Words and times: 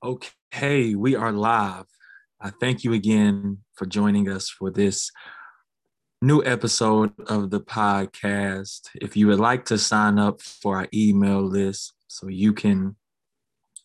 Okay, 0.00 0.94
we 0.94 1.16
are 1.16 1.32
live. 1.32 1.86
I 2.40 2.50
thank 2.50 2.84
you 2.84 2.92
again 2.92 3.58
for 3.74 3.84
joining 3.84 4.28
us 4.30 4.48
for 4.48 4.70
this 4.70 5.10
new 6.22 6.40
episode 6.44 7.12
of 7.28 7.50
the 7.50 7.60
podcast. 7.60 8.90
If 8.94 9.16
you 9.16 9.26
would 9.26 9.40
like 9.40 9.64
to 9.64 9.76
sign 9.76 10.20
up 10.20 10.40
for 10.40 10.76
our 10.76 10.86
email 10.94 11.42
list 11.42 11.94
so 12.06 12.28
you 12.28 12.52
can 12.52 12.94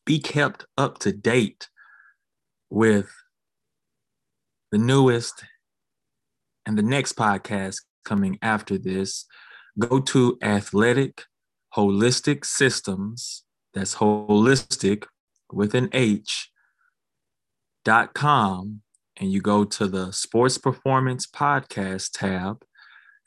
be 0.05 0.19
kept 0.19 0.67
up 0.77 0.99
to 0.99 1.11
date 1.11 1.67
with 2.69 3.11
the 4.71 4.77
newest 4.77 5.43
and 6.67 6.77
the 6.77 6.83
next 6.83 7.15
podcast 7.17 7.77
coming 8.05 8.37
after 8.43 8.77
this, 8.77 9.25
go 9.79 9.99
to 9.99 10.37
Athletic 10.43 11.23
Holistic 11.75 12.45
Systems. 12.45 13.45
That's 13.73 13.95
holistic 13.95 15.05
with 15.53 15.75
an 15.75 15.89
H 15.93 16.49
dot 17.85 18.13
com 18.13 18.81
and 19.17 19.31
you 19.31 19.41
go 19.41 19.63
to 19.63 19.87
the 19.87 20.11
sports 20.11 20.57
performance 20.57 21.27
podcast 21.27 22.11
tab 22.13 22.63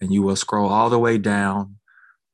and 0.01 0.13
you 0.13 0.23
will 0.23 0.37
scroll 0.37 0.69
all 0.69 0.91
the 0.91 0.99
way 0.99 1.19
down 1.19 1.77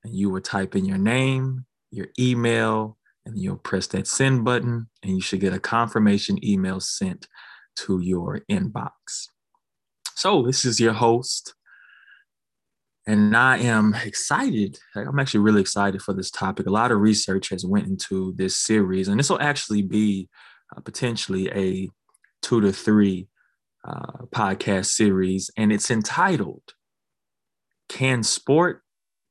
and 0.05 0.15
you 0.15 0.31
will 0.31 0.41
type 0.41 0.75
in 0.75 0.85
your 0.85 0.99
name, 0.99 1.67
your 1.91 2.09
email, 2.19 2.97
and 3.25 3.39
you'll 3.39 3.57
press 3.57 3.87
that 3.89 4.07
send 4.07 4.45
button 4.45 4.89
and 5.03 5.13
you 5.13 5.21
should 5.21 5.41
get 5.41 5.53
a 5.53 5.61
confirmation 5.61 6.43
email 6.45 6.81
sent 6.81 7.29
to 7.77 8.01
your 8.01 8.41
inbox. 8.51 9.29
So 10.15 10.43
this 10.43 10.65
is 10.65 10.81
your 10.81 10.93
host, 10.93 11.55
and 13.07 13.37
I 13.37 13.59
am 13.59 13.95
excited. 14.05 14.79
I'm 14.95 15.19
actually 15.19 15.41
really 15.41 15.61
excited 15.61 16.03
for 16.03 16.15
this 16.15 16.31
topic. 16.31 16.67
A 16.67 16.71
lot 16.71 16.93
of 16.93 17.01
research 17.01 17.49
has 17.51 17.65
went 17.65 17.87
into 17.87 18.33
this 18.37 18.57
series, 18.57 19.09
and 19.09 19.19
this 19.19 19.31
will 19.31 19.41
actually 19.41 19.83
be 19.83 20.29
uh, 20.75 20.81
potentially 20.81 21.51
a 21.51 21.91
two 22.43 22.61
to 22.61 22.73
three 22.73 23.29
uh, 23.85 24.25
podcast 24.31 24.87
series, 24.87 25.51
and 25.57 25.73
it's 25.73 25.91
entitled 25.91 26.63
"Can 27.89 28.23
Sport 28.23 28.83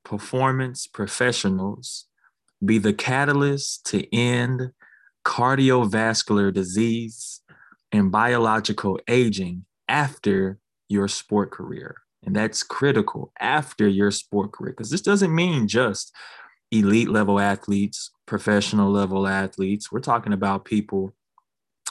Performance 0.04 0.88
Professionals 0.88 2.08
Be 2.64 2.78
the 2.78 2.94
Catalyst 2.94 3.86
to 3.88 4.14
End 4.14 4.72
Cardiovascular 5.26 6.54
Disease 6.54 7.42
and 7.92 8.12
Biological 8.12 9.00
Aging 9.08 9.66
After 9.88 10.60
Your 10.90 11.08
Sport 11.08 11.52
Career?" 11.52 11.96
And 12.26 12.36
that's 12.36 12.64
critical 12.64 13.32
after 13.40 13.88
your 13.88 14.12
sport 14.12 14.52
career, 14.52 14.74
because 14.74 14.92
this 14.92 15.02
doesn't 15.02 15.34
mean 15.34 15.68
just 15.68 16.14
elite 16.72 17.10
level 17.10 17.40
athletes, 17.40 18.12
professional 18.26 18.92
level 18.92 19.28
athletes. 19.28 19.92
We're 19.92 20.00
talking 20.00 20.34
about 20.34 20.66
people. 20.66 21.14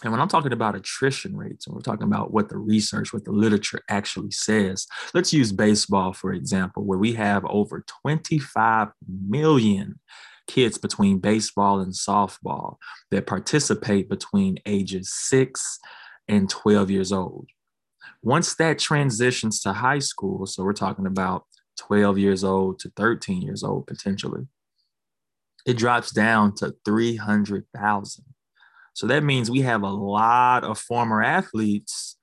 And 0.02 0.12
when 0.12 0.20
I'm 0.20 0.28
talking 0.28 0.52
about 0.52 0.76
attrition 0.76 1.36
rates, 1.36 1.66
and 1.66 1.74
we're 1.74 1.82
talking 1.82 2.06
about 2.06 2.32
what 2.32 2.48
the 2.48 2.56
research, 2.56 3.12
what 3.12 3.24
the 3.24 3.32
literature 3.32 3.82
actually 3.90 4.30
says, 4.30 4.86
let's 5.12 5.32
use 5.32 5.52
baseball, 5.52 6.14
for 6.14 6.32
example, 6.32 6.84
where 6.84 6.98
we 6.98 7.12
have 7.14 7.44
over 7.44 7.84
25 8.02 8.88
million 9.28 9.98
kids 10.46 10.78
between 10.78 11.18
baseball 11.18 11.80
and 11.80 11.92
softball 11.92 12.76
that 13.10 13.26
participate 13.26 14.08
between 14.08 14.58
ages 14.64 15.12
six 15.12 15.78
and 16.28 16.48
12 16.48 16.90
years 16.90 17.12
old. 17.12 17.48
Once 18.22 18.54
that 18.56 18.78
transitions 18.78 19.60
to 19.60 19.72
high 19.72 19.98
school, 19.98 20.46
so 20.46 20.62
we're 20.62 20.72
talking 20.72 21.06
about 21.06 21.44
12 21.78 22.18
years 22.18 22.44
old 22.44 22.78
to 22.78 22.90
13 22.96 23.40
years 23.42 23.62
old 23.62 23.86
potentially, 23.86 24.46
it 25.66 25.76
drops 25.76 26.10
down 26.10 26.54
to 26.54 26.74
300,000. 26.84 28.24
So 28.92 29.06
that 29.06 29.24
means 29.24 29.50
we 29.50 29.60
have 29.60 29.82
a 29.82 29.88
lot 29.88 30.64
of 30.64 30.78
former 30.78 31.22
athletes 31.22 32.16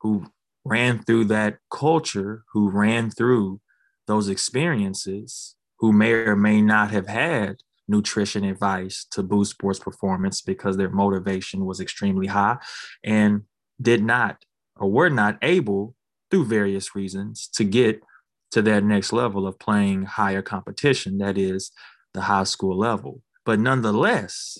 who 0.00 0.26
ran 0.64 1.02
through 1.02 1.26
that 1.26 1.58
culture, 1.70 2.44
who 2.52 2.70
ran 2.70 3.10
through 3.10 3.60
those 4.06 4.28
experiences, 4.28 5.56
who 5.78 5.92
may 5.92 6.12
or 6.12 6.36
may 6.36 6.62
not 6.62 6.90
have 6.90 7.06
had 7.06 7.56
nutrition 7.86 8.44
advice 8.44 9.06
to 9.10 9.22
boost 9.22 9.50
sports 9.50 9.78
performance 9.78 10.40
because 10.40 10.76
their 10.76 10.88
motivation 10.88 11.66
was 11.66 11.80
extremely 11.80 12.26
high 12.26 12.56
and 13.02 13.42
did 13.80 14.02
not 14.02 14.42
or 14.76 14.90
were 14.90 15.10
not 15.10 15.38
able 15.42 15.94
through 16.30 16.46
various 16.46 16.94
reasons 16.94 17.48
to 17.54 17.64
get 17.64 18.02
to 18.50 18.62
that 18.62 18.84
next 18.84 19.12
level 19.12 19.46
of 19.46 19.58
playing 19.58 20.04
higher 20.04 20.42
competition, 20.42 21.18
that 21.18 21.36
is 21.36 21.72
the 22.12 22.22
high 22.22 22.44
school 22.44 22.76
level. 22.76 23.22
But 23.44 23.58
nonetheless, 23.58 24.58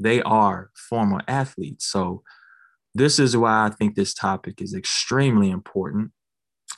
they 0.00 0.22
are 0.22 0.70
former 0.74 1.20
athletes. 1.28 1.86
So 1.86 2.22
this 2.94 3.18
is 3.18 3.36
why 3.36 3.66
I 3.66 3.70
think 3.70 3.94
this 3.94 4.14
topic 4.14 4.60
is 4.62 4.74
extremely 4.74 5.50
important. 5.50 6.12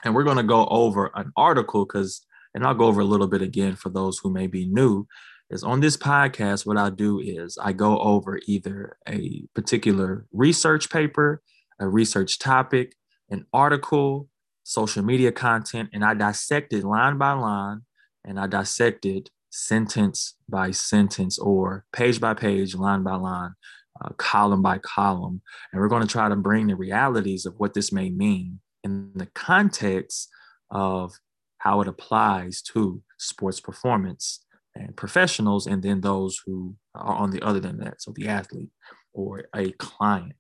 And 0.05 0.15
we're 0.15 0.25
going 0.25 0.37
to 0.37 0.43
go 0.43 0.67
over 0.67 1.11
an 1.15 1.33
article 1.37 1.85
because, 1.85 2.25
and 2.55 2.65
I'll 2.65 2.75
go 2.75 2.87
over 2.87 3.01
a 3.01 3.05
little 3.05 3.29
bit 3.29 3.43
again 3.43 3.77
for 3.77 3.89
those 3.89 4.19
who 4.19 4.31
may 4.31 4.47
be 4.47 4.67
new, 4.67 5.07
is 5.51 5.65
on 5.65 5.81
this 5.81 5.97
podcast, 5.97 6.67
what 6.67 6.77
I 6.77 6.91
do 6.91 7.21
is 7.21 7.57
I 7.61 7.73
go 7.73 7.99
over 8.01 8.41
either 8.47 8.97
a 9.09 9.45
particular 9.55 10.27
research 10.33 10.91
paper 10.91 11.43
a 11.81 11.89
research 11.89 12.39
topic, 12.39 12.95
an 13.31 13.47
article, 13.53 14.29
social 14.65 15.03
media 15.03 15.33
content, 15.33 15.91
and 15.93 16.05
I 16.05 16.15
dissect 16.15 16.73
it 16.73 16.85
line 16.85 17.19
by 17.19 17.33
line 17.33 17.83
and 18.25 18.39
I 18.39 18.47
dissect 18.47 19.07
it 19.07 19.31
sentence 19.51 20.35
by 20.49 20.71
sentence 20.71 21.39
or 21.39 21.85
page 21.93 22.21
by 22.21 22.35
page, 22.35 22.75
line 22.75 23.03
by 23.03 23.15
line, 23.15 23.55
uh, 24.01 24.11
column 24.19 24.63
by 24.63 24.79
column. 24.79 25.41
And 25.73 25.81
we're 25.81 25.89
going 25.89 26.03
to 26.03 26.09
try 26.09 26.29
to 26.29 26.37
bring 26.37 26.67
the 26.67 26.77
realities 26.77 27.47
of 27.47 27.55
what 27.59 27.75
this 27.75 27.93
may 27.93 28.11
mean 28.11 28.61
in 28.85 29.13
the 29.15 29.27
context 29.27 30.29
of 30.71 31.15
how 31.59 31.81
it 31.81 31.89
applies 31.89 32.63
to 32.63 33.03
sports 33.19 33.61
performance 33.61 34.45
and 34.75 34.97
professionals, 34.97 35.67
and 35.67 35.83
then 35.83 36.01
those 36.01 36.41
who 36.47 36.77
are 36.95 37.17
on 37.17 37.31
the 37.31 37.43
other 37.43 37.59
than 37.59 37.79
that, 37.79 38.01
so 38.01 38.13
the 38.15 38.29
athlete 38.29 38.71
or 39.13 39.45
a 39.57 39.73
client. 39.73 40.37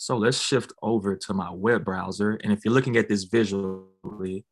So 0.00 0.16
let's 0.16 0.40
shift 0.40 0.72
over 0.80 1.14
to 1.14 1.34
my 1.34 1.50
web 1.50 1.84
browser. 1.84 2.40
And 2.42 2.54
if 2.54 2.64
you're 2.64 2.72
looking 2.72 2.96
at 2.96 3.06
this 3.06 3.24
visually, 3.24 4.46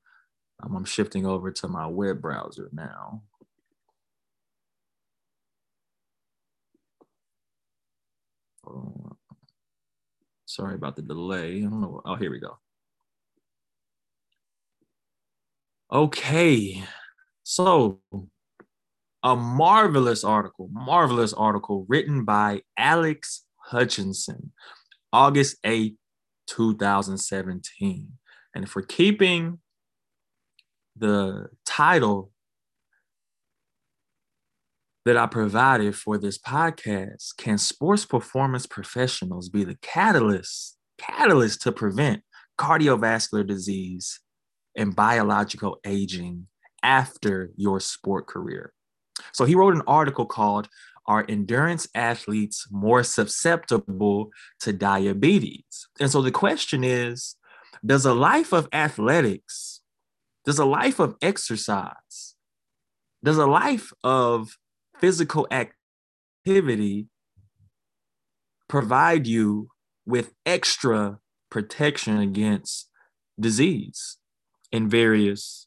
um, 0.62 0.76
I'm 0.76 0.84
shifting 0.84 1.24
over 1.24 1.50
to 1.50 1.68
my 1.68 1.86
web 1.86 2.20
browser 2.20 2.68
now. 2.70 3.22
Oh, 8.66 9.16
sorry 10.44 10.74
about 10.74 10.96
the 10.96 11.02
delay. 11.02 11.56
I 11.56 11.60
don't 11.62 11.80
know. 11.80 12.02
Oh, 12.04 12.16
here 12.16 12.30
we 12.30 12.40
go. 12.40 12.58
Okay. 15.90 16.84
So, 17.44 18.00
a 19.22 19.34
marvelous 19.34 20.24
article, 20.24 20.68
marvelous 20.70 21.32
article 21.32 21.86
written 21.88 22.26
by 22.26 22.60
Alex 22.76 23.46
Hutchinson 23.56 24.52
August 25.12 25.56
8, 25.64 25.96
2017. 26.46 28.12
And 28.54 28.64
if 28.64 28.74
we're 28.74 28.82
keeping 28.82 29.58
the 30.96 31.48
title 31.64 32.32
that 35.04 35.16
I 35.16 35.26
provided 35.26 35.96
for 35.96 36.18
this 36.18 36.38
podcast, 36.38 37.36
can 37.38 37.56
sports 37.56 38.04
performance 38.04 38.66
professionals 38.66 39.48
be 39.48 39.64
the 39.64 39.78
catalyst, 39.80 40.76
catalyst 40.98 41.62
to 41.62 41.72
prevent 41.72 42.22
cardiovascular 42.58 43.46
disease 43.46 44.20
and 44.76 44.94
biological 44.94 45.78
aging 45.86 46.46
after 46.82 47.50
your 47.56 47.80
sport 47.80 48.26
career? 48.26 48.72
So 49.32 49.44
he 49.44 49.54
wrote 49.54 49.74
an 49.74 49.82
article 49.86 50.26
called 50.26 50.68
are 51.08 51.24
endurance 51.28 51.88
athletes 51.94 52.68
more 52.70 53.02
susceptible 53.02 54.30
to 54.60 54.72
diabetes? 54.72 55.88
And 55.98 56.10
so 56.10 56.22
the 56.22 56.30
question 56.30 56.84
is 56.84 57.34
Does 57.84 58.04
a 58.04 58.14
life 58.14 58.52
of 58.52 58.68
athletics, 58.72 59.80
does 60.44 60.58
a 60.58 60.66
life 60.66 61.00
of 61.00 61.16
exercise, 61.22 62.36
does 63.24 63.38
a 63.38 63.46
life 63.46 63.92
of 64.04 64.58
physical 64.98 65.48
activity 65.50 67.08
provide 68.68 69.26
you 69.26 69.70
with 70.04 70.34
extra 70.44 71.18
protection 71.50 72.18
against 72.18 72.90
disease 73.40 74.18
in 74.70 74.88
various 74.88 75.66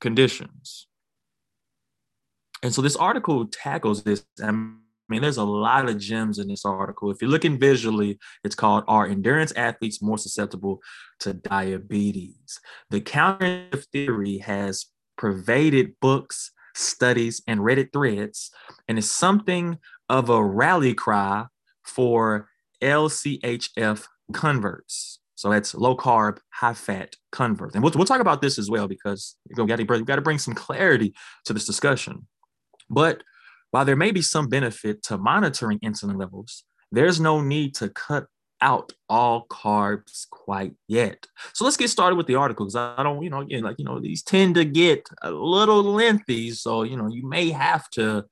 conditions? 0.00 0.85
And 2.66 2.74
so 2.74 2.82
this 2.82 2.96
article 2.96 3.46
tackles 3.46 4.02
this. 4.02 4.24
I 4.42 4.50
mean, 4.50 5.22
there's 5.22 5.36
a 5.36 5.44
lot 5.44 5.88
of 5.88 5.98
gems 5.98 6.40
in 6.40 6.48
this 6.48 6.64
article. 6.64 7.12
If 7.12 7.22
you're 7.22 7.30
looking 7.30 7.60
visually, 7.60 8.18
it's 8.42 8.56
called 8.56 8.82
Are 8.88 9.06
Endurance 9.06 9.52
Athletes 9.52 10.02
More 10.02 10.18
Susceptible 10.18 10.80
to 11.20 11.32
Diabetes? 11.32 12.58
The 12.90 13.00
counter 13.00 13.68
theory 13.92 14.38
has 14.38 14.86
pervaded 15.16 15.92
books, 16.00 16.50
studies, 16.74 17.40
and 17.46 17.60
Reddit 17.60 17.92
threads, 17.92 18.50
and 18.88 18.98
is 18.98 19.08
something 19.08 19.78
of 20.08 20.28
a 20.28 20.44
rally 20.44 20.92
cry 20.92 21.46
for 21.84 22.48
LCHF 22.82 24.06
converts. 24.32 25.20
So 25.36 25.50
that's 25.50 25.72
low 25.72 25.96
carb, 25.96 26.38
high 26.50 26.74
fat 26.74 27.14
converts. 27.30 27.76
And 27.76 27.84
we'll, 27.84 27.92
we'll 27.94 28.06
talk 28.06 28.20
about 28.20 28.42
this 28.42 28.58
as 28.58 28.68
well 28.68 28.88
because 28.88 29.36
we 29.56 29.66
got 29.66 29.76
to 29.76 30.20
bring 30.20 30.38
some 30.38 30.54
clarity 30.54 31.14
to 31.44 31.52
this 31.52 31.64
discussion. 31.64 32.26
But 32.88 33.22
while 33.70 33.84
there 33.84 33.96
may 33.96 34.10
be 34.10 34.22
some 34.22 34.48
benefit 34.48 35.02
to 35.04 35.18
monitoring 35.18 35.78
insulin 35.80 36.18
levels, 36.18 36.64
there's 36.92 37.20
no 37.20 37.40
need 37.40 37.74
to 37.76 37.88
cut 37.88 38.26
out 38.60 38.92
all 39.08 39.46
carbs 39.48 40.28
quite 40.30 40.72
yet. 40.88 41.26
So 41.52 41.64
let's 41.64 41.76
get 41.76 41.90
started 41.90 42.16
with 42.16 42.26
the 42.26 42.36
article 42.36 42.64
because 42.64 42.76
I 42.76 43.02
don't, 43.02 43.22
you 43.22 43.30
know, 43.30 43.40
again, 43.40 43.62
like, 43.62 43.76
you 43.78 43.84
know, 43.84 44.00
these 44.00 44.22
tend 44.22 44.54
to 44.54 44.64
get 44.64 45.08
a 45.22 45.30
little 45.30 45.82
lengthy. 45.82 46.52
So, 46.52 46.82
you 46.82 46.96
know, 46.96 47.08
you 47.08 47.28
may 47.28 47.50
have 47.50 47.88
to 47.90 48.24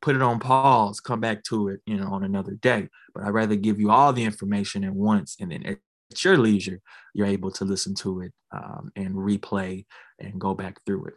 put 0.00 0.16
it 0.16 0.22
on 0.22 0.40
pause, 0.40 1.00
come 1.00 1.20
back 1.20 1.42
to 1.44 1.68
it, 1.68 1.80
you 1.84 1.96
know, 1.96 2.12
on 2.12 2.24
another 2.24 2.52
day. 2.52 2.88
But 3.14 3.24
I'd 3.24 3.34
rather 3.34 3.56
give 3.56 3.78
you 3.78 3.90
all 3.90 4.12
the 4.12 4.24
information 4.24 4.84
at 4.84 4.94
once 4.94 5.36
and 5.38 5.52
then 5.52 5.66
at 5.66 5.78
your 6.24 6.38
leisure, 6.38 6.80
you're 7.14 7.26
able 7.26 7.50
to 7.52 7.64
listen 7.64 7.94
to 7.96 8.22
it 8.22 8.32
um, 8.52 8.90
and 8.96 9.14
replay 9.14 9.84
and 10.18 10.40
go 10.40 10.54
back 10.54 10.80
through 10.86 11.06
it. 11.06 11.14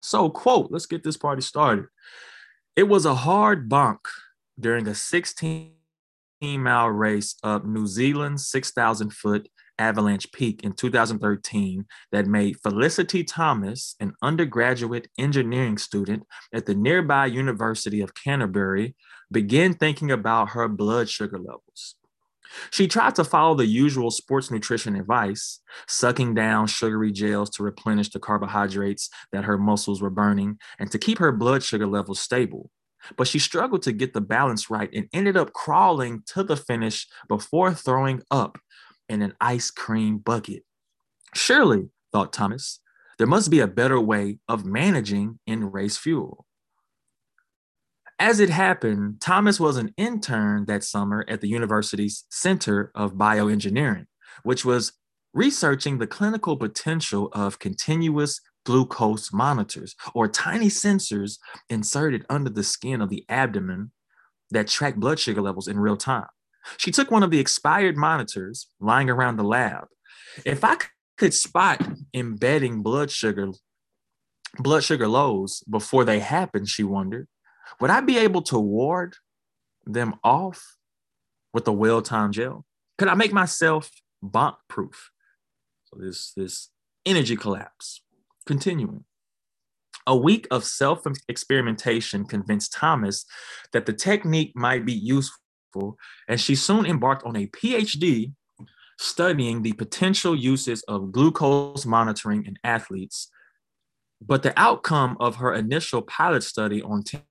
So, 0.00 0.30
quote, 0.30 0.70
let's 0.70 0.86
get 0.86 1.02
this 1.02 1.16
party 1.16 1.42
started. 1.42 1.86
It 2.76 2.84
was 2.84 3.04
a 3.04 3.14
hard 3.14 3.68
bonk 3.68 3.98
during 4.58 4.86
a 4.86 4.94
16 4.94 5.72
mile 6.42 6.88
race 6.88 7.34
up 7.42 7.64
New 7.64 7.86
Zealand's 7.86 8.48
6,000 8.48 9.12
foot 9.12 9.48
Avalanche 9.78 10.30
Peak 10.32 10.62
in 10.64 10.72
2013 10.72 11.86
that 12.12 12.26
made 12.26 12.60
Felicity 12.60 13.24
Thomas, 13.24 13.94
an 14.00 14.12
undergraduate 14.22 15.08
engineering 15.18 15.78
student 15.78 16.24
at 16.52 16.66
the 16.66 16.74
nearby 16.74 17.26
University 17.26 18.00
of 18.00 18.14
Canterbury, 18.14 18.96
begin 19.30 19.74
thinking 19.74 20.10
about 20.10 20.50
her 20.50 20.68
blood 20.68 21.08
sugar 21.08 21.38
levels. 21.38 21.94
She 22.70 22.88
tried 22.88 23.14
to 23.16 23.24
follow 23.24 23.54
the 23.54 23.66
usual 23.66 24.10
sports 24.10 24.50
nutrition 24.50 24.96
advice, 24.96 25.60
sucking 25.86 26.34
down 26.34 26.66
sugary 26.66 27.12
gels 27.12 27.50
to 27.50 27.62
replenish 27.62 28.10
the 28.10 28.20
carbohydrates 28.20 29.10
that 29.32 29.44
her 29.44 29.58
muscles 29.58 30.00
were 30.00 30.10
burning 30.10 30.58
and 30.78 30.90
to 30.90 30.98
keep 30.98 31.18
her 31.18 31.32
blood 31.32 31.62
sugar 31.62 31.86
levels 31.86 32.20
stable. 32.20 32.70
But 33.16 33.28
she 33.28 33.38
struggled 33.38 33.82
to 33.82 33.92
get 33.92 34.12
the 34.12 34.20
balance 34.20 34.70
right 34.70 34.90
and 34.92 35.08
ended 35.12 35.36
up 35.36 35.52
crawling 35.52 36.22
to 36.28 36.42
the 36.42 36.56
finish 36.56 37.06
before 37.28 37.72
throwing 37.72 38.22
up 38.30 38.58
in 39.08 39.22
an 39.22 39.34
ice 39.40 39.70
cream 39.70 40.18
bucket. 40.18 40.64
Surely, 41.34 41.90
thought 42.12 42.32
Thomas, 42.32 42.80
there 43.18 43.26
must 43.26 43.50
be 43.50 43.60
a 43.60 43.66
better 43.66 44.00
way 44.00 44.38
of 44.48 44.64
managing 44.64 45.38
in 45.46 45.70
race 45.70 45.96
fuel. 45.96 46.46
As 48.20 48.40
it 48.40 48.50
happened, 48.50 49.20
Thomas 49.20 49.60
was 49.60 49.76
an 49.76 49.94
intern 49.96 50.64
that 50.66 50.82
summer 50.82 51.24
at 51.28 51.40
the 51.40 51.48
university's 51.48 52.24
Center 52.30 52.90
of 52.94 53.14
Bioengineering, 53.14 54.06
which 54.42 54.64
was 54.64 54.92
researching 55.32 55.98
the 55.98 56.06
clinical 56.06 56.56
potential 56.56 57.28
of 57.32 57.60
continuous 57.60 58.40
glucose 58.64 59.32
monitors 59.32 59.94
or 60.14 60.26
tiny 60.26 60.66
sensors 60.66 61.38
inserted 61.70 62.26
under 62.28 62.50
the 62.50 62.64
skin 62.64 63.00
of 63.00 63.08
the 63.08 63.24
abdomen 63.28 63.92
that 64.50 64.66
track 64.66 64.96
blood 64.96 65.20
sugar 65.20 65.40
levels 65.40 65.68
in 65.68 65.78
real 65.78 65.96
time. 65.96 66.26
She 66.76 66.90
took 66.90 67.12
one 67.12 67.22
of 67.22 67.30
the 67.30 67.38
expired 67.38 67.96
monitors 67.96 68.66
lying 68.80 69.08
around 69.08 69.36
the 69.36 69.44
lab. 69.44 69.86
If 70.44 70.64
I 70.64 70.76
could 71.16 71.34
spot 71.34 71.86
embedding 72.12 72.82
blood 72.82 73.12
sugar 73.12 73.50
blood 74.58 74.82
sugar 74.82 75.06
lows 75.06 75.62
before 75.70 76.04
they 76.04 76.18
happen, 76.18 76.64
she 76.64 76.82
wondered, 76.82 77.28
would 77.80 77.90
I 77.90 78.00
be 78.00 78.18
able 78.18 78.42
to 78.42 78.58
ward 78.58 79.16
them 79.86 80.14
off 80.22 80.76
with 81.52 81.66
a 81.68 81.72
well-timed 81.72 82.34
gel? 82.34 82.64
Could 82.98 83.08
I 83.08 83.14
make 83.14 83.32
myself 83.32 83.90
bonk 84.22 84.56
proof? 84.68 85.10
So 85.84 85.98
this 86.00 86.32
this 86.36 86.70
energy 87.06 87.36
collapse. 87.36 88.02
Continuing. 88.46 89.04
A 90.06 90.16
week 90.16 90.46
of 90.50 90.64
self 90.64 91.02
experimentation 91.28 92.24
convinced 92.24 92.72
Thomas 92.72 93.24
that 93.72 93.86
the 93.86 93.92
technique 93.92 94.52
might 94.54 94.84
be 94.84 94.92
useful, 94.92 95.98
and 96.28 96.40
she 96.40 96.54
soon 96.54 96.86
embarked 96.86 97.24
on 97.24 97.36
a 97.36 97.46
PhD 97.46 98.32
studying 98.98 99.62
the 99.62 99.72
potential 99.74 100.34
uses 100.34 100.82
of 100.88 101.12
glucose 101.12 101.86
monitoring 101.86 102.44
in 102.44 102.56
athletes. 102.64 103.30
But 104.20 104.42
the 104.42 104.58
outcome 104.58 105.16
of 105.20 105.36
her 105.36 105.54
initial 105.54 106.02
pilot 106.02 106.42
study 106.42 106.82
on 106.82 107.02
10 107.04 107.22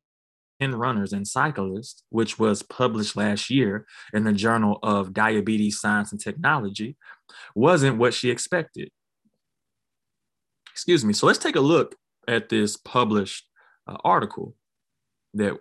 runners 0.60 1.14
and 1.14 1.28
cyclists, 1.28 2.04
which 2.10 2.40
was 2.40 2.64
published 2.64 3.16
last 3.16 3.50
year 3.50 3.86
in 4.14 4.24
the 4.24 4.34
Journal 4.34 4.80
of 4.84 5.14
Diabetes 5.14 5.80
Science 5.80 6.12
and 6.12 6.22
Technology, 6.22 6.98
wasn't 7.56 7.98
what 7.98 8.14
she 8.14 8.30
expected. 8.30 8.90
Excuse 10.72 11.04
me. 11.04 11.14
So 11.14 11.28
let's 11.28 11.40
take 11.40 11.56
a 11.56 11.62
look 11.62 11.96
at 12.28 12.50
this 12.50 12.78
published 12.78 13.46
uh, 13.88 13.98
article 14.04 14.56
that 15.34 15.58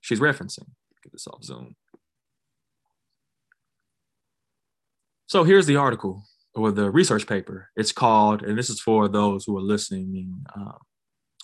she's 0.00 0.20
referencing. 0.20 0.68
Get 1.02 1.12
this 1.12 1.26
off 1.26 1.42
Zoom. 1.42 1.76
So 5.26 5.44
here's 5.44 5.66
the 5.66 5.76
article 5.76 6.24
or 6.54 6.70
the 6.70 6.90
research 6.90 7.26
paper. 7.26 7.70
It's 7.76 7.92
called, 7.92 8.42
and 8.42 8.56
this 8.56 8.70
is 8.70 8.80
for 8.80 9.08
those 9.08 9.44
who 9.44 9.56
are 9.56 9.62
listening 9.62 10.44
uh, 10.54 10.78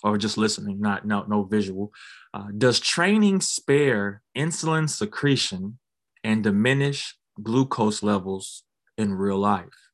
or 0.03 0.17
just 0.17 0.37
listening, 0.37 0.79
not 0.79 1.05
no 1.05 1.23
no 1.27 1.43
visual. 1.43 1.91
Uh, 2.33 2.47
does 2.57 2.79
training 2.79 3.41
spare 3.41 4.21
insulin 4.35 4.89
secretion 4.89 5.77
and 6.23 6.43
diminish 6.43 7.15
glucose 7.41 8.03
levels 8.03 8.63
in 8.97 9.13
real 9.13 9.37
life? 9.37 9.91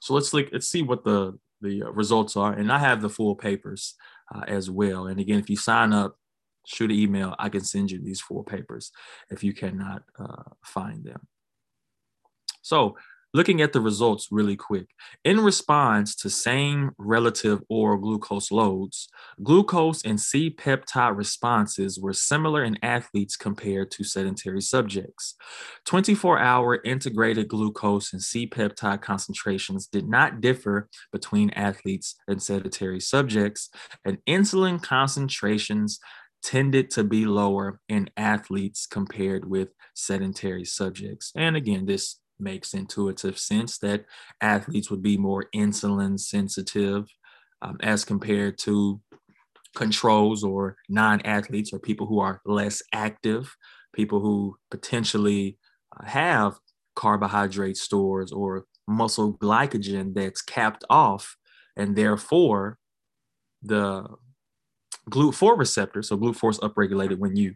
So 0.00 0.14
let's 0.14 0.32
look, 0.32 0.48
let's 0.52 0.68
see 0.68 0.82
what 0.82 1.04
the 1.04 1.38
the 1.60 1.82
results 1.82 2.36
are, 2.36 2.52
and 2.52 2.72
I 2.72 2.78
have 2.78 3.02
the 3.02 3.08
full 3.08 3.36
papers 3.36 3.94
uh, 4.34 4.42
as 4.48 4.68
well. 4.68 5.06
And 5.06 5.20
again, 5.20 5.38
if 5.38 5.48
you 5.48 5.56
sign 5.56 5.92
up, 5.92 6.16
shoot 6.66 6.90
an 6.90 6.96
email, 6.96 7.36
I 7.38 7.48
can 7.48 7.62
send 7.62 7.90
you 7.90 8.02
these 8.02 8.20
full 8.20 8.42
papers 8.42 8.90
if 9.30 9.44
you 9.44 9.52
cannot 9.52 10.02
uh, 10.18 10.42
find 10.64 11.04
them. 11.04 11.26
So 12.62 12.96
looking 13.34 13.60
at 13.62 13.72
the 13.72 13.80
results 13.80 14.28
really 14.30 14.56
quick. 14.56 14.86
In 15.24 15.40
response 15.40 16.14
to 16.16 16.30
same 16.30 16.92
relative 16.98 17.60
oral 17.68 17.98
glucose 17.98 18.50
loads, 18.50 19.08
glucose 19.42 20.04
and 20.04 20.20
C 20.20 20.50
peptide 20.50 21.16
responses 21.16 21.98
were 21.98 22.12
similar 22.12 22.62
in 22.62 22.78
athletes 22.82 23.36
compared 23.36 23.90
to 23.92 24.04
sedentary 24.04 24.60
subjects. 24.60 25.34
24 25.86 26.38
hour 26.38 26.80
integrated 26.84 27.48
glucose 27.48 28.12
and 28.12 28.22
C 28.22 28.46
peptide 28.46 29.02
concentrations 29.02 29.86
did 29.86 30.08
not 30.08 30.40
differ 30.40 30.88
between 31.10 31.50
athletes 31.50 32.16
and 32.28 32.42
sedentary 32.42 33.00
subjects, 33.00 33.70
and 34.04 34.18
insulin 34.28 34.82
concentrations 34.82 35.98
tended 36.42 36.90
to 36.90 37.04
be 37.04 37.24
lower 37.24 37.80
in 37.88 38.10
athletes 38.16 38.86
compared 38.86 39.48
with 39.48 39.68
sedentary 39.94 40.64
subjects. 40.64 41.32
And 41.36 41.56
again, 41.56 41.86
this 41.86 42.18
makes 42.42 42.74
intuitive 42.74 43.38
sense 43.38 43.78
that 43.78 44.04
athletes 44.40 44.90
would 44.90 45.02
be 45.02 45.16
more 45.16 45.46
insulin 45.54 46.18
sensitive 46.18 47.06
um, 47.62 47.78
as 47.82 48.04
compared 48.04 48.58
to 48.58 49.00
controls 49.74 50.44
or 50.44 50.76
non-athletes 50.88 51.72
or 51.72 51.78
people 51.78 52.06
who 52.06 52.20
are 52.20 52.40
less 52.44 52.82
active 52.92 53.56
people 53.94 54.20
who 54.20 54.56
potentially 54.70 55.58
uh, 55.98 56.04
have 56.04 56.58
carbohydrate 56.94 57.76
stores 57.76 58.32
or 58.32 58.64
muscle 58.86 59.34
glycogen 59.38 60.14
that's 60.14 60.42
capped 60.42 60.84
off 60.90 61.36
and 61.76 61.96
therefore 61.96 62.78
the 63.62 64.04
GLUT4 65.10 65.58
receptor 65.58 66.02
so 66.02 66.18
GLUT4 66.18 66.50
is 66.50 66.58
upregulated 66.58 67.18
when 67.18 67.36
you 67.36 67.54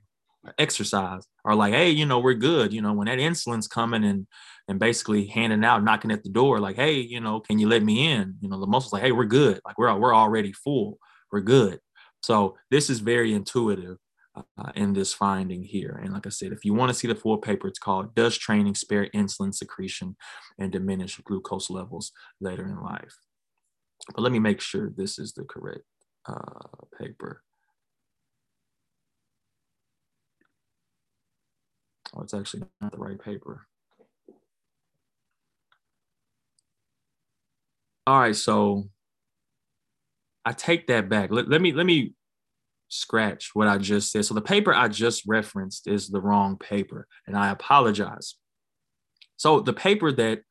exercise 0.58 1.26
are 1.44 1.54
like 1.54 1.72
hey 1.72 1.90
you 1.90 2.06
know 2.06 2.18
we're 2.18 2.34
good 2.34 2.72
you 2.72 2.80
know 2.80 2.92
when 2.92 3.06
that 3.06 3.18
insulin's 3.18 3.68
coming 3.68 4.04
and 4.04 4.26
and 4.68 4.78
basically 4.78 5.26
handing 5.26 5.64
out, 5.64 5.84
knocking 5.84 6.10
at 6.10 6.22
the 6.22 6.28
door, 6.28 6.58
like, 6.58 6.76
hey, 6.76 6.94
you 6.94 7.20
know, 7.20 7.40
can 7.40 7.58
you 7.58 7.68
let 7.68 7.82
me 7.82 8.10
in? 8.10 8.36
You 8.40 8.48
know, 8.48 8.60
the 8.60 8.66
muscles 8.66 8.92
like, 8.92 9.02
hey, 9.02 9.12
we're 9.12 9.24
good. 9.24 9.60
Like 9.64 9.78
we're 9.78 9.94
we're 9.96 10.14
already 10.14 10.52
full. 10.52 10.98
We're 11.30 11.40
good. 11.40 11.80
So 12.22 12.56
this 12.70 12.90
is 12.90 13.00
very 13.00 13.32
intuitive 13.32 13.98
uh, 14.36 14.72
in 14.74 14.92
this 14.92 15.12
finding 15.12 15.62
here. 15.62 16.00
And 16.02 16.12
like 16.12 16.26
I 16.26 16.30
said, 16.30 16.52
if 16.52 16.64
you 16.64 16.74
want 16.74 16.90
to 16.90 16.94
see 16.94 17.06
the 17.06 17.14
full 17.14 17.38
paper, 17.38 17.68
it's 17.68 17.78
called 17.78 18.14
"Does 18.14 18.36
Training 18.36 18.74
Spare 18.74 19.08
Insulin 19.14 19.54
Secretion 19.54 20.16
and 20.58 20.72
Diminish 20.72 21.20
Glucose 21.24 21.70
Levels 21.70 22.12
Later 22.40 22.66
in 22.66 22.82
Life?" 22.82 23.16
But 24.14 24.22
let 24.22 24.32
me 24.32 24.40
make 24.40 24.60
sure 24.60 24.90
this 24.90 25.18
is 25.18 25.32
the 25.32 25.44
correct 25.44 25.84
uh, 26.28 26.84
paper. 26.98 27.42
Oh, 32.16 32.22
it's 32.22 32.34
actually 32.34 32.62
not 32.80 32.92
the 32.92 32.98
right 32.98 33.20
paper. 33.20 33.66
All 38.06 38.20
right, 38.20 38.36
so 38.36 38.88
I 40.44 40.52
take 40.52 40.86
that 40.86 41.08
back. 41.08 41.30
Let, 41.30 41.48
let 41.48 41.60
me 41.60 41.72
let 41.72 41.86
me 41.86 42.14
scratch 42.88 43.50
what 43.52 43.66
I 43.66 43.78
just 43.78 44.12
said. 44.12 44.24
So 44.24 44.34
the 44.34 44.40
paper 44.40 44.72
I 44.72 44.88
just 44.88 45.24
referenced 45.26 45.88
is 45.88 46.08
the 46.08 46.20
wrong 46.20 46.56
paper, 46.56 47.06
and 47.26 47.36
I 47.36 47.50
apologize. 47.50 48.36
So 49.36 49.60
the 49.60 49.72
paper 49.72 50.12
that 50.12 50.42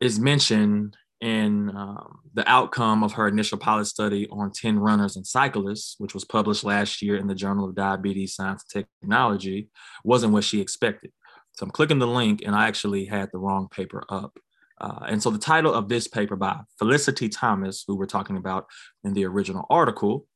is 0.00 0.20
mentioned 0.20 0.96
in 1.20 1.70
um, 1.76 2.20
the 2.34 2.48
outcome 2.48 3.02
of 3.02 3.12
her 3.12 3.26
initial 3.26 3.58
pilot 3.58 3.86
study 3.86 4.28
on 4.30 4.52
10 4.52 4.78
runners 4.78 5.16
and 5.16 5.26
cyclists, 5.26 5.96
which 5.98 6.14
was 6.14 6.24
published 6.24 6.64
last 6.64 7.02
year 7.02 7.16
in 7.16 7.26
the 7.26 7.34
Journal 7.34 7.68
of 7.68 7.74
Diabetes 7.74 8.34
Science 8.34 8.64
and 8.74 8.86
Technology, 9.00 9.68
wasn't 10.04 10.32
what 10.32 10.44
she 10.44 10.60
expected. 10.60 11.10
So 11.52 11.64
I'm 11.64 11.70
clicking 11.70 11.98
the 11.98 12.06
link 12.06 12.42
and 12.44 12.54
I 12.54 12.68
actually 12.68 13.04
had 13.04 13.30
the 13.32 13.38
wrong 13.38 13.68
paper 13.68 14.04
up. 14.08 14.38
Uh, 14.80 15.06
and 15.08 15.20
so 15.20 15.30
the 15.30 15.38
title 15.38 15.74
of 15.74 15.88
this 15.88 16.06
paper 16.06 16.36
by 16.36 16.60
Felicity 16.78 17.28
Thomas, 17.28 17.84
who 17.86 17.96
we're 17.96 18.06
talking 18.06 18.36
about 18.36 18.66
in 19.02 19.12
the 19.12 19.24
original 19.24 19.66
article, 19.68 20.26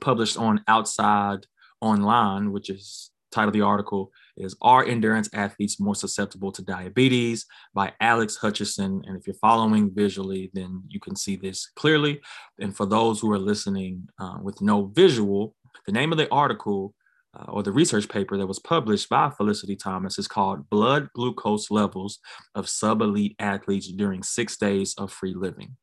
published 0.00 0.38
on 0.38 0.64
Outside 0.66 1.46
Online, 1.82 2.50
which 2.52 2.70
is 2.70 3.10
title 3.30 3.48
of 3.48 3.54
the 3.54 3.60
article 3.60 4.10
is 4.38 4.56
Are 4.62 4.84
Endurance 4.84 5.28
Athletes 5.32 5.78
More 5.80 5.94
Susceptible 5.94 6.52
to 6.52 6.62
Diabetes 6.62 7.46
by 7.74 7.92
Alex 8.00 8.36
Hutchinson. 8.36 9.02
And 9.06 9.16
if 9.16 9.26
you're 9.26 9.34
following 9.34 9.90
visually, 9.94 10.50
then 10.54 10.82
you 10.88 11.00
can 11.00 11.16
see 11.16 11.36
this 11.36 11.70
clearly. 11.76 12.20
And 12.60 12.76
for 12.76 12.86
those 12.86 13.20
who 13.20 13.32
are 13.32 13.38
listening 13.38 14.08
uh, 14.18 14.38
with 14.42 14.60
no 14.60 14.86
visual, 14.86 15.54
the 15.86 15.92
name 15.92 16.12
of 16.12 16.18
the 16.18 16.30
article 16.32 16.94
uh, 17.38 17.44
or 17.48 17.62
the 17.62 17.72
research 17.72 18.08
paper 18.08 18.36
that 18.36 18.46
was 18.46 18.58
published 18.58 19.08
by 19.08 19.30
Felicity 19.30 19.76
Thomas 19.76 20.18
is 20.18 20.28
called 20.28 20.68
Blood 20.70 21.08
Glucose 21.14 21.70
Levels 21.70 22.18
of 22.54 22.68
Sub 22.68 23.02
Elite 23.02 23.36
Athletes 23.38 23.88
During 23.88 24.22
Six 24.22 24.56
Days 24.56 24.94
of 24.98 25.12
Free 25.12 25.34
Living. 25.34 25.76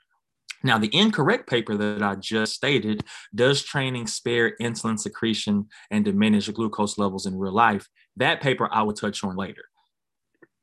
Now, 0.64 0.80
the 0.80 0.94
incorrect 0.96 1.48
paper 1.48 1.76
that 1.78 2.02
I 2.02 2.16
just 2.16 2.56
stated 2.56 3.04
does 3.36 3.62
training 3.62 4.08
spare 4.08 4.56
insulin 4.60 5.00
secretion 5.00 5.68
and 5.92 6.04
diminish 6.04 6.50
glucose 6.50 6.98
levels 6.98 7.28
in 7.28 7.38
real 7.38 7.54
life? 7.54 7.88
That 8.18 8.42
paper 8.42 8.70
I 8.72 8.84
will 8.84 8.94
touch 8.94 9.24
on 9.24 9.36
later. 9.36 9.64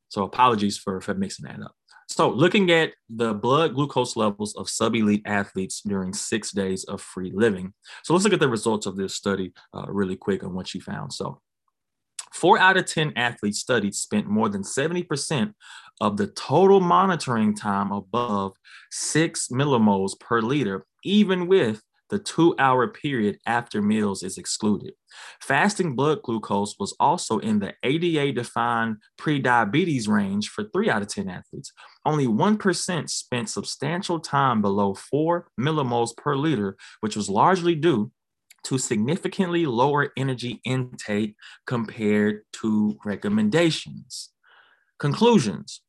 So, 0.08 0.24
apologies 0.24 0.76
for, 0.76 1.00
for 1.00 1.14
mixing 1.14 1.46
that 1.46 1.62
up. 1.62 1.74
So, 2.08 2.28
looking 2.28 2.70
at 2.70 2.92
the 3.08 3.32
blood 3.32 3.74
glucose 3.74 4.16
levels 4.16 4.54
of 4.56 4.68
sub 4.68 4.94
elite 4.94 5.22
athletes 5.24 5.80
during 5.80 6.12
six 6.12 6.50
days 6.50 6.84
of 6.84 7.00
free 7.00 7.32
living. 7.34 7.72
So, 8.04 8.12
let's 8.12 8.24
look 8.24 8.34
at 8.34 8.40
the 8.40 8.48
results 8.48 8.86
of 8.86 8.96
this 8.96 9.14
study 9.14 9.52
uh, 9.74 9.86
really 9.88 10.16
quick 10.16 10.44
on 10.44 10.54
what 10.54 10.68
she 10.68 10.80
found. 10.80 11.12
So, 11.12 11.40
four 12.32 12.58
out 12.58 12.76
of 12.76 12.86
10 12.86 13.14
athletes 13.16 13.60
studied 13.60 13.94
spent 13.94 14.26
more 14.26 14.48
than 14.48 14.62
70% 14.62 15.54
of 16.00 16.16
the 16.16 16.26
total 16.26 16.80
monitoring 16.80 17.54
time 17.54 17.92
above 17.92 18.52
six 18.90 19.48
millimoles 19.48 20.18
per 20.18 20.40
liter, 20.40 20.84
even 21.04 21.46
with 21.46 21.82
the 22.12 22.18
two 22.18 22.54
hour 22.58 22.86
period 22.86 23.38
after 23.46 23.80
meals 23.80 24.22
is 24.22 24.36
excluded. 24.36 24.92
Fasting 25.40 25.96
blood 25.96 26.20
glucose 26.22 26.76
was 26.78 26.94
also 27.00 27.38
in 27.38 27.58
the 27.58 27.72
ADA 27.82 28.32
defined 28.32 28.98
prediabetes 29.18 30.08
range 30.08 30.50
for 30.50 30.64
three 30.64 30.90
out 30.90 31.00
of 31.00 31.08
10 31.08 31.30
athletes. 31.30 31.72
Only 32.04 32.26
1% 32.26 33.08
spent 33.08 33.48
substantial 33.48 34.20
time 34.20 34.60
below 34.60 34.92
four 34.92 35.48
millimoles 35.58 36.14
per 36.14 36.36
liter, 36.36 36.76
which 37.00 37.16
was 37.16 37.30
largely 37.30 37.74
due 37.74 38.12
to 38.64 38.76
significantly 38.76 39.64
lower 39.64 40.12
energy 40.14 40.60
intake 40.66 41.34
compared 41.66 42.42
to 42.60 42.98
recommendations. 43.06 44.28
Conclusions 44.98 45.80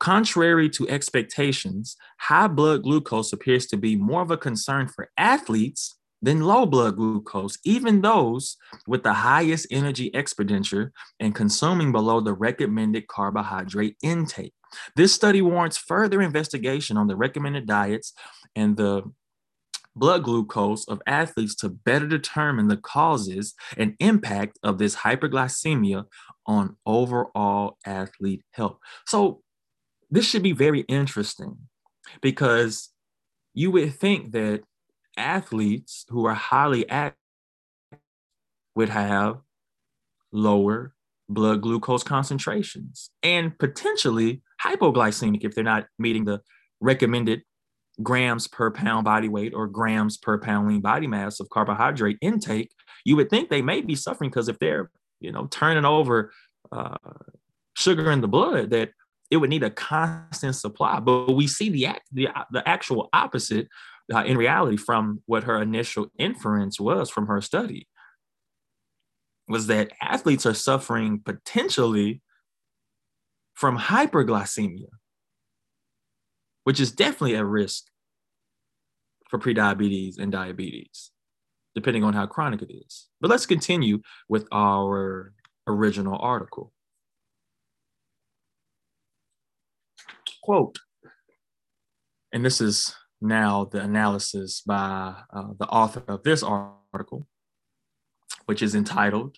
Contrary 0.00 0.70
to 0.70 0.88
expectations, 0.88 1.96
high 2.18 2.48
blood 2.48 2.82
glucose 2.82 3.32
appears 3.32 3.66
to 3.66 3.76
be 3.76 3.96
more 3.96 4.22
of 4.22 4.30
a 4.30 4.36
concern 4.36 4.88
for 4.88 5.10
athletes 5.18 5.94
than 6.22 6.40
low 6.40 6.66
blood 6.66 6.96
glucose, 6.96 7.58
even 7.64 8.00
those 8.00 8.56
with 8.86 9.02
the 9.02 9.12
highest 9.12 9.66
energy 9.70 10.10
expenditure 10.14 10.92
and 11.18 11.34
consuming 11.34 11.92
below 11.92 12.20
the 12.20 12.32
recommended 12.32 13.08
carbohydrate 13.08 13.96
intake. 14.02 14.54
This 14.96 15.14
study 15.14 15.42
warrants 15.42 15.76
further 15.76 16.22
investigation 16.22 16.96
on 16.96 17.06
the 17.06 17.16
recommended 17.16 17.66
diets 17.66 18.12
and 18.56 18.76
the 18.76 19.02
blood 19.96 20.22
glucose 20.22 20.86
of 20.88 21.02
athletes 21.06 21.54
to 21.56 21.68
better 21.68 22.06
determine 22.06 22.68
the 22.68 22.76
causes 22.76 23.54
and 23.76 23.96
impact 23.98 24.58
of 24.62 24.78
this 24.78 24.96
hyperglycemia 24.96 26.04
on 26.46 26.76
overall 26.86 27.76
athlete 27.84 28.42
health. 28.52 28.78
So, 29.06 29.42
this 30.10 30.26
should 30.26 30.42
be 30.42 30.52
very 30.52 30.80
interesting 30.80 31.56
because 32.20 32.90
you 33.54 33.70
would 33.70 33.94
think 33.94 34.32
that 34.32 34.62
athletes 35.16 36.04
who 36.08 36.26
are 36.26 36.34
highly 36.34 36.88
active 36.88 37.16
would 38.74 38.88
have 38.88 39.38
lower 40.32 40.94
blood 41.28 41.60
glucose 41.60 42.02
concentrations 42.02 43.10
and 43.22 43.58
potentially 43.58 44.42
hypoglycemic 44.64 45.44
if 45.44 45.54
they're 45.54 45.64
not 45.64 45.86
meeting 45.98 46.24
the 46.24 46.40
recommended 46.80 47.42
grams 48.02 48.46
per 48.48 48.70
pound 48.70 49.04
body 49.04 49.28
weight 49.28 49.52
or 49.54 49.66
grams 49.66 50.16
per 50.16 50.38
pound 50.38 50.68
lean 50.68 50.80
body 50.80 51.06
mass 51.06 51.40
of 51.40 51.48
carbohydrate 51.50 52.16
intake 52.22 52.70
you 53.04 53.16
would 53.16 53.28
think 53.28 53.48
they 53.48 53.62
may 53.62 53.80
be 53.80 53.94
suffering 53.94 54.30
because 54.30 54.48
if 54.48 54.58
they're 54.58 54.90
you 55.20 55.30
know, 55.32 55.46
turning 55.50 55.84
over 55.84 56.32
uh, 56.72 56.96
sugar 57.74 58.10
in 58.10 58.20
the 58.20 58.28
blood, 58.28 58.70
that 58.70 58.90
it 59.30 59.36
would 59.36 59.50
need 59.50 59.62
a 59.62 59.70
constant 59.70 60.56
supply. 60.56 61.00
But 61.00 61.32
we 61.32 61.46
see 61.46 61.68
the 61.68 61.98
the, 62.12 62.28
the 62.50 62.68
actual 62.68 63.08
opposite 63.12 63.68
uh, 64.12 64.24
in 64.24 64.36
reality 64.36 64.76
from 64.76 65.22
what 65.26 65.44
her 65.44 65.60
initial 65.60 66.08
inference 66.18 66.80
was 66.80 67.10
from 67.10 67.26
her 67.26 67.40
study 67.40 67.86
was 69.48 69.66
that 69.66 69.92
athletes 70.00 70.46
are 70.46 70.54
suffering 70.54 71.20
potentially 71.24 72.22
from 73.54 73.78
hyperglycemia, 73.78 74.88
which 76.64 76.78
is 76.78 76.92
definitely 76.92 77.34
a 77.34 77.44
risk 77.44 77.86
for 79.28 79.38
prediabetes 79.38 80.18
and 80.18 80.32
diabetes 80.32 81.10
depending 81.74 82.04
on 82.04 82.14
how 82.14 82.26
chronic 82.26 82.62
it 82.62 82.72
is. 82.72 83.08
But 83.20 83.30
let's 83.30 83.46
continue 83.46 84.00
with 84.28 84.46
our 84.52 85.32
original 85.66 86.18
article. 86.18 86.72
Quote, 90.50 90.80
and 92.32 92.44
this 92.44 92.60
is 92.60 92.92
now 93.20 93.66
the 93.66 93.80
analysis 93.82 94.62
by 94.66 95.14
uh, 95.32 95.52
the 95.56 95.66
author 95.66 96.02
of 96.08 96.24
this 96.24 96.42
article, 96.42 97.28
which 98.46 98.60
is 98.60 98.74
entitled, 98.74 99.36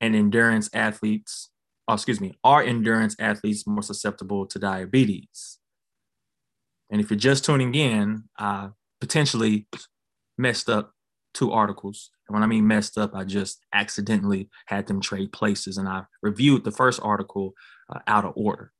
An 0.00 0.14
Endurance 0.14 0.70
Athletes, 0.72 1.50
oh, 1.88 1.94
excuse 1.94 2.20
me, 2.20 2.38
Are 2.44 2.62
Endurance 2.62 3.16
Athletes 3.18 3.66
More 3.66 3.82
Susceptible 3.82 4.46
to 4.46 4.60
Diabetes? 4.60 5.58
And 6.88 7.00
if 7.00 7.10
you're 7.10 7.18
just 7.18 7.44
tuning 7.44 7.74
in, 7.74 8.22
I 8.38 8.68
potentially 9.00 9.66
messed 10.38 10.70
up 10.70 10.92
two 11.34 11.50
articles. 11.50 12.12
And 12.28 12.34
when 12.34 12.44
I 12.44 12.46
mean 12.46 12.64
messed 12.64 12.96
up, 12.96 13.12
I 13.12 13.24
just 13.24 13.58
accidentally 13.74 14.48
had 14.66 14.86
them 14.86 15.00
trade 15.00 15.32
places. 15.32 15.78
And 15.78 15.88
I 15.88 16.04
reviewed 16.22 16.62
the 16.62 16.70
first 16.70 17.00
article 17.02 17.54
uh, 17.92 17.98
out 18.06 18.24
of 18.24 18.34
order 18.36 18.70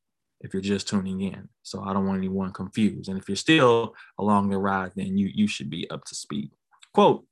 if 0.40 0.52
you're 0.52 0.62
just 0.62 0.88
tuning 0.88 1.21
in. 1.21 1.49
So 1.62 1.83
I 1.83 1.92
don't 1.92 2.07
want 2.07 2.18
anyone 2.18 2.52
confused. 2.52 3.09
And 3.09 3.18
if 3.18 3.28
you're 3.28 3.37
still 3.37 3.95
along 4.18 4.50
the 4.50 4.59
ride, 4.59 4.92
then 4.95 5.16
you, 5.16 5.30
you 5.33 5.47
should 5.47 5.71
be 5.71 5.88
up 5.90 6.04
to 6.07 6.14
speed. 6.14 6.50
Quote, 6.95 7.25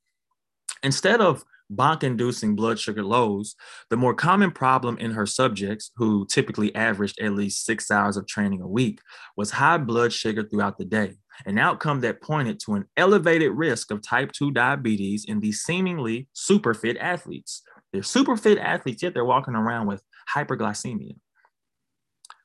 instead 0.83 1.21
of 1.21 1.43
bonk 1.71 2.03
inducing 2.03 2.55
blood 2.55 2.79
sugar 2.79 3.03
lows, 3.03 3.55
the 3.89 3.97
more 3.97 4.13
common 4.13 4.51
problem 4.51 4.97
in 4.97 5.11
her 5.11 5.25
subjects, 5.25 5.91
who 5.95 6.25
typically 6.27 6.73
averaged 6.75 7.19
at 7.19 7.33
least 7.33 7.65
six 7.65 7.91
hours 7.91 8.17
of 8.17 8.27
training 8.27 8.61
a 8.61 8.67
week, 8.67 8.99
was 9.35 9.51
high 9.51 9.77
blood 9.77 10.13
sugar 10.13 10.43
throughout 10.43 10.77
the 10.77 10.85
day, 10.85 11.15
an 11.45 11.57
outcome 11.57 12.01
that 12.01 12.21
pointed 12.21 12.59
to 12.61 12.75
an 12.75 12.85
elevated 12.95 13.51
risk 13.51 13.91
of 13.91 14.01
type 14.01 14.31
2 14.31 14.51
diabetes 14.51 15.25
in 15.25 15.39
these 15.39 15.61
seemingly 15.61 16.27
super 16.33 16.73
fit 16.73 16.97
athletes. 16.97 17.63
They're 17.91 18.03
super 18.03 18.37
fit 18.37 18.57
athletes, 18.57 19.03
yet 19.03 19.13
they're 19.13 19.25
walking 19.25 19.55
around 19.55 19.87
with 19.87 20.01
hyperglycemia. 20.33 21.15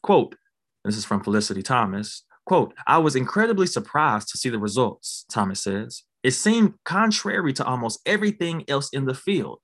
Quote, 0.02 0.34
this 0.84 0.96
is 0.96 1.04
from 1.04 1.22
Felicity 1.22 1.62
Thomas. 1.62 2.24
Quote, 2.44 2.74
I 2.86 2.98
was 2.98 3.14
incredibly 3.14 3.66
surprised 3.66 4.28
to 4.28 4.38
see 4.38 4.48
the 4.48 4.58
results, 4.58 5.24
Thomas 5.30 5.62
says. 5.62 6.02
It 6.22 6.32
seemed 6.32 6.74
contrary 6.84 7.52
to 7.54 7.64
almost 7.64 8.00
everything 8.06 8.64
else 8.68 8.88
in 8.92 9.06
the 9.06 9.14
field. 9.14 9.60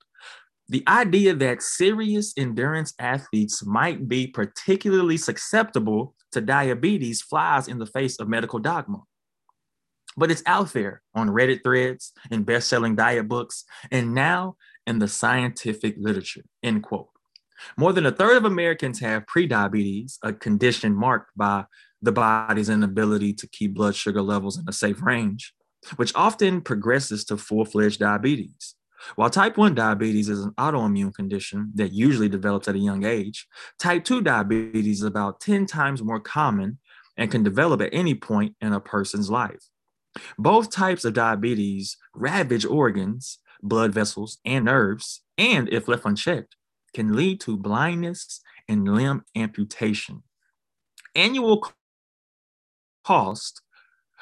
The 0.69 0.83
idea 0.87 1.33
that 1.33 1.61
serious 1.61 2.33
endurance 2.37 2.93
athletes 2.99 3.65
might 3.65 4.07
be 4.07 4.27
particularly 4.27 5.17
susceptible 5.17 6.15
to 6.31 6.41
diabetes 6.41 7.21
flies 7.21 7.67
in 7.67 7.79
the 7.79 7.85
face 7.85 8.19
of 8.19 8.29
medical 8.29 8.59
dogma. 8.59 9.01
But 10.15 10.31
it's 10.31 10.43
out 10.45 10.73
there 10.73 11.01
on 11.15 11.29
Reddit 11.29 11.63
threads, 11.63 12.11
in 12.29 12.43
best 12.43 12.67
selling 12.67 12.95
diet 12.95 13.27
books, 13.27 13.63
and 13.91 14.13
now 14.13 14.57
in 14.85 14.99
the 14.99 15.07
scientific 15.07 15.95
literature. 15.97 16.43
End 16.61 16.83
quote. 16.83 17.09
More 17.77 17.93
than 17.93 18.05
a 18.05 18.11
third 18.11 18.37
of 18.37 18.45
Americans 18.45 18.99
have 18.99 19.25
prediabetes, 19.25 20.17
a 20.23 20.33
condition 20.33 20.93
marked 20.95 21.31
by 21.35 21.65
the 22.01 22.11
body's 22.11 22.69
inability 22.69 23.33
to 23.33 23.47
keep 23.47 23.73
blood 23.73 23.95
sugar 23.95 24.21
levels 24.21 24.57
in 24.57 24.65
a 24.67 24.73
safe 24.73 25.01
range. 25.01 25.53
which 25.95 26.13
often 26.15 26.61
progresses 26.61 27.23
to 27.25 27.37
full 27.37 27.65
fledged 27.65 27.99
diabetes. 27.99 28.75
While 29.15 29.29
type 29.29 29.57
1 29.57 29.75
diabetes 29.75 30.27
is 30.27 30.43
an 30.43 30.51
autoimmune 30.51 31.13
condition 31.13 31.71
that 31.75 31.93
usually 31.93 32.27
develops 32.27 32.67
at 32.67 32.75
a 32.75 32.79
young 32.79 33.05
age, 33.05 33.47
type 33.79 34.03
2 34.03 34.21
diabetes 34.21 34.99
is 34.99 35.05
about 35.05 35.39
10 35.39 35.65
times 35.65 36.03
more 36.03 36.19
common 36.19 36.79
and 37.15 37.31
can 37.31 37.43
develop 37.43 37.81
at 37.81 37.93
any 37.93 38.13
point 38.13 38.55
in 38.61 38.73
a 38.73 38.79
person's 38.79 39.29
life. 39.29 39.69
Both 40.37 40.69
types 40.71 41.05
of 41.05 41.13
diabetes 41.13 41.95
ravage 42.13 42.65
organs, 42.65 43.39
blood 43.61 43.93
vessels, 43.93 44.39
and 44.43 44.65
nerves, 44.65 45.21
and 45.37 45.69
if 45.69 45.87
left 45.87 46.05
unchecked, 46.05 46.55
can 46.93 47.15
lead 47.15 47.39
to 47.41 47.57
blindness 47.57 48.41
and 48.67 48.87
limb 48.87 49.23
amputation. 49.35 50.23
Annual 51.15 51.67
cost 53.03 53.61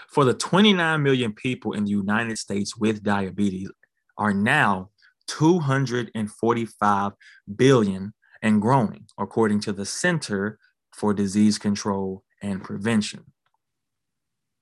for 0.10 0.24
the 0.24 0.34
29 0.34 1.04
million 1.04 1.34
people 1.34 1.74
in 1.74 1.84
the 1.84 1.92
United 1.92 2.38
States 2.38 2.78
with 2.78 3.04
diabetes 3.04 3.70
are 4.18 4.34
now 4.34 4.90
245 5.28 7.12
billion 7.56 8.14
and 8.42 8.62
growing, 8.62 9.06
according 9.18 9.60
to 9.62 9.74
the 9.74 9.86
Center 9.86 10.58
for 10.94 11.14
Disease 11.14 11.58
Control 11.58 12.24
and 12.42 12.64
Prevention. 12.64 13.26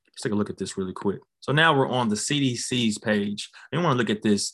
Let's 0.07 0.21
take 0.21 0.31
a 0.31 0.35
look 0.35 0.49
at 0.49 0.57
this 0.57 0.77
really 0.77 0.93
quick. 0.93 1.19
So 1.41 1.51
now 1.51 1.77
we're 1.77 1.89
on 1.89 2.09
the 2.09 2.15
CDC's 2.15 2.97
page. 2.97 3.49
We 3.71 3.77
want 3.77 3.93
to 3.93 3.97
look 3.97 4.09
at 4.09 4.23
this 4.23 4.53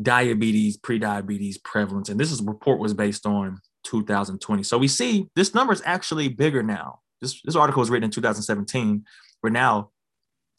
diabetes, 0.00 0.76
pre-diabetes 0.76 1.58
prevalence. 1.58 2.08
And 2.08 2.20
this 2.20 2.30
is, 2.30 2.42
report 2.42 2.78
was 2.78 2.94
based 2.94 3.26
on 3.26 3.58
2020. 3.84 4.62
So 4.62 4.78
we 4.78 4.88
see 4.88 5.28
this 5.34 5.54
number 5.54 5.72
is 5.72 5.82
actually 5.84 6.28
bigger 6.28 6.62
now. 6.62 7.00
This, 7.20 7.40
this 7.42 7.56
article 7.56 7.80
was 7.80 7.90
written 7.90 8.04
in 8.04 8.10
2017. 8.10 9.04
We're 9.42 9.50
now 9.50 9.90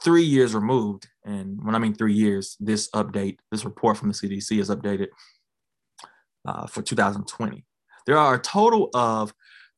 three 0.03 0.24
years 0.24 0.56
removed. 0.56 1.08
And 1.24 1.63
when 1.63 1.75
I 1.75 1.79
mean 1.79 1.94
three 1.94 2.13
years, 2.13 2.56
this 2.60 2.89
update, 2.91 3.38
this 3.51 3.65
report 3.65 3.98
from 3.98 4.10
the 4.10 4.13
CDC 4.13 4.60
is 4.60 4.70
updated 4.70 5.08
uh, 6.48 6.67
for 6.67 6.82
2020. 6.82 7.65
There 8.06 8.17
are 8.17 8.36
a 8.36 8.39
total 8.39 8.89
of 8.94 9.34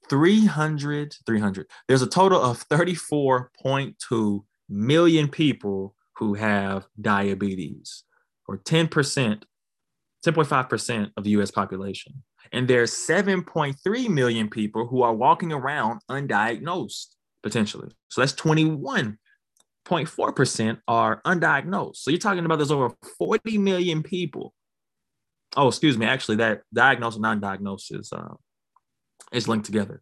300, 0.09 1.15
300. 1.25 1.67
There's 1.87 2.01
a 2.01 2.07
total 2.07 2.41
of 2.41 2.67
34.2 2.69 4.43
million 4.69 5.27
people 5.27 5.95
who 6.17 6.33
have 6.35 6.87
diabetes, 6.99 8.03
or 8.49 8.57
10%, 8.57 9.43
10.5% 10.25 11.11
of 11.15 11.23
the 11.23 11.29
US 11.31 11.51
population. 11.51 12.23
And 12.51 12.67
there's 12.67 12.91
7.3 12.91 14.09
million 14.09 14.49
people 14.49 14.87
who 14.87 15.03
are 15.03 15.13
walking 15.13 15.53
around 15.53 16.01
undiagnosed 16.09 17.09
potentially. 17.43 17.91
So 18.09 18.21
that's 18.21 18.33
21.4% 18.33 20.81
are 20.87 21.21
undiagnosed. 21.25 21.97
So 21.97 22.09
you're 22.09 22.19
talking 22.19 22.43
about 22.43 22.55
there's 22.57 22.71
over 22.71 22.95
40 23.19 23.59
million 23.59 24.01
people. 24.01 24.55
Oh, 25.55 25.67
excuse 25.67 25.95
me. 25.97 26.07
Actually, 26.07 26.37
that 26.37 26.61
diagnosed 26.73 27.17
and 27.17 27.23
non-diagnosed 27.23 27.93
is 27.93 28.11
uh, 28.11 28.33
is 29.31 29.47
linked 29.47 29.67
together. 29.67 30.01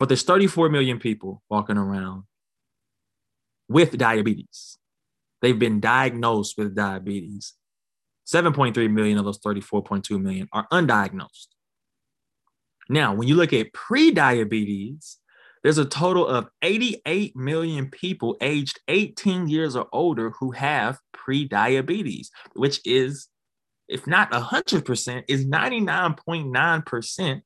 But 0.00 0.08
there's 0.08 0.24
34 0.24 0.68
million 0.68 0.98
people 0.98 1.44
walking 1.48 1.76
around 1.76 2.24
with 3.68 3.96
diabetes. 3.96 4.78
They've 5.42 5.58
been 5.58 5.80
diagnosed 5.80 6.56
with 6.56 6.74
diabetes. 6.74 7.54
7.3 8.26 8.90
million 8.90 9.18
of 9.18 9.24
those 9.24 9.38
34.2 9.40 10.20
million 10.20 10.48
are 10.52 10.66
undiagnosed. 10.72 11.48
Now, 12.88 13.14
when 13.14 13.28
you 13.28 13.34
look 13.34 13.52
at 13.52 13.72
pre-diabetes, 13.72 15.18
there's 15.62 15.78
a 15.78 15.84
total 15.84 16.26
of 16.26 16.48
88 16.60 17.34
million 17.34 17.90
people 17.90 18.36
aged 18.42 18.80
18 18.88 19.48
years 19.48 19.76
or 19.76 19.86
older 19.92 20.30
who 20.38 20.50
have 20.50 20.98
pre-diabetes, 21.12 22.30
which 22.54 22.80
is, 22.84 23.28
if 23.88 24.06
not 24.06 24.30
100%, 24.30 25.24
is 25.28 25.46
99.9% 25.46 27.42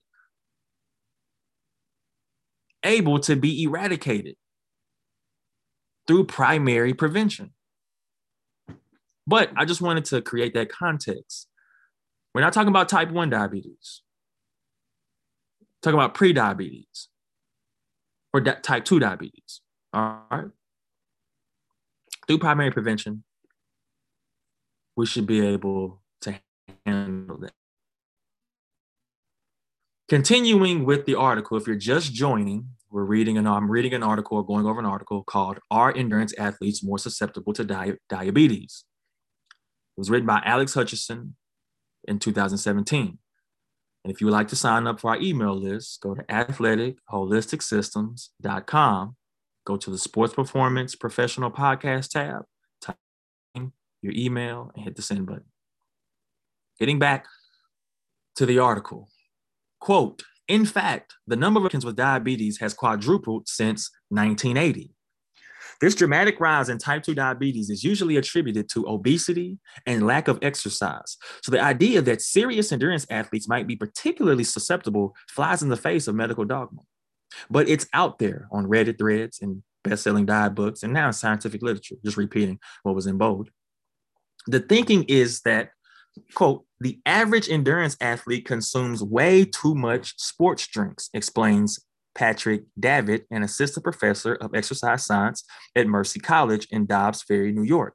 able 2.85 3.19
to 3.21 3.37
be 3.37 3.63
eradicated 3.63 4.35
through 6.07 6.25
primary 6.25 6.95
prevention. 6.95 7.53
But 9.29 9.51
I 9.57 9.67
just 9.67 9.83
wanted 9.83 10.07
to 10.07 10.23
create 10.23 10.55
that 10.55 10.71
context. 10.71 11.49
We're 12.35 12.41
not 12.41 12.55
talking 12.55 12.71
about 12.71 12.89
type 12.89 13.11
1 13.11 13.29
diabetes. 13.29 14.01
We're 15.61 15.67
talking 15.83 16.01
about 16.01 16.15
pre-diabetes 16.15 17.09
or 18.33 18.41
di- 18.41 18.59
type 18.63 18.87
2 18.87 18.99
diabetes. 18.99 19.61
All 19.93 20.23
right. 20.31 20.47
Through 22.27 22.39
primary 22.39 22.71
prevention, 22.71 23.25
we 24.97 25.05
should 25.05 25.27
be 25.27 25.47
able 25.47 26.01
to 26.23 26.41
handle 26.87 27.37
that. 27.39 27.53
Continuing 30.09 30.87
with 30.87 31.05
the 31.05 31.17
article, 31.17 31.59
if 31.59 31.67
you're 31.67 31.77
just 31.77 32.15
joining, 32.15 32.71
we're 32.91 33.05
reading 33.05 33.37
an 33.37 33.47
I'm 33.47 33.71
reading 33.71 33.93
an 33.93 34.03
article 34.03 34.39
or 34.39 34.47
going 34.47 34.65
over 34.65 34.81
an 34.81 34.87
article 34.87 35.23
called 35.23 35.59
"Are 35.71 35.95
Endurance 35.95 36.33
Athletes 36.39 36.83
More 36.83 36.99
Susceptible 36.99 37.53
to 37.53 37.65
Di- 37.65 37.99
Diabetes?" 38.09 38.85
It 39.99 40.03
was 40.03 40.11
written 40.11 40.27
by 40.29 40.41
Alex 40.45 40.75
Hutchinson 40.75 41.35
in 42.07 42.21
2017. 42.21 43.19
And 44.05 44.13
if 44.13 44.21
you 44.21 44.29
would 44.29 44.33
like 44.33 44.47
to 44.47 44.55
sign 44.55 44.87
up 44.87 45.01
for 45.01 45.11
our 45.11 45.21
email 45.21 45.57
list, 45.57 46.01
go 46.01 46.15
to 46.15 46.23
athleticholisticsystems.com, 46.23 49.17
go 49.67 49.77
to 49.77 49.91
the 49.91 49.99
Sports 49.99 50.35
Performance 50.35 50.95
Professional 50.95 51.51
Podcast 51.51 52.11
tab, 52.11 52.43
type 52.81 52.95
your 54.01 54.13
email, 54.15 54.71
and 54.77 54.85
hit 54.85 54.95
the 54.95 55.03
send 55.03 55.27
button. 55.27 55.47
Getting 56.79 57.01
back 57.01 57.27
to 58.37 58.47
the 58.47 58.61
article. 58.61 59.09
Quote, 59.81 60.23
in 60.47 60.65
fact, 60.65 61.15
the 61.27 61.35
number 61.35 61.59
of 61.59 61.63
Americans 61.63 61.85
with 61.85 61.97
diabetes 61.97 62.61
has 62.61 62.73
quadrupled 62.73 63.49
since 63.49 63.91
1980. 64.11 64.93
This 65.81 65.95
dramatic 65.95 66.41
rise 66.41 66.69
in 66.69 66.79
type 66.79 67.03
2 67.03 67.15
diabetes 67.15 67.71
is 67.71 67.85
usually 67.85 68.17
attributed 68.17 68.69
to 68.71 68.89
obesity 68.89 69.59
and 69.87 70.07
lack 70.07 70.29
of 70.29 70.39
exercise. 70.43 71.17
So 71.43 71.53
the 71.53 71.63
idea 71.63 72.03
that 72.03 72.23
serious 72.23 72.73
endurance 72.73 73.07
athletes 73.11 73.49
might 73.49 73.67
be 73.67 73.77
particularly 73.77 74.45
susceptible 74.45 75.15
flies 75.29 75.63
in 75.63 75.69
the 75.69 75.77
face 75.77 76.09
of 76.09 76.15
medical 76.15 76.45
dogma. 76.45 76.83
But 77.51 77.69
it's 77.69 77.87
out 77.93 78.19
there 78.19 78.49
on 78.51 78.67
Reddit 78.67 78.99
threads 78.99 79.41
and 79.43 79.63
best-selling 79.85 80.27
diet 80.27 80.55
books 80.55 80.83
and 80.83 80.93
now 80.93 81.07
in 81.07 81.13
scientific 81.13 81.63
literature, 81.63 81.97
just 82.05 82.17
repeating 82.17 82.59
what 82.83 82.95
was 82.95 83.07
in 83.07 83.19
bold. 83.19 83.51
The 84.47 84.61
thinking 84.61 85.05
is 85.05 85.43
that 85.43 85.71
quote, 86.35 86.65
the 86.81 86.99
average 87.07 87.49
endurance 87.49 87.97
athlete 88.01 88.45
consumes 88.45 89.03
way 89.03 89.45
too 89.45 89.75
much 89.75 90.15
sports 90.19 90.67
drinks, 90.67 91.11
explains 91.15 91.79
Patrick 92.19 92.65
Davitt, 92.79 93.27
an 93.31 93.45
assistant 93.45 93.85
professor 93.85 94.35
of 94.35 94.53
exercise 94.53 95.07
science 95.07 95.45
at 95.77 95.87
Mercy 95.87 96.19
College 96.19 96.67
in 96.73 96.85
Dobbs 96.85 97.23
Ferry, 97.23 97.53
New 97.53 97.63
York. 97.63 97.95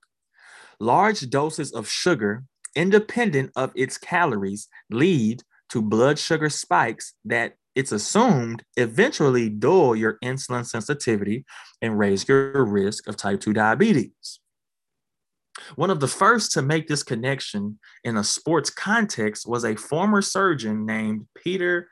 Large 0.79 1.29
doses 1.29 1.73
of 1.73 1.89
sugar, 1.89 2.45
independent 2.73 3.51
of 3.57 3.73
its 3.75 3.97
calories, 3.97 4.69
lead 4.89 5.43
to 5.69 5.81
blood 5.81 6.17
sugar 6.17 6.49
spikes 6.49 7.15
that 7.25 7.55
it's 7.75 7.91
assumed 7.91 8.63
eventually 8.77 9.49
dull 9.49 9.93
your 9.93 10.17
insulin 10.23 10.65
sensitivity 10.65 11.43
and 11.81 11.99
raise 11.99 12.25
your 12.25 12.63
risk 12.63 13.09
of 13.09 13.17
type 13.17 13.41
2 13.41 13.51
diabetes. 13.51 14.39
One 15.75 15.89
of 15.89 15.99
the 15.99 16.07
first 16.07 16.53
to 16.53 16.61
make 16.61 16.87
this 16.87 17.03
connection 17.03 17.77
in 18.05 18.15
a 18.15 18.23
sports 18.23 18.69
context 18.69 19.45
was 19.45 19.65
a 19.65 19.75
former 19.75 20.21
surgeon 20.21 20.85
named 20.85 21.27
Peter 21.35 21.89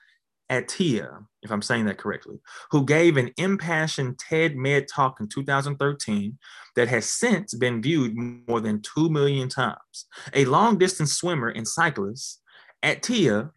Attia, 0.51 1.25
if 1.41 1.51
I'm 1.51 1.61
saying 1.61 1.85
that 1.85 1.97
correctly, 1.97 2.35
who 2.71 2.85
gave 2.85 3.15
an 3.15 3.31
impassioned 3.37 4.19
TED 4.19 4.55
Med 4.57 4.87
talk 4.93 5.19
in 5.21 5.29
2013 5.29 6.37
that 6.75 6.89
has 6.89 7.05
since 7.05 7.53
been 7.53 7.81
viewed 7.81 8.15
more 8.15 8.59
than 8.59 8.81
2 8.81 9.09
million 9.09 9.47
times. 9.47 10.05
A 10.33 10.45
long 10.45 10.77
distance 10.77 11.13
swimmer 11.13 11.47
and 11.47 11.67
cyclist, 11.67 12.41
Attia, 12.83 13.51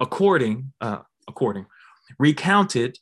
according, 0.00 0.72
uh, 0.80 0.98
according, 1.28 1.66
recounted 2.18 2.98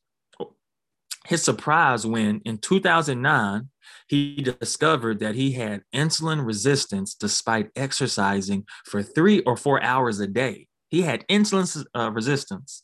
his 1.26 1.42
surprise 1.42 2.06
when 2.06 2.40
in 2.44 2.58
2009 2.58 3.68
he 4.08 4.36
discovered 4.36 5.20
that 5.20 5.34
he 5.34 5.52
had 5.52 5.82
insulin 5.94 6.44
resistance 6.44 7.14
despite 7.14 7.70
exercising 7.76 8.64
for 8.84 9.02
three 9.02 9.40
or 9.40 9.56
four 9.56 9.82
hours 9.82 10.20
a 10.20 10.26
day. 10.26 10.66
He 10.88 11.02
had 11.02 11.26
insulin 11.28 11.84
uh, 11.94 12.10
resistance 12.12 12.82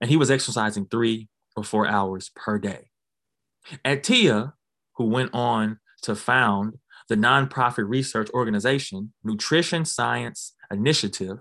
and 0.00 0.10
he 0.10 0.16
was 0.16 0.30
exercising 0.30 0.86
three 0.86 1.28
or 1.56 1.64
four 1.64 1.86
hours 1.86 2.30
per 2.34 2.58
day. 2.58 2.90
Attia, 3.84 4.52
who 4.96 5.04
went 5.04 5.32
on 5.34 5.78
to 6.02 6.14
found 6.14 6.74
the 7.08 7.16
nonprofit 7.16 7.88
research 7.88 8.28
organization 8.30 9.12
Nutrition 9.24 9.84
Science 9.84 10.54
Initiative 10.70 11.38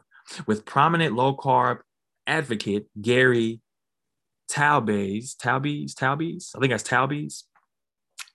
with 0.48 0.66
prominent 0.66 1.16
low 1.16 1.36
carb 1.36 1.80
advocate 2.28 2.88
Gary 3.02 3.62
Taubes, 4.50 5.36
Taubes, 5.36 5.94
Taubes, 5.96 6.52
I 6.56 6.60
think 6.60 6.72
that's 6.72 6.84
Taubes, 6.84 7.44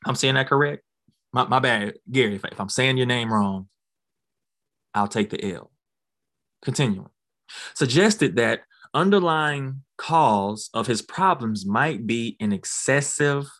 I'm 0.07 0.15
saying 0.15 0.35
that 0.35 0.49
correct. 0.49 0.83
my, 1.33 1.47
my 1.47 1.59
bad, 1.59 1.95
Gary. 2.11 2.37
If, 2.37 2.45
if 2.45 2.61
I'm 2.61 2.69
saying 2.69 2.97
your 2.97 3.07
name 3.07 3.33
wrong, 3.33 3.69
I'll 4.95 5.09
take 5.09 5.31
the 5.31 5.55
L. 5.55 5.71
Continuing. 6.63 7.09
Suggested 7.75 8.37
that 8.37 8.61
underlying 8.95 9.83
cause 9.97 10.71
of 10.75 10.87
his 10.87 11.03
problems 11.03 11.67
might 11.67 12.07
be 12.07 12.37
an 12.41 12.53
excessive 12.53 13.51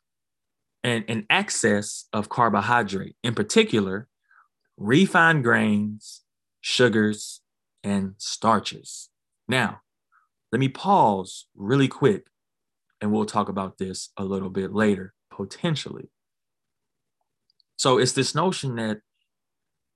and 0.83 1.05
an 1.09 1.27
excess 1.29 2.07
of 2.13 2.29
carbohydrate, 2.29 3.17
in 3.23 3.35
particular, 3.35 4.09
refined 4.77 5.45
grains, 5.45 6.23
sugars, 6.61 7.41
and 7.85 8.15
starches. 8.19 9.11
Now, 9.47 9.81
let 10.53 10.59
me 10.59 10.69
pause 10.69 11.47
really 11.55 11.89
quick 11.89 12.27
and 13.01 13.13
we'll 13.13 13.27
talk 13.27 13.49
about 13.49 13.79
this 13.79 14.11
a 14.17 14.25
little 14.25 14.51
bit 14.51 14.73
later, 14.73 15.15
potentially. 15.31 16.11
So 17.77 17.99
it's 17.99 18.13
this 18.13 18.35
notion 18.35 18.77
that 18.77 19.01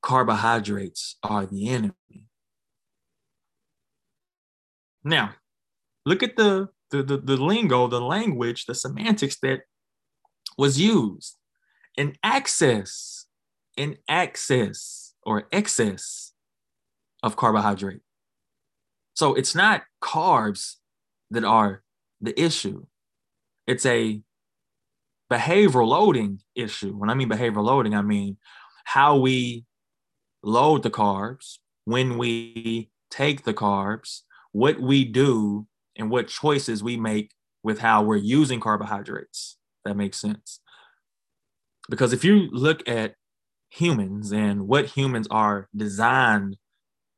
carbohydrates 0.03 1.16
are 1.23 1.47
the 1.47 1.68
enemy. 1.68 2.29
Now, 5.04 5.34
look 6.06 6.22
at 6.22 6.36
the, 6.36 6.68
the, 6.90 7.02
the, 7.02 7.18
the 7.18 7.36
lingo, 7.36 7.86
the 7.86 8.00
language, 8.00 8.66
the 8.66 8.74
semantics 8.74 9.36
that 9.42 9.60
was 10.56 10.80
used. 10.80 11.36
An 11.96 12.14
access, 12.22 13.26
an 13.76 13.96
access 14.08 15.14
or 15.22 15.48
excess 15.52 16.32
of 17.22 17.36
carbohydrate. 17.36 18.00
So 19.14 19.34
it's 19.34 19.54
not 19.54 19.82
carbs 20.02 20.76
that 21.30 21.44
are 21.44 21.82
the 22.20 22.38
issue. 22.40 22.86
It's 23.66 23.86
a 23.86 24.22
behavioral 25.32 25.88
loading 25.88 26.40
issue. 26.54 26.92
When 26.96 27.10
I 27.10 27.14
mean 27.14 27.28
behavioral 27.28 27.64
loading, 27.64 27.94
I 27.94 28.02
mean 28.02 28.36
how 28.84 29.16
we 29.16 29.64
load 30.42 30.82
the 30.82 30.90
carbs, 30.90 31.58
when 31.84 32.18
we 32.18 32.90
take 33.10 33.44
the 33.44 33.54
carbs, 33.54 34.22
what 34.54 34.80
we 34.80 35.04
do, 35.04 35.66
and 35.96 36.10
what 36.10 36.28
choices 36.28 36.82
we 36.82 36.96
make 36.96 37.32
with 37.64 37.80
how 37.80 38.02
we're 38.02 38.16
using 38.16 38.60
carbohydrates. 38.60 39.56
That 39.84 39.96
makes 39.96 40.16
sense. 40.16 40.60
Because 41.90 42.12
if 42.12 42.24
you 42.24 42.48
look 42.52 42.88
at 42.88 43.14
humans 43.70 44.32
and 44.32 44.68
what 44.68 44.86
humans 44.86 45.26
are 45.28 45.68
designed 45.74 46.56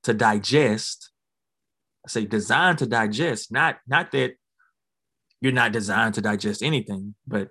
to 0.05 0.15
digest, 0.15 1.11
I 2.07 2.09
say 2.09 2.25
designed 2.25 2.79
to 2.79 2.87
digest, 2.87 3.53
not 3.53 3.81
not 3.87 4.13
that 4.13 4.35
you're 5.43 5.53
not 5.53 5.73
designed 5.73 6.15
to 6.15 6.23
digest 6.23 6.63
anything, 6.63 7.17
but 7.27 7.51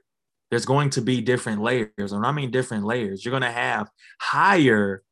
there's 0.49 0.65
going 0.65 0.89
to 0.91 1.01
be 1.01 1.21
different 1.21 1.61
layers. 1.61 2.11
And 2.11 2.25
I 2.25 2.31
mean 2.31 2.49
different 2.49 2.85
layers, 2.85 3.23
you're 3.23 3.37
going 3.37 3.43
to 3.43 3.51
have 3.51 3.87
higher 4.19 5.03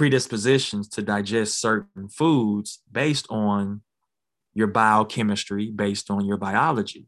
predispositions 0.00 0.88
to 0.88 1.02
digest 1.02 1.60
certain 1.60 2.08
foods 2.08 2.80
based 2.90 3.26
on 3.28 3.82
your 4.54 4.66
biochemistry, 4.66 5.70
based 5.70 6.10
on 6.10 6.24
your 6.24 6.38
biology 6.38 7.06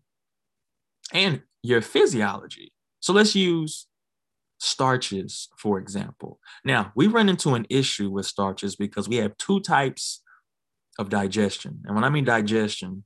and 1.11 1.41
your 1.63 1.81
physiology. 1.81 2.71
So 3.01 3.15
let's 3.15 3.35
use 3.35 3.87
starches, 4.59 5.49
for 5.57 5.79
example. 5.79 6.39
Now, 6.67 6.93
we 6.95 7.07
run 7.07 7.31
into 7.31 7.55
an 7.55 7.65
issue 7.71 8.11
with 8.11 8.27
starches 8.27 8.77
because 8.77 9.09
we 9.09 9.17
have 9.17 9.39
two 9.39 9.61
types 9.61 10.23
of 10.99 11.09
digestion. 11.09 11.81
And 11.87 11.95
when 11.95 12.05
I 12.05 12.11
mean 12.11 12.25
digestion, 12.25 13.05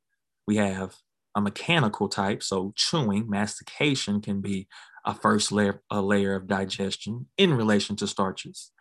we 0.49 0.57
have 0.57 0.97
a 1.37 1.41
mechanical 1.41 2.09
type. 2.09 2.43
So 2.43 2.73
chewing, 2.75 3.31
mastication 3.31 4.21
can 4.21 4.41
be 4.41 4.67
a 5.05 5.15
first 5.15 5.53
layer, 5.53 5.81
a 5.93 6.03
layer 6.03 6.35
of 6.35 6.49
digestion 6.49 7.29
in 7.39 7.55
relation 7.55 7.95
to 7.95 8.09
starches. 8.09 8.73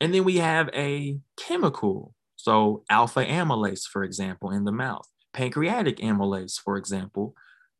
And 0.00 0.12
then 0.12 0.24
we 0.24 0.38
have 0.38 0.68
a 0.74 1.18
chemical. 1.36 2.14
So 2.36 2.84
alpha 2.90 3.24
amylase, 3.24 3.84
for 3.84 4.02
example, 4.02 4.50
in 4.50 4.64
the 4.64 4.72
mouth, 4.72 5.06
pancreatic 5.32 5.98
amylase, 5.98 6.58
for 6.58 6.76
example, 6.76 7.34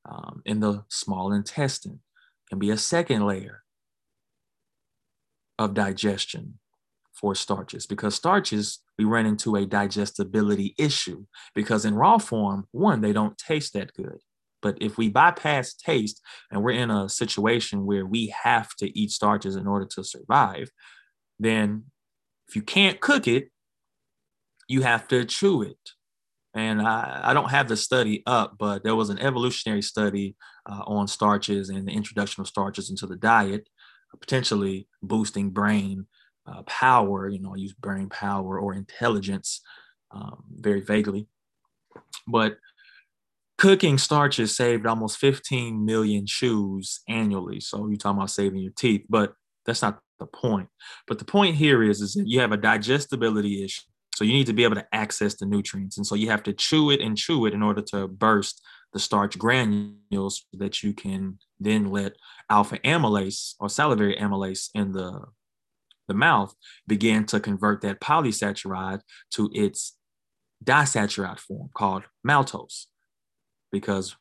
um, 0.09 0.42
in 0.44 0.61
the 0.61 0.85
small 0.88 1.33
intestine. 1.33 2.01
Can 2.48 2.59
be 2.59 2.70
a 2.70 2.77
second 2.77 3.25
layer 3.27 3.62
of 5.59 5.75
digestion 5.75 6.59
for 7.14 7.35
starches 7.35 7.87
because 7.87 8.14
starches 8.14 8.81
we 8.98 9.05
run 9.05 9.27
into 9.27 9.57
a 9.57 9.64
digestibility 9.64 10.75
issue 10.79 11.25
because 11.55 11.85
in 11.85 11.94
raw 11.94 12.18
form 12.18 12.66
one 12.72 13.01
they 13.01 13.12
don't 13.12 13.38
taste 13.38 13.72
that 13.72 13.92
good. 13.94 14.18
But 14.61 14.77
if 14.81 14.98
we 14.98 15.09
bypass 15.09 15.75
taste 15.75 16.20
and 16.51 16.62
we're 16.62 16.72
in 16.72 16.90
a 16.90 17.09
situation 17.09 17.87
where 17.87 18.07
we 18.07 18.35
have 18.42 18.75
to 18.77 18.98
eat 18.98 19.11
starches 19.11 19.57
in 19.57 19.66
order 19.66 19.87
to 19.94 20.05
survive 20.05 20.70
then 21.38 21.85
if 22.53 22.57
you 22.57 22.62
can't 22.62 23.01
cook 23.01 23.27
it 23.27 23.51
you 24.69 24.83
have 24.83 25.09
to 25.09 25.25
chew 25.25 25.62
it 25.62 25.91
and 26.55 26.83
I, 26.83 27.21
I 27.25 27.35
don't 27.35 27.51
have 27.51 27.69
the 27.69 27.77
study 27.77 28.23
up 28.27 28.57
but 28.59 28.85
there 28.85 28.95
was 28.95 29.11
an 29.11 29.19
evolutionary 29.19 29.83
study 29.83 30.37
uh, 30.71 30.83
on 30.87 31.09
starches 31.09 31.71
and 31.71 31.88
the 31.88 31.93
introduction 31.93 32.41
of 32.43 32.47
starches 32.47 32.91
into 32.91 33.07
the 33.07 33.17
diet 33.17 33.69
potentially 34.21 34.88
boosting 35.03 35.51
brain 35.51 36.07
uh, 36.47 36.62
power, 36.62 37.29
you 37.29 37.38
know, 37.38 37.55
I 37.55 37.57
use 37.57 37.73
brain 37.73 38.09
power 38.09 38.59
or 38.59 38.75
intelligence 38.75 39.61
um, 40.11 40.45
very 40.55 40.81
vaguely. 40.81 41.29
But 42.27 42.59
cooking 43.59 43.99
starches 43.99 44.57
saved 44.57 44.87
almost 44.87 45.19
15 45.19 45.85
million 45.85 46.27
shoes 46.27 47.01
annually. 47.09 47.61
So 47.61 47.87
you're 47.87 47.97
talking 47.97 48.19
about 48.19 48.31
saving 48.31 48.61
your 48.61 48.73
teeth, 48.77 49.05
but 49.09 49.35
that's 49.65 49.83
not 49.83 50.01
the 50.23 50.39
point. 50.39 50.69
But 51.07 51.19
the 51.19 51.25
point 51.25 51.57
here 51.57 51.83
is, 51.83 52.01
is 52.01 52.15
that 52.15 52.29
you 52.29 52.41
have 52.41 52.53
a 52.53 52.57
digestibility 52.57 53.65
issue. 53.65 53.83
So 54.15 54.25
you 54.25 54.33
need 54.33 54.47
to 54.47 54.53
be 54.53 54.65
able 54.65 54.77
to 54.77 54.87
access 54.93 55.35
the 55.35 55.47
nutrients. 55.47 55.97
And 55.97 56.07
so 56.07 56.15
you 56.15 56.31
have 56.31 56.43
to 56.45 56.53
chew 56.53 56.91
it 56.91 57.01
and 57.01 57.17
chew 57.17 57.47
it 57.47 57.55
in 57.55 57.63
order 57.63 57.83
to 57.93 58.09
burst 58.09 58.63
the 58.93 59.01
starch 59.01 59.39
granules 59.39 60.45
that 60.53 60.83
you 60.83 60.93
can 60.93 61.39
then 61.59 61.91
let 61.91 62.13
alpha 62.51 62.79
amylase 62.81 63.55
or 63.59 63.69
salivary 63.69 64.17
amylase 64.17 64.69
in 64.75 64.93
the 64.93 65.21
the 66.09 66.15
mouth 66.15 66.55
began 66.87 67.25
to 67.25 67.41
convert 67.41 67.81
that 67.81 68.01
polysaccharide 68.01 69.01
to 69.31 69.49
its 69.55 69.97
disaccharide 70.63 71.39
form 71.39 71.71
called 71.75 72.03
maltose 72.27 72.87
because 73.71 74.17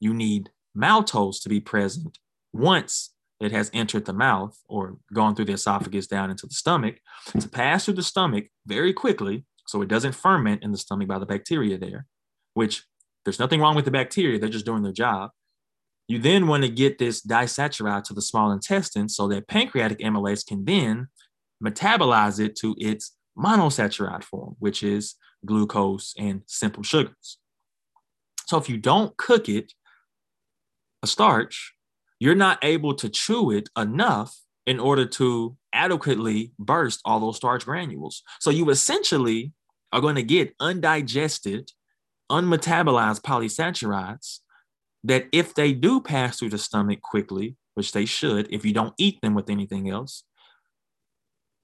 you 0.00 0.12
need 0.12 0.50
maltose 0.76 1.40
to 1.42 1.48
be 1.48 1.60
present 1.60 2.18
once 2.52 3.12
it 3.40 3.52
has 3.52 3.70
entered 3.72 4.04
the 4.04 4.12
mouth 4.12 4.58
or 4.68 4.98
gone 5.12 5.34
through 5.34 5.46
the 5.46 5.54
esophagus 5.54 6.06
down 6.06 6.30
into 6.30 6.46
the 6.46 6.54
stomach 6.54 6.96
to 7.38 7.48
pass 7.48 7.84
through 7.84 7.94
the 7.94 8.02
stomach 8.02 8.46
very 8.66 8.92
quickly 8.92 9.44
so 9.66 9.82
it 9.82 9.88
doesn't 9.88 10.14
ferment 10.14 10.62
in 10.62 10.72
the 10.72 10.78
stomach 10.78 11.08
by 11.08 11.18
the 11.18 11.26
bacteria 11.26 11.78
there 11.78 12.06
which 12.54 12.84
there's 13.24 13.38
nothing 13.38 13.60
wrong 13.60 13.76
with 13.76 13.84
the 13.84 13.90
bacteria 13.90 14.38
they're 14.38 14.48
just 14.48 14.66
doing 14.66 14.82
their 14.82 14.92
job 14.92 15.30
you 16.08 16.18
then 16.18 16.48
want 16.48 16.64
to 16.64 16.68
get 16.68 16.98
this 16.98 17.24
disaccharide 17.24 18.02
to 18.02 18.14
the 18.14 18.22
small 18.22 18.50
intestine 18.50 19.08
so 19.08 19.28
that 19.28 19.46
pancreatic 19.46 20.00
amylase 20.00 20.44
can 20.44 20.64
then 20.64 21.08
metabolize 21.62 22.44
it 22.44 22.56
to 22.56 22.74
its 22.78 23.16
monosaccharide 23.38 24.24
form, 24.24 24.56
which 24.58 24.82
is 24.82 25.14
glucose 25.46 26.14
and 26.18 26.42
simple 26.46 26.82
sugars. 26.82 27.38
So 28.46 28.58
if 28.58 28.68
you 28.68 28.76
don't 28.76 29.16
cook 29.16 29.48
it, 29.48 29.72
a 31.02 31.06
starch, 31.06 31.74
you're 32.20 32.34
not 32.34 32.58
able 32.62 32.94
to 32.94 33.08
chew 33.08 33.50
it 33.50 33.68
enough 33.76 34.36
in 34.66 34.78
order 34.78 35.06
to 35.06 35.56
adequately 35.72 36.52
burst 36.58 37.00
all 37.04 37.18
those 37.18 37.36
starch 37.36 37.64
granules. 37.64 38.22
So 38.40 38.50
you 38.50 38.68
essentially 38.70 39.52
are 39.92 40.02
going 40.02 40.16
to 40.16 40.22
get 40.22 40.54
undigested, 40.60 41.70
unmetabolized 42.30 43.22
polysaccharides 43.22 44.40
that 45.02 45.26
if 45.32 45.54
they 45.54 45.72
do 45.72 46.00
pass 46.00 46.38
through 46.38 46.50
the 46.50 46.58
stomach 46.58 47.00
quickly, 47.00 47.56
which 47.74 47.92
they 47.92 48.04
should, 48.04 48.46
if 48.52 48.64
you 48.64 48.74
don't 48.74 48.94
eat 48.98 49.18
them 49.22 49.34
with 49.34 49.48
anything 49.48 49.88
else, 49.88 50.24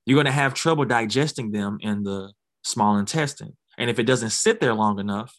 you're 0.07 0.17
going 0.17 0.25
to 0.25 0.33
have 0.33 0.55
trouble 0.55 0.87
digesting 0.87 1.53
them 1.53 1.77
in 1.81 2.03
the 2.03 2.33
small 2.65 2.97
intestine. 2.97 3.57
And 3.77 3.91
if 3.91 3.99
it 3.99 4.05
doesn't 4.05 4.31
sit 4.31 4.61
there 4.61 4.73
long 4.73 4.99
enough, 4.99 5.39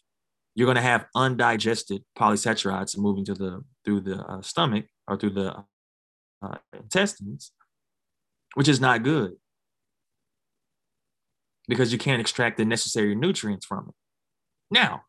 you're 0.54 0.66
going 0.66 0.76
to 0.76 0.80
have 0.80 1.06
undigested 1.16 2.04
polysaccharides 2.16 2.96
moving 2.96 3.24
to 3.24 3.34
the 3.34 3.64
through 3.84 4.02
the 4.02 4.20
uh, 4.24 4.42
stomach 4.42 4.84
or 5.08 5.16
through 5.16 5.30
the 5.30 5.64
uh, 6.42 6.58
intestines, 6.72 7.52
which 8.54 8.68
is 8.68 8.80
not 8.80 9.02
good 9.02 9.32
because 11.66 11.92
you 11.92 11.98
can't 11.98 12.20
extract 12.20 12.56
the 12.56 12.64
necessary 12.64 13.14
nutrients 13.14 13.66
from 13.66 13.88
it. 13.88 13.94
Now, 14.70 15.02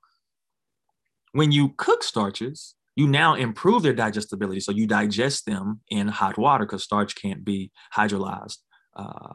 when 1.31 1.51
you 1.51 1.73
cook 1.77 2.03
starches, 2.03 2.75
you 2.95 3.07
now 3.07 3.35
improve 3.35 3.83
their 3.83 3.93
digestibility. 3.93 4.59
So 4.59 4.71
you 4.71 4.85
digest 4.87 5.45
them 5.45 5.81
in 5.89 6.07
hot 6.07 6.37
water 6.37 6.65
because 6.65 6.83
starch 6.83 7.15
can't 7.15 7.45
be 7.45 7.71
hydrolyzed 7.95 8.57
uh, 8.95 9.33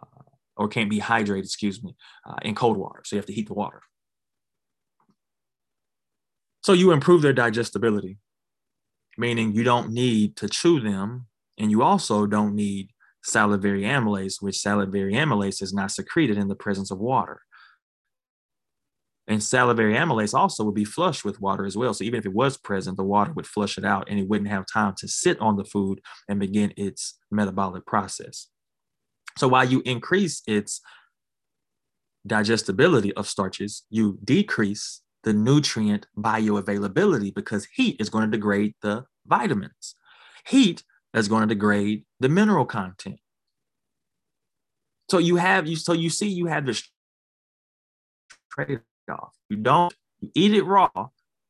or 0.56 0.68
can't 0.68 0.90
be 0.90 1.00
hydrated, 1.00 1.44
excuse 1.44 1.82
me, 1.82 1.96
uh, 2.26 2.36
in 2.42 2.54
cold 2.54 2.76
water. 2.76 3.00
So 3.04 3.16
you 3.16 3.18
have 3.18 3.26
to 3.26 3.32
heat 3.32 3.48
the 3.48 3.54
water. 3.54 3.80
So 6.62 6.72
you 6.72 6.92
improve 6.92 7.22
their 7.22 7.32
digestibility, 7.32 8.18
meaning 9.16 9.52
you 9.52 9.64
don't 9.64 9.92
need 9.92 10.36
to 10.36 10.48
chew 10.48 10.80
them 10.80 11.26
and 11.58 11.70
you 11.70 11.82
also 11.82 12.26
don't 12.26 12.54
need 12.54 12.90
salivary 13.22 13.82
amylase, 13.82 14.40
which 14.40 14.58
salivary 14.58 15.14
amylase 15.14 15.62
is 15.62 15.72
not 15.72 15.90
secreted 15.90 16.36
in 16.36 16.48
the 16.48 16.54
presence 16.54 16.90
of 16.90 16.98
water. 16.98 17.40
And 19.26 19.42
salivary 19.42 19.94
amylase 19.94 20.34
also 20.34 20.64
would 20.64 20.74
be 20.74 20.84
flushed 20.84 21.24
with 21.24 21.40
water 21.40 21.64
as 21.64 21.76
well. 21.76 21.94
So 21.94 22.04
even 22.04 22.18
if 22.18 22.26
it 22.26 22.34
was 22.34 22.58
present, 22.58 22.98
the 22.98 23.04
water 23.04 23.32
would 23.32 23.46
flush 23.46 23.78
it 23.78 23.84
out 23.84 24.08
and 24.10 24.18
it 24.18 24.28
wouldn't 24.28 24.50
have 24.50 24.66
time 24.70 24.94
to 24.98 25.08
sit 25.08 25.40
on 25.40 25.56
the 25.56 25.64
food 25.64 26.00
and 26.28 26.38
begin 26.38 26.74
its 26.76 27.18
metabolic 27.30 27.86
process. 27.86 28.48
So 29.38 29.48
while 29.48 29.64
you 29.64 29.82
increase 29.86 30.42
its 30.46 30.82
digestibility 32.26 33.14
of 33.14 33.26
starches, 33.26 33.84
you 33.88 34.18
decrease 34.22 35.00
the 35.24 35.32
nutrient 35.32 36.06
bioavailability 36.16 37.34
because 37.34 37.66
heat 37.74 37.96
is 37.98 38.10
going 38.10 38.30
to 38.30 38.36
degrade 38.36 38.74
the 38.82 39.04
vitamins. 39.26 39.96
Heat 40.46 40.84
is 41.14 41.28
going 41.28 41.48
to 41.48 41.54
degrade 41.54 42.04
the 42.20 42.28
mineral 42.28 42.66
content. 42.66 43.18
So 45.10 45.18
you 45.18 45.36
have 45.36 45.66
you 45.66 45.76
so 45.76 45.92
you 45.92 46.10
see 46.10 46.28
you 46.28 46.46
have 46.46 46.66
this 46.66 46.82
trade 48.50 48.80
off. 49.10 49.34
You 49.48 49.56
don't 49.56 49.94
you 50.20 50.30
eat 50.34 50.54
it 50.54 50.64
raw, 50.64 50.90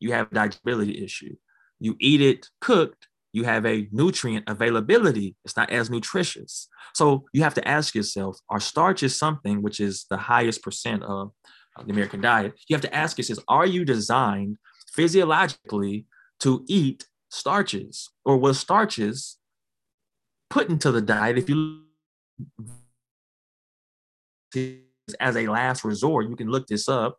you 0.00 0.12
have 0.12 0.28
a 0.30 0.34
digestibility 0.34 1.04
issue. 1.04 1.36
You 1.78 1.96
eat 2.00 2.20
it 2.20 2.48
cooked, 2.60 3.08
you 3.32 3.44
have 3.44 3.66
a 3.66 3.88
nutrient 3.90 4.48
availability. 4.48 5.36
It's 5.44 5.56
not 5.56 5.70
as 5.70 5.90
nutritious. 5.90 6.68
So 6.94 7.26
you 7.32 7.42
have 7.42 7.54
to 7.54 7.68
ask 7.68 7.94
yourself: 7.94 8.38
Are 8.48 8.60
starches 8.60 9.18
something 9.18 9.62
which 9.62 9.80
is 9.80 10.06
the 10.08 10.16
highest 10.16 10.62
percent 10.62 11.02
of 11.02 11.32
the 11.82 11.92
American 11.92 12.20
diet? 12.20 12.54
You 12.68 12.74
have 12.74 12.82
to 12.82 12.94
ask 12.94 13.18
yourself: 13.18 13.40
Are 13.48 13.66
you 13.66 13.84
designed 13.84 14.58
physiologically 14.92 16.06
to 16.40 16.64
eat 16.68 17.06
starches, 17.30 18.10
or 18.24 18.36
was 18.36 18.58
starches 18.58 19.38
put 20.50 20.68
into 20.68 20.90
the 20.92 21.02
diet? 21.02 21.38
If 21.38 21.48
you 21.48 21.82
as 25.20 25.36
a 25.36 25.48
last 25.48 25.84
resort, 25.84 26.28
you 26.28 26.36
can 26.36 26.48
look 26.48 26.66
this 26.68 26.88
up 26.88 27.18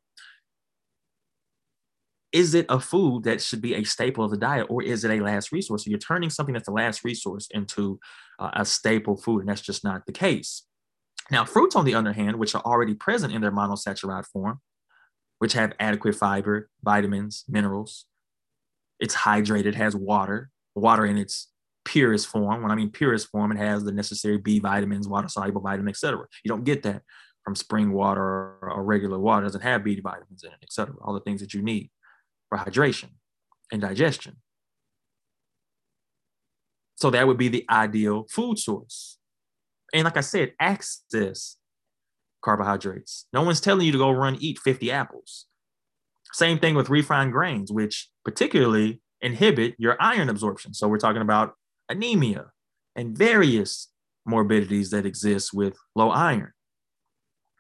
is 2.36 2.54
it 2.54 2.66
a 2.68 2.82
food 2.82 3.24
that 3.24 3.42
should 3.42 3.62
be 3.62 3.76
a 3.76 3.84
staple 3.86 4.26
of 4.26 4.30
the 4.30 4.36
diet 4.36 4.68
or 4.70 4.84
is 4.84 5.06
it 5.06 5.12
a 5.12 5.24
last 5.24 5.54
resource? 5.54 5.86
So 5.86 5.90
you're 5.90 5.98
turning 5.98 6.30
something 6.30 6.52
that's 6.52 6.68
a 6.68 6.72
last 6.72 7.06
resource 7.06 7.48
into 7.52 7.98
uh, 8.40 8.50
a 8.52 8.66
staple 8.66 9.16
food, 9.16 9.40
and 9.40 9.48
that's 9.48 9.62
just 9.62 9.86
not 9.86 10.06
the 10.06 10.12
case. 10.12 10.64
Now, 11.32 11.44
fruits, 11.44 11.76
on 11.76 11.86
the 11.86 11.96
other 11.96 12.14
hand, 12.14 12.38
which 12.38 12.54
are 12.54 12.62
already 12.62 12.94
present 12.94 13.34
in 13.34 13.42
their 13.42 13.52
monosaccharide 13.52 14.28
form, 14.28 14.62
which 15.40 15.54
have 15.54 15.74
adequate 15.80 16.16
fiber, 16.16 16.70
vitamins, 16.84 17.44
minerals, 17.48 18.06
it's 19.00 19.16
hydrated, 19.16 19.76
has 19.76 19.96
water, 19.96 20.52
water 20.76 21.06
in 21.06 21.18
its 21.18 21.50
purest 21.84 22.28
form. 22.28 22.62
When 22.62 22.72
I 22.72 22.76
mean 22.76 22.90
purest 22.90 23.30
form, 23.30 23.52
it 23.52 23.58
has 23.58 23.84
the 23.84 23.92
necessary 23.92 24.38
B 24.38 24.60
vitamins, 24.60 25.08
water 25.08 25.28
soluble 25.28 25.62
vitamin, 25.62 25.90
etc. 25.90 26.26
You 26.44 26.50
don't 26.50 26.64
get 26.64 26.84
that 26.84 27.02
from 27.44 27.56
spring 27.56 27.92
water 27.92 28.58
or 28.62 28.84
regular 28.84 29.20
water. 29.20 29.44
It 29.44 29.50
doesn't 29.50 29.62
have 29.62 29.84
B 29.84 30.00
vitamins 30.00 30.44
in 30.44 30.52
it, 30.52 30.60
etc. 30.64 30.96
All 31.02 31.14
the 31.14 31.20
things 31.22 31.42
that 31.42 31.54
you 31.54 31.62
need 31.62 31.90
for 32.50 32.58
hydration 32.58 33.10
and 33.72 33.82
digestion. 33.82 34.38
So 36.96 37.10
that 37.10 37.28
would 37.28 37.38
be 37.38 37.50
the 37.50 37.66
ideal 37.70 38.26
food 38.30 38.58
source. 38.58 39.18
And 39.96 40.04
like 40.04 40.18
I 40.18 40.22
said, 40.22 40.52
access 40.60 41.56
carbohydrates. 42.44 43.28
No 43.32 43.44
one's 43.44 43.62
telling 43.62 43.86
you 43.86 43.94
to 43.94 43.98
go 43.98 44.12
run 44.12 44.36
eat 44.42 44.60
50 44.60 44.92
apples. 44.92 45.46
Same 46.34 46.60
thing 46.60 46.76
with 46.76 46.90
refined 46.90 47.32
grains, 47.32 47.72
which 47.72 48.10
particularly 48.26 49.02
inhibit 49.22 49.74
your 49.78 49.96
iron 50.02 50.28
absorption. 50.28 50.74
So 50.74 50.90
we're 50.90 50.98
talking 50.98 51.22
about 51.22 51.54
anemia 51.88 52.48
and 52.94 53.18
various 53.18 53.88
morbidities 54.26 54.90
that 54.90 55.06
exist 55.06 55.54
with 55.54 55.78
low 55.96 56.10
iron 56.10 56.52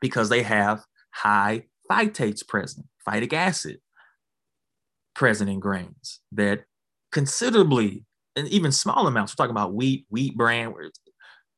because 0.01 0.27
they 0.27 0.43
have 0.43 0.83
high 1.11 1.63
phytates 1.89 2.45
present, 2.45 2.85
phytic 3.07 3.31
acid 3.31 3.77
present 5.15 5.49
in 5.49 5.61
grains 5.61 6.19
that 6.33 6.65
considerably, 7.13 8.03
and 8.35 8.49
even 8.49 8.73
small 8.73 9.07
amounts, 9.07 9.31
we're 9.31 9.41
talking 9.41 9.55
about 9.55 9.73
wheat, 9.73 10.05
wheat 10.09 10.35
bran, 10.35 10.73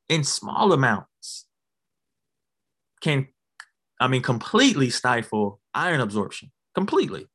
in 0.08 0.24
small 0.24 0.72
amounts 0.72 1.46
can, 3.00 3.28
I 4.00 4.08
mean, 4.08 4.22
completely 4.22 4.90
stifle 4.90 5.60
iron 5.74 6.00
absorption, 6.00 6.50
completely. 6.74 7.26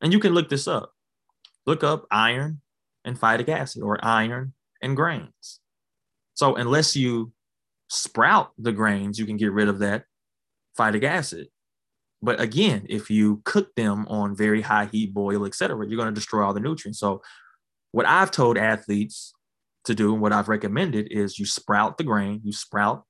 And 0.00 0.12
you 0.12 0.18
can 0.18 0.34
look 0.34 0.48
this 0.48 0.66
up. 0.66 0.92
Look 1.66 1.82
up 1.82 2.06
iron 2.10 2.60
and 3.04 3.18
phytic 3.18 3.48
acid 3.48 3.82
or 3.82 4.04
iron 4.04 4.54
and 4.82 4.96
grains. 4.96 5.60
So 6.34 6.54
unless 6.54 6.94
you 6.94 7.32
sprout 7.88 8.52
the 8.58 8.72
grains, 8.72 9.18
you 9.18 9.26
can 9.26 9.36
get 9.36 9.52
rid 9.52 9.68
of 9.68 9.78
that 9.80 10.04
phytic 10.78 11.04
acid. 11.04 11.48
But 12.22 12.40
again, 12.40 12.86
if 12.88 13.10
you 13.10 13.42
cook 13.44 13.74
them 13.74 14.06
on 14.08 14.36
very 14.36 14.62
high 14.62 14.86
heat, 14.86 15.12
boil, 15.12 15.44
etc., 15.44 15.86
you're 15.86 15.96
going 15.96 16.08
to 16.08 16.14
destroy 16.14 16.44
all 16.44 16.54
the 16.54 16.60
nutrients. 16.60 16.98
So, 16.98 17.22
what 17.92 18.06
I've 18.06 18.30
told 18.30 18.58
athletes 18.58 19.32
to 19.86 19.94
do 19.94 20.12
and 20.12 20.22
what 20.22 20.32
I've 20.32 20.48
recommended 20.48 21.08
is 21.10 21.38
you 21.38 21.46
sprout 21.46 21.98
the 21.98 22.04
grain, 22.04 22.40
you 22.44 22.52
sprout 22.52 23.04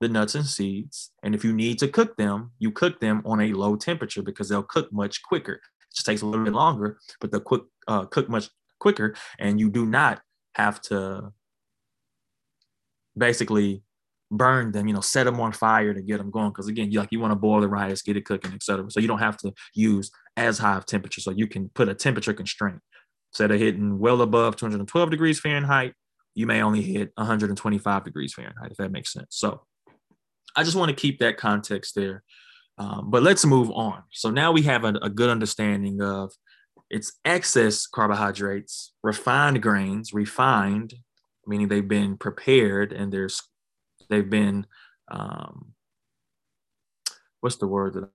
the 0.00 0.08
nuts 0.08 0.34
and 0.34 0.46
seeds, 0.46 1.10
and 1.22 1.34
if 1.34 1.44
you 1.44 1.52
need 1.52 1.78
to 1.80 1.88
cook 1.88 2.16
them, 2.16 2.52
you 2.58 2.70
cook 2.70 3.00
them 3.00 3.22
on 3.26 3.40
a 3.40 3.52
low 3.52 3.76
temperature 3.76 4.22
because 4.22 4.48
they'll 4.48 4.62
cook 4.62 4.92
much 4.92 5.22
quicker. 5.22 5.54
It 5.54 5.94
just 5.94 6.06
takes 6.06 6.22
a 6.22 6.26
little 6.26 6.44
bit 6.44 6.54
longer, 6.54 6.98
but 7.20 7.30
they'll 7.30 7.40
quick, 7.40 7.62
uh, 7.86 8.06
cook 8.06 8.28
much 8.28 8.48
quicker, 8.78 9.14
and 9.38 9.60
you 9.60 9.68
do 9.68 9.84
not 9.84 10.22
have 10.54 10.80
to 10.82 11.32
basically 13.16 13.82
burn 14.30 14.72
them, 14.72 14.86
you 14.86 14.94
know, 14.94 15.00
set 15.00 15.24
them 15.24 15.40
on 15.40 15.52
fire 15.52 15.92
to 15.92 16.02
get 16.02 16.18
them 16.18 16.30
going. 16.30 16.50
Because 16.50 16.68
again, 16.68 16.90
you 16.90 17.00
like 17.00 17.12
you 17.12 17.20
want 17.20 17.32
to 17.32 17.36
boil 17.36 17.60
the 17.60 17.68
rice, 17.68 18.02
get 18.02 18.16
it 18.16 18.24
cooking, 18.24 18.52
etc. 18.52 18.90
So 18.90 19.00
you 19.00 19.08
don't 19.08 19.18
have 19.18 19.36
to 19.38 19.52
use 19.74 20.10
as 20.36 20.58
high 20.58 20.76
of 20.76 20.86
temperature. 20.86 21.20
So 21.20 21.30
you 21.30 21.46
can 21.46 21.68
put 21.70 21.88
a 21.88 21.94
temperature 21.94 22.32
constraint. 22.32 22.80
Instead 23.32 23.50
of 23.52 23.60
hitting 23.60 23.98
well 23.98 24.22
above 24.22 24.56
212 24.56 25.10
degrees 25.10 25.38
Fahrenheit, 25.38 25.94
you 26.34 26.46
may 26.46 26.62
only 26.62 26.82
hit 26.82 27.12
125 27.16 28.04
degrees 28.04 28.34
Fahrenheit, 28.34 28.70
if 28.70 28.76
that 28.78 28.92
makes 28.92 29.12
sense. 29.12 29.28
So 29.30 29.62
I 30.56 30.62
just 30.62 30.76
want 30.76 30.90
to 30.90 30.96
keep 30.96 31.18
that 31.20 31.36
context 31.36 31.94
there. 31.94 32.22
Um, 32.78 33.10
but 33.10 33.22
let's 33.22 33.44
move 33.44 33.70
on. 33.70 34.02
So 34.10 34.30
now 34.30 34.52
we 34.52 34.62
have 34.62 34.84
a, 34.84 34.94
a 35.02 35.10
good 35.10 35.28
understanding 35.28 36.00
of 36.00 36.32
its 36.88 37.12
excess 37.24 37.86
carbohydrates, 37.86 38.92
refined 39.02 39.62
grains, 39.62 40.12
refined, 40.12 40.94
meaning 41.46 41.68
they've 41.68 41.86
been 41.86 42.16
prepared 42.16 42.92
and 42.92 43.12
there's 43.12 43.42
they've 44.08 44.28
been 44.28 44.66
um, 45.10 45.72
what's 47.40 47.56
the 47.56 47.66
word 47.66 47.94
that 47.94 48.08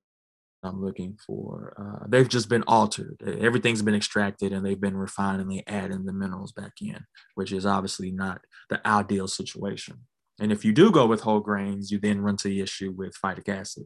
I'm 0.65 0.83
looking 0.83 1.17
for? 1.25 1.73
Uh, 1.79 2.05
they've 2.09 2.27
just 2.27 2.49
been 2.49 2.63
altered. 2.63 3.21
Everything's 3.39 3.81
been 3.81 3.95
extracted 3.95 4.51
and 4.51 4.65
they've 4.65 4.79
been 4.79 4.97
refined 4.97 5.41
and 5.41 5.51
they 5.51 5.63
add 5.67 5.91
in 5.91 6.05
the 6.05 6.13
minerals 6.13 6.51
back 6.51 6.73
in, 6.81 7.05
which 7.35 7.51
is 7.51 7.65
obviously 7.65 8.11
not 8.11 8.41
the 8.69 8.85
ideal 8.85 9.27
situation. 9.27 9.99
And 10.39 10.51
if 10.51 10.65
you 10.65 10.73
do 10.73 10.91
go 10.91 11.05
with 11.05 11.21
whole 11.21 11.39
grains, 11.39 11.91
you 11.91 11.99
then 11.99 12.21
run 12.21 12.37
to 12.37 12.49
the 12.49 12.61
issue 12.61 12.91
with 12.91 13.15
phytic 13.23 13.47
acid. 13.47 13.85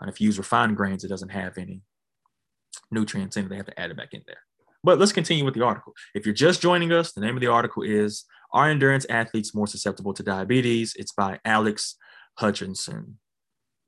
And 0.00 0.10
if 0.10 0.20
you 0.20 0.26
use 0.26 0.38
refined 0.38 0.76
grains, 0.76 1.04
it 1.04 1.08
doesn't 1.08 1.30
have 1.30 1.56
any 1.56 1.82
nutrients 2.90 3.36
in 3.36 3.46
it. 3.46 3.48
They 3.48 3.56
have 3.56 3.66
to 3.66 3.80
add 3.80 3.90
it 3.90 3.96
back 3.96 4.12
in 4.12 4.22
there. 4.26 4.42
But 4.84 4.98
let's 4.98 5.12
continue 5.12 5.44
with 5.44 5.54
the 5.54 5.64
article. 5.64 5.94
If 6.14 6.26
you're 6.26 6.34
just 6.34 6.60
joining 6.60 6.92
us, 6.92 7.12
the 7.12 7.20
name 7.20 7.34
of 7.34 7.40
the 7.40 7.46
article 7.48 7.82
is 7.82 8.24
Are 8.52 8.68
Endurance 8.68 9.06
Athletes 9.08 9.54
More 9.54 9.66
Susceptible 9.66 10.12
to 10.14 10.22
Diabetes? 10.22 10.94
It's 10.96 11.12
by 11.12 11.40
Alex 11.44 11.96
Hutchinson. 12.38 13.18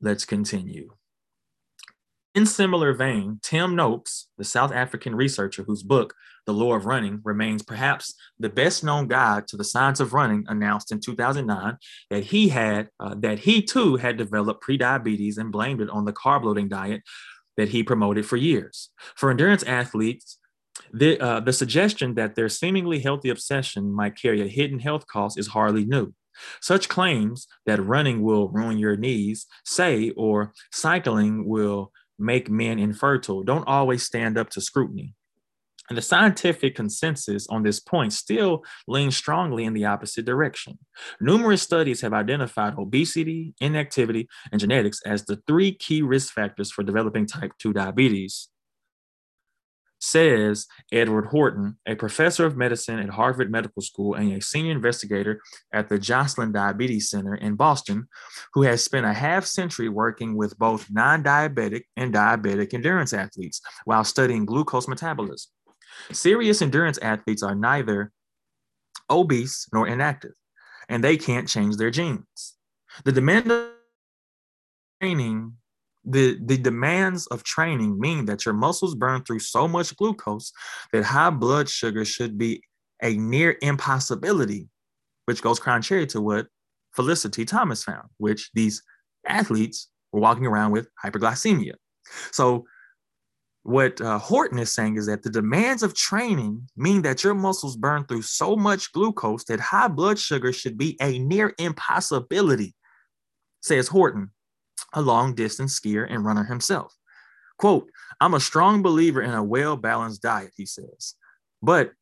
Let's 0.01 0.25
continue. 0.25 0.91
In 2.39 2.47
similar 2.47 2.93
vein, 2.93 3.41
Tim 3.43 3.75
Noakes, 3.75 4.29
the 4.39 4.45
South 4.45 4.71
African 4.71 5.13
researcher 5.13 5.65
whose 5.65 5.83
book, 5.83 6.15
The 6.47 6.53
Lore 6.53 6.77
of 6.77 6.87
Running, 6.87 7.21
remains 7.25 7.65
perhaps 7.65 8.15
the 8.39 8.49
best 8.49 8.85
known 8.85 9.09
guide 9.09 9.49
to 9.49 9.57
the 9.57 9.65
science 9.65 9.99
of 9.99 10.13
running, 10.13 10.45
announced 10.47 10.93
in 10.93 11.01
2009 11.01 11.77
that 12.11 12.23
he 12.23 12.49
had 12.49 12.91
uh, 13.01 13.17
that 13.19 13.41
he 13.41 13.61
too 13.61 13.97
had 13.97 14.19
developed 14.19 14.63
prediabetes 14.63 15.37
and 15.37 15.51
blamed 15.51 15.81
it 15.81 15.91
on 15.91 16.05
the 16.05 16.13
carb 16.13 16.45
loading 16.45 16.69
diet 16.69 17.03
that 17.57 17.71
he 17.71 17.83
promoted 17.83 18.25
for 18.25 18.37
years. 18.37 18.91
For 19.17 19.33
endurance 19.33 19.65
athletes, 19.65 20.39
the, 20.93 21.19
uh, 21.19 21.41
the 21.41 21.53
suggestion 21.53 22.15
that 22.15 22.37
their 22.37 22.49
seemingly 22.49 23.01
healthy 23.01 23.31
obsession 23.31 23.91
might 23.93 24.15
carry 24.15 24.43
a 24.43 24.47
hidden 24.47 24.79
health 24.79 25.09
cost 25.09 25.41
is 25.41 25.49
hardly 25.49 25.85
new. 25.85 26.15
Such 26.61 26.89
claims 26.89 27.49
that 27.67 27.85
running 27.85 28.23
will 28.23 28.49
ruin 28.49 28.79
your 28.79 28.97
knees, 28.97 29.47
say, 29.65 30.11
or 30.11 30.53
cycling 30.71 31.49
will 31.49 31.91
make 32.19 32.51
men 32.51 32.79
infertile 32.79 33.43
don't 33.43 33.67
always 33.67 34.03
stand 34.03 34.37
up 34.37 34.51
to 34.51 34.61
scrutiny. 34.61 35.15
And 35.89 35.97
the 35.97 36.03
scientific 36.03 36.75
consensus 36.75 37.47
on 37.49 37.63
this 37.63 37.81
point 37.81 38.13
still 38.13 38.63
leans 38.87 39.17
strongly 39.17 39.65
in 39.65 39.73
the 39.73 39.87
opposite 39.87 40.27
direction. 40.27 40.79
Numerous 41.21 41.63
studies 41.63 42.03
have 42.03 42.13
identified 42.13 42.75
obesity, 42.77 43.55
inactivity, 43.61 44.29
and 44.53 44.61
genetics 44.61 45.01
as 45.07 45.25
the 45.25 45.41
three 45.47 45.73
key 45.73 46.03
risk 46.03 46.35
factors 46.35 46.71
for 46.71 46.83
developing 46.83 47.27
type 47.27 47.53
2 47.59 47.73
diabetes. 47.73 48.49
Says 50.01 50.67
Edward 50.93 51.27
Horton, 51.27 51.77
a 51.87 51.95
professor 51.95 52.47
of 52.47 52.57
medicine 52.57 52.99
at 52.99 53.09
Harvard 53.09 53.51
Medical 53.51 53.83
School 53.83 54.15
and 54.15 54.33
a 54.33 54.41
senior 54.41 54.73
investigator 54.73 55.41
at 55.73 55.89
the 55.89 55.99
Joslin 55.99 56.53
Diabetes 56.53 57.11
Center 57.11 57.35
in 57.35 57.55
Boston, 57.57 58.09
who 58.55 58.63
has 58.63 58.83
spent 58.83 59.07
a 59.07 59.13
half 59.13 59.45
century 59.45 59.89
working 59.89 60.37
with 60.37 60.59
both 60.59 60.87
non 60.91 61.23
diabetic 61.23 61.83
and 61.97 62.15
diabetic 62.15 62.75
endurance 62.75 63.13
athletes 63.13 63.61
while 63.85 64.05
studying 64.05 64.45
glucose 64.45 64.89
metabolism. 64.89 65.51
Serious 66.13 66.63
endurance 66.63 66.99
athletes 66.99 67.43
are 67.43 67.55
neither 67.55 68.13
obese 69.11 69.67
nor 69.73 69.89
inactive, 69.89 70.35
and 70.89 71.03
they 71.03 71.17
can't 71.17 71.49
change 71.49 71.77
their 71.77 71.91
genes. 71.91 72.57
The 73.05 73.13
demand 73.13 73.51
of 73.51 73.69
training 75.01 75.55
the, 76.05 76.39
the 76.45 76.57
demands 76.57 77.27
of 77.29 77.45
training 77.45 77.99
mean 77.99 78.25
that 78.27 78.45
your 78.45 78.55
muscles 78.55 78.95
burn 78.95 79.23
through 79.25 79.41
so 79.41 79.69
much 79.69 79.97
glucose 79.97 80.53
that 80.93 81.05
high 81.05 81.31
blood 81.31 81.69
sugar 81.69 82.05
should 82.05 82.39
be 82.39 82.63
a 83.03 83.17
near 83.17 83.57
impossibility, 83.63 84.69
which 85.27 85.43
goes 85.43 85.61
contrary 85.61 86.07
to 86.09 86.21
what 86.21 86.47
Felicity 86.95 87.45
Thomas 87.45 87.85
found, 87.85 88.09
which 88.17 88.51
these 88.55 88.83
athletes 89.27 89.89
were 90.13 90.21
walking 90.21 90.47
around 90.47 90.73
with 90.73 90.89
hyperglycemia. 91.05 91.75
So, 92.33 92.65
what 93.65 94.01
uh, 94.01 94.19
Horton 94.19 94.59
is 94.59 94.73
saying 94.73 94.97
is 94.97 95.07
that 95.07 95.23
the 95.23 95.29
demands 95.29 95.83
of 95.83 95.93
training 95.95 96.67
mean 96.75 97.03
that 97.03 97.23
your 97.23 97.35
muscles 97.35 97.77
burn 97.77 98.05
through 98.05 98.23
so 98.23 98.57
much 98.57 98.91
glucose 98.93 99.45
that 99.45 99.61
high 99.61 99.89
blood 99.89 100.19
sugar 100.19 100.55
should 100.55 100.79
be 100.79 100.97
a 101.03 101.19
near 101.19 101.55
impossibility, 101.59 102.75
says 103.61 103.89
Horton 103.89 104.31
a 104.95 105.03
long 105.03 105.35
distance 105.35 105.79
skier 105.79 106.07
and 106.09 106.25
runner 106.25 106.45
himself. 106.45 106.95
Quote, 107.59 107.91
I'm 108.21 108.35
a 108.35 108.41
strong 108.41 108.83
believer 108.83 109.23
in 109.23 109.33
a 109.33 109.43
well 109.43 109.77
balanced 109.77 110.23
diet, 110.23 110.53
he 110.57 110.67
says. 110.67 111.15
But 111.63 111.93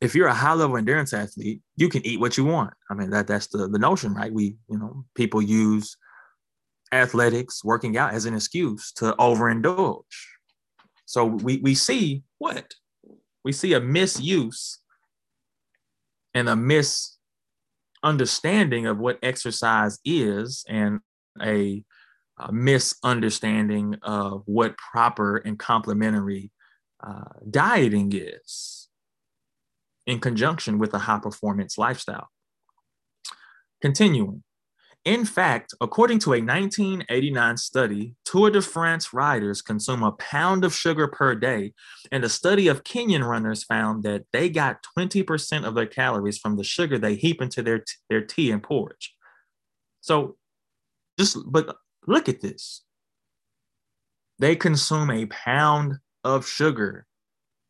if 0.00 0.14
you're 0.14 0.28
a 0.28 0.34
high 0.34 0.52
level 0.52 0.76
endurance 0.76 1.14
athlete, 1.14 1.62
you 1.76 1.88
can 1.88 2.06
eat 2.06 2.20
what 2.20 2.36
you 2.36 2.44
want. 2.44 2.74
I 2.90 2.94
mean, 2.94 3.10
that 3.10 3.26
that's 3.26 3.46
the, 3.46 3.66
the 3.68 3.78
notion, 3.78 4.12
right? 4.12 4.32
We, 4.32 4.56
you 4.68 4.78
know, 4.78 5.04
people 5.14 5.40
use 5.40 5.96
athletics, 6.92 7.64
working 7.64 7.96
out 7.96 8.12
as 8.12 8.26
an 8.26 8.34
excuse 8.34 8.92
to 8.92 9.14
overindulge. 9.18 10.02
So 11.06 11.24
we, 11.24 11.56
we 11.58 11.74
see 11.74 12.24
what? 12.38 12.74
We 13.44 13.52
see 13.52 13.72
a 13.72 13.80
misuse 13.80 14.80
and 16.34 16.48
a 16.48 16.56
misunderstanding 18.02 18.86
of 18.86 18.98
what 18.98 19.18
exercise 19.22 19.98
is 20.04 20.64
and 20.68 21.00
a 21.40 21.84
uh, 22.38 22.52
misunderstanding 22.52 23.96
of 24.02 24.42
what 24.46 24.76
proper 24.76 25.38
and 25.38 25.58
complementary 25.58 26.50
uh, 27.06 27.24
dieting 27.48 28.12
is 28.14 28.88
in 30.06 30.20
conjunction 30.20 30.78
with 30.78 30.94
a 30.94 30.98
high 30.98 31.18
performance 31.18 31.78
lifestyle. 31.78 32.28
Continuing. 33.82 34.42
In 35.04 35.24
fact, 35.24 35.72
according 35.80 36.18
to 36.20 36.32
a 36.32 36.42
1989 36.42 37.56
study, 37.58 38.14
Tour 38.24 38.50
de 38.50 38.60
France 38.60 39.14
riders 39.14 39.62
consume 39.62 40.02
a 40.02 40.10
pound 40.12 40.64
of 40.64 40.74
sugar 40.74 41.06
per 41.06 41.36
day, 41.36 41.74
and 42.10 42.24
a 42.24 42.28
study 42.28 42.66
of 42.66 42.82
Kenyan 42.82 43.22
runners 43.22 43.62
found 43.62 44.02
that 44.02 44.24
they 44.32 44.48
got 44.48 44.84
20% 44.98 45.64
of 45.64 45.76
their 45.76 45.86
calories 45.86 46.38
from 46.38 46.56
the 46.56 46.64
sugar 46.64 46.98
they 46.98 47.14
heap 47.14 47.40
into 47.40 47.62
their, 47.62 47.84
their 48.10 48.20
tea 48.20 48.50
and 48.50 48.64
porridge. 48.64 49.14
So, 50.00 50.36
just 51.16 51.38
but 51.46 51.76
Look 52.06 52.28
at 52.28 52.40
this. 52.40 52.82
They 54.38 54.54
consume 54.56 55.10
a 55.10 55.26
pound 55.26 55.94
of 56.24 56.46
sugar. 56.46 57.06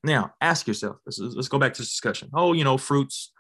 Now, 0.02 0.34
ask 0.40 0.66
yourself, 0.66 0.96
let's, 1.06 1.18
let's 1.18 1.48
go 1.48 1.58
back 1.58 1.74
to 1.74 1.82
this 1.82 1.90
discussion. 1.90 2.30
Oh, 2.34 2.52
you 2.52 2.64
know, 2.64 2.78
fruits 2.78 3.32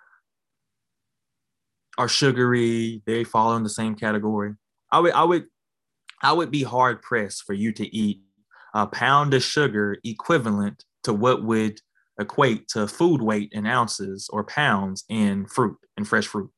are 1.98 2.08
sugary, 2.08 3.02
they 3.06 3.24
fall 3.24 3.56
in 3.56 3.62
the 3.62 3.68
same 3.68 3.94
category. 3.94 4.54
I 4.92 5.00
would, 5.00 5.12
I 5.12 5.24
would, 5.24 5.46
I 6.22 6.32
would 6.32 6.50
be 6.50 6.62
hard 6.62 7.02
pressed 7.02 7.44
for 7.44 7.52
you 7.52 7.72
to 7.72 7.96
eat 7.96 8.20
a 8.74 8.86
pound 8.86 9.34
of 9.34 9.42
sugar 9.42 9.96
equivalent 10.04 10.84
to 11.04 11.12
what 11.12 11.44
would 11.44 11.80
equate 12.18 12.68
to 12.68 12.86
food 12.86 13.22
weight 13.22 13.50
in 13.52 13.66
ounces 13.66 14.28
or 14.32 14.44
pounds 14.44 15.04
in 15.08 15.46
fruit 15.46 15.76
and 15.96 16.06
fresh 16.06 16.26
fruit. 16.26 16.50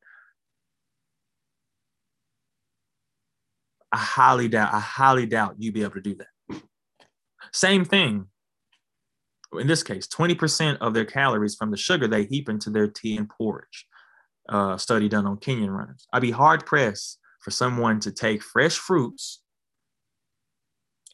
I 3.93 3.99
highly 3.99 4.49
doubt, 4.49 4.75
I 4.75 4.81
highly 4.81 5.27
doubt 5.27 5.57
you'd 5.59 5.75
be 5.75 5.83
able 5.83 5.95
to 5.95 6.01
do 6.01 6.17
that. 6.17 6.63
Same 7.53 7.85
thing. 7.85 8.27
In 9.59 9.67
this 9.67 9.83
case, 9.83 10.07
20% 10.07 10.79
of 10.79 10.93
their 10.93 11.07
calories 11.07 11.57
from 11.57 11.71
the 11.71 11.77
sugar 11.77 12.07
they 12.07 12.25
heap 12.25 12.49
into 12.51 12.71
their 12.71 12.87
tea 12.89 13.17
and 13.17 13.29
porridge. 13.29 13.87
Uh, 14.49 14.77
study 14.77 15.09
done 15.09 15.27
on 15.27 15.39
Kenyan 15.39 15.71
runners. 15.71 16.07
I'd 16.13 16.23
be 16.23 16.31
hard 16.31 16.67
pressed 16.67 17.19
for 17.41 17.51
someone 17.51 18.01
to 18.01 18.13
take 18.13 18.43
fresh 18.43 18.77
fruits 18.77 19.43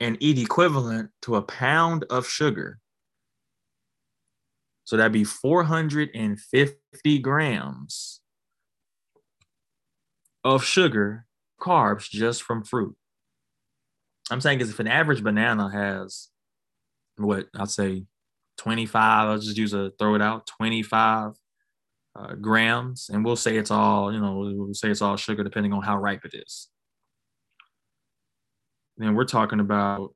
and 0.00 0.16
eat 0.20 0.38
equivalent 0.38 1.10
to 1.22 1.36
a 1.36 1.42
pound 1.42 2.04
of 2.10 2.26
sugar. 2.28 2.78
So 4.84 4.96
that'd 4.96 5.12
be 5.12 5.24
450 5.24 7.18
grams 7.20 8.20
of 10.42 10.64
sugar 10.64 11.26
carbs 11.64 12.10
just 12.10 12.42
from 12.42 12.64
fruit. 12.64 12.94
I'm 14.30 14.40
saying 14.40 14.60
is 14.60 14.70
if 14.70 14.80
an 14.80 14.88
average 14.88 15.22
banana 15.22 15.70
has 15.70 16.28
what 17.16 17.46
I'd 17.56 17.70
say 17.70 18.04
25, 18.58 19.28
I'll 19.28 19.38
just 19.38 19.56
use 19.56 19.72
a 19.72 19.92
throw 19.98 20.14
it 20.14 20.22
out 20.22 20.46
25 20.46 21.32
uh, 22.16 22.34
grams, 22.34 23.10
and 23.12 23.24
we'll 23.24 23.36
say 23.36 23.56
it's 23.56 23.70
all, 23.70 24.12
you 24.12 24.20
know, 24.20 24.54
we'll 24.56 24.74
say 24.74 24.90
it's 24.90 25.02
all 25.02 25.16
sugar 25.16 25.42
depending 25.42 25.72
on 25.72 25.82
how 25.82 25.98
ripe 25.98 26.24
it 26.24 26.34
is. 26.34 26.68
Then 28.96 29.14
we're 29.14 29.24
talking 29.24 29.60
about 29.60 30.14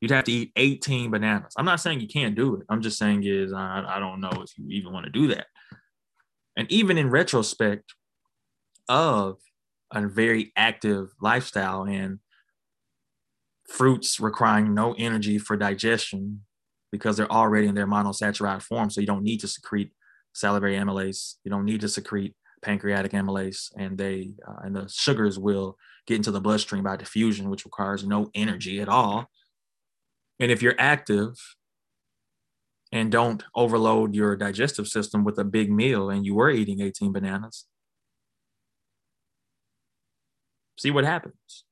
you'd 0.00 0.10
have 0.10 0.24
to 0.24 0.32
eat 0.32 0.52
18 0.56 1.12
bananas. 1.12 1.54
I'm 1.56 1.64
not 1.64 1.80
saying 1.80 2.00
you 2.00 2.08
can't 2.08 2.34
do 2.34 2.56
it. 2.56 2.66
I'm 2.68 2.82
just 2.82 2.98
saying 2.98 3.22
is 3.24 3.52
I, 3.52 3.84
I 3.86 4.00
don't 4.00 4.20
know 4.20 4.32
if 4.42 4.50
you 4.58 4.66
even 4.70 4.92
want 4.92 5.06
to 5.06 5.12
do 5.12 5.28
that. 5.28 5.46
And 6.56 6.70
even 6.72 6.98
in 6.98 7.08
retrospect 7.08 7.94
of 8.88 9.38
a 9.92 10.08
very 10.08 10.52
active 10.56 11.08
lifestyle 11.20 11.84
and 11.84 12.18
fruits 13.68 14.20
requiring 14.20 14.74
no 14.74 14.94
energy 14.98 15.38
for 15.38 15.56
digestion 15.56 16.42
because 16.90 17.16
they're 17.16 17.32
already 17.32 17.66
in 17.66 17.74
their 17.74 17.86
monosaccharide 17.86 18.62
form. 18.62 18.90
So 18.90 19.00
you 19.00 19.06
don't 19.06 19.22
need 19.22 19.40
to 19.40 19.48
secrete 19.48 19.92
salivary 20.34 20.76
amylase. 20.76 21.36
You 21.44 21.50
don't 21.50 21.64
need 21.64 21.80
to 21.80 21.88
secrete 21.88 22.34
pancreatic 22.62 23.12
amylase, 23.12 23.72
and 23.76 23.98
they 23.98 24.34
uh, 24.46 24.60
and 24.62 24.76
the 24.76 24.88
sugars 24.88 25.38
will 25.38 25.76
get 26.06 26.16
into 26.16 26.30
the 26.30 26.40
bloodstream 26.40 26.84
by 26.84 26.96
diffusion, 26.96 27.50
which 27.50 27.64
requires 27.64 28.06
no 28.06 28.30
energy 28.34 28.80
at 28.80 28.88
all. 28.88 29.26
And 30.38 30.50
if 30.50 30.62
you're 30.62 30.74
active 30.78 31.34
and 32.90 33.10
don't 33.10 33.42
overload 33.54 34.14
your 34.14 34.36
digestive 34.36 34.86
system 34.86 35.24
with 35.24 35.38
a 35.38 35.44
big 35.44 35.70
meal, 35.70 36.10
and 36.10 36.26
you 36.26 36.34
were 36.34 36.50
eating 36.50 36.80
18 36.80 37.12
bananas, 37.12 37.66
see 40.82 40.90
what 40.90 41.04
happens. 41.04 41.64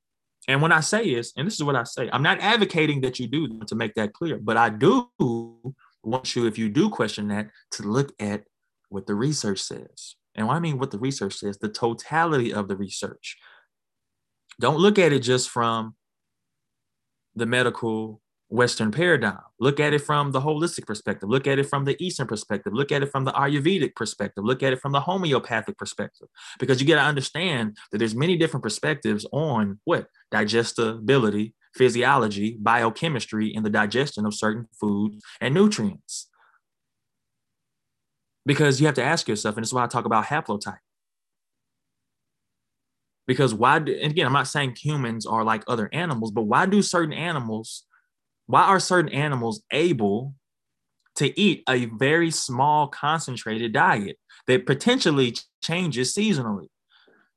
And 0.47 0.61
when 0.61 0.71
I 0.71 0.79
say 0.79 1.03
is, 1.03 1.33
and 1.37 1.45
this 1.45 1.55
is 1.55 1.63
what 1.63 1.75
I 1.75 1.83
say, 1.83 2.09
I'm 2.11 2.23
not 2.23 2.39
advocating 2.39 3.01
that 3.01 3.19
you 3.19 3.27
do 3.27 3.59
to 3.67 3.75
make 3.75 3.93
that 3.95 4.13
clear, 4.13 4.37
but 4.37 4.57
I 4.57 4.69
do 4.69 5.09
want 6.03 6.35
you, 6.35 6.47
if 6.47 6.57
you 6.57 6.69
do 6.69 6.89
question 6.89 7.27
that, 7.27 7.49
to 7.71 7.83
look 7.83 8.13
at 8.19 8.43
what 8.89 9.05
the 9.05 9.13
research 9.13 9.59
says. 9.61 10.15
And 10.33 10.47
what 10.47 10.55
I 10.55 10.59
mean 10.59 10.79
what 10.79 10.91
the 10.91 10.99
research 10.99 11.35
says, 11.35 11.57
the 11.57 11.69
totality 11.69 12.53
of 12.53 12.67
the 12.67 12.75
research. 12.75 13.37
Don't 14.59 14.79
look 14.79 14.97
at 14.97 15.13
it 15.13 15.19
just 15.19 15.49
from 15.49 15.95
the 17.35 17.45
medical 17.45 18.21
Western 18.51 18.91
paradigm. 18.91 19.39
Look 19.61 19.79
at 19.79 19.93
it 19.93 19.99
from 19.99 20.33
the 20.33 20.41
holistic 20.41 20.85
perspective. 20.85 21.29
Look 21.29 21.47
at 21.47 21.57
it 21.57 21.63
from 21.63 21.85
the 21.85 21.95
Eastern 22.03 22.27
perspective. 22.27 22.73
Look 22.73 22.91
at 22.91 23.01
it 23.01 23.09
from 23.09 23.23
the 23.23 23.31
Ayurvedic 23.31 23.95
perspective. 23.95 24.43
Look 24.43 24.61
at 24.61 24.73
it 24.73 24.81
from 24.81 24.91
the 24.91 24.99
homeopathic 24.99 25.77
perspective. 25.77 26.27
Because 26.59 26.81
you 26.81 26.87
got 26.87 26.95
to 26.95 27.07
understand 27.07 27.77
that 27.91 27.99
there's 27.99 28.13
many 28.13 28.35
different 28.35 28.61
perspectives 28.61 29.25
on 29.31 29.79
what 29.85 30.07
digestibility, 30.31 31.55
physiology, 31.73 32.57
biochemistry, 32.59 33.53
and 33.55 33.65
the 33.65 33.69
digestion 33.69 34.25
of 34.25 34.35
certain 34.35 34.67
foods 34.77 35.23
and 35.39 35.53
nutrients. 35.53 36.27
Because 38.45 38.81
you 38.81 38.85
have 38.85 38.95
to 38.95 39.03
ask 39.03 39.29
yourself, 39.29 39.55
and 39.55 39.63
this 39.63 39.69
is 39.69 39.73
why 39.73 39.85
I 39.85 39.87
talk 39.87 40.03
about 40.03 40.25
haplotype. 40.25 40.79
Because 43.27 43.53
why, 43.53 43.79
do, 43.79 43.93
and 43.93 44.11
again, 44.11 44.25
I'm 44.25 44.33
not 44.33 44.47
saying 44.47 44.75
humans 44.75 45.25
are 45.25 45.45
like 45.45 45.63
other 45.69 45.89
animals, 45.93 46.31
but 46.31 46.41
why 46.41 46.65
do 46.65 46.81
certain 46.81 47.13
animals 47.13 47.85
why 48.51 48.63
are 48.63 48.79
certain 48.79 49.11
animals 49.11 49.63
able 49.71 50.35
to 51.15 51.39
eat 51.39 51.63
a 51.67 51.85
very 51.85 52.31
small 52.31 52.87
concentrated 52.87 53.73
diet 53.73 54.17
that 54.47 54.65
potentially 54.65 55.35
changes 55.63 56.13
seasonally? 56.13 56.67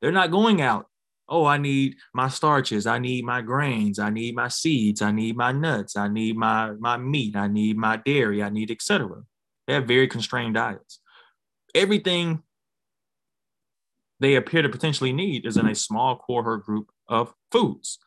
They're 0.01 0.13
not 0.13 0.31
going 0.31 0.61
out 0.61 0.87
Oh, 1.29 1.47
I 1.47 1.57
need 1.57 1.97
my 2.13 2.29
starches, 2.29 2.87
I 2.87 2.99
need 2.99 3.25
my 3.25 3.41
grains, 3.41 3.99
I 3.99 4.11
need 4.11 4.35
my 4.35 4.49
seeds, 4.49 5.01
I 5.01 5.11
need 5.11 5.37
my 5.37 5.53
nuts, 5.53 5.97
I 5.97 6.09
need 6.09 6.37
my 6.37 6.73
my 6.73 6.99
meat, 6.99 7.35
I 7.35 7.49
need 7.49 7.79
my 7.79 7.97
dairy, 7.97 8.43
I 8.43 8.51
need 8.51 8.71
etc. 8.71 9.23
They 9.67 9.75
have 9.75 9.89
very 9.89 10.07
constrained 10.07 10.55
diets. 10.55 11.01
Everything 11.75 12.43
they 14.21 14.35
appear 14.35 14.63
to 14.63 14.69
potentially 14.69 15.13
need 15.13 15.47
is 15.47 15.57
in 15.57 15.67
a 15.67 15.75
small 15.75 16.17
core 16.17 16.59
group 16.59 16.91
of 17.09 17.35
foods 17.51 17.99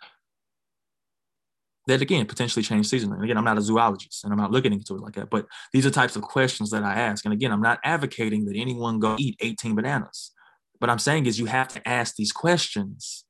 that 1.87 2.01
again 2.01 2.25
potentially 2.25 2.63
change 2.63 2.89
seasonally. 2.89 3.23
again, 3.23 3.37
I'm 3.37 3.43
not 3.43 3.57
a 3.57 3.61
zoologist 3.61 4.23
and 4.23 4.31
I'm 4.31 4.39
not 4.39 4.51
looking 4.51 4.73
into 4.73 4.95
it 4.95 5.01
like 5.01 5.15
that, 5.15 5.29
but 5.29 5.45
these 5.73 5.85
are 5.85 5.91
types 5.91 6.15
of 6.15 6.21
questions 6.21 6.69
that 6.71 6.83
I 6.83 6.93
ask. 6.93 7.25
And 7.25 7.33
again, 7.33 7.51
I'm 7.51 7.61
not 7.61 7.79
advocating 7.83 8.45
that 8.45 8.55
anyone 8.55 8.99
go 8.99 9.15
eat 9.17 9.37
18 9.41 9.75
bananas. 9.75 10.31
But 10.79 10.89
I'm 10.89 10.99
saying 10.99 11.25
is 11.25 11.39
you 11.39 11.47
have 11.47 11.69
to 11.69 11.87
ask 11.87 12.15
these 12.15 12.31
questions 12.31 13.25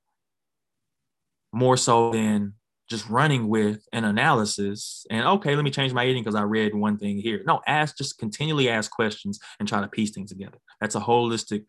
more 1.53 1.77
so 1.77 2.11
than 2.11 2.53
just 2.89 3.09
running 3.09 3.47
with 3.47 3.85
an 3.91 4.05
analysis 4.05 5.05
and 5.09 5.25
okay, 5.25 5.55
let 5.55 5.63
me 5.63 5.71
change 5.71 5.93
my 5.93 6.05
eating 6.05 6.23
because 6.23 6.35
I 6.35 6.43
read 6.43 6.73
one 6.73 6.97
thing 6.97 7.17
here. 7.17 7.43
No, 7.45 7.61
ask, 7.67 7.97
just 7.97 8.17
continually 8.17 8.69
ask 8.69 8.89
questions 8.89 9.39
and 9.59 9.67
try 9.67 9.81
to 9.81 9.87
piece 9.87 10.11
things 10.11 10.29
together. 10.29 10.57
That's 10.79 10.95
a 10.95 11.01
holistic, 11.01 11.65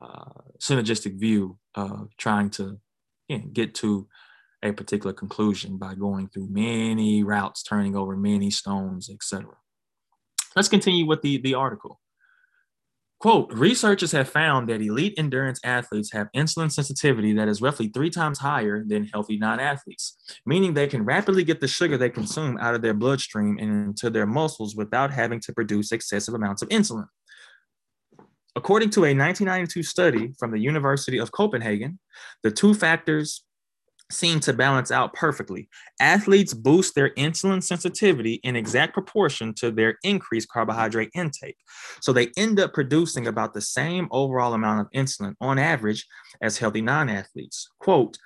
uh, 0.00 0.42
synergistic 0.60 1.18
view 1.18 1.58
of 1.74 2.10
trying 2.18 2.50
to 2.50 2.78
get 3.52 3.74
to 3.76 4.08
a 4.62 4.72
particular 4.72 5.12
conclusion 5.12 5.76
by 5.76 5.94
going 5.94 6.28
through 6.28 6.48
many 6.48 7.22
routes, 7.22 7.62
turning 7.62 7.96
over 7.96 8.16
many 8.16 8.50
stones, 8.50 9.08
etc. 9.08 9.50
Let's 10.56 10.68
continue 10.68 11.06
with 11.06 11.22
the, 11.22 11.38
the 11.38 11.54
article. 11.54 12.00
Quote, 13.20 13.52
researchers 13.52 14.12
have 14.12 14.28
found 14.28 14.68
that 14.68 14.80
elite 14.80 15.14
endurance 15.16 15.58
athletes 15.64 16.12
have 16.12 16.28
insulin 16.36 16.70
sensitivity 16.70 17.32
that 17.32 17.48
is 17.48 17.60
roughly 17.60 17.88
three 17.88 18.10
times 18.10 18.38
higher 18.38 18.84
than 18.84 19.06
healthy 19.06 19.36
non-athletes, 19.36 20.16
meaning 20.46 20.72
they 20.72 20.86
can 20.86 21.04
rapidly 21.04 21.42
get 21.42 21.60
the 21.60 21.66
sugar 21.66 21.98
they 21.98 22.10
consume 22.10 22.56
out 22.58 22.76
of 22.76 22.82
their 22.82 22.94
bloodstream 22.94 23.58
and 23.58 23.88
into 23.88 24.08
their 24.08 24.26
muscles 24.26 24.76
without 24.76 25.10
having 25.10 25.40
to 25.40 25.52
produce 25.52 25.90
excessive 25.90 26.34
amounts 26.34 26.62
of 26.62 26.68
insulin. 26.68 27.08
According 28.54 28.90
to 28.90 29.00
a 29.00 29.14
1992 29.14 29.82
study 29.82 30.32
from 30.38 30.52
the 30.52 30.60
University 30.60 31.18
of 31.18 31.32
Copenhagen, 31.32 31.98
the 32.44 32.52
two 32.52 32.72
factors 32.72 33.44
seem 34.10 34.40
to 34.40 34.52
balance 34.52 34.90
out 34.90 35.12
perfectly. 35.12 35.68
Athletes 36.00 36.54
boost 36.54 36.94
their 36.94 37.10
insulin 37.10 37.62
sensitivity 37.62 38.34
in 38.42 38.56
exact 38.56 38.94
proportion 38.94 39.52
to 39.54 39.70
their 39.70 39.98
increased 40.02 40.48
carbohydrate 40.48 41.10
intake. 41.14 41.56
So 42.00 42.12
they 42.12 42.30
end 42.36 42.58
up 42.58 42.72
producing 42.72 43.26
about 43.26 43.52
the 43.52 43.60
same 43.60 44.08
overall 44.10 44.54
amount 44.54 44.80
of 44.80 44.90
insulin 44.92 45.34
on 45.40 45.58
average 45.58 46.06
as 46.40 46.58
healthy 46.58 46.80
non 46.80 47.08
athletes. 47.08 47.68
Quote, 47.78 48.18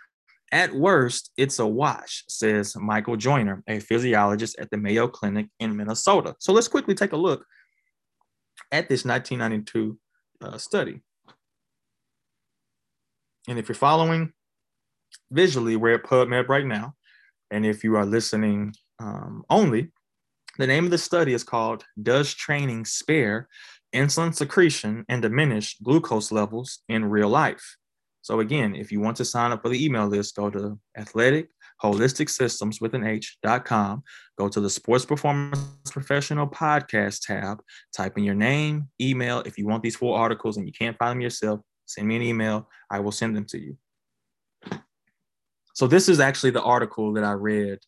at 0.53 0.75
worst, 0.75 1.31
it's 1.39 1.59
a 1.59 1.67
wash, 1.67 2.25
says 2.29 2.77
Michael 2.77 3.17
Joyner, 3.17 3.63
a 3.67 3.81
physiologist 3.81 4.59
at 4.59 4.71
the 4.71 4.77
Mayo 4.77 5.09
Clinic 5.09 5.47
in 5.59 5.75
Minnesota. 5.75 6.37
So 6.41 6.53
let's 6.53 6.69
quickly 6.69 6.95
take 6.95 7.13
a 7.13 7.17
look 7.17 7.47
at 8.71 8.89
this 8.89 9.05
1992 9.07 9.99
uh, 10.43 10.59
study. 10.59 11.01
And 13.49 13.59
if 13.59 13.69
you're 13.69 13.75
following 13.75 14.35
visually, 15.31 15.77
we're 15.77 15.95
at 15.95 16.05
PubMed 16.05 16.49
right 16.49 16.67
now. 16.67 16.95
And 17.51 17.67
if 17.67 17.85
you 17.85 17.97
are 17.97 18.07
listening 18.07 18.75
um, 18.99 19.45
only, 19.51 19.93
the 20.59 20.67
name 20.67 20.85
of 20.85 20.91
the 20.91 20.99
study 20.99 21.33
is 21.33 21.45
called 21.45 21.85
Does 22.03 22.35
Training 22.35 22.85
Spare 22.85 23.49
Insulin 23.95 24.35
Secretion 24.35 25.05
and 25.09 25.23
Diminish 25.23 25.77
Glucose 25.83 26.33
Levels 26.33 26.81
in 26.89 27.05
Real 27.05 27.29
Life? 27.29 27.77
So, 28.23 28.41
again, 28.41 28.75
if 28.77 28.93
you 28.93 29.01
want 29.01 29.17
to 29.17 29.25
sign 29.25 29.51
up 29.51 29.63
for 29.63 29.69
the 29.69 29.85
email 29.85 30.07
list, 30.07 30.37
go 30.37 30.49
to 30.51 30.79
athletic 30.97 31.49
holistic 31.83 32.31
systems 32.31 32.81
with 32.81 32.95
an 32.95 33.05
h.com 33.05 34.03
go 34.39 34.49
to 34.49 34.61
the 34.61 34.71
sports 34.71 35.05
performance 35.05 35.59
professional 35.91 36.47
podcast 36.47 37.21
tab 37.27 37.61
type 37.95 38.17
in 38.17 38.25
your 38.25 38.35
name 38.35 38.89
email 39.01 39.41
if 39.41 39.59
you 39.59 39.67
want 39.67 39.83
these 39.83 39.97
full 39.97 40.15
articles 40.15 40.57
and 40.57 40.67
you 40.67 40.73
can't 40.73 40.97
find 40.99 41.13
them 41.13 41.21
yourself 41.21 41.61
send 41.87 42.07
me 42.07 42.17
an 42.17 42.23
email 42.23 42.69
i 42.91 43.01
will 43.01 43.13
send 43.13 43.37
them 43.37 43.45
to 43.45 43.59
you 43.59 43.77
so 45.75 45.87
this 45.87 46.09
is 46.09 46.21
actually 46.21 46.51
the 46.51 46.63
article 46.63 47.13
that 47.15 47.25
I 47.25 47.33
read 47.33 47.79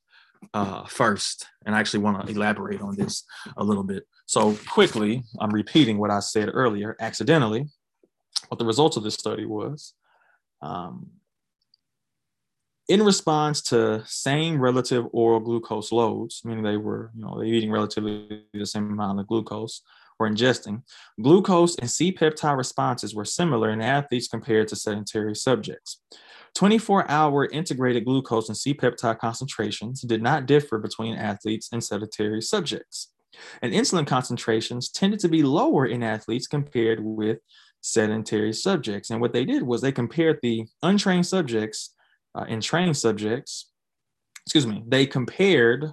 uh, 0.53 0.85
first, 0.85 1.47
and 1.65 1.75
I 1.75 1.81
actually 1.81 2.01
want 2.01 2.27
to 2.27 2.33
elaborate 2.33 2.81
on 2.81 2.97
this 2.97 3.25
a 3.57 3.65
little 3.65 3.85
bit. 3.85 4.05
So 4.27 4.57
quickly, 4.69 5.23
I'm 5.41 5.51
repeating 5.51 5.99
what 5.99 6.11
I 6.11 6.21
said 6.21 6.51
earlier 6.53 6.97
accidentally. 7.01 7.67
What 8.49 8.59
the 8.59 8.67
results 8.67 8.97
of 8.97 9.05
this 9.05 9.15
study 9.15 9.47
was. 9.47 9.95
Um, 10.61 11.11
in 12.89 13.03
response 13.03 13.63
to 13.63 14.03
same 14.07 14.61
relative 14.61 15.07
oral 15.13 15.41
glucose 15.41 15.91
loads, 15.91 16.43
meaning 16.45 16.63
they 16.63 16.77
were, 16.77 17.11
you 17.17 17.23
know, 17.25 17.37
they're 17.39 17.47
eating 17.47 17.71
relatively 17.71 18.45
the 18.53 18.67
same 18.67 18.91
amount 18.91 19.21
of 19.21 19.27
glucose 19.27 19.81
or 20.19 20.29
ingesting, 20.29 20.83
glucose 21.21 21.77
and 21.77 21.91
C-peptide 21.91 22.57
responses 22.57 23.15
were 23.15 23.25
similar 23.25 23.71
in 23.71 23.81
athletes 23.81 24.29
compared 24.29 24.69
to 24.69 24.77
sedentary 24.77 25.35
subjects. 25.35 26.01
24 26.55 27.11
hour 27.11 27.47
integrated 27.47 28.05
glucose 28.05 28.49
and 28.49 28.57
C 28.57 28.75
peptide 28.75 29.19
concentrations 29.19 30.03
did 30.03 30.23
not 30.23 30.47
differ 30.47 30.79
between 30.79 31.17
athletes 31.17 31.69
and 31.73 31.83
sedentary 31.83 32.41
subjects. 32.41 33.11
And 33.63 33.73
insulin 33.73 34.07
concentrations 34.07 34.89
tended 34.89 35.19
to 35.21 35.29
be 35.29 35.43
lower 35.43 35.87
in 35.87 36.03
athletes 36.03 36.47
compared 36.47 37.01
with 37.03 37.39
sedentary 37.81 38.53
subjects. 38.53 39.11
And 39.11 39.21
what 39.21 39.33
they 39.33 39.45
did 39.45 39.63
was 39.63 39.81
they 39.81 39.93
compared 39.93 40.39
the 40.43 40.67
untrained 40.83 41.27
subjects 41.27 41.95
uh, 42.35 42.45
and 42.49 42.63
trained 42.63 42.97
subjects, 42.97 43.71
excuse 44.47 44.67
me, 44.67 44.83
they 44.87 45.07
compared 45.07 45.93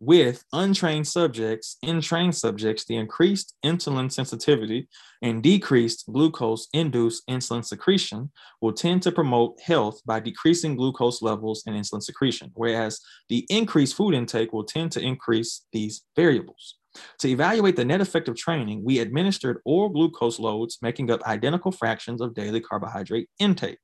with 0.00 0.44
untrained 0.52 1.06
subjects, 1.06 1.76
in 1.82 2.00
trained 2.00 2.36
subjects, 2.36 2.84
the 2.84 2.96
increased 2.96 3.54
insulin 3.64 4.10
sensitivity 4.10 4.88
and 5.22 5.42
decreased 5.42 6.04
glucose 6.12 6.68
induced 6.72 7.26
insulin 7.28 7.64
secretion 7.64 8.30
will 8.60 8.72
tend 8.72 9.02
to 9.02 9.12
promote 9.12 9.60
health 9.60 10.00
by 10.06 10.20
decreasing 10.20 10.76
glucose 10.76 11.20
levels 11.20 11.64
and 11.66 11.76
insulin 11.76 12.02
secretion, 12.02 12.50
whereas 12.54 13.00
the 13.28 13.44
increased 13.50 13.96
food 13.96 14.14
intake 14.14 14.52
will 14.52 14.64
tend 14.64 14.92
to 14.92 15.00
increase 15.00 15.66
these 15.72 16.04
variables. 16.14 16.76
To 17.20 17.28
evaluate 17.28 17.76
the 17.76 17.84
net 17.84 18.00
effect 18.00 18.28
of 18.28 18.36
training, 18.36 18.84
we 18.84 19.00
administered 19.00 19.60
oral 19.64 19.88
glucose 19.88 20.38
loads 20.38 20.78
making 20.80 21.10
up 21.10 21.22
identical 21.24 21.72
fractions 21.72 22.20
of 22.20 22.34
daily 22.34 22.60
carbohydrate 22.60 23.28
intake. 23.38 23.78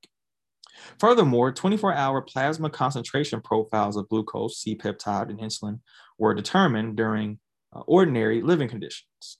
Furthermore, 0.98 1.52
24 1.52 1.94
hour 1.94 2.20
plasma 2.22 2.70
concentration 2.70 3.40
profiles 3.40 3.96
of 3.96 4.08
glucose, 4.08 4.58
C 4.58 4.74
peptide, 4.74 5.30
and 5.30 5.38
insulin 5.38 5.80
were 6.18 6.34
determined 6.34 6.96
during 6.96 7.38
uh, 7.74 7.80
ordinary 7.80 8.42
living 8.42 8.68
conditions. 8.68 9.38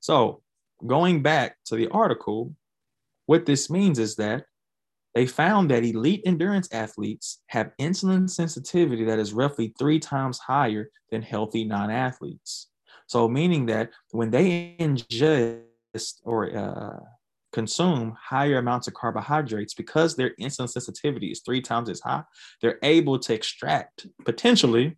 So, 0.00 0.42
going 0.86 1.22
back 1.22 1.56
to 1.66 1.76
the 1.76 1.88
article, 1.88 2.54
what 3.26 3.46
this 3.46 3.68
means 3.68 3.98
is 3.98 4.16
that 4.16 4.44
they 5.14 5.26
found 5.26 5.70
that 5.70 5.84
elite 5.84 6.22
endurance 6.24 6.68
athletes 6.72 7.40
have 7.46 7.72
insulin 7.80 8.28
sensitivity 8.30 9.04
that 9.04 9.18
is 9.18 9.32
roughly 9.32 9.74
three 9.78 9.98
times 9.98 10.38
higher 10.38 10.90
than 11.10 11.22
healthy 11.22 11.64
non 11.64 11.90
athletes. 11.90 12.68
So, 13.06 13.28
meaning 13.28 13.66
that 13.66 13.90
when 14.12 14.30
they 14.30 14.76
ingest 14.78 16.20
or 16.24 16.56
uh, 16.56 17.00
consume 17.52 18.16
higher 18.20 18.58
amounts 18.58 18.86
of 18.86 18.94
carbohydrates 18.94 19.74
because 19.74 20.14
their 20.14 20.34
insulin 20.40 20.68
sensitivity 20.68 21.28
is 21.30 21.40
three 21.40 21.62
times 21.62 21.88
as 21.88 22.00
high, 22.00 22.22
they're 22.60 22.78
able 22.82 23.18
to 23.18 23.34
extract 23.34 24.06
potentially 24.24 24.96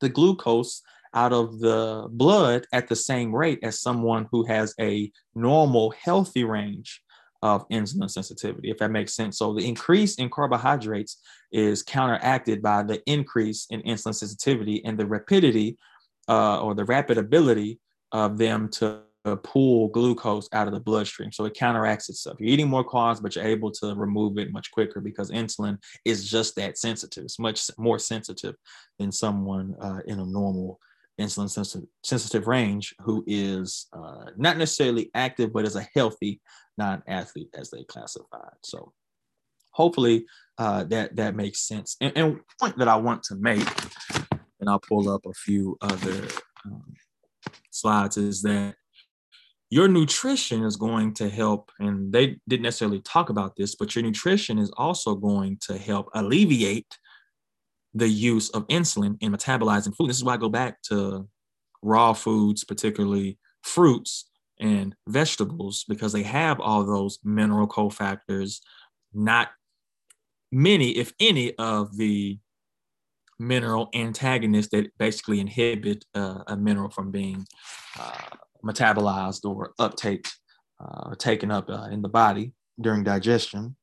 the 0.00 0.08
glucose 0.08 0.82
out 1.14 1.32
of 1.32 1.58
the 1.60 2.06
blood 2.10 2.66
at 2.72 2.88
the 2.88 2.96
same 2.96 3.34
rate 3.34 3.58
as 3.62 3.80
someone 3.80 4.26
who 4.30 4.44
has 4.44 4.74
a 4.80 5.10
normal, 5.34 5.90
healthy 5.90 6.44
range 6.44 7.02
of 7.42 7.68
insulin 7.68 8.10
sensitivity, 8.10 8.70
if 8.70 8.78
that 8.78 8.90
makes 8.90 9.14
sense. 9.14 9.38
So 9.38 9.54
the 9.54 9.66
increase 9.66 10.16
in 10.16 10.28
carbohydrates 10.28 11.18
is 11.52 11.82
counteracted 11.82 12.60
by 12.60 12.82
the 12.82 13.02
increase 13.06 13.66
in 13.70 13.80
insulin 13.82 14.14
sensitivity 14.14 14.84
and 14.84 14.98
the 14.98 15.06
rapidity 15.06 15.78
uh, 16.28 16.60
or 16.60 16.74
the 16.74 16.84
rapid 16.84 17.16
ability 17.16 17.78
of 18.12 18.38
them 18.38 18.68
to 18.70 19.02
pull 19.36 19.88
glucose 19.88 20.48
out 20.52 20.68
of 20.68 20.74
the 20.74 20.80
bloodstream. 20.80 21.32
So 21.32 21.44
it 21.44 21.54
counteracts 21.54 22.08
itself. 22.08 22.38
You're 22.40 22.50
eating 22.50 22.68
more 22.68 22.84
carbs, 22.84 23.20
but 23.20 23.34
you're 23.34 23.44
able 23.44 23.70
to 23.72 23.94
remove 23.94 24.38
it 24.38 24.52
much 24.52 24.70
quicker 24.70 25.00
because 25.00 25.30
insulin 25.30 25.78
is 26.04 26.30
just 26.30 26.56
that 26.56 26.78
sensitive. 26.78 27.24
It's 27.24 27.38
much 27.38 27.70
more 27.78 27.98
sensitive 27.98 28.54
than 28.98 29.12
someone 29.12 29.74
uh, 29.80 30.00
in 30.06 30.20
a 30.20 30.24
normal 30.24 30.80
insulin 31.20 31.50
sensitive, 32.02 32.46
range 32.46 32.94
who 33.00 33.24
is 33.26 33.88
uh, 33.92 34.26
not 34.36 34.56
necessarily 34.56 35.10
active, 35.14 35.52
but 35.52 35.64
is 35.64 35.76
a 35.76 35.88
healthy 35.94 36.40
non-athlete 36.76 37.50
as 37.54 37.70
they 37.70 37.82
classified. 37.84 38.54
So 38.62 38.92
hopefully 39.72 40.26
uh, 40.58 40.84
that 40.84 41.16
that 41.16 41.34
makes 41.34 41.60
sense. 41.66 41.96
And, 42.00 42.12
and 42.16 42.40
point 42.60 42.78
that 42.78 42.88
I 42.88 42.96
want 42.96 43.24
to 43.24 43.34
make, 43.34 43.66
and 44.60 44.68
I'll 44.68 44.78
pull 44.80 45.08
up 45.10 45.26
a 45.26 45.32
few 45.32 45.76
other 45.80 46.28
um, 46.64 46.94
slides, 47.70 48.16
is 48.16 48.42
that 48.42 48.76
your 49.70 49.88
nutrition 49.88 50.64
is 50.64 50.76
going 50.76 51.12
to 51.14 51.28
help, 51.28 51.70
and 51.78 52.12
they 52.12 52.36
didn't 52.48 52.62
necessarily 52.62 53.00
talk 53.00 53.28
about 53.28 53.54
this, 53.56 53.74
but 53.74 53.94
your 53.94 54.02
nutrition 54.02 54.58
is 54.58 54.70
also 54.76 55.14
going 55.14 55.58
to 55.62 55.76
help 55.76 56.08
alleviate 56.14 56.98
the 57.94 58.08
use 58.08 58.48
of 58.50 58.66
insulin 58.68 59.16
in 59.20 59.32
metabolizing 59.32 59.94
food. 59.94 60.08
This 60.08 60.16
is 60.16 60.24
why 60.24 60.34
I 60.34 60.38
go 60.38 60.48
back 60.48 60.80
to 60.84 61.28
raw 61.82 62.12
foods, 62.12 62.64
particularly 62.64 63.38
fruits 63.62 64.30
and 64.58 64.94
vegetables, 65.06 65.84
because 65.88 66.12
they 66.12 66.22
have 66.22 66.60
all 66.60 66.84
those 66.84 67.18
mineral 67.22 67.68
cofactors, 67.68 68.60
not 69.12 69.48
many, 70.50 70.96
if 70.96 71.12
any, 71.20 71.54
of 71.56 71.96
the 71.96 72.38
mineral 73.38 73.88
antagonists 73.94 74.70
that 74.70 74.90
basically 74.98 75.40
inhibit 75.40 76.04
uh, 76.14 76.42
a 76.46 76.56
mineral 76.56 76.90
from 76.90 77.10
being 77.10 77.46
uh, 77.98 78.36
metabolized 78.64 79.44
or 79.48 79.72
uptake 79.78 80.28
uh, 80.80 81.08
or 81.10 81.14
taken 81.14 81.50
up 81.50 81.68
uh, 81.68 81.88
in 81.90 82.02
the 82.02 82.08
body 82.08 82.52
during 82.80 83.02
digestion. 83.04 83.76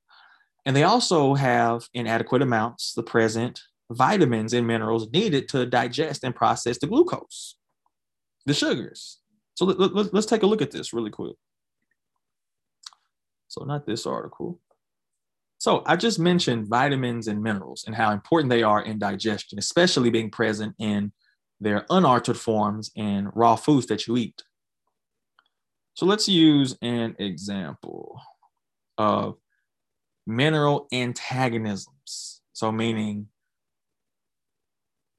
And 0.66 0.76
they 0.76 0.84
also 0.84 1.36
have 1.36 1.88
inadequate 1.94 2.42
amounts, 2.42 2.94
the 2.94 3.04
present 3.04 3.62
vitamins 3.92 4.54
and 4.54 4.66
minerals 4.66 5.10
needed 5.12 5.48
to 5.50 5.66
digest 5.66 6.24
and 6.24 6.36
process 6.36 6.78
the 6.80 6.88
glucose, 6.88 7.56
the 8.46 8.54
sugars. 8.54 9.20
So 9.56 9.66
let, 9.66 9.96
let, 9.96 10.14
let's 10.14 10.26
take 10.26 10.44
a 10.44 10.48
look 10.48 10.62
at 10.62 10.72
this 10.72 10.94
really 10.94 11.12
quick. 11.12 11.36
So, 13.48 13.64
not 13.64 13.86
this 13.86 14.06
article. 14.06 14.60
So, 15.60 15.84
I 15.86 15.96
just 15.96 16.20
mentioned 16.20 16.68
vitamins 16.68 17.28
and 17.28 17.42
minerals 17.42 17.86
and 17.86 17.96
how 17.96 18.12
important 18.12 18.50
they 18.50 18.64
are 18.64 18.82
in 18.82 19.00
digestion, 19.00 19.60
especially 19.60 20.10
being 20.10 20.30
present 20.30 20.76
in 20.80 21.14
their 21.62 21.86
unaltered 21.90 22.38
forms 22.38 22.92
in 22.96 23.30
raw 23.34 23.56
foods 23.56 23.86
that 23.88 24.08
you 24.08 24.18
eat. 24.18 24.44
So 25.96 26.06
let's 26.06 26.28
use 26.28 26.78
an 26.82 27.16
example 27.20 28.22
of 28.98 29.38
mineral 30.28 30.88
antagonisms. 30.92 32.42
So, 32.52 32.72
meaning 32.72 33.28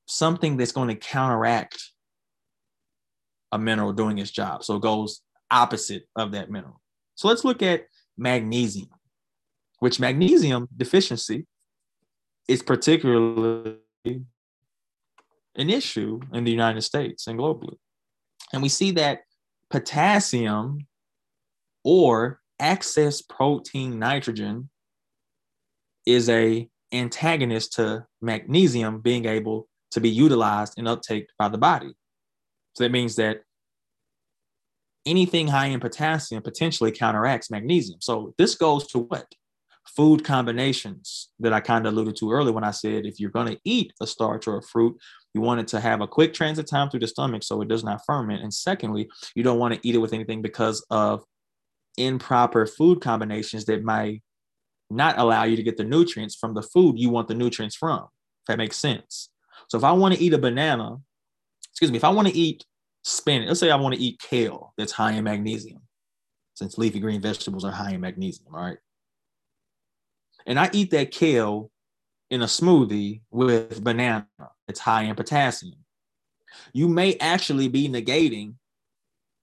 something 0.07 0.57
that's 0.57 0.72
going 0.72 0.89
to 0.89 0.95
counteract 0.95 1.79
a 3.53 3.59
mineral 3.59 3.93
doing 3.93 4.18
its 4.18 4.31
job. 4.31 4.64
So, 4.64 4.77
it 4.77 4.83
goes 4.83 5.22
opposite 5.51 6.09
of 6.14 6.33
that 6.33 6.51
mineral. 6.51 6.81
So, 7.14 7.29
let's 7.29 7.45
look 7.45 7.62
at 7.62 7.87
magnesium, 8.18 8.91
which 9.79 9.99
magnesium 9.99 10.68
deficiency 10.77 11.47
is 12.49 12.62
particularly 12.62 13.79
an 14.05 15.70
issue 15.70 16.20
in 16.35 16.45
the 16.45 16.51
United 16.51 16.83
States 16.83 17.27
and 17.27 17.39
globally. 17.39 17.77
And 18.53 18.62
we 18.62 18.68
see 18.68 18.91
that 18.93 19.20
potassium 19.70 20.86
or 21.84 22.40
excess 22.58 23.22
protein 23.22 23.98
nitrogen 23.98 24.70
is 26.06 26.28
a 26.28 26.68
antagonist 26.92 27.74
to 27.74 28.06
magnesium 28.22 29.00
being 29.00 29.24
able 29.24 29.68
to 29.90 30.00
be 30.00 30.08
utilized 30.08 30.74
and 30.78 30.88
uptake 30.88 31.26
by 31.38 31.48
the 31.48 31.58
body. 31.58 31.92
So 32.74 32.84
that 32.84 32.92
means 32.92 33.16
that 33.16 33.40
anything 35.04 35.48
high 35.48 35.66
in 35.66 35.80
potassium 35.80 36.42
potentially 36.42 36.92
counteracts 36.92 37.50
magnesium. 37.50 38.00
So 38.00 38.34
this 38.38 38.54
goes 38.54 38.86
to 38.88 39.00
what? 39.00 39.26
Food 39.96 40.24
combinations 40.24 41.30
that 41.38 41.52
I 41.52 41.60
kind 41.60 41.86
of 41.86 41.92
alluded 41.92 42.16
to 42.16 42.32
earlier 42.32 42.52
when 42.52 42.64
I 42.64 42.72
said 42.72 43.06
if 43.06 43.20
you're 43.20 43.30
going 43.30 43.54
to 43.54 43.60
eat 43.64 43.92
a 44.00 44.06
starch 44.06 44.48
or 44.48 44.58
a 44.58 44.62
fruit, 44.62 44.96
you 45.37 45.43
want 45.43 45.61
it 45.61 45.68
to 45.68 45.80
have 45.80 46.01
a 46.01 46.09
quick 46.09 46.32
transit 46.32 46.66
time 46.66 46.89
through 46.89 47.01
the 47.01 47.07
stomach 47.07 47.43
so 47.43 47.61
it 47.61 47.68
does 47.68 47.84
not 47.84 48.01
ferment. 48.07 48.43
And 48.43 48.53
secondly, 48.53 49.07
you 49.34 49.43
don't 49.43 49.59
want 49.59 49.74
to 49.74 49.80
eat 49.87 49.95
it 49.95 49.99
with 49.99 50.14
anything 50.14 50.41
because 50.41 50.84
of 50.89 51.24
improper 51.99 52.64
food 52.66 53.03
combinations 53.03 53.66
that 53.66 53.84
might 53.84 54.22
not 54.89 55.18
allow 55.18 55.45
you 55.45 55.55
to 55.57 55.62
get 55.62 55.76
the 55.76 55.84
nutrients 55.84 56.34
from 56.34 56.55
the 56.55 56.62
food 56.62 56.99
you 56.99 57.11
want 57.11 57.28
the 57.28 57.34
nutrients 57.34 57.76
from. 57.76 57.99
If 57.99 58.47
that 58.49 58.57
makes 58.57 58.78
sense. 58.78 59.28
So 59.68 59.76
if 59.76 59.84
I 59.84 59.93
want 59.93 60.14
to 60.14 60.20
eat 60.20 60.32
a 60.32 60.39
banana, 60.39 60.97
excuse 61.70 61.91
me, 61.91 61.99
if 61.99 62.05
I 62.05 62.09
want 62.09 62.28
to 62.28 62.34
eat 62.34 62.64
spinach, 63.05 63.49
let's 63.49 63.61
say 63.61 63.70
I 63.70 63.76
want 63.76 63.95
to 63.95 64.01
eat 64.01 64.18
kale 64.18 64.72
that's 64.78 64.93
high 64.93 65.12
in 65.12 65.24
magnesium, 65.24 65.82
since 66.55 66.78
leafy 66.78 66.99
green 66.99 67.20
vegetables 67.20 67.66
are 67.66 67.72
high 67.72 67.93
in 67.93 68.01
magnesium, 68.01 68.55
right? 68.55 68.78
And 70.47 70.59
I 70.59 70.70
eat 70.72 70.93
that 70.93 71.11
kale 71.11 71.70
in 72.30 72.41
a 72.41 72.47
smoothie 72.47 73.20
with 73.30 73.84
banana 73.84 74.26
it's 74.68 74.80
high 74.80 75.02
in 75.02 75.14
potassium. 75.14 75.76
You 76.72 76.88
may 76.88 77.16
actually 77.16 77.68
be 77.68 77.88
negating 77.88 78.54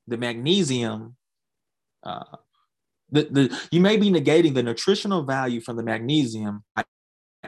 the 0.07 0.17
magnesium. 0.17 1.15
Uh, 2.03 2.23
the, 3.11 3.27
the 3.29 3.59
you 3.71 3.79
may 3.79 3.97
be 3.97 4.09
negating 4.09 4.53
the 4.53 4.63
nutritional 4.63 5.23
value 5.23 5.61
from 5.61 5.77
the 5.77 5.83
magnesium 5.83 6.63
by 6.75 6.83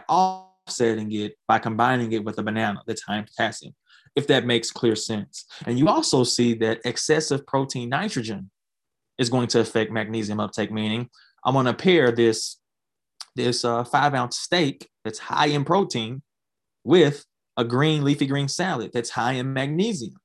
offsetting 0.07 1.11
it 1.11 1.35
by 1.47 1.59
combining 1.59 2.11
it 2.11 2.23
with 2.23 2.37
a 2.37 2.43
banana 2.43 2.81
that's 2.85 3.03
high 3.03 3.17
in 3.17 3.25
potassium, 3.25 3.73
if 4.15 4.27
that 4.27 4.45
makes 4.45 4.71
clear 4.71 4.95
sense. 4.95 5.45
And 5.65 5.79
you 5.79 5.87
also 5.87 6.23
see 6.23 6.53
that 6.55 6.81
excessive 6.85 7.45
protein 7.47 7.89
nitrogen 7.89 8.51
is 9.17 9.29
going 9.29 9.47
to 9.47 9.59
affect 9.59 9.91
magnesium 9.91 10.39
uptake, 10.39 10.71
meaning 10.71 11.09
I'm 11.43 11.53
going 11.53 11.65
to 11.65 11.73
pair 11.73 12.11
this 12.11 12.57
this 13.35 13.65
uh, 13.65 13.83
five 13.83 14.13
ounce 14.13 14.37
steak 14.37 14.87
that's 15.03 15.19
high 15.19 15.47
in 15.47 15.65
protein 15.65 16.21
with 16.83 17.25
a 17.57 17.63
green 17.63 18.03
leafy 18.03 18.25
green 18.25 18.47
salad 18.47 18.91
that's 18.93 19.09
high 19.09 19.33
in 19.33 19.53
magnesium, 19.53 20.15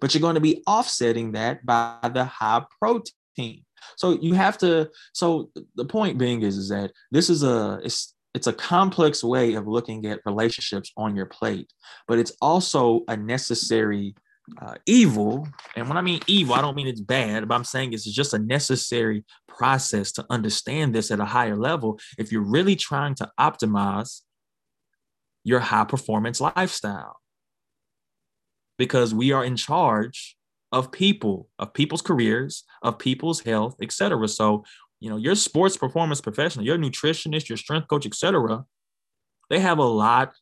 but 0.00 0.14
you're 0.14 0.20
going 0.20 0.34
to 0.34 0.40
be 0.40 0.62
offsetting 0.66 1.32
that 1.32 1.64
by 1.64 2.10
the 2.12 2.24
high 2.24 2.64
protein. 2.80 3.64
So 3.96 4.18
you 4.20 4.34
have 4.34 4.58
to. 4.58 4.90
So 5.14 5.50
the 5.74 5.84
point 5.84 6.18
being 6.18 6.42
is, 6.42 6.56
is 6.56 6.68
that 6.68 6.92
this 7.10 7.30
is 7.30 7.42
a 7.42 7.80
it's 7.82 8.14
it's 8.34 8.46
a 8.46 8.52
complex 8.52 9.24
way 9.24 9.54
of 9.54 9.66
looking 9.66 10.06
at 10.06 10.20
relationships 10.24 10.92
on 10.96 11.16
your 11.16 11.26
plate, 11.26 11.72
but 12.06 12.18
it's 12.18 12.32
also 12.40 13.02
a 13.08 13.16
necessary 13.16 14.14
uh, 14.60 14.74
evil. 14.86 15.48
And 15.76 15.88
when 15.88 15.96
I 15.96 16.00
mean 16.00 16.20
evil, 16.26 16.54
I 16.54 16.60
don't 16.60 16.76
mean 16.76 16.86
it's 16.86 17.00
bad, 17.00 17.46
but 17.48 17.54
I'm 17.54 17.64
saying 17.64 17.92
it's 17.92 18.04
just 18.04 18.34
a 18.34 18.38
necessary 18.38 19.24
process 19.48 20.12
to 20.12 20.26
understand 20.30 20.94
this 20.94 21.10
at 21.10 21.20
a 21.20 21.24
higher 21.24 21.56
level. 21.56 21.98
If 22.18 22.32
you're 22.32 22.42
really 22.42 22.76
trying 22.76 23.14
to 23.16 23.30
optimize 23.38 24.22
your 25.44 25.60
high 25.60 25.84
performance 25.84 26.40
lifestyle 26.40 27.16
because 28.78 29.14
we 29.14 29.32
are 29.32 29.44
in 29.44 29.56
charge 29.56 30.36
of 30.72 30.92
people, 30.92 31.48
of 31.58 31.74
people's 31.74 32.02
careers, 32.02 32.64
of 32.82 32.98
people's 32.98 33.40
health, 33.40 33.76
etc. 33.82 34.28
So, 34.28 34.64
you 35.00 35.10
know, 35.10 35.16
your 35.16 35.34
sports 35.34 35.76
performance 35.76 36.20
professional, 36.20 36.64
your 36.64 36.78
nutritionist, 36.78 37.48
your 37.48 37.58
strength 37.58 37.88
coach, 37.88 38.06
etc. 38.06 38.64
They 39.48 39.58
have 39.58 39.78
a 39.78 39.84
lot 39.84 40.32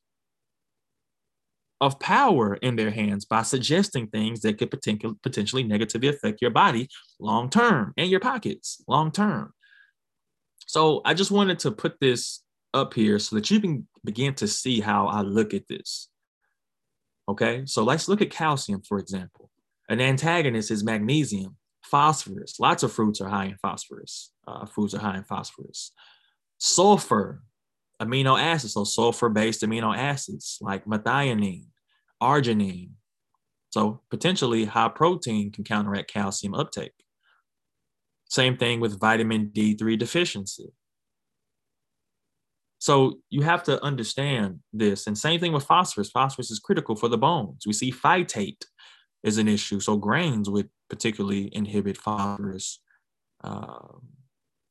of 1.81 1.99
power 2.01 2.55
in 2.57 2.77
their 2.77 2.91
hands 2.91 3.25
by 3.25 3.43
suggesting 3.43 4.09
things 4.09 4.41
that 4.41 4.59
could 4.59 4.71
potentially 4.71 5.15
potentially 5.23 5.63
negatively 5.63 6.09
affect 6.09 6.43
your 6.43 6.51
body 6.51 6.89
long 7.21 7.49
term 7.49 7.93
and 7.97 8.11
your 8.11 8.21
pockets 8.21 8.83
long 8.89 9.11
term. 9.13 9.53
So 10.67 11.01
I 11.05 11.15
just 11.15 11.31
wanted 11.31 11.61
to 11.61 11.71
put 11.71 11.99
this 12.01 12.43
up 12.79 12.95
here 12.95 13.19
so 13.19 13.37
that 13.37 13.51
you 13.51 13.61
can 13.61 13.87
begin 14.05 14.35
to 14.35 14.49
see 14.49 14.81
how 14.81 15.07
I 15.07 15.21
look 15.21 15.53
at 15.53 15.69
this. 15.69 16.09
Okay, 17.29 17.65
so 17.67 17.85
let's 17.85 18.09
look 18.09 18.23
at 18.23 18.31
calcium, 18.31 18.81
for 18.83 18.99
example. 18.99 19.51
An 19.91 20.01
antagonist 20.01 20.71
is 20.71 20.85
magnesium, 20.85 21.57
phosphorus. 21.83 22.59
Lots 22.59 22.83
of 22.83 22.93
fruits 22.93 23.21
are 23.21 23.29
high 23.29 23.47
in 23.47 23.57
phosphorus. 23.61 24.33
Uh, 24.47 24.65
foods 24.67 24.95
are 24.95 25.01
high 25.01 25.19
in 25.19 25.25
phosphorus. 25.25 25.93
Sulfur, 26.59 27.43
amino 28.01 28.41
acids, 28.41 28.75
so 28.75 28.85
sulfur 28.85 29.29
based 29.29 29.63
amino 29.63 29.97
acids 29.97 30.59
like 30.61 30.87
methionine, 30.87 31.67
arginine. 32.23 32.91
So 33.71 34.01
potentially 34.11 34.65
high 34.65 34.89
protein 34.89 35.53
can 35.53 35.65
counteract 35.65 36.11
calcium 36.11 36.55
uptake. 36.55 36.93
Same 38.31 38.57
thing 38.57 38.81
with 38.81 39.01
vitamin 39.01 39.51
D3 39.55 39.99
deficiency. 39.99 40.73
So 42.79 43.19
you 43.29 43.43
have 43.43 43.65
to 43.65 43.83
understand 43.83 44.61
this. 44.73 45.07
And 45.07 45.19
same 45.19 45.41
thing 45.41 45.53
with 45.53 45.65
phosphorus. 45.65 46.11
Phosphorus 46.11 46.51
is 46.51 46.61
critical 46.61 46.95
for 46.95 47.09
the 47.09 47.19
bones. 47.19 47.67
We 47.67 47.73
see 47.73 47.91
phytate 47.91 48.65
is 49.25 49.39
an 49.39 49.49
issue. 49.49 49.81
So 49.81 49.97
grains 49.97 50.49
would 50.49 50.69
particularly 50.89 51.51
inhibit 51.53 51.97
phosphorus 51.97 52.81
uh, 53.43 53.79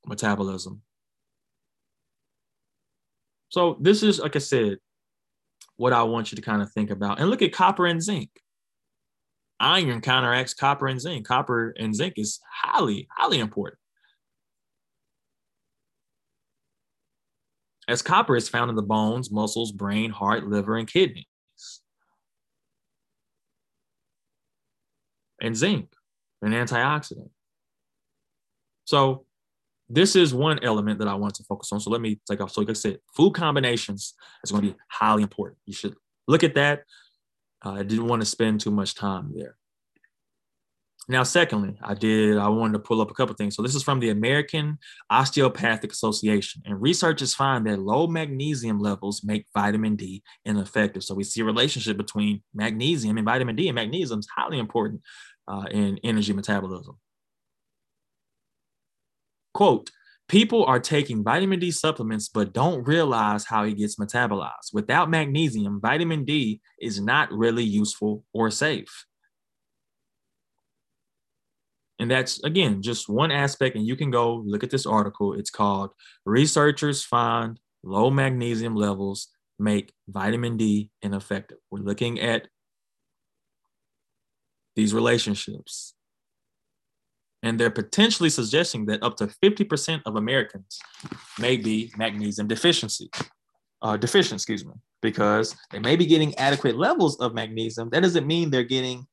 metabolism. 0.06 0.82
So 3.50 3.78
this 3.80 4.04
is, 4.04 4.20
like 4.20 4.36
I 4.36 4.40
said, 4.40 4.78
what 5.76 5.94
I 5.94 6.04
want 6.04 6.32
you 6.32 6.38
to 6.38 6.42
kind 6.42 6.62
of 6.62 6.72
think 6.72 6.90
about. 6.90 7.20
And 7.20 7.30
look 7.30 7.42
at 7.42 7.54
copper 7.54 7.86
and 7.86 8.02
zinc. 8.02 8.30
Iron 9.60 10.02
counteracts 10.02 10.54
copper 10.54 10.88
and 10.88 11.00
zinc. 11.00 11.26
Copper 11.28 11.74
and 11.78 11.96
zinc 11.96 12.14
is 12.18 12.40
highly, 12.52 13.08
highly 13.12 13.40
important. 13.40 13.80
As 17.88 18.02
copper 18.02 18.36
is 18.36 18.50
found 18.50 18.70
in 18.70 18.76
the 18.76 18.82
bones, 18.82 19.32
muscles, 19.32 19.72
brain, 19.72 20.12
heart, 20.12 20.48
liver, 20.48 20.78
and 20.78 20.88
kidneys. 20.88 21.26
And 25.42 25.56
zinc, 25.56 25.94
an 26.42 26.52
antioxidant. 26.52 27.30
So 28.86 29.26
this 29.90 30.16
is 30.16 30.34
one 30.34 30.60
element 30.64 31.00
that 31.00 31.08
I 31.08 31.14
want 31.14 31.36
to 31.36 31.44
focus 31.44 31.72
on. 31.72 31.80
So 31.80 31.90
let 31.90 32.02
me 32.02 32.20
take 32.30 32.42
off. 32.42 32.52
So 32.52 32.62
like 32.62 32.70
I 32.70 32.74
said, 32.74 33.00
food 33.16 33.34
combinations 33.34 34.16
is 34.44 34.52
going 34.52 34.64
to 34.64 34.72
be 34.72 34.78
highly 34.90 35.24
important. 35.24 35.60
You 35.66 35.74
should 35.74 35.96
look 36.28 36.44
at 36.44 36.56
that. 36.56 36.84
Uh, 37.66 37.74
I 37.74 37.84
didn't 37.84 38.08
want 38.08 38.22
to 38.22 38.26
spend 38.26 38.62
too 38.62 38.72
much 38.72 38.96
time 38.96 39.32
there. 39.36 39.57
Now, 41.10 41.24
secondly, 41.24 41.78
I 41.82 41.94
did, 41.94 42.38
I 42.38 42.50
wanted 42.50 42.74
to 42.74 42.80
pull 42.80 43.00
up 43.00 43.10
a 43.10 43.14
couple 43.14 43.34
things. 43.36 43.56
So 43.56 43.62
this 43.62 43.76
is 43.76 43.84
from 43.84 44.02
the 44.02 44.10
American 44.10 44.78
Osteopathic 45.10 45.94
Association. 45.94 46.62
And 46.66 46.82
researchers 46.82 47.34
find 47.34 47.66
that 47.66 47.80
low 47.80 48.08
magnesium 48.08 48.80
levels 48.80 49.24
make 49.24 49.46
vitamin 49.54 49.96
D 49.96 50.22
ineffective. 50.44 51.04
So 51.04 51.16
we 51.16 51.24
see 51.24 51.40
a 51.42 51.46
relationship 51.46 51.96
between 51.96 52.44
magnesium 52.54 53.18
and 53.18 53.26
vitamin 53.26 53.56
D, 53.56 53.70
and 53.70 53.76
magnesium 53.76 54.20
is 54.20 54.28
highly 54.36 54.60
important 54.60 55.02
uh, 55.48 55.66
in 55.72 55.98
energy 56.04 56.34
metabolism. 56.34 56.98
Quote, 59.54 59.90
people 60.28 60.66
are 60.66 60.80
taking 60.80 61.24
vitamin 61.24 61.60
D 61.60 61.72
supplements 61.72 62.28
but 62.28 62.52
don't 62.52 62.86
realize 62.86 63.46
how 63.46 63.64
it 63.64 63.78
gets 63.78 63.96
metabolized. 63.96 64.74
Without 64.74 65.10
magnesium, 65.10 65.80
vitamin 65.80 66.26
D 66.26 66.60
is 66.82 67.00
not 67.00 67.32
really 67.32 67.64
useful 67.64 68.26
or 68.34 68.52
safe. 68.52 69.06
And 72.00 72.12
that's 72.12 72.44
again 72.44 72.82
just 72.82 73.10
one 73.10 73.32
aspect. 73.32 73.76
And 73.76 73.86
you 73.86 73.96
can 73.96 74.12
go 74.12 74.44
look 74.46 74.64
at 74.64 74.70
this 74.70 74.86
article. 74.86 75.34
It's 75.34 75.50
called 75.50 75.92
Researchers 76.26 77.04
Find 77.04 77.60
Low 77.84 78.10
Magnesium 78.10 78.76
Levels 78.76 79.30
Make 79.60 79.94
Vitamin 80.08 80.58
D 80.58 80.92
Ineffective. 81.02 81.58
We're 81.72 81.80
looking 81.80 82.20
at 82.20 82.48
these 84.78 84.94
relationships. 84.94 85.96
And 87.44 87.60
they're 87.60 87.72
potentially 87.72 88.30
suggesting 88.30 88.86
that 88.86 89.04
up 89.04 89.18
to 89.18 89.28
50% 89.28 90.02
of 90.06 90.16
Americans 90.16 90.80
may 91.40 91.58
be 91.58 91.92
magnesium 91.98 92.48
deficiency, 92.48 93.10
uh, 93.82 93.98
deficient, 93.98 94.40
excuse 94.40 94.66
me, 94.66 94.74
because 95.02 95.56
they 95.72 95.80
may 95.80 95.96
be 95.96 96.06
getting 96.06 96.36
adequate 96.36 96.78
levels 96.78 97.20
of 97.20 97.34
magnesium. 97.34 97.90
That 97.92 98.02
doesn't 98.04 98.26
mean 98.26 98.50
they're 98.50 98.64
getting 98.64 99.06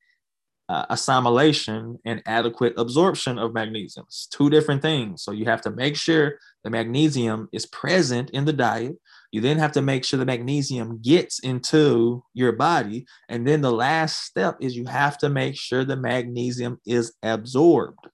uh, 0.67 0.85
assimilation 0.89 1.99
and 2.05 2.21
adequate 2.25 2.73
absorption 2.77 3.37
of 3.37 3.53
magnesium. 3.53 4.05
It's 4.07 4.27
two 4.27 4.49
different 4.49 4.81
things. 4.81 5.23
So 5.23 5.31
you 5.31 5.45
have 5.45 5.61
to 5.61 5.71
make 5.71 5.95
sure 5.95 6.39
the 6.63 6.69
magnesium 6.69 7.49
is 7.51 7.65
present 7.67 8.31
in 8.31 8.45
the 8.45 8.53
diet. 8.53 8.95
You 9.31 9.41
then 9.41 9.57
have 9.57 9.73
to 9.73 9.81
make 9.81 10.03
sure 10.03 10.17
the 10.17 10.25
magnesium 10.25 10.99
gets 11.01 11.39
into 11.39 12.23
your 12.33 12.53
body. 12.53 13.05
And 13.29 13.47
then 13.47 13.61
the 13.61 13.71
last 13.71 14.23
step 14.23 14.57
is 14.59 14.75
you 14.75 14.85
have 14.85 15.17
to 15.19 15.29
make 15.29 15.55
sure 15.55 15.83
the 15.83 15.97
magnesium 15.97 16.79
is 16.85 17.13
absorbed. 17.21 18.07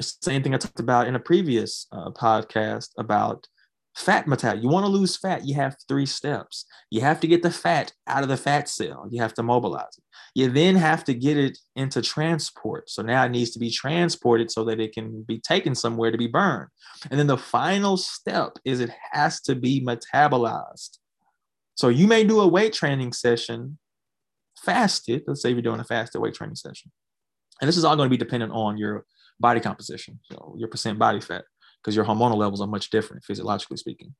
It's 0.00 0.16
the 0.16 0.24
same 0.24 0.42
thing 0.42 0.54
I 0.54 0.58
talked 0.58 0.80
about 0.80 1.06
in 1.06 1.16
a 1.16 1.20
previous 1.20 1.86
uh, 1.92 2.10
podcast 2.10 2.90
about 2.98 3.46
fat 3.98 4.28
metabolism. 4.28 4.62
You 4.62 4.68
want 4.72 4.86
to 4.86 4.90
lose 4.90 5.16
fat, 5.16 5.44
you 5.44 5.54
have 5.56 5.76
three 5.88 6.06
steps. 6.06 6.64
You 6.90 7.00
have 7.00 7.18
to 7.20 7.26
get 7.26 7.42
the 7.42 7.50
fat 7.50 7.92
out 8.06 8.22
of 8.22 8.28
the 8.28 8.36
fat 8.36 8.68
cell. 8.68 9.08
You 9.10 9.20
have 9.20 9.34
to 9.34 9.42
mobilize 9.42 9.98
it. 9.98 10.04
You 10.34 10.50
then 10.50 10.76
have 10.76 11.02
to 11.04 11.14
get 11.14 11.36
it 11.36 11.58
into 11.74 12.00
transport. 12.00 12.88
So 12.88 13.02
now 13.02 13.24
it 13.24 13.30
needs 13.30 13.50
to 13.50 13.58
be 13.58 13.70
transported 13.70 14.50
so 14.50 14.64
that 14.64 14.78
it 14.78 14.92
can 14.92 15.22
be 15.22 15.40
taken 15.40 15.74
somewhere 15.74 16.12
to 16.12 16.18
be 16.18 16.28
burned. 16.28 16.68
And 17.10 17.18
then 17.18 17.26
the 17.26 17.36
final 17.36 17.96
step 17.96 18.52
is 18.64 18.78
it 18.78 18.90
has 19.12 19.40
to 19.42 19.56
be 19.56 19.84
metabolized. 19.84 20.98
So 21.74 21.88
you 21.88 22.06
may 22.06 22.24
do 22.24 22.40
a 22.40 22.46
weight 22.46 22.72
training 22.72 23.12
session 23.12 23.78
fasted. 24.62 25.22
Let's 25.26 25.42
say 25.42 25.50
you're 25.50 25.62
doing 25.62 25.80
a 25.80 25.84
fasted 25.84 26.20
weight 26.20 26.34
training 26.34 26.56
session. 26.56 26.92
And 27.60 27.66
this 27.66 27.76
is 27.76 27.84
all 27.84 27.96
going 27.96 28.06
to 28.08 28.10
be 28.10 28.16
dependent 28.16 28.52
on 28.52 28.78
your 28.78 29.04
body 29.40 29.60
composition, 29.60 30.18
so 30.30 30.54
your 30.58 30.68
percent 30.68 30.98
body 30.98 31.20
fat 31.20 31.44
because 31.82 31.96
your 31.96 32.04
hormonal 32.04 32.36
levels 32.36 32.60
are 32.60 32.66
much 32.66 32.90
different 32.90 33.24
physiologically 33.24 33.76
speaking. 33.76 34.14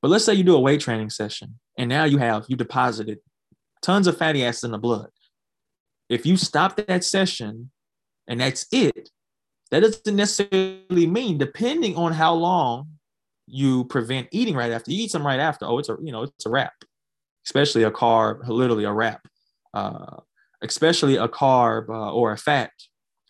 But 0.00 0.10
let's 0.10 0.24
say 0.24 0.34
you 0.34 0.44
do 0.44 0.56
a 0.56 0.60
weight 0.60 0.80
training 0.80 1.10
session 1.10 1.58
and 1.76 1.88
now 1.88 2.04
you 2.04 2.18
have 2.18 2.46
you 2.48 2.56
deposited 2.56 3.18
tons 3.82 4.06
of 4.06 4.16
fatty 4.16 4.44
acids 4.44 4.64
in 4.64 4.70
the 4.70 4.78
blood. 4.78 5.10
If 6.08 6.24
you 6.24 6.36
stop 6.36 6.76
that 6.76 7.04
session 7.04 7.70
and 8.26 8.40
that's 8.40 8.66
it, 8.72 9.10
that 9.70 9.80
doesn't 9.80 10.16
necessarily 10.16 11.06
mean, 11.06 11.36
depending 11.36 11.96
on 11.96 12.12
how 12.12 12.34
long 12.34 12.88
you 13.46 13.84
prevent 13.84 14.28
eating 14.30 14.54
right 14.54 14.72
after, 14.72 14.90
you 14.90 15.04
eat 15.04 15.10
some 15.10 15.26
right 15.26 15.40
after, 15.40 15.66
oh, 15.66 15.78
it's 15.78 15.88
a 15.88 15.96
you 16.02 16.12
know 16.12 16.22
it's 16.22 16.46
a 16.46 16.50
wrap, 16.50 16.72
especially 17.46 17.82
a 17.82 17.90
carb, 17.90 18.46
literally 18.48 18.84
a 18.84 18.92
wrap, 18.92 19.26
uh, 19.74 20.16
especially 20.62 21.16
a 21.16 21.28
carb 21.28 21.88
uh, 21.90 22.12
or 22.12 22.32
a 22.32 22.38
fat 22.38 22.70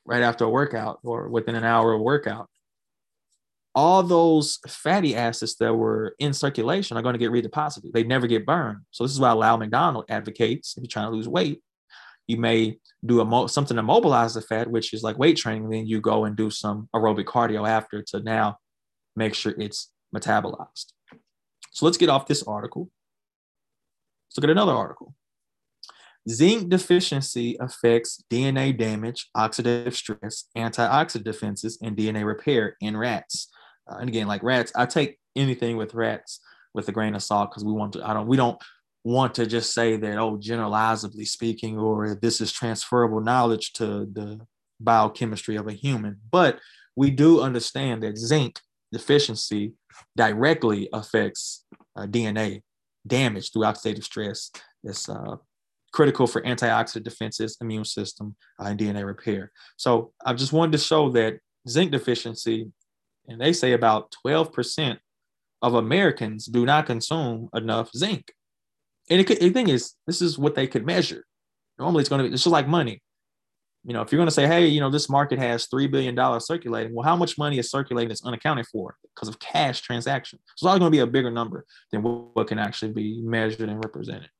right 0.07 0.23
after 0.23 0.45
a 0.45 0.49
workout 0.49 1.01
or 1.03 1.29
within 1.29 1.55
an 1.55 1.65
hour 1.65 1.93
of 1.93 2.01
workout 2.01 2.49
all 3.79 4.03
those 4.03 4.59
fatty 4.67 5.15
acids 5.15 5.55
that 5.55 5.73
were 5.73 6.17
in 6.19 6.33
circulation 6.33 6.97
are 6.97 7.03
going 7.03 7.13
to 7.13 7.19
get 7.19 7.31
redeposited. 7.31 7.93
They 7.93 8.03
never 8.03 8.27
get 8.27 8.45
burned. 8.45 8.81
So 8.91 9.05
this 9.05 9.13
is 9.13 9.21
why 9.21 9.31
Lyle 9.31 9.57
McDonald 9.57 10.07
advocates 10.09 10.77
if 10.77 10.83
you're 10.83 10.89
trying 10.89 11.09
to 11.09 11.17
lose 11.17 11.29
weight, 11.29 11.63
you 12.27 12.39
may 12.39 12.81
do 13.07 13.21
a 13.21 13.49
something 13.49 13.77
to 13.77 13.83
mobilize 13.85 14.35
the 14.35 14.41
fat, 14.41 14.69
which 14.69 14.93
is 14.93 15.05
like 15.05 15.17
weight 15.17 15.37
training. 15.37 15.71
Then 15.71 15.87
you 15.87 16.01
go 16.01 16.25
and 16.25 16.35
do 16.35 16.51
some 16.51 16.89
aerobic 16.93 17.27
cardio 17.27 17.69
after 17.69 18.03
to 18.09 18.19
now 18.19 18.59
make 19.15 19.37
sure 19.37 19.55
it's 19.57 19.93
metabolized. 20.13 20.87
So 21.71 21.87
let's 21.87 21.99
get 21.99 22.09
off 22.09 22.27
this 22.27 22.43
article. 22.43 22.91
Let's 24.29 24.39
look 24.39 24.45
at 24.45 24.51
another 24.51 24.73
article. 24.73 25.15
Zinc 26.29 26.69
deficiency 26.69 27.57
affects 27.61 28.25
DNA 28.29 28.77
damage, 28.77 29.31
oxidative 29.37 29.95
stress, 29.95 30.47
antioxidant 30.57 31.23
defenses, 31.23 31.79
and 31.81 31.97
DNA 31.97 32.25
repair 32.27 32.77
in 32.81 32.97
rats. 32.97 33.49
Uh, 33.89 33.97
and 34.01 34.09
again, 34.09 34.27
like 34.27 34.43
rats, 34.43 34.73
I 34.75 34.87
take 34.87 35.19
anything 35.37 35.77
with 35.77 35.95
rats 35.95 36.41
with 36.75 36.89
a 36.89 36.93
grain 36.93 37.15
of 37.15 37.23
salt 37.23 37.51
because 37.51 37.65
we 37.65 37.73
want 37.73 37.95
to. 37.95 38.09
I 38.09 38.15
don't. 38.15 38.27
We 38.27 38.37
don't 38.37 38.61
want 39.05 39.35
to 39.37 39.47
just 39.47 39.73
say 39.73 39.97
that 39.97 40.19
oh, 40.19 40.37
generalizably 40.37 41.25
speaking, 41.25 41.79
or 41.79 42.15
this 42.15 42.41
is 42.41 42.53
transferable 42.53 43.21
knowledge 43.21 43.73
to 43.75 44.07
the 44.13 44.41
biochemistry 44.81 45.57
of 45.57 45.67
a 45.67 45.73
human. 45.73 46.19
But 46.31 46.61
we 46.97 47.11
do 47.11 47.41
understand 47.41 48.03
that 48.03 48.19
zinc 48.19 48.61
deficiency 48.93 49.73
directly 50.17 50.89
affects 50.93 51.65
uh, 51.97 52.07
DNA 52.07 52.63
damage 53.07 53.53
through 53.53 53.63
oxidative 53.63 54.05
stress. 54.05 54.51
It's 54.85 55.09
uh, 55.09 55.37
critical 55.93 56.27
for 56.27 56.43
antioxidant 56.43 57.05
defenses, 57.05 57.57
immune 57.61 57.85
system, 57.85 58.37
uh, 58.61 58.67
and 58.67 58.79
DNA 58.79 59.05
repair. 59.05 59.53
So 59.77 60.13
I 60.25 60.35
just 60.35 60.53
wanted 60.53 60.73
to 60.73 60.79
show 60.79 61.11
that 61.11 61.39
zinc 61.69 61.93
deficiency 61.93 62.71
and 63.29 63.41
they 63.41 63.53
say 63.53 63.73
about 63.73 64.15
12% 64.27 64.99
of 65.63 65.75
Americans 65.75 66.47
do 66.47 66.65
not 66.65 66.87
consume 66.87 67.49
enough 67.55 67.91
zinc. 67.95 68.33
And 69.11 69.25
could, 69.27 69.41
the 69.41 69.51
thing 69.51 69.69
is, 69.69 69.95
this 70.07 70.21
is 70.21 70.39
what 70.39 70.55
they 70.55 70.67
could 70.67 70.87
measure. 70.87 71.25
Normally, 71.79 72.01
it's 72.01 72.09
going 72.09 72.23
to 72.23 72.29
be, 72.29 72.35
it's 72.35 72.43
just 72.43 72.53
like 72.53 72.69
money. 72.69 73.03
You 73.85 73.95
know, 73.95 74.03
if 74.03 74.11
you're 74.11 74.19
going 74.19 74.29
to 74.29 74.35
say, 74.35 74.47
hey, 74.47 74.67
you 74.67 74.81
know, 74.81 74.91
this 74.91 75.09
market 75.09 75.39
has 75.39 75.69
$3 75.69 75.91
billion 75.91 76.41
circulating, 76.41 76.95
well, 76.95 77.07
how 77.07 77.17
much 77.17 77.39
money 77.39 77.59
is 77.59 77.71
circulating 77.71 78.09
that's 78.09 78.25
unaccounted 78.25 78.67
for 78.67 78.97
because 79.15 79.29
of 79.29 79.39
cash 79.39 79.81
transactions? 79.81 80.43
So 80.45 80.53
it's 80.55 80.63
always 80.65 80.81
going 80.81 80.93
to 80.93 80.97
be 80.97 81.01
a 81.01 81.07
bigger 81.07 81.31
number 81.31 81.65
than 81.93 82.03
what, 82.03 82.35
what 82.35 82.49
can 82.49 82.59
actually 82.59 82.93
be 82.93 83.21
measured 83.23 83.69
and 83.69 83.83
represented. 83.83 84.31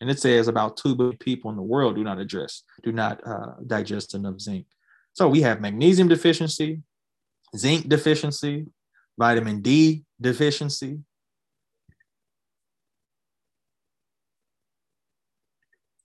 And 0.00 0.10
it 0.10 0.18
says 0.18 0.48
about 0.48 0.76
2 0.76 0.96
billion 0.96 1.18
people 1.18 1.50
in 1.50 1.56
the 1.56 1.62
world 1.62 1.94
do 1.94 2.04
not 2.04 2.18
address, 2.18 2.62
do 2.82 2.92
not 2.92 3.26
uh, 3.26 3.52
digest 3.66 4.14
enough 4.14 4.40
zinc. 4.40 4.66
So 5.12 5.28
we 5.28 5.42
have 5.42 5.60
magnesium 5.60 6.08
deficiency, 6.08 6.82
zinc 7.56 7.88
deficiency, 7.88 8.66
vitamin 9.18 9.60
D 9.60 10.04
deficiency. 10.20 11.00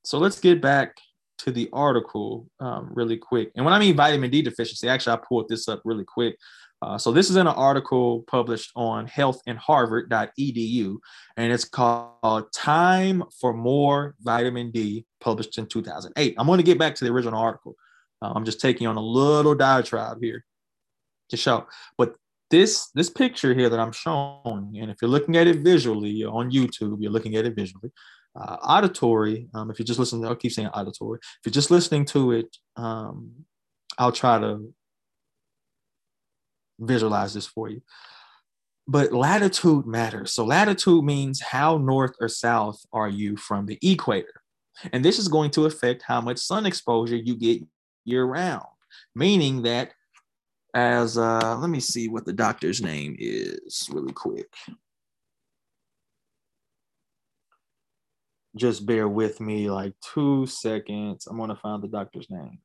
So 0.04 0.20
let's 0.20 0.40
get 0.40 0.62
back 0.62 0.98
to 1.40 1.52
the 1.52 1.70
article 1.74 2.48
um, 2.60 2.90
really 2.94 3.18
quick. 3.18 3.52
And 3.56 3.66
when 3.66 3.74
I 3.74 3.80
mean 3.80 3.96
vitamin 3.96 4.30
D 4.30 4.42
deficiency, 4.42 4.88
actually, 4.88 5.14
I 5.14 5.20
pulled 5.28 5.50
this 5.50 5.68
up 5.68 5.82
really 5.84 6.06
quick. 6.06 6.38
Uh, 6.82 6.98
so 6.98 7.12
this 7.12 7.30
is 7.30 7.36
in 7.36 7.48
an 7.48 7.54
article 7.56 8.24
published 8.28 8.72
on 8.76 9.08
healthandharvard.edu, 9.08 10.98
and 11.38 11.52
it's 11.52 11.66
called 11.66 12.52
Time 12.54 13.24
for 13.40 13.54
More 13.54 14.14
Vitamin 14.22 14.72
D, 14.72 15.06
published 15.22 15.58
in 15.58 15.66
2008. 15.68 16.36
I'm 16.38 16.46
going 16.46 16.58
to 16.58 16.64
get 16.64 16.78
back 16.78 16.96
to 16.96 17.06
the 17.06 17.12
original 17.12 17.40
article. 17.40 17.76
Uh, 18.22 18.34
I'm 18.36 18.46
just 18.46 18.62
taking 18.62 18.88
on 18.88 18.98
a 18.98 19.02
little 19.02 19.56
diatribe 19.56 20.18
here 20.22 20.46
to 21.30 21.38
show. 21.38 21.68
But 21.98 22.16
this 22.52 22.90
this 22.94 23.10
picture 23.10 23.54
here 23.54 23.70
that 23.70 23.80
I'm 23.80 23.92
showing, 23.92 24.78
and 24.80 24.92
if 24.92 24.98
you're 25.02 25.10
looking 25.10 25.36
at 25.36 25.48
it 25.48 25.58
visually 25.58 26.24
on 26.24 26.52
YouTube, 26.52 26.98
you're 27.00 27.12
looking 27.12 27.36
at 27.36 27.46
it 27.46 27.56
visually. 27.56 27.92
Uh, 28.36 28.58
auditory, 28.64 29.48
um, 29.54 29.72
if 29.72 29.80
you're 29.80 29.86
just 29.86 30.00
listening, 30.00 30.26
I'll 30.26 30.36
keep 30.36 30.52
saying 30.52 30.68
auditory. 30.68 31.20
If 31.22 31.46
you're 31.46 31.54
just 31.54 31.72
listening 31.72 32.06
to 32.06 32.34
it, 32.34 32.58
um, 32.76 33.32
I'll 33.98 34.12
try 34.12 34.40
to 34.40 34.74
visualize 36.80 37.34
this 37.34 37.48
for 37.48 37.70
you. 37.70 37.82
But 38.88 39.14
latitude 39.14 39.88
matters. 39.88 40.34
So 40.34 40.46
latitude 40.46 41.04
means 41.04 41.42
how 41.42 41.78
north 41.78 42.16
or 42.20 42.28
south 42.28 42.86
are 42.94 43.10
you 43.10 43.38
from 43.38 43.66
the 43.66 43.80
equator. 43.82 44.42
And 44.92 45.04
this 45.04 45.18
is 45.18 45.28
going 45.30 45.52
to 45.52 45.66
affect 45.66 46.04
how 46.04 46.22
much 46.22 46.38
sun 46.38 46.66
exposure 46.66 47.16
you 47.16 47.36
get 47.36 47.64
year 48.04 48.26
round. 48.26 48.66
meaning 49.16 49.64
that 49.64 49.94
as 50.76 51.18
uh 51.18 51.58
let 51.58 51.70
me 51.70 51.80
see 51.80 52.10
what 52.10 52.26
the 52.26 52.34
doctor's 52.34 52.82
name 52.82 53.16
is 53.18 53.90
really 53.92 54.14
quick. 54.14 54.54
Just 58.56 58.86
bear 58.86 59.08
with 59.08 59.42
me 59.42 59.70
like 59.70 59.94
two 60.02 60.46
seconds. 60.46 61.28
I'm 61.28 61.38
gonna 61.38 61.56
find 61.56 61.82
the 61.82 61.88
doctor's 61.88 62.30
name. 62.30 62.60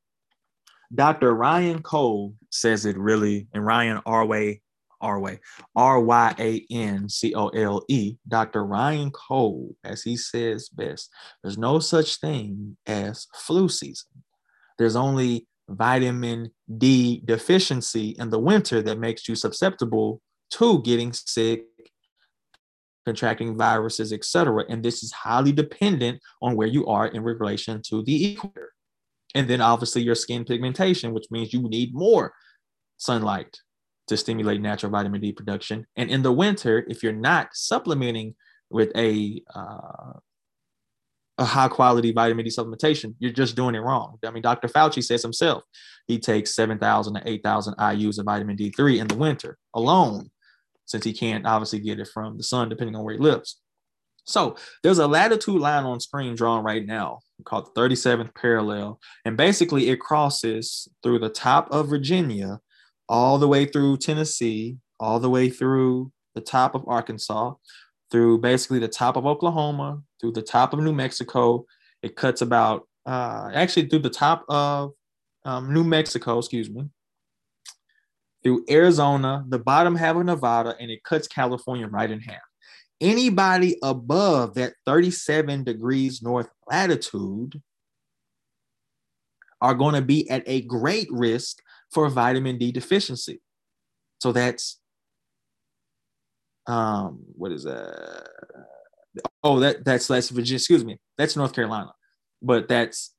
Dr. 0.93 1.33
Ryan 1.33 1.81
Cole 1.81 2.35
says 2.49 2.85
it 2.85 2.97
really, 2.97 3.47
and 3.53 3.65
Ryan 3.65 4.01
Arway, 4.05 4.59
Arway, 5.01 5.39
R 5.73 6.01
Y 6.01 6.35
A 6.37 6.65
N 6.69 7.07
C 7.07 7.33
O 7.33 7.47
L 7.47 7.83
E, 7.87 8.17
Dr. 8.27 8.65
Ryan 8.65 9.09
Cole, 9.11 9.73
as 9.85 10.03
he 10.03 10.17
says 10.17 10.67
best, 10.67 11.09
there's 11.41 11.57
no 11.57 11.79
such 11.79 12.19
thing 12.19 12.75
as 12.85 13.27
flu 13.33 13.69
season. 13.69 14.09
There's 14.77 14.97
only 14.97 15.47
vitamin 15.71 16.51
D 16.77 17.21
deficiency 17.25 18.15
in 18.19 18.29
the 18.29 18.39
winter 18.39 18.81
that 18.81 18.99
makes 18.99 19.27
you 19.27 19.35
susceptible 19.35 20.21
to 20.51 20.81
getting 20.83 21.13
sick, 21.13 21.65
contracting 23.05 23.57
viruses, 23.57 24.13
etc. 24.13 24.65
And 24.69 24.83
this 24.83 25.03
is 25.03 25.11
highly 25.11 25.51
dependent 25.51 26.21
on 26.41 26.55
where 26.55 26.67
you 26.67 26.85
are 26.87 27.07
in 27.07 27.23
relation 27.23 27.81
to 27.87 28.03
the 28.03 28.33
equator. 28.33 28.71
And 29.33 29.47
then 29.47 29.61
obviously 29.61 30.01
your 30.01 30.15
skin 30.15 30.43
pigmentation, 30.43 31.13
which 31.13 31.31
means 31.31 31.53
you 31.53 31.61
need 31.61 31.93
more 31.93 32.33
sunlight 32.97 33.57
to 34.07 34.17
stimulate 34.17 34.61
natural 34.61 34.91
vitamin 34.91 35.21
D 35.21 35.31
production. 35.31 35.85
And 35.95 36.09
in 36.09 36.21
the 36.21 36.33
winter, 36.33 36.85
if 36.87 37.01
you're 37.01 37.13
not 37.13 37.49
supplementing 37.53 38.35
with 38.69 38.91
a 38.95 39.41
uh, 39.55 40.19
a 41.41 41.45
high 41.45 41.67
quality 41.67 42.11
vitamin 42.11 42.45
D 42.45 42.51
supplementation, 42.51 43.15
you're 43.19 43.31
just 43.31 43.55
doing 43.55 43.75
it 43.75 43.79
wrong. 43.79 44.17
I 44.25 44.31
mean, 44.31 44.43
Dr. 44.43 44.67
Fauci 44.67 45.03
says 45.03 45.21
himself 45.21 45.63
he 46.07 46.19
takes 46.19 46.55
7,000 46.55 47.15
to 47.15 47.21
8,000 47.25 47.75
IUs 47.75 48.19
of 48.19 48.25
vitamin 48.25 48.55
D3 48.57 48.99
in 48.99 49.07
the 49.07 49.15
winter 49.15 49.57
alone, 49.73 50.29
since 50.85 51.03
he 51.03 51.13
can't 51.13 51.45
obviously 51.45 51.79
get 51.79 51.99
it 51.99 52.09
from 52.13 52.37
the 52.37 52.43
sun, 52.43 52.69
depending 52.69 52.95
on 52.95 53.03
where 53.03 53.15
he 53.15 53.19
lives. 53.19 53.59
So 54.25 54.55
there's 54.83 54.99
a 54.99 55.07
latitude 55.07 55.59
line 55.59 55.83
on 55.83 55.99
screen 55.99 56.35
drawn 56.35 56.63
right 56.63 56.85
now 56.85 57.19
called 57.43 57.69
the 57.73 57.81
37th 57.81 58.35
parallel. 58.35 58.99
And 59.25 59.35
basically, 59.35 59.89
it 59.89 59.99
crosses 59.99 60.87
through 61.01 61.19
the 61.19 61.29
top 61.29 61.71
of 61.71 61.89
Virginia, 61.89 62.59
all 63.09 63.37
the 63.37 63.47
way 63.47 63.65
through 63.65 63.97
Tennessee, 63.97 64.77
all 64.99 65.19
the 65.19 65.29
way 65.29 65.49
through 65.49 66.11
the 66.35 66.41
top 66.41 66.75
of 66.75 66.87
Arkansas, 66.87 67.53
through 68.11 68.39
basically 68.39 68.79
the 68.79 68.87
top 68.87 69.15
of 69.15 69.25
Oklahoma, 69.25 70.01
through 70.19 70.33
the 70.33 70.41
top 70.41 70.73
of 70.73 70.79
New 70.79 70.93
Mexico. 70.93 71.65
It 72.03 72.15
cuts 72.15 72.41
about 72.41 72.87
uh, 73.05 73.49
actually 73.53 73.87
through 73.87 73.99
the 73.99 74.09
top 74.09 74.45
of 74.49 74.91
um, 75.45 75.73
New 75.73 75.83
Mexico, 75.83 76.37
excuse 76.37 76.69
me, 76.69 76.89
through 78.43 78.65
Arizona, 78.69 79.45
the 79.47 79.59
bottom 79.59 79.95
half 79.95 80.15
of 80.15 80.25
Nevada, 80.25 80.75
and 80.79 80.91
it 80.91 81.03
cuts 81.03 81.27
California 81.27 81.87
right 81.87 82.11
in 82.11 82.19
half. 82.19 82.41
Anybody 82.99 83.77
above 83.81 84.53
that 84.55 84.73
37 84.85 85.63
degrees 85.63 86.21
north 86.21 86.49
latitude 86.69 87.59
are 89.59 89.73
going 89.73 89.95
to 89.95 90.01
be 90.01 90.29
at 90.29 90.43
a 90.45 90.61
great 90.61 91.07
risk 91.11 91.61
for 91.91 92.09
vitamin 92.09 92.57
D 92.57 92.71
deficiency. 92.71 93.41
So 94.19 94.31
that's 94.31 94.80
um 96.67 97.23
what 97.35 97.51
is 97.51 97.63
that? 97.63 98.27
Oh, 99.43 99.59
that 99.59 99.83
that's 99.83 100.07
that's 100.07 100.29
Virginia, 100.29 100.57
excuse 100.57 100.85
me. 100.85 100.99
That's 101.17 101.35
North 101.35 101.53
Carolina. 101.53 101.93
But 102.41 102.67
that's 102.67 103.13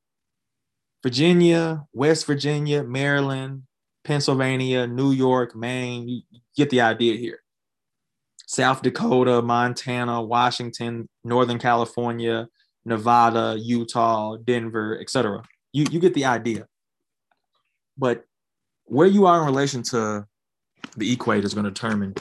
Virginia, 1.02 1.84
West 1.92 2.26
Virginia, 2.26 2.82
Maryland, 2.82 3.64
Pennsylvania, 4.04 4.86
New 4.86 5.12
York, 5.12 5.54
Maine. 5.54 6.08
You 6.08 6.22
get 6.56 6.70
the 6.70 6.80
idea 6.80 7.16
here. 7.16 7.40
South 8.46 8.82
Dakota, 8.82 9.40
Montana, 9.42 10.22
Washington, 10.22 11.08
Northern 11.24 11.58
California, 11.58 12.48
Nevada, 12.84 13.56
Utah, 13.58 14.36
Denver, 14.36 14.98
etc. 15.00 15.42
You 15.72 15.86
you 15.90 16.00
get 16.00 16.14
the 16.14 16.24
idea. 16.24 16.66
But 17.96 18.24
where 18.84 19.06
you 19.06 19.26
are 19.26 19.40
in 19.40 19.46
relation 19.46 19.82
to 19.84 20.26
the 20.96 21.12
equator 21.12 21.46
is 21.46 21.54
going 21.54 21.64
to 21.64 21.70
determine 21.70 22.14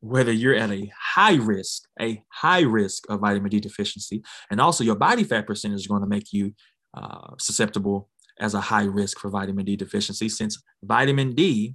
whether 0.00 0.32
you're 0.32 0.54
at 0.54 0.70
a 0.70 0.90
high 0.98 1.36
risk, 1.36 1.84
a 2.00 2.22
high 2.30 2.62
risk 2.62 3.04
of 3.08 3.20
vitamin 3.20 3.50
D 3.50 3.60
deficiency, 3.60 4.22
and 4.50 4.60
also 4.60 4.84
your 4.84 4.96
body 4.96 5.24
fat 5.24 5.46
percentage 5.46 5.80
is 5.80 5.86
going 5.86 6.02
to 6.02 6.08
make 6.08 6.32
you 6.32 6.54
uh, 6.94 7.34
susceptible 7.38 8.08
as 8.38 8.54
a 8.54 8.60
high 8.60 8.84
risk 8.84 9.18
for 9.18 9.28
vitamin 9.28 9.66
D 9.66 9.76
deficiency. 9.76 10.28
Since 10.28 10.62
vitamin 10.82 11.34
D, 11.34 11.74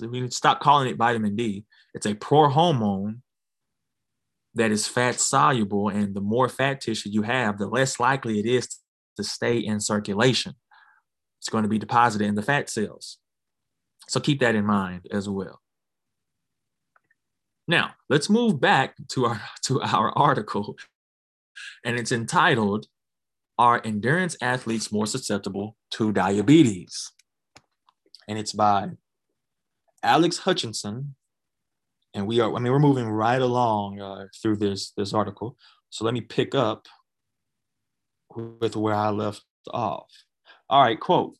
we 0.00 0.30
stop 0.30 0.60
calling 0.60 0.88
it 0.88 0.96
vitamin 0.96 1.34
D, 1.34 1.64
it's 1.94 2.06
a 2.06 2.14
prohormone 2.14 3.20
that 4.54 4.70
is 4.70 4.86
fat 4.86 5.18
soluble, 5.18 5.88
and 5.88 6.14
the 6.14 6.20
more 6.20 6.48
fat 6.48 6.80
tissue 6.82 7.08
you 7.08 7.22
have, 7.22 7.58
the 7.58 7.66
less 7.66 7.98
likely 7.98 8.38
it 8.38 8.46
is 8.46 8.68
to 9.16 9.24
stay 9.24 9.58
in 9.58 9.80
circulation. 9.80 10.54
It's 11.40 11.48
going 11.48 11.62
to 11.62 11.68
be 11.68 11.78
deposited 11.78 12.26
in 12.26 12.34
the 12.34 12.42
fat 12.42 12.68
cells. 12.68 13.16
So 14.08 14.20
keep 14.20 14.40
that 14.40 14.54
in 14.54 14.66
mind 14.66 15.06
as 15.10 15.28
well. 15.28 15.61
Now, 17.68 17.94
let's 18.08 18.28
move 18.28 18.60
back 18.60 18.94
to 19.08 19.26
our 19.26 19.40
to 19.64 19.80
our 19.80 20.16
article 20.16 20.76
and 21.84 21.98
it's 21.98 22.12
entitled 22.12 22.86
Are 23.58 23.80
endurance 23.84 24.36
athletes 24.40 24.90
more 24.90 25.06
susceptible 25.06 25.76
to 25.92 26.12
diabetes? 26.12 27.12
And 28.28 28.38
it's 28.38 28.52
by 28.52 28.90
Alex 30.02 30.38
Hutchinson. 30.38 31.14
And 32.14 32.26
we 32.26 32.40
are 32.40 32.54
i 32.54 32.58
mean 32.58 32.72
we're 32.72 32.78
moving 32.78 33.08
right 33.08 33.40
along 33.40 34.00
uh, 34.00 34.26
through 34.40 34.56
this 34.56 34.92
this 34.96 35.14
article. 35.14 35.56
So 35.90 36.04
let 36.04 36.14
me 36.14 36.20
pick 36.20 36.54
up 36.54 36.86
with 38.34 38.76
where 38.76 38.94
i 38.94 39.10
left 39.10 39.44
off. 39.70 40.10
All 40.68 40.82
right 40.82 40.98
quote 40.98 41.36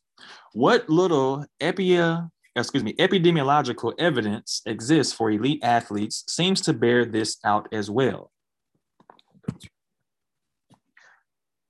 what 0.53 0.89
little 0.89 1.45
epia 1.59 2.29
excuse 2.55 2.83
me 2.83 2.93
epidemiological 2.93 3.93
evidence 3.97 4.61
exists 4.65 5.13
for 5.13 5.31
elite 5.31 5.59
athletes 5.63 6.23
seems 6.27 6.61
to 6.61 6.73
bear 6.73 7.05
this 7.05 7.37
out 7.43 7.67
as 7.71 7.89
well. 7.89 8.31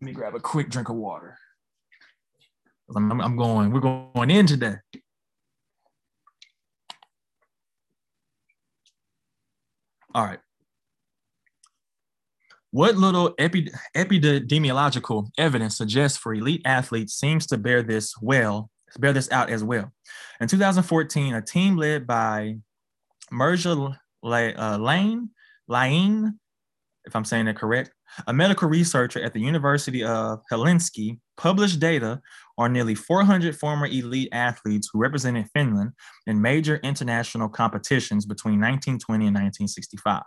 Let 0.02 0.08
me 0.08 0.12
grab 0.12 0.36
a 0.36 0.40
quick 0.40 0.70
drink 0.70 0.90
of 0.90 0.96
water. 0.96 1.38
I'm, 2.96 3.22
I'm 3.22 3.38
going 3.38 3.72
we're 3.72 3.80
going 3.80 4.30
in 4.30 4.46
today. 4.46 4.76
All 10.16 10.26
right. 10.26 10.40
What 12.72 12.98
little 12.98 13.34
epi- 13.38 13.72
epidemiological 13.96 15.30
evidence 15.38 15.78
suggests 15.78 16.18
for 16.18 16.34
elite 16.34 16.64
athletes 16.66 17.14
seems 17.14 17.46
to 17.48 17.58
bear 17.58 17.84
this 17.84 18.16
well, 18.20 18.70
bear 19.00 19.14
this 19.14 19.32
out 19.32 19.50
as 19.50 19.64
well. 19.64 19.92
In 20.40 20.48
2014, 20.48 21.36
a 21.36 21.42
team 21.42 21.78
led 21.78 22.06
by 22.06 22.58
Merja 23.32 23.98
uh, 24.24 24.78
Laine, 24.78 25.30
Laine, 25.68 26.40
if 27.06 27.16
I'm 27.16 27.26
saying 27.26 27.46
that 27.46 27.58
correct, 27.58 27.92
a 28.28 28.34
medical 28.34 28.70
researcher 28.70 29.22
at 29.22 29.34
the 29.34 29.40
University 29.40 30.04
of 30.04 30.42
Helsinki 30.52 31.20
published 31.36 31.80
data 31.80 32.22
on 32.58 32.72
nearly 32.72 32.96
400 32.96 33.58
former 33.58 33.88
elite 33.88 34.30
athletes 34.32 34.90
who 34.92 35.00
represented 35.00 35.48
Finland 35.54 35.92
in 36.28 36.42
major 36.42 36.78
international 36.78 37.50
competitions 37.50 38.26
between 38.26 38.60
1920 38.60 39.28
and 39.28 39.36
1965. 39.36 40.22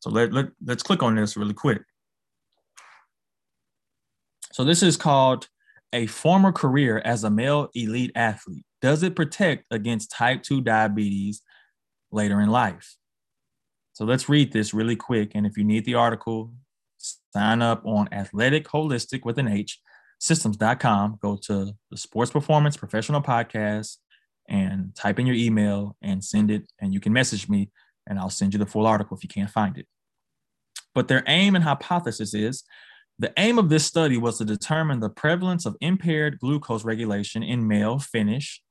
So 0.00 0.10
let, 0.10 0.32
let, 0.32 0.46
let's 0.64 0.82
click 0.82 1.02
on 1.02 1.14
this 1.14 1.36
really 1.36 1.54
quick. 1.54 1.82
So 4.52 4.64
this 4.64 4.82
is 4.82 4.96
called 4.96 5.48
a 5.92 6.06
former 6.06 6.52
career 6.52 7.02
as 7.04 7.24
a 7.24 7.30
male 7.30 7.68
elite 7.74 8.12
athlete. 8.14 8.64
Does 8.80 9.02
it 9.02 9.16
protect 9.16 9.64
against 9.70 10.10
type 10.10 10.42
2 10.42 10.60
diabetes 10.60 11.42
later 12.10 12.40
in 12.40 12.50
life? 12.50 12.96
So 13.92 14.04
let's 14.04 14.28
read 14.28 14.52
this 14.52 14.72
really 14.72 14.96
quick. 14.96 15.32
And 15.34 15.46
if 15.46 15.56
you 15.58 15.64
need 15.64 15.84
the 15.84 15.96
article, 15.96 16.52
sign 17.32 17.60
up 17.60 17.84
on 17.84 18.08
Athletic 18.12 18.66
Holistic 18.68 19.24
with 19.24 19.38
an 19.38 19.48
H 19.48 19.80
systems.com. 20.20 21.18
Go 21.20 21.36
to 21.36 21.72
the 21.90 21.96
Sports 21.96 22.30
Performance 22.30 22.76
Professional 22.76 23.22
Podcast 23.22 23.96
and 24.48 24.94
type 24.94 25.18
in 25.18 25.26
your 25.26 25.36
email 25.36 25.96
and 26.02 26.22
send 26.22 26.50
it. 26.50 26.70
And 26.80 26.94
you 26.94 27.00
can 27.00 27.12
message 27.12 27.48
me 27.48 27.70
and 28.06 28.18
I'll 28.18 28.30
send 28.30 28.52
you 28.52 28.58
the 28.58 28.66
full 28.66 28.86
article 28.86 29.16
if 29.16 29.22
you 29.22 29.28
can't 29.28 29.50
find 29.50 29.76
it. 29.78 29.86
But 30.94 31.08
their 31.08 31.22
aim 31.26 31.54
and 31.54 31.64
hypothesis 31.64 32.34
is 32.34 32.64
the 33.20 33.32
aim 33.36 33.58
of 33.58 33.68
this 33.68 33.84
study 33.84 34.16
was 34.16 34.38
to 34.38 34.46
determine 34.46 35.00
the 35.00 35.10
prevalence 35.10 35.66
of 35.66 35.76
impaired 35.82 36.38
glucose 36.38 36.84
regulation 36.84 37.42
in 37.42 37.68
male 37.68 37.98
Finnish, 37.98 38.62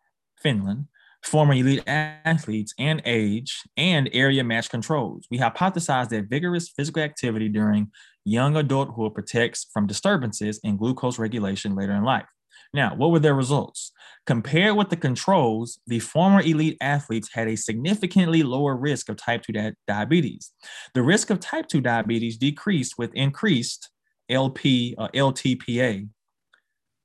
Finland, 0.41 0.87
former 1.23 1.53
elite 1.53 1.83
athletes 1.85 2.73
and 2.79 2.99
age 3.05 3.61
and 3.77 4.09
area 4.11 4.43
match 4.43 4.67
controls. 4.71 5.27
We 5.29 5.37
hypothesized 5.37 6.09
that 6.09 6.29
vigorous 6.29 6.67
physical 6.67 7.03
activity 7.03 7.47
during 7.47 7.91
young 8.25 8.55
adulthood 8.55 9.13
protects 9.13 9.67
from 9.71 9.85
disturbances 9.85 10.59
in 10.63 10.77
glucose 10.77 11.19
regulation 11.19 11.75
later 11.75 11.93
in 11.93 12.03
life. 12.03 12.25
Now, 12.73 12.95
what 12.95 13.11
were 13.11 13.19
their 13.19 13.35
results? 13.35 13.91
Compared 14.25 14.75
with 14.75 14.89
the 14.89 14.97
controls, 14.97 15.79
the 15.85 15.99
former 15.99 16.41
elite 16.41 16.77
athletes 16.81 17.29
had 17.33 17.47
a 17.47 17.55
significantly 17.55 18.41
lower 18.41 18.75
risk 18.75 19.09
of 19.09 19.17
type 19.17 19.43
2 19.43 19.73
diabetes. 19.87 20.53
The 20.95 21.03
risk 21.03 21.29
of 21.29 21.39
type 21.39 21.67
2 21.67 21.81
diabetes 21.81 22.35
decreased 22.35 22.95
with 22.97 23.13
increased 23.13 23.91
LP, 24.29 24.95
uh, 24.97 25.07
LTPA. 25.09 26.07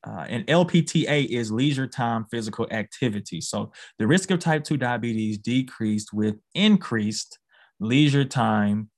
Uh, 0.07 0.27
and 0.29 0.47
LPTA 0.47 1.27
is 1.27 1.51
leisure 1.51 1.87
time 1.87 2.27
physical 2.31 2.67
activity. 2.71 3.41
So 3.41 3.73
the 3.99 4.07
risk 4.07 4.31
of 4.31 4.39
type 4.39 4.63
2 4.63 4.77
diabetes 4.77 5.39
decreased 5.39 6.13
with 6.13 6.37
increased 6.55 7.39
leisure 7.81 8.27
time 8.27 8.91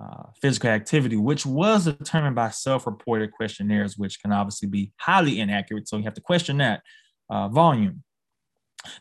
uh, 0.00 0.22
physical 0.40 0.70
activity, 0.70 1.16
which 1.16 1.44
was 1.44 1.84
determined 1.84 2.36
by 2.36 2.50
self 2.50 2.86
reported 2.86 3.32
questionnaires, 3.32 3.98
which 3.98 4.20
can 4.22 4.32
obviously 4.32 4.68
be 4.68 4.92
highly 4.98 5.40
inaccurate. 5.40 5.88
So 5.88 5.96
you 5.96 6.04
have 6.04 6.14
to 6.14 6.20
question 6.20 6.58
that 6.58 6.82
uh, 7.28 7.48
volume. 7.48 8.04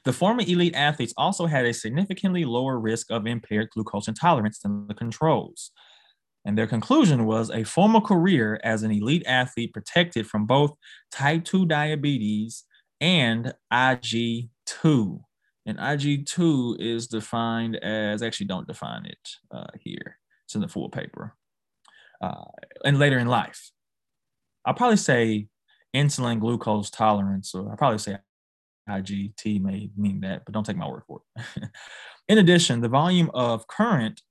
The 0.05 0.13
former 0.13 0.41
elite 0.41 0.75
athletes 0.75 1.13
also 1.17 1.45
had 1.47 1.65
a 1.65 1.73
significantly 1.73 2.45
lower 2.45 2.79
risk 2.79 3.09
of 3.09 3.25
impaired 3.25 3.69
glucose 3.71 4.07
intolerance 4.07 4.59
than 4.59 4.87
the 4.87 4.93
controls. 4.93 5.71
And 6.45 6.57
their 6.57 6.67
conclusion 6.67 7.25
was 7.25 7.51
a 7.51 7.63
formal 7.63 8.01
career 8.01 8.59
as 8.63 8.83
an 8.83 8.91
elite 8.91 9.23
athlete 9.27 9.73
protected 9.73 10.27
from 10.27 10.45
both 10.45 10.73
type 11.11 11.43
2 11.45 11.65
diabetes 11.65 12.63
and 12.99 13.53
IGT. 13.71 14.49
And 15.65 15.77
IGT 15.77 16.79
is 16.79 17.07
defined 17.07 17.75
as, 17.77 18.23
actually, 18.23 18.47
don't 18.47 18.67
define 18.67 19.05
it 19.05 19.29
uh, 19.51 19.67
here. 19.79 20.17
It's 20.45 20.55
in 20.55 20.61
the 20.61 20.67
full 20.67 20.89
paper. 20.89 21.35
Uh, 22.21 22.45
and 22.83 22.97
later 22.97 23.19
in 23.19 23.27
life, 23.27 23.71
I'll 24.65 24.73
probably 24.73 24.97
say 24.97 25.47
insulin 25.95 26.39
glucose 26.39 26.89
tolerance, 26.89 27.53
or 27.53 27.69
I'll 27.69 27.77
probably 27.77 27.99
say 27.99 28.17
IGT 28.89 29.61
may 29.61 29.89
mean 29.95 30.21
that, 30.21 30.43
but 30.45 30.53
don't 30.53 30.65
take 30.65 30.77
my 30.77 30.87
word 30.87 31.03
for 31.07 31.21
it. 31.35 31.69
in 32.27 32.37
addition, 32.37 32.81
the 32.81 32.89
volume 32.89 33.29
of 33.33 33.67
current 33.67 34.21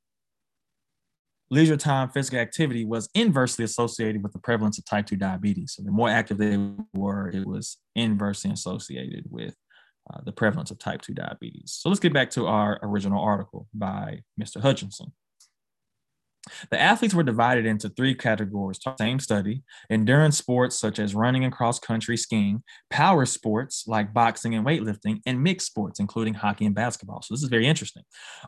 leisure 1.51 1.77
time 1.77 2.09
physical 2.11 2.39
activity 2.39 2.85
was 2.85 3.09
inversely 3.15 3.65
associated 3.65 4.23
with 4.23 4.33
the 4.33 4.39
prevalence 4.39 4.79
of 4.79 4.85
type 4.85 5.07
2 5.07 5.17
diabetes. 5.17 5.75
So 5.77 5.83
the 5.83 5.91
more 5.91 6.09
active 6.09 6.39
they 6.39 6.57
were, 6.95 7.29
it 7.29 7.47
was 7.47 7.79
inversely 7.97 8.53
associated 8.53 9.25
with 9.29 9.55
uh, 10.13 10.21
the 10.25 10.33
prevalence 10.33 10.71
of 10.71 10.79
type 10.79 11.03
2 11.03 11.15
diabetes. 11.15 11.77
So 11.81 11.89
let's 11.89 12.01
get 12.01 12.13
back 12.13 12.31
to 12.31 12.47
our 12.47 12.79
original 12.83 13.23
article 13.23 13.69
by 13.75 14.23
Mr. 14.41 14.61
Hutchinson. 14.61 15.13
The 16.71 16.81
athletes 16.81 17.15
were 17.15 17.23
divided 17.23 17.67
into 17.67 17.91
three 17.91 18.15
categories. 18.15 18.81
Same 18.99 19.21
study 19.21 19.63
endurance 19.91 20.39
sports 20.39 20.79
such 20.79 20.99
as 20.99 21.15
running 21.15 21.45
and 21.45 21.53
cross 21.53 21.79
country 21.79 22.17
skiing, 22.17 22.63
power 22.89 23.27
sports 23.27 23.85
like 23.87 24.15
boxing 24.15 24.55
and 24.55 24.65
weightlifting, 24.65 25.21
and 25.27 25.43
mixed 25.43 25.67
sports, 25.67 26.01
including 26.01 26.35
hockey 26.35 26.65
and 26.65 26.75
basketball. 26.75 27.23
So, 27.23 27.35
this 27.35 27.43
is 27.43 27.49
very 27.49 27.67
interesting. 27.67 28.05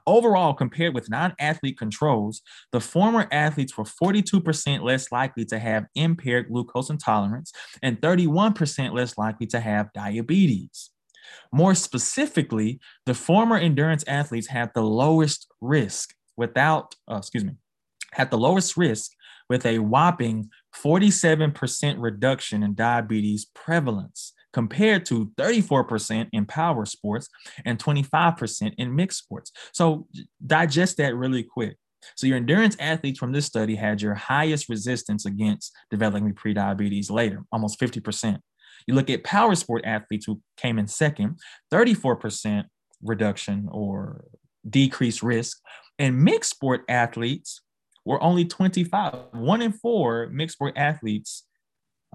Overall, 0.06 0.54
compared 0.54 0.94
with 0.94 1.10
non 1.10 1.34
athlete 1.38 1.78
controls, 1.78 2.40
the 2.72 2.80
former 2.80 3.28
athletes 3.30 3.76
were 3.76 3.84
42% 3.84 4.82
less 4.82 5.12
likely 5.12 5.44
to 5.46 5.58
have 5.58 5.86
impaired 5.94 6.48
glucose 6.48 6.90
intolerance 6.90 7.52
and 7.82 8.00
31% 8.00 8.94
less 8.94 9.18
likely 9.18 9.46
to 9.48 9.60
have 9.60 9.92
diabetes. 9.92 10.90
More 11.52 11.74
specifically, 11.74 12.80
the 13.06 13.14
former 13.14 13.56
endurance 13.56 14.04
athletes 14.06 14.48
had 14.48 14.70
the 14.74 14.82
lowest 14.82 15.46
risk 15.60 16.14
without, 16.36 16.94
uh, 17.10 17.16
excuse 17.16 17.44
me, 17.44 17.52
had 18.12 18.30
the 18.30 18.38
lowest 18.38 18.76
risk 18.76 19.12
with 19.48 19.66
a 19.66 19.78
whopping 19.78 20.48
47% 20.74 21.96
reduction 21.98 22.62
in 22.62 22.74
diabetes 22.74 23.46
prevalence 23.54 24.32
compared 24.52 25.04
to 25.06 25.32
34% 25.38 26.28
in 26.32 26.46
power 26.46 26.84
sports 26.84 27.28
and 27.64 27.78
25% 27.78 28.72
in 28.76 28.94
mixed 28.94 29.18
sports. 29.18 29.50
So 29.72 30.06
digest 30.46 30.98
that 30.98 31.16
really 31.16 31.42
quick. 31.42 31.76
So 32.16 32.26
your 32.26 32.36
endurance 32.36 32.76
athletes 32.80 33.18
from 33.18 33.32
this 33.32 33.46
study 33.46 33.76
had 33.76 34.02
your 34.02 34.14
highest 34.14 34.68
resistance 34.68 35.24
against 35.24 35.72
developing 35.90 36.34
prediabetes 36.34 37.10
later, 37.10 37.44
almost 37.52 37.80
50%. 37.80 38.38
You 38.86 38.94
look 38.94 39.08
at 39.08 39.24
power 39.24 39.54
sport 39.54 39.84
athletes 39.84 40.26
who 40.26 40.40
came 40.56 40.78
in 40.78 40.88
second, 40.88 41.38
34% 41.72 42.64
reduction 43.02 43.68
or 43.70 44.24
decreased 44.68 45.22
risk. 45.22 45.58
And 45.98 46.22
mixed 46.22 46.50
sport 46.50 46.82
athletes, 46.88 47.60
were 48.04 48.22
only 48.22 48.44
25. 48.44 49.14
One 49.32 49.62
in 49.62 49.72
four 49.72 50.28
mixed 50.28 50.54
sport 50.54 50.74
athletes 50.76 51.44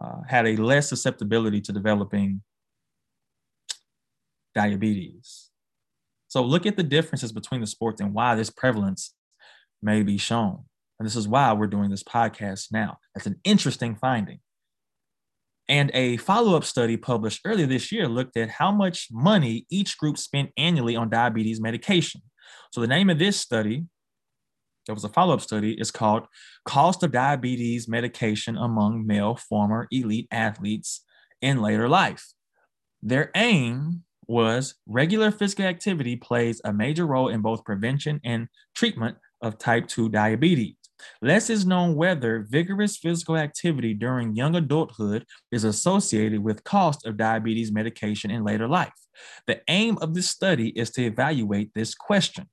uh, 0.01 0.21
had 0.27 0.45
a 0.47 0.55
less 0.57 0.89
susceptibility 0.89 1.61
to 1.61 1.71
developing 1.71 2.41
diabetes. 4.53 5.49
So 6.27 6.43
look 6.43 6.65
at 6.65 6.75
the 6.75 6.83
differences 6.83 7.31
between 7.31 7.61
the 7.61 7.67
sports 7.67 8.01
and 8.01 8.13
why 8.13 8.35
this 8.35 8.49
prevalence 8.49 9.13
may 9.81 10.03
be 10.03 10.17
shown. 10.17 10.63
And 10.99 11.05
this 11.05 11.15
is 11.15 11.27
why 11.27 11.53
we're 11.53 11.67
doing 11.67 11.89
this 11.89 12.03
podcast 12.03 12.71
now. 12.71 12.97
That's 13.13 13.27
an 13.27 13.39
interesting 13.43 13.95
finding. 13.95 14.39
And 15.69 15.91
a 15.93 16.17
follow 16.17 16.55
up 16.55 16.63
study 16.63 16.97
published 16.97 17.41
earlier 17.45 17.65
this 17.67 17.91
year 17.91 18.07
looked 18.07 18.37
at 18.37 18.49
how 18.49 18.71
much 18.71 19.07
money 19.11 19.65
each 19.69 19.97
group 19.97 20.17
spent 20.17 20.51
annually 20.57 20.95
on 20.95 21.09
diabetes 21.09 21.59
medication. 21.59 22.21
So, 22.71 22.79
the 22.79 22.87
name 22.87 23.09
of 23.09 23.19
this 23.19 23.37
study 23.37 23.85
there 24.87 24.95
was 24.95 25.03
a 25.03 25.09
follow 25.09 25.33
up 25.33 25.41
study. 25.41 25.73
It's 25.73 25.91
called 25.91 26.27
Cost 26.65 27.03
of 27.03 27.11
Diabetes 27.11 27.87
Medication 27.87 28.57
Among 28.57 29.05
Male 29.05 29.35
Former 29.35 29.87
Elite 29.91 30.27
Athletes 30.31 31.03
in 31.41 31.61
Later 31.61 31.87
Life. 31.87 32.33
Their 33.03 33.29
aim 33.35 34.03
was 34.27 34.75
regular 34.87 35.29
physical 35.29 35.65
activity 35.65 36.15
plays 36.15 36.59
a 36.63 36.73
major 36.73 37.05
role 37.05 37.27
in 37.27 37.41
both 37.41 37.63
prevention 37.63 38.19
and 38.23 38.47
treatment 38.75 39.17
of 39.41 39.57
type 39.57 39.87
2 39.87 40.09
diabetes. 40.09 40.75
Less 41.21 41.49
is 41.49 41.65
known 41.65 41.95
whether 41.95 42.45
vigorous 42.49 42.97
physical 42.97 43.37
activity 43.37 43.93
during 43.93 44.35
young 44.35 44.55
adulthood 44.55 45.25
is 45.51 45.63
associated 45.63 46.43
with 46.43 46.63
cost 46.63 47.05
of 47.05 47.17
diabetes 47.17 47.71
medication 47.71 48.31
in 48.31 48.43
later 48.43 48.67
life. 48.67 48.93
The 49.45 49.61
aim 49.67 49.97
of 50.01 50.13
this 50.13 50.29
study 50.29 50.69
is 50.69 50.89
to 50.91 51.03
evaluate 51.03 51.71
this 51.75 51.93
question. 51.93 52.49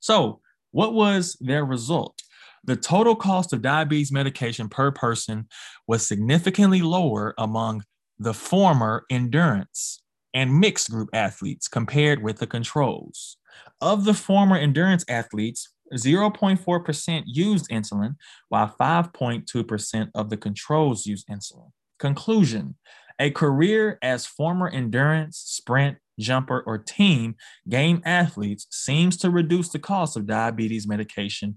So, 0.00 0.40
what 0.70 0.94
was 0.94 1.36
their 1.40 1.64
result? 1.64 2.22
The 2.64 2.76
total 2.76 3.16
cost 3.16 3.52
of 3.52 3.62
diabetes 3.62 4.12
medication 4.12 4.68
per 4.68 4.90
person 4.90 5.48
was 5.86 6.06
significantly 6.06 6.82
lower 6.82 7.34
among 7.38 7.84
the 8.18 8.34
former 8.34 9.04
endurance 9.10 10.02
and 10.34 10.58
mixed 10.58 10.90
group 10.90 11.08
athletes 11.12 11.68
compared 11.68 12.22
with 12.22 12.38
the 12.38 12.46
controls. 12.46 13.36
Of 13.80 14.04
the 14.04 14.14
former 14.14 14.56
endurance 14.56 15.04
athletes, 15.08 15.70
0.4% 15.94 17.22
used 17.26 17.70
insulin, 17.70 18.16
while 18.48 18.74
5.2% 18.78 20.10
of 20.14 20.30
the 20.30 20.36
controls 20.36 21.06
used 21.06 21.26
insulin. 21.28 21.70
Conclusion 21.98 22.76
A 23.18 23.30
career 23.30 23.98
as 24.02 24.26
former 24.26 24.68
endurance, 24.68 25.38
sprint, 25.38 25.98
jumper, 26.18 26.62
or 26.66 26.78
team 26.78 27.36
game 27.68 28.02
athletes 28.04 28.66
seems 28.70 29.16
to 29.18 29.30
reduce 29.30 29.68
the 29.68 29.78
cost 29.78 30.16
of 30.16 30.26
diabetes 30.26 30.86
medication 30.86 31.56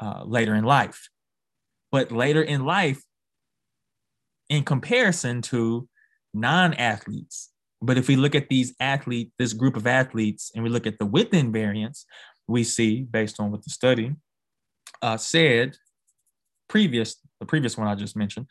uh, 0.00 0.22
later 0.24 0.54
in 0.54 0.64
life. 0.64 1.08
But 1.90 2.12
later 2.12 2.42
in 2.42 2.64
life, 2.64 3.02
in 4.48 4.64
comparison 4.64 5.42
to 5.42 5.88
non 6.34 6.74
athletes. 6.74 7.50
But 7.80 7.96
if 7.96 8.08
we 8.08 8.16
look 8.16 8.34
at 8.34 8.48
these 8.48 8.74
athletes, 8.80 9.32
this 9.38 9.52
group 9.52 9.76
of 9.76 9.86
athletes, 9.86 10.50
and 10.54 10.64
we 10.64 10.70
look 10.70 10.86
at 10.86 10.98
the 10.98 11.06
within 11.06 11.52
variance, 11.52 12.06
we 12.46 12.64
see 12.64 13.02
based 13.02 13.38
on 13.38 13.50
what 13.50 13.62
the 13.62 13.70
study 13.70 14.14
uh, 15.02 15.16
said 15.16 15.76
previous, 16.68 17.16
the 17.40 17.46
previous 17.46 17.76
one 17.76 17.88
I 17.88 17.94
just 17.94 18.16
mentioned, 18.16 18.46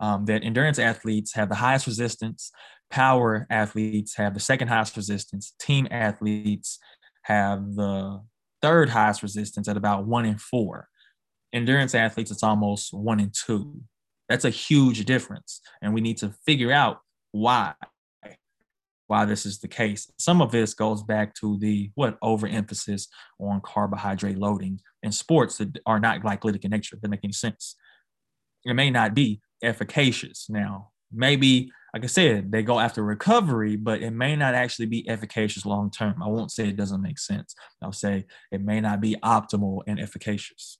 um, 0.00 0.24
that 0.26 0.44
endurance 0.44 0.78
athletes 0.78 1.34
have 1.34 1.48
the 1.48 1.56
highest 1.56 1.86
resistance, 1.86 2.50
power 2.90 3.46
athletes 3.50 4.16
have 4.16 4.34
the 4.34 4.40
second 4.40 4.68
highest 4.68 4.96
resistance, 4.96 5.54
team 5.60 5.86
athletes 5.90 6.78
have 7.22 7.74
the 7.74 8.22
third 8.62 8.90
highest 8.90 9.22
resistance 9.22 9.68
at 9.68 9.76
about 9.76 10.06
one 10.06 10.24
in 10.24 10.38
four. 10.38 10.88
Endurance 11.52 11.94
athletes, 11.94 12.30
it's 12.30 12.42
almost 12.42 12.92
one 12.92 13.20
in 13.20 13.32
two. 13.32 13.80
That's 14.28 14.44
a 14.44 14.50
huge 14.50 15.04
difference. 15.04 15.60
And 15.82 15.92
we 15.92 16.00
need 16.00 16.18
to 16.18 16.34
figure 16.46 16.72
out 16.72 16.98
why 17.32 17.74
why 19.10 19.24
this 19.24 19.44
is 19.44 19.58
the 19.58 19.66
case. 19.66 20.08
Some 20.20 20.40
of 20.40 20.52
this 20.52 20.72
goes 20.72 21.02
back 21.02 21.34
to 21.40 21.58
the 21.58 21.90
what 21.96 22.16
overemphasis 22.22 23.08
on 23.40 23.60
carbohydrate 23.60 24.38
loading 24.38 24.80
in 25.02 25.10
sports 25.10 25.58
that 25.58 25.76
are 25.84 25.98
not 25.98 26.20
glycolytic 26.20 26.64
in 26.64 26.70
nature. 26.70 26.94
Doesn't 26.94 27.10
make 27.10 27.24
any 27.24 27.32
sense. 27.32 27.74
It 28.64 28.74
may 28.74 28.88
not 28.88 29.12
be, 29.12 29.40
efficacious. 29.64 30.46
Now, 30.48 30.90
maybe, 31.12 31.72
like 31.92 32.04
I 32.04 32.06
said, 32.06 32.52
they 32.52 32.62
go 32.62 32.78
after 32.78 33.02
recovery, 33.02 33.76
but 33.76 34.02
it 34.02 34.12
may 34.12 34.36
not 34.36 34.54
actually 34.54 34.86
be 34.86 35.08
efficacious 35.08 35.66
long 35.66 35.90
term. 35.90 36.22
I 36.22 36.28
won't 36.28 36.52
say 36.52 36.68
it 36.68 36.76
doesn't 36.76 37.02
make 37.02 37.18
sense. 37.18 37.54
I'll 37.82 37.92
say 37.92 38.26
it 38.52 38.62
may 38.62 38.80
not 38.80 39.00
be 39.00 39.16
optimal 39.24 39.80
and 39.86 39.98
efficacious. 39.98 40.78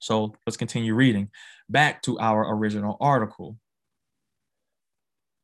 So 0.00 0.34
let's 0.46 0.56
continue 0.56 0.94
reading. 0.94 1.30
Back 1.68 2.02
to 2.02 2.18
our 2.18 2.54
original 2.54 2.96
article. 3.00 3.56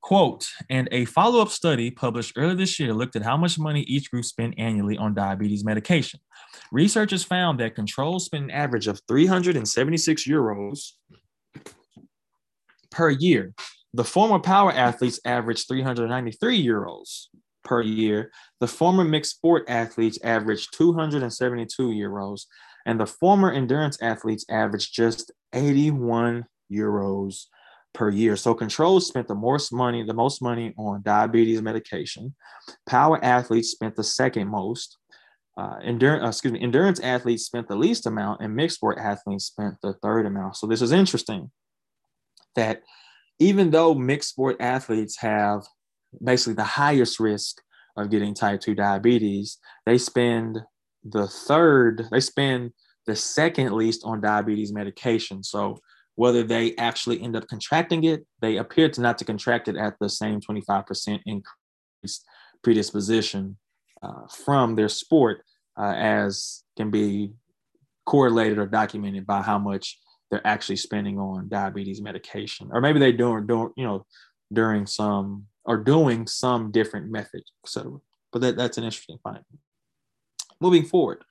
Quote, 0.01 0.47
and 0.68 0.87
a 0.93 1.07
follow 1.07 1.41
up 1.41 1.49
study 1.49 1.91
published 1.91 2.35
earlier 2.37 2.55
this 2.55 2.79
year 2.79 2.93
looked 2.93 3.16
at 3.16 3.22
how 3.22 3.39
much 3.39 3.59
money 3.59 3.81
each 3.83 4.11
group 4.11 4.27
spent 4.27 4.55
annually 4.59 4.99
on 4.99 5.14
diabetes 5.14 5.64
medication. 5.64 6.20
Researchers 6.70 7.25
found 7.25 7.59
that 7.61 7.75
controls 7.75 8.27
spent 8.27 8.45
an 8.45 8.51
average 8.51 8.87
of 8.87 9.01
376 9.09 10.29
euros 10.29 10.93
per 12.91 13.11
year. 13.11 13.55
The 13.95 14.05
former 14.05 14.40
power 14.40 14.72
athletes 14.72 15.20
averaged 15.24 15.68
393 15.68 16.66
euros 16.66 17.26
per 17.62 17.80
year. 17.80 18.32
The 18.59 18.66
former 18.66 19.05
mixed 19.05 19.36
sport 19.36 19.66
athletes 19.68 20.18
averaged 20.24 20.76
272 20.76 21.90
euros, 21.90 22.47
and 22.86 22.99
the 22.99 23.07
former 23.07 23.53
endurance 23.53 23.97
athletes 24.03 24.45
averaged 24.51 24.92
just 24.92 25.30
81 25.53 26.45
euros 26.72 27.45
per 27.92 28.11
year. 28.11 28.34
So 28.34 28.53
controls 28.53 29.07
spent 29.07 29.28
the 29.28 29.36
most 29.36 29.72
money, 29.72 30.03
the 30.03 30.12
most 30.12 30.42
money 30.42 30.74
on 30.76 31.03
diabetes 31.03 31.62
medication. 31.62 32.34
Power 32.86 33.24
athletes 33.24 33.70
spent 33.70 33.95
the 33.95 34.03
second 34.03 34.49
most. 34.49 34.99
Uh, 35.57 35.76
endurance, 35.84 36.24
uh, 36.24 36.28
excuse 36.30 36.53
me, 36.53 36.61
endurance 36.61 36.99
athletes 36.99 37.45
spent 37.45 37.68
the 37.68 37.76
least 37.76 38.07
amount, 38.07 38.40
and 38.42 38.57
mixed 38.57 38.78
sport 38.78 38.99
athletes 38.99 39.45
spent 39.45 39.76
the 39.84 39.92
third 40.03 40.26
amount. 40.26 40.57
So 40.57 40.66
this 40.66 40.82
is 40.82 40.90
interesting 40.90 41.53
that 42.57 42.82
even 43.39 43.70
though 43.70 43.95
mixed 43.95 44.30
sport 44.30 44.57
athletes 44.61 45.16
have 45.18 45.62
basically 46.22 46.55
the 46.55 46.64
highest 46.64 47.18
risk 47.18 47.61
of 47.97 48.11
getting 48.11 48.35
type 48.35 48.61
2 48.61 48.74
diabetes, 48.74 49.59
they 49.87 49.99
spend 49.99 50.61
the 51.05 51.26
third, 51.26 52.07
they 52.11 52.20
spend 52.20 52.72
the 53.07 53.16
second 53.16 53.72
least 53.72 54.03
on 54.05 54.20
diabetes 54.20 54.72
medication. 54.72 55.43
So 55.43 55.78
whether 56.16 56.43
they 56.43 56.74
actually 56.76 57.20
end 57.22 57.37
up 57.37 57.47
contracting 57.49 58.05
it, 58.05 58.24
they 58.41 58.57
appear 58.57 58.89
to 58.89 59.01
not 59.01 59.18
to 59.18 59.24
contract 59.24 59.68
it 59.68 59.76
at 59.76 59.95
the 60.01 60.09
same 60.09 60.41
25% 60.41 61.20
increased 61.26 62.24
predisposition 62.62 63.57
uh, 64.03 64.26
from 64.28 64.74
their 64.74 64.89
sport 64.89 65.43
uh, 65.78 65.93
as 65.97 66.62
can 66.76 66.91
be 66.91 67.32
correlated 68.07 68.59
or 68.59 68.66
documented 68.66 69.26
by 69.26 69.43
how 69.43 69.59
much 69.59 69.99
they're 70.31 70.47
actually 70.47 70.77
spending 70.77 71.18
on 71.18 71.49
diabetes 71.49 72.01
medication, 72.01 72.68
or 72.72 72.81
maybe 72.81 72.99
they 72.99 73.12
do 73.12 73.41
doing 73.41 73.70
you 73.77 73.85
know 73.85 74.07
during 74.53 74.87
some 74.87 75.47
or 75.64 75.79
doing 75.79 76.27
some 76.27 76.70
different 76.70 77.11
method, 77.11 77.43
etc. 77.64 77.99
But 78.33 78.43
that, 78.43 78.57
that's 78.57 78.79
an 78.79 78.85
interesting 78.85 79.18
finding. 79.22 79.45
Moving 80.61 80.85
forward, 80.85 81.25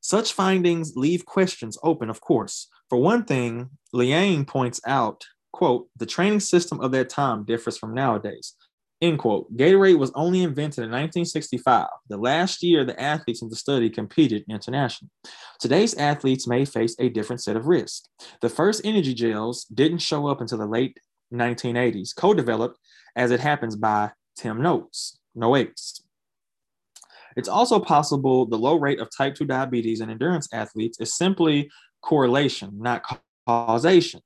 such 0.00 0.32
findings 0.32 0.96
leave 0.96 1.24
questions 1.24 1.78
open, 1.82 2.10
of 2.10 2.20
course. 2.20 2.68
For 2.88 2.98
one 2.98 3.24
thing, 3.24 3.70
Laine 3.92 4.44
points 4.44 4.80
out, 4.86 5.24
quote, 5.52 5.88
the 5.96 6.06
training 6.06 6.40
system 6.40 6.80
of 6.80 6.92
that 6.92 7.08
time 7.08 7.44
differs 7.44 7.78
from 7.78 7.94
nowadays. 7.94 8.54
End 9.02 9.18
quote. 9.18 9.50
Gatorade 9.56 9.98
was 9.98 10.12
only 10.14 10.42
invented 10.42 10.84
in 10.84 10.90
1965, 10.90 11.88
the 12.08 12.18
last 12.18 12.62
year 12.62 12.84
the 12.84 13.00
athletes 13.00 13.40
in 13.40 13.48
the 13.48 13.56
study 13.56 13.88
competed 13.88 14.44
internationally. 14.50 15.10
Today's 15.58 15.94
athletes 15.94 16.46
may 16.46 16.66
face 16.66 16.94
a 16.98 17.08
different 17.08 17.42
set 17.42 17.56
of 17.56 17.66
risks. 17.66 18.06
The 18.42 18.50
first 18.50 18.82
energy 18.84 19.14
gels 19.14 19.64
didn't 19.64 19.98
show 19.98 20.26
up 20.26 20.42
until 20.42 20.58
the 20.58 20.66
late 20.66 21.00
1980s, 21.32 22.14
co 22.14 22.34
developed 22.34 22.78
as 23.16 23.30
it 23.30 23.40
happens 23.40 23.74
by 23.74 24.10
Tim 24.36 24.60
Noakes. 24.60 25.18
Noakes. 25.34 26.02
It's 27.36 27.48
also 27.48 27.80
possible 27.80 28.44
the 28.44 28.58
low 28.58 28.78
rate 28.78 29.00
of 29.00 29.08
type 29.16 29.34
2 29.34 29.46
diabetes 29.46 30.02
in 30.02 30.10
endurance 30.10 30.48
athletes 30.52 31.00
is 31.00 31.14
simply 31.14 31.70
correlation, 32.02 32.72
not 32.78 33.02
causation, 33.46 34.20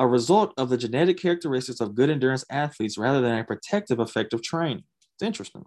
a 0.00 0.06
result 0.06 0.54
of 0.56 0.70
the 0.70 0.78
genetic 0.78 1.20
characteristics 1.20 1.78
of 1.78 1.94
good 1.94 2.08
endurance 2.08 2.42
athletes 2.50 2.96
rather 2.96 3.20
than 3.20 3.38
a 3.38 3.44
protective 3.44 4.00
effect 4.00 4.32
of 4.32 4.42
training. 4.42 4.82
It's 5.14 5.22
interesting. 5.22 5.62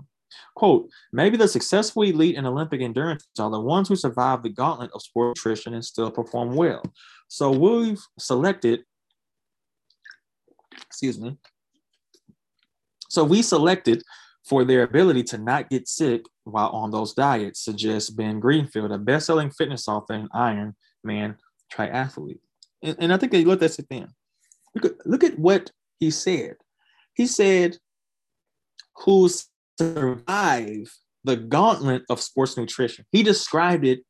Quote, 0.56 0.90
maybe 1.12 1.38
the 1.38 1.48
successful 1.48 2.02
elite 2.02 2.36
in 2.36 2.48
Olympic 2.48 2.82
endurance 2.82 3.28
are 3.38 3.52
the 3.52 3.60
ones 3.60 3.88
who 3.88 3.96
survive 3.96 4.42
the 4.42 4.50
gauntlet 4.50 4.90
of 4.96 5.04
sport 5.04 5.38
nutrition 5.38 5.76
and 5.76 5.86
still 5.86 6.10
perform 6.10 6.56
well. 6.56 6.82
So 7.28 7.52
we've 7.52 8.02
selected, 8.18 8.82
excuse 10.88 11.20
me. 11.20 11.38
So 13.10 13.24
we 13.24 13.44
selected 13.44 14.02
for 14.50 14.66
their 14.66 14.82
ability 14.82 15.22
to 15.26 15.38
not 15.38 15.70
get 15.70 15.88
sick 15.88 16.24
while 16.44 16.70
on 16.70 16.90
those 16.90 17.14
diets, 17.14 17.64
suggests 17.64 18.10
Ben 18.10 18.40
Greenfield, 18.40 18.92
a 18.92 18.98
best-selling 18.98 19.52
fitness 19.52 19.88
author 19.88 20.14
and 20.14 20.30
Iron 20.34 20.76
Man 21.04 21.38
triathlete. 21.72 22.40
And, 22.82 22.98
and 23.00 23.14
I 23.14 23.18
think 23.18 23.32
they 23.32 23.46
let 23.46 23.60
that 23.60 23.74
sit 23.74 23.86
then. 23.92 24.08
Look 24.76 24.86
at, 24.86 25.08
look 25.08 25.24
at 25.24 25.38
what 25.38 25.72
he 26.00 26.12
said. 26.12 26.56
He 27.14 27.28
said, 27.28 27.78
who 28.98 29.30
survive 29.80 30.92
the 31.24 31.38
gauntlet 31.38 32.04
of 32.10 32.20
sports 32.20 32.58
nutrition. 32.58 33.06
He 33.12 33.24
described 33.24 33.86
it 33.86 34.02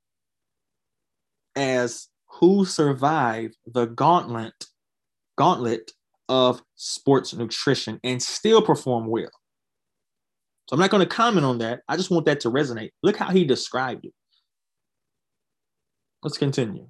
as 1.55 2.07
who 2.39 2.66
survived 2.66 3.55
the 3.66 3.86
gauntlet 3.86 4.53
gauntlet 5.38 5.91
of 6.30 6.61
sports 6.76 7.34
nutrition 7.34 7.99
and 8.03 8.22
still 8.22 8.61
perform 8.61 9.07
well. 9.07 9.32
So 10.70 10.76
I'm 10.76 10.80
not 10.80 10.89
going 10.89 11.07
to 11.07 11.16
comment 11.16 11.45
on 11.45 11.57
that. 11.59 11.82
I 11.88 11.97
just 11.97 12.11
want 12.11 12.26
that 12.26 12.39
to 12.41 12.49
resonate. 12.49 12.91
Look 13.01 13.18
how 13.18 13.30
he 13.30 13.43
described 13.43 14.05
it. 14.05 14.14
Let's 16.22 16.38
continue. 16.38 16.88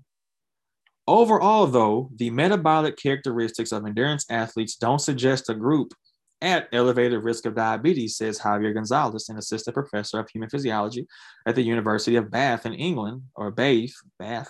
Overall, 1.07 1.67
though, 1.67 2.09
the 2.15 2.29
metabolic 2.29 2.97
characteristics 2.97 3.71
of 3.71 3.85
endurance 3.85 4.25
athletes 4.29 4.75
don't 4.75 4.99
suggest 4.99 5.49
a 5.49 5.53
group 5.53 5.93
at 6.41 6.67
elevated 6.71 7.23
risk 7.23 7.45
of 7.45 7.55
diabetes, 7.55 8.17
says 8.17 8.39
Javier 8.39 8.73
Gonzalez, 8.73 9.29
an 9.29 9.37
assistant 9.37 9.73
professor 9.73 10.19
of 10.19 10.29
human 10.29 10.49
physiology 10.49 11.07
at 11.45 11.55
the 11.55 11.61
University 11.61 12.15
of 12.15 12.31
Bath 12.31 12.65
in 12.65 12.73
England, 12.73 13.23
or 13.35 13.51
Bath, 13.51 13.93
Bath, 14.19 14.49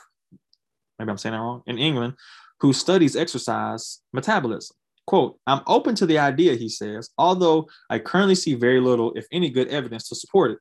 maybe 0.97 1.11
I'm 1.11 1.17
saying 1.17 1.33
that 1.33 1.39
wrong, 1.39 1.61
in 1.67 1.77
England, 1.77 2.13
who 2.59 2.73
studies 2.73 3.15
exercise 3.15 4.01
metabolism. 4.11 4.75
Quote, 5.05 5.37
I'm 5.45 5.61
open 5.67 5.95
to 5.95 6.05
the 6.05 6.17
idea, 6.17 6.55
he 6.55 6.69
says, 6.69 7.09
although 7.17 7.67
I 7.89 7.99
currently 7.99 8.35
see 8.35 8.55
very 8.55 8.79
little, 8.79 9.11
if 9.15 9.25
any, 9.31 9.49
good 9.49 9.67
evidence 9.67 10.07
to 10.09 10.15
support 10.15 10.51
it. 10.51 10.59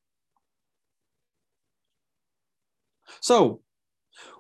So, 3.21 3.61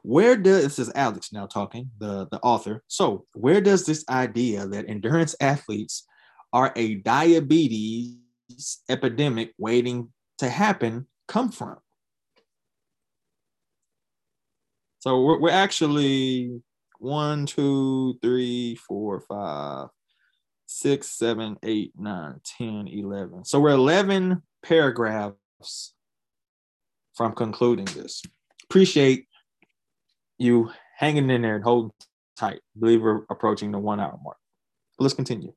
where 0.02 0.36
does 0.36 0.62
this 0.64 0.78
is 0.78 0.92
Alex 0.94 1.32
now 1.32 1.46
talking, 1.46 1.90
the, 1.98 2.26
the 2.30 2.40
author. 2.40 2.82
So, 2.88 3.26
where 3.34 3.60
does 3.60 3.86
this 3.86 4.04
idea 4.08 4.66
that 4.66 4.88
endurance 4.88 5.34
athletes 5.40 6.06
are 6.52 6.72
a 6.76 6.96
diabetes 6.96 8.16
epidemic 8.88 9.52
waiting 9.58 10.12
to 10.38 10.48
happen 10.48 11.06
come 11.28 11.50
from? 11.50 11.78
So, 15.00 15.22
we're, 15.22 15.40
we're 15.40 15.50
actually 15.50 16.62
one, 16.98 17.46
two, 17.46 18.18
three, 18.22 18.76
four, 18.76 19.20
five, 19.20 19.88
six, 20.66 21.08
seven, 21.10 21.56
eight, 21.62 21.92
nine, 21.98 22.40
10, 22.58 22.88
11. 22.88 23.44
So 23.44 23.60
we're 23.60 23.70
11 23.70 24.42
paragraphs 24.62 25.94
from 27.14 27.34
concluding 27.34 27.84
this. 27.86 28.22
Appreciate 28.64 29.26
you 30.42 30.70
hanging 30.98 31.30
in 31.30 31.42
there 31.42 31.56
and 31.56 31.64
holding 31.64 31.92
tight. 32.36 32.60
I 32.76 32.78
believe 32.78 33.02
we're 33.02 33.22
approaching 33.30 33.72
the 33.72 33.78
one 33.78 34.00
hour 34.00 34.18
mark. 34.22 34.36
Let's 34.98 35.14
continue. 35.14 35.54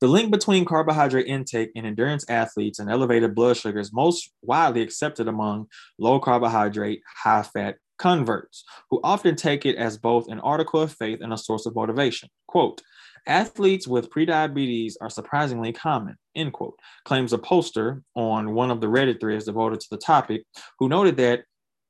The 0.00 0.08
link 0.08 0.32
between 0.32 0.64
carbohydrate 0.64 1.28
intake 1.28 1.70
and 1.76 1.86
endurance 1.86 2.28
athletes 2.28 2.80
and 2.80 2.90
elevated 2.90 3.36
blood 3.36 3.56
sugar 3.56 3.78
is 3.78 3.92
most 3.92 4.32
widely 4.42 4.82
accepted 4.82 5.28
among 5.28 5.66
low 5.96 6.18
carbohydrate, 6.18 7.02
high 7.22 7.44
fat 7.44 7.76
converts, 7.98 8.64
who 8.90 8.98
often 9.04 9.36
take 9.36 9.64
it 9.64 9.76
as 9.76 9.96
both 9.96 10.26
an 10.28 10.40
article 10.40 10.80
of 10.80 10.92
faith 10.92 11.20
and 11.20 11.32
a 11.32 11.38
source 11.38 11.66
of 11.66 11.76
motivation. 11.76 12.28
Quote, 12.48 12.82
athletes 13.28 13.86
with 13.86 14.10
prediabetes 14.10 14.94
are 15.00 15.08
surprisingly 15.08 15.72
common, 15.72 16.16
end 16.34 16.52
quote, 16.52 16.74
claims 17.04 17.32
a 17.32 17.38
poster 17.38 18.02
on 18.16 18.54
one 18.54 18.72
of 18.72 18.80
the 18.80 18.88
Reddit 18.88 19.20
threads 19.20 19.44
devoted 19.44 19.78
to 19.78 19.86
the 19.92 19.98
topic, 19.98 20.42
who 20.80 20.88
noted 20.88 21.16
that 21.18 21.44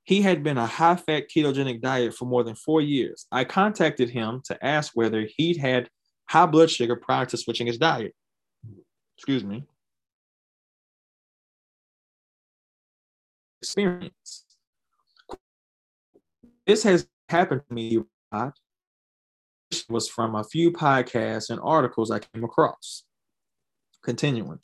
he 0.05 0.23
had 0.23 0.43
been 0.43 0.59
a 0.59 0.67
high 0.67 0.97
fat 0.97 1.25
ketogenic 1.29 1.81
diet 1.81 2.15
for 2.15 2.25
more 2.25 2.43
than 2.45 2.55
four 2.55 2.81
years. 2.81 3.27
I 3.31 3.45
contacted 3.45 4.11
him 4.11 4.43
to 4.47 4.65
ask 4.65 4.93
whether 4.95 5.27
he'd 5.37 5.57
had 5.57 5.89
high 6.29 6.47
blood 6.47 6.71
sugar 6.71 6.97
prior 6.97 7.27
to 7.27 7.37
switching 7.37 7.67
his 7.67 7.79
diet. 7.79 8.15
Excuse 9.17 9.45
me. 9.45 9.65
Experience 13.61 14.43
this 16.67 16.83
has 16.83 17.07
happened 17.29 17.63
to 17.69 17.75
me 17.75 17.99
was 19.89 20.09
from 20.09 20.35
a 20.35 20.45
few 20.45 20.71
podcasts 20.71 21.51
and 21.51 21.61
articles 21.63 22.11
I 22.11 22.19
came 22.19 22.45
across. 22.45 23.05
Continuing. 24.05 24.59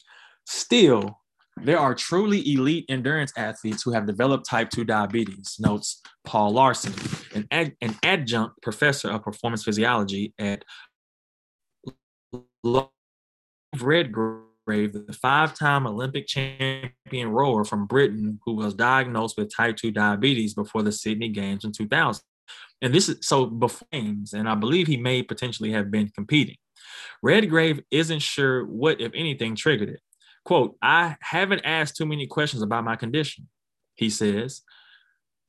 Still, 0.47 1.18
there 1.63 1.79
are 1.79 1.95
truly 1.95 2.53
elite 2.53 2.85
endurance 2.89 3.33
athletes 3.37 3.83
who 3.83 3.93
have 3.93 4.07
developed 4.07 4.49
type 4.49 4.71
2 4.71 4.85
diabetes, 4.85 5.57
notes 5.59 6.03
Paul 6.25 6.53
Laursen, 6.55 6.95
an, 7.35 7.47
ad, 7.51 7.77
an 7.81 7.97
adjunct 8.03 8.61
professor 8.63 9.11
of 9.11 9.23
performance 9.23 9.65
physiology 9.65 10.35
at 10.39 10.65
Redgrave, 13.81 14.93
the 14.93 15.17
five 15.21 15.55
time 15.55 15.87
Olympic 15.87 16.27
champion 16.27 17.29
rower 17.29 17.65
from 17.65 17.87
Britain, 17.87 18.39
who 18.45 18.55
was 18.55 18.75
diagnosed 18.75 19.37
with 19.39 19.55
type 19.55 19.77
2 19.77 19.91
diabetes 19.91 20.55
before 20.55 20.83
the 20.83 20.93
Sydney 20.93 21.29
Games 21.29 21.65
in 21.65 21.73
2000. 21.73 22.23
And 22.81 22.95
this 22.95 23.09
is 23.09 23.19
so 23.27 23.47
before 23.47 23.89
games, 23.93 24.33
and 24.33 24.49
I 24.49 24.55
believe 24.55 24.87
he 24.87 24.97
may 24.97 25.23
potentially 25.23 25.73
have 25.73 25.91
been 25.91 26.09
competing. 26.11 26.57
Redgrave 27.23 27.81
isn't 27.91 28.21
sure 28.21 28.65
what, 28.65 29.01
if 29.01 29.13
anything, 29.15 29.57
triggered 29.57 29.89
it. 29.89 30.01
Quote, 30.49 30.79
I 30.81 31.17
haven't 31.21 31.67
asked 31.67 31.97
too 31.97 32.07
many 32.07 32.27
questions 32.27 32.63
about 32.63 32.83
my 32.83 32.97
condition, 32.97 33.51
he 33.97 34.09
says. 34.09 34.63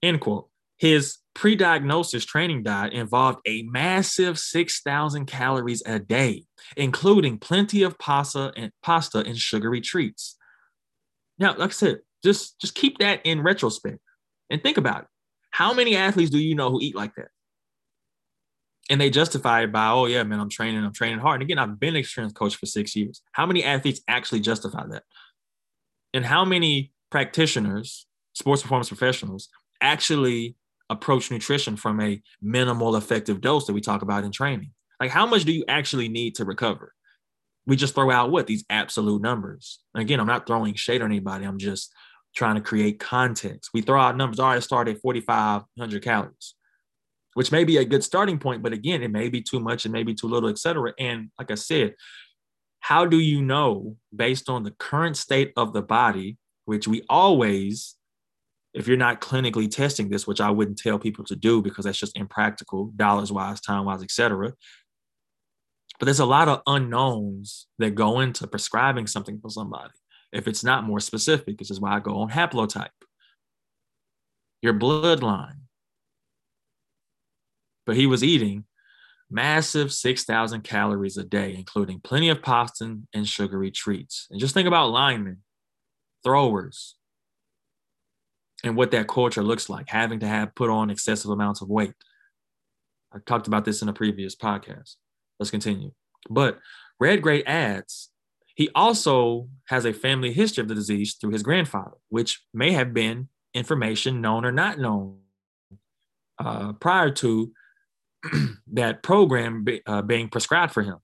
End 0.04 0.20
quote. 0.20 0.50
His 0.76 1.20
pre 1.34 1.56
diagnosis 1.56 2.26
training 2.26 2.64
diet 2.64 2.92
involved 2.92 3.40
a 3.48 3.62
massive 3.62 4.38
6,000 4.38 5.26
calories 5.26 5.82
a 5.86 6.00
day, 6.00 6.48
including 6.76 7.38
plenty 7.38 7.82
of 7.84 7.98
pasta 7.98 8.52
and 8.58 8.74
pasta 8.84 9.20
and 9.20 9.38
sugary 9.38 9.80
treats. 9.80 10.36
Now, 11.38 11.56
like 11.56 11.70
I 11.70 11.72
said, 11.72 12.00
just, 12.22 12.60
just 12.60 12.76
keep 12.76 12.98
that 12.98 13.22
in 13.24 13.42
retrospect 13.42 14.00
and 14.50 14.62
think 14.62 14.76
about 14.76 15.04
it. 15.04 15.08
How 15.52 15.74
many 15.74 15.96
athletes 15.96 16.30
do 16.30 16.40
you 16.40 16.56
know 16.56 16.72
who 16.72 16.82
eat 16.82 16.94
like 16.94 17.16
that? 17.16 17.30
And 18.90 19.00
they 19.00 19.10
justify 19.12 19.64
it 19.64 19.72
by, 19.72 19.90
oh, 19.90 20.08
yeah, 20.08 20.24
man, 20.24 20.40
I'm 20.40 20.50
training, 20.50 20.84
I'm 20.84 20.94
training 20.94 21.20
hard. 21.20 21.42
And 21.42 21.44
again, 21.44 21.60
I've 21.60 21.80
been 21.80 21.96
a 21.96 22.04
strength 22.04 22.34
coach 22.34 22.56
for 22.56 22.66
six 22.66 22.96
years. 22.96 23.22
How 23.32 23.46
many 23.46 23.64
athletes 23.64 24.02
actually 24.08 24.40
justify 24.40 24.86
that? 24.88 25.04
And 26.14 26.26
how 26.26 26.44
many 26.44 26.92
practitioners, 27.12 28.08
sports 28.34 28.64
performance 28.64 28.88
professionals, 28.88 29.50
actually 29.82 30.56
approach 30.90 31.30
nutrition 31.30 31.76
from 31.76 32.02
a 32.02 32.22
minimal 32.42 32.96
effective 32.96 33.42
dose 33.42 33.68
that 33.68 33.74
we 33.74 33.82
talk 33.82 34.02
about 34.02 34.24
in 34.24 34.32
training. 34.32 34.72
Like, 35.00 35.12
how 35.12 35.26
much 35.26 35.46
do 35.46 35.52
you 35.52 35.64
actually 35.68 36.10
need 36.10 36.36
to 36.36 36.46
recover? 36.46 36.94
We 37.66 37.76
just 37.76 37.94
throw 37.94 38.10
out 38.10 38.32
what 38.32 38.48
these 38.48 38.66
absolute 38.70 39.22
numbers. 39.22 39.80
And 39.94 40.02
again, 40.02 40.20
I'm 40.20 40.28
not 40.28 40.48
throwing 40.48 40.74
shade 40.74 41.02
on 41.02 41.12
anybody. 41.12 41.46
I'm 41.46 41.60
just 41.60 41.94
trying 42.36 42.56
to 42.56 42.62
create 42.62 43.00
context. 43.00 43.70
We 43.74 43.82
throw 43.82 44.02
out 44.02 44.18
numbers. 44.18 44.40
All 44.40 44.50
right, 44.50 44.64
start 44.64 44.88
at 44.88 45.02
4,500 45.02 46.04
calories, 46.04 46.56
which 47.40 47.54
may 47.54 47.64
be 47.64 47.78
a 47.78 47.86
good 47.86 48.04
starting 48.04 48.38
point, 48.38 48.62
but 48.62 48.74
again, 48.74 49.02
it 49.02 49.12
may 49.12 49.30
be 49.30 49.42
too 49.42 49.62
much, 49.62 49.86
it 49.86 49.94
may 49.94 50.04
be 50.04 50.14
too 50.14 50.28
little, 50.28 50.50
etc. 50.50 50.92
And 51.00 51.32
like 51.40 51.50
I 51.50 51.56
said, 51.56 51.96
how 52.82 53.06
do 53.06 53.18
you 53.18 53.42
know 53.42 53.96
based 54.14 54.50
on 54.50 54.64
the 54.64 54.72
current 54.72 55.16
state 55.16 55.54
of 55.56 55.72
the 55.72 55.82
body, 55.82 56.38
which 56.66 56.86
we 56.86 57.02
always 57.08 57.96
if 58.74 58.90
you're 58.90 58.98
not 58.98 59.22
clinically 59.22 59.72
testing 59.72 60.10
this, 60.10 60.28
which 60.28 60.42
I 60.42 60.52
wouldn't 60.52 60.80
tell 60.80 61.00
people 61.00 61.24
to 61.26 61.36
do 61.38 61.62
because 61.62 61.86
that's 61.86 61.98
just 61.98 62.18
impractical, 62.18 62.92
dollars 62.98 63.32
wise, 63.32 63.62
time 63.62 63.86
wise, 63.86 64.04
etc. 64.04 64.52
But 65.98 66.08
there's 66.08 66.20
a 66.20 66.26
lot 66.26 66.50
of 66.50 66.62
unknowns 66.68 67.68
that 67.78 67.96
go 67.96 68.20
into 68.20 68.48
prescribing 68.48 69.08
something 69.08 69.40
for 69.40 69.50
somebody 69.50 69.94
if 70.34 70.46
it's 70.46 70.66
not 70.66 70.84
more 70.84 71.00
specific. 71.00 71.58
This 71.58 71.72
is 71.72 71.80
why 71.80 71.96
I 71.96 72.02
go 72.02 72.18
on 72.18 72.32
haplotype, 72.32 72.90
your 74.62 74.74
bloodline. 74.74 75.69
But 77.90 77.98
he 77.98 78.06
was 78.06 78.24
eating 78.24 78.66
massive 79.32 79.92
6,000 79.92 80.62
calories 80.62 81.18
a 81.18 81.24
day, 81.24 81.56
including 81.56 82.02
plenty 82.02 82.30
of 82.30 82.44
pasta 82.44 83.00
and 83.16 83.28
sugary 83.28 83.72
treats. 83.72 84.28
And 84.30 84.40
just 84.40 84.54
think 84.54 84.68
about 84.68 84.92
linemen, 84.92 85.38
throwers, 86.24 86.94
and 88.64 88.76
what 88.76 88.92
that 88.92 89.08
culture 89.08 89.42
looks 89.42 89.70
like, 89.70 89.90
having 89.90 90.20
to 90.20 90.28
have 90.28 90.54
put 90.54 90.70
on 90.70 90.92
excessive 90.92 91.32
amounts 91.32 91.62
of 91.62 91.70
weight. 91.70 91.96
I 93.12 93.18
talked 93.26 93.48
about 93.48 93.66
this 93.66 93.82
in 93.82 93.90
a 93.90 93.94
previous 93.94 94.36
podcast. 94.36 94.98
Let's 95.40 95.50
continue. 95.50 95.90
But 96.30 96.60
Redgrave 97.00 97.44
adds 97.48 98.12
he 98.54 98.70
also 98.76 99.50
has 99.66 99.84
a 99.84 99.94
family 99.94 100.32
history 100.32 100.62
of 100.62 100.68
the 100.68 100.76
disease 100.76 101.16
through 101.16 101.32
his 101.32 101.42
grandfather, 101.42 101.98
which 102.10 102.44
may 102.54 102.74
have 102.74 102.94
been 102.94 103.30
information 103.56 104.22
known 104.22 104.46
or 104.46 104.52
not 104.52 104.78
known 104.78 105.22
uh, 106.38 106.74
prior 106.74 107.10
to 107.10 107.52
that 108.74 109.04
program 109.04 109.64
be, 109.64 109.82
uh, 109.86 110.02
being 110.02 110.30
prescribed 110.30 110.74
for 110.74 110.84
him. 110.84 110.98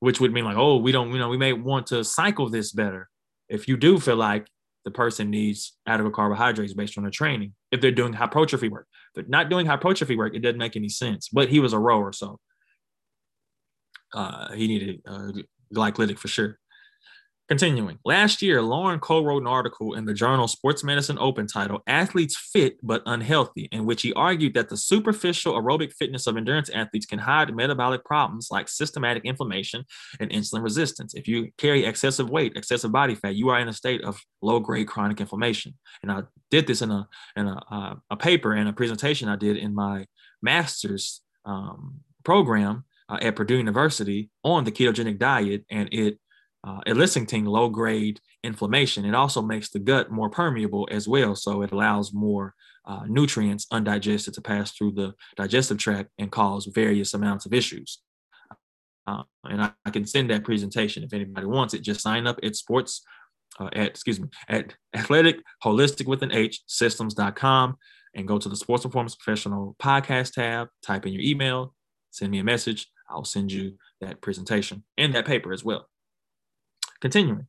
Which 0.00 0.20
would 0.20 0.32
mean 0.32 0.44
like, 0.44 0.58
oh, 0.58 0.76
we 0.76 0.92
don't, 0.92 1.10
you 1.10 1.18
know, 1.18 1.28
we 1.28 1.38
may 1.38 1.52
want 1.52 1.86
to 1.88 2.04
cycle 2.04 2.50
this 2.50 2.72
better. 2.72 3.08
If 3.48 3.66
you 3.66 3.76
do 3.76 3.98
feel 3.98 4.16
like 4.16 4.46
the 4.86 4.90
person 4.92 5.30
needs 5.30 5.76
adequate 5.84 6.14
carbohydrates 6.14 6.72
based 6.72 6.96
on 6.96 7.02
their 7.02 7.10
training. 7.10 7.52
If 7.72 7.80
they're 7.80 7.90
doing 7.90 8.12
hypertrophy 8.12 8.68
work, 8.68 8.86
if 9.08 9.14
they're 9.14 9.24
not 9.28 9.50
doing 9.50 9.66
hypertrophy 9.66 10.16
work, 10.16 10.32
it 10.34 10.38
doesn't 10.38 10.58
make 10.58 10.76
any 10.76 10.88
sense. 10.88 11.28
But 11.28 11.48
he 11.48 11.58
was 11.58 11.72
a 11.72 11.78
rower, 11.78 12.12
so 12.12 12.38
uh, 14.14 14.52
he 14.52 14.68
needed 14.68 15.02
uh, 15.04 15.32
glycolytic 15.74 16.18
for 16.18 16.28
sure. 16.28 16.60
Continuing, 17.48 18.00
last 18.04 18.42
year, 18.42 18.60
Laursen 18.60 19.00
co 19.00 19.22
wrote 19.22 19.40
an 19.40 19.46
article 19.46 19.94
in 19.94 20.04
the 20.04 20.12
journal 20.12 20.48
Sports 20.48 20.82
Medicine 20.82 21.16
Open 21.20 21.46
titled 21.46 21.82
Athletes 21.86 22.36
Fit 22.36 22.76
but 22.82 23.04
Unhealthy, 23.06 23.68
in 23.70 23.86
which 23.86 24.02
he 24.02 24.12
argued 24.14 24.54
that 24.54 24.68
the 24.68 24.76
superficial 24.76 25.54
aerobic 25.54 25.92
fitness 25.92 26.26
of 26.26 26.36
endurance 26.36 26.68
athletes 26.70 27.06
can 27.06 27.20
hide 27.20 27.54
metabolic 27.54 28.04
problems 28.04 28.48
like 28.50 28.68
systematic 28.68 29.24
inflammation 29.24 29.84
and 30.18 30.28
insulin 30.30 30.64
resistance. 30.64 31.14
If 31.14 31.28
you 31.28 31.52
carry 31.56 31.84
excessive 31.84 32.28
weight, 32.28 32.56
excessive 32.56 32.90
body 32.90 33.14
fat, 33.14 33.36
you 33.36 33.48
are 33.50 33.60
in 33.60 33.68
a 33.68 33.72
state 33.72 34.02
of 34.02 34.20
low 34.42 34.58
grade 34.58 34.88
chronic 34.88 35.20
inflammation. 35.20 35.74
And 36.02 36.10
I 36.10 36.22
did 36.50 36.66
this 36.66 36.82
in 36.82 36.90
a, 36.90 37.06
in 37.36 37.46
a, 37.46 37.60
uh, 37.70 37.94
a 38.10 38.16
paper 38.16 38.54
and 38.54 38.68
a 38.68 38.72
presentation 38.72 39.28
I 39.28 39.36
did 39.36 39.56
in 39.56 39.72
my 39.72 40.06
master's 40.42 41.20
um, 41.44 42.00
program 42.24 42.86
uh, 43.08 43.18
at 43.22 43.36
Purdue 43.36 43.58
University 43.58 44.30
on 44.42 44.64
the 44.64 44.72
ketogenic 44.72 45.20
diet, 45.20 45.64
and 45.70 45.88
it 45.92 46.18
uh, 46.66 46.80
eliciting 46.86 47.44
low 47.44 47.68
grade 47.68 48.20
inflammation. 48.42 49.04
It 49.04 49.14
also 49.14 49.40
makes 49.40 49.70
the 49.70 49.78
gut 49.78 50.10
more 50.10 50.28
permeable 50.28 50.88
as 50.90 51.06
well. 51.06 51.36
So 51.36 51.62
it 51.62 51.70
allows 51.70 52.12
more 52.12 52.54
uh, 52.84 53.04
nutrients 53.06 53.66
undigested 53.70 54.34
to 54.34 54.40
pass 54.40 54.72
through 54.72 54.92
the 54.92 55.14
digestive 55.36 55.78
tract 55.78 56.10
and 56.18 56.30
cause 56.30 56.66
various 56.66 57.14
amounts 57.14 57.46
of 57.46 57.54
issues. 57.54 58.00
Uh, 59.06 59.22
and 59.44 59.62
I, 59.62 59.72
I, 59.84 59.90
can 59.90 60.04
send 60.04 60.30
that 60.30 60.42
presentation 60.42 61.04
if 61.04 61.12
anybody 61.12 61.46
wants 61.46 61.74
it. 61.74 61.82
Just 61.82 62.00
sign 62.00 62.26
up 62.26 62.40
at 62.42 62.56
sports, 62.56 63.02
uh, 63.60 63.68
at 63.72 63.86
excuse 63.86 64.18
me, 64.18 64.26
at 64.48 64.74
athletic 64.94 65.36
holistic 65.64 66.06
with 66.06 66.24
an 66.24 66.32
H 66.32 66.62
systems.com 66.66 67.76
and 68.16 68.26
go 68.26 68.38
to 68.38 68.48
the 68.48 68.56
sports 68.56 68.82
performance 68.82 69.14
professional 69.14 69.76
podcast 69.80 70.32
tab, 70.32 70.68
type 70.82 71.06
in 71.06 71.12
your 71.12 71.22
email, 71.22 71.72
send 72.10 72.32
me 72.32 72.40
a 72.40 72.44
message. 72.44 72.88
I'll 73.08 73.24
send 73.24 73.52
you 73.52 73.74
that 74.00 74.20
presentation 74.20 74.82
and 74.98 75.14
that 75.14 75.26
paper 75.26 75.52
as 75.52 75.64
well. 75.64 75.88
Continuing. 77.00 77.46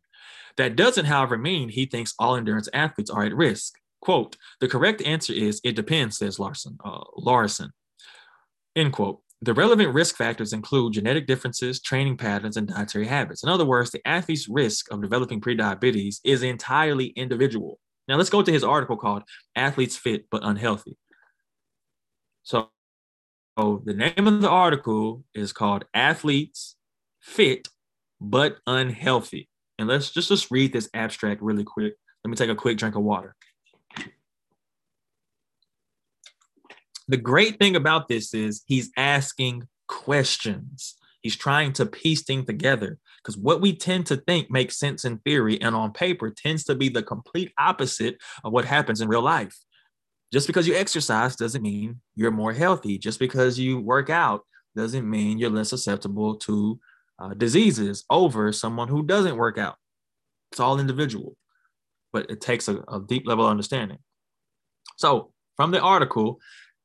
That 0.58 0.76
doesn't, 0.76 1.06
however, 1.06 1.38
mean 1.38 1.70
he 1.70 1.86
thinks 1.86 2.14
all 2.18 2.36
endurance 2.36 2.70
athletes 2.74 3.12
are 3.12 3.24
at 3.24 3.36
risk. 3.36 3.76
Quote, 4.02 4.38
the 4.60 4.68
correct 4.68 5.02
answer 5.02 5.34
is 5.34 5.62
it 5.64 5.76
depends, 5.76 6.18
says 6.18 6.38
Laursen, 6.38 6.78
uh, 6.84 7.04
Laursen. 7.18 7.70
End 8.76 8.94
quote. 8.94 9.22
The 9.42 9.54
relevant 9.54 9.94
risk 9.94 10.16
factors 10.16 10.52
include 10.52 10.94
genetic 10.94 11.28
differences, 11.28 11.80
training 11.80 12.18
patterns, 12.18 12.58
and 12.58 12.68
dietary 12.68 13.06
habits. 13.06 13.44
In 13.44 13.50
other 13.50 13.66
words, 13.66 13.92
the 13.92 14.06
athlete's 14.08 14.48
risk 14.50 14.92
of 14.92 15.02
developing 15.02 15.42
prediabetes 15.42 16.20
is 16.24 16.42
entirely 16.42 17.08
individual. 17.08 17.80
Now 18.08 18.16
let's 18.16 18.32
go 18.32 18.42
to 18.42 18.52
his 18.52 18.64
article 18.64 18.98
called 18.98 19.24
Athletes 19.56 19.96
Fit 19.96 20.26
But 20.32 20.44
Unhealthy. 20.44 20.98
So, 22.42 22.70
so 23.60 23.84
the 23.86 23.94
name 23.94 24.26
of 24.28 24.42
the 24.42 24.50
article 24.50 25.24
is 25.36 25.54
called 25.54 25.86
Athletes 25.94 26.76
Fit 27.20 27.68
but 28.20 28.58
unhealthy. 28.66 29.50
And 29.80 29.88
let's 29.88 30.10
just, 30.12 30.30
just 30.30 30.52
read 30.52 30.74
this 30.74 30.90
abstract 30.94 31.42
really 31.42 31.64
quick. 31.64 31.96
Let 32.24 32.30
me 32.30 32.36
take 32.36 32.50
a 32.50 32.56
quick 32.56 32.78
drink 32.78 32.96
of 32.96 33.04
water. 33.04 33.36
The 37.08 37.18
great 37.18 37.58
thing 37.58 37.76
about 37.76 38.08
this 38.08 38.34
is 38.34 38.64
he's 38.66 38.92
asking 38.98 39.68
questions. 39.88 40.96
He's 41.22 41.36
trying 41.36 41.74
to 41.74 41.86
piece 41.86 42.24
things 42.24 42.46
together 42.46 43.00
because 43.18 43.38
what 43.38 43.62
we 43.62 43.76
tend 43.76 44.06
to 44.08 44.18
think 44.18 44.52
makes 44.52 44.78
sense 44.78 45.06
in 45.06 45.18
theory 45.20 45.62
and 45.62 45.76
on 45.76 45.92
paper 45.92 46.30
tends 46.30 46.64
to 46.66 46.76
be 46.76 46.90
the 46.90 47.04
complete 47.04 47.54
opposite 47.58 48.18
of 48.44 48.52
what 48.52 48.66
happens 48.66 49.02
in 49.02 49.08
real 49.08 49.22
life. 49.22 49.56
Just 50.34 50.48
because 50.48 50.68
you 50.68 50.76
exercise 50.76 51.36
doesn't 51.36 51.62
mean 51.62 52.02
you're 52.16 52.32
more 52.32 52.54
healthy. 52.54 52.98
Just 52.98 53.20
because 53.20 53.58
you 53.58 53.80
work 53.80 54.10
out 54.10 54.42
doesn't 54.76 55.10
mean 55.10 55.40
you're 55.40 55.50
less 55.50 55.70
susceptible 55.70 56.36
to 56.36 56.80
uh, 57.20 57.34
diseases 57.34 58.06
over 58.10 58.52
someone 58.52 58.88
who 58.88 59.04
doesn't 59.04 59.38
work 59.38 59.58
out. 59.58 59.76
It's 60.52 60.60
all 60.60 60.80
individual, 60.80 61.36
but 62.14 62.30
it 62.30 62.42
takes 62.42 62.68
a, 62.68 62.84
a 62.88 63.02
deep 63.06 63.28
level 63.28 63.46
of 63.46 63.52
understanding. 63.52 64.00
So, 64.98 65.32
from 65.56 65.72
the 65.72 65.82
article, 65.82 66.40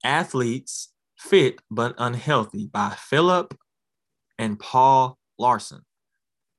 Athletes 0.05 0.93
Fit 1.19 1.61
but 1.71 1.95
Unhealthy 1.99 2.67
by 2.67 2.97
Philip 2.99 3.57
and 4.39 4.59
Paul 4.59 5.19
Laursen. 5.41 5.81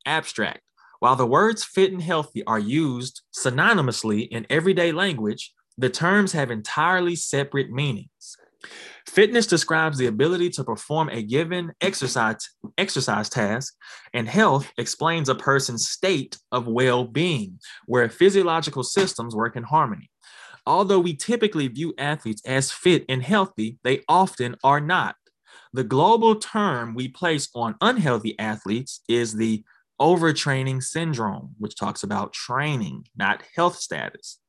Abstract. 0.06 0.62
While 1.00 1.18
the 1.18 1.26
words 1.26 1.66
fit 1.66 1.92
and 1.92 2.02
healthy 2.02 2.46
are 2.46 2.60
used 2.60 3.24
synonymously 3.38 4.28
in 4.30 4.48
everyday 4.50 4.94
language, 4.94 5.54
the 5.78 5.90
terms 5.90 6.32
have 6.32 6.50
entirely 6.50 7.16
separate 7.16 7.70
meanings. 7.72 8.38
Fitness 9.08 9.46
describes 9.46 9.98
the 9.98 10.08
ability 10.08 10.50
to 10.52 10.64
perform 10.64 11.10
a 11.10 11.22
given 11.22 11.74
exercise, 11.82 12.50
exercise 12.78 13.30
task, 13.30 13.74
and 14.14 14.28
health 14.28 14.72
explains 14.78 15.30
a 15.30 15.36
person's 15.36 15.88
state 15.88 16.38
of 16.52 16.68
well 16.68 17.06
being, 17.06 17.60
where 17.86 18.10
physiological 18.10 18.84
systems 18.84 19.36
work 19.36 19.56
in 19.56 19.64
harmony. 19.64 20.10
Although 20.66 21.00
we 21.00 21.16
typically 21.16 21.68
view 21.68 21.94
athletes 21.98 22.42
as 22.46 22.72
fit 22.72 23.06
and 23.10 23.22
healthy, 23.22 23.78
they 23.84 24.02
often 24.08 24.56
are 24.64 24.80
not. 24.80 25.16
The 25.74 25.84
global 25.84 26.36
term 26.36 26.94
we 26.94 27.08
place 27.08 27.50
on 27.54 27.76
unhealthy 27.82 28.38
athletes 28.40 29.02
is 29.10 29.34
the 29.34 29.64
overtraining 30.00 30.82
syndrome, 30.82 31.56
which 31.58 31.76
talks 31.76 32.04
about 32.04 32.34
training, 32.34 33.06
not 33.16 33.44
health 33.56 33.76
status. 33.78 34.40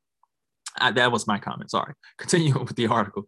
Uh, 0.79 0.91
that 0.91 1.11
was 1.11 1.27
my 1.27 1.39
comment. 1.39 1.71
Sorry. 1.71 1.93
Continue 2.17 2.59
with 2.59 2.75
the 2.75 2.87
article. 2.87 3.25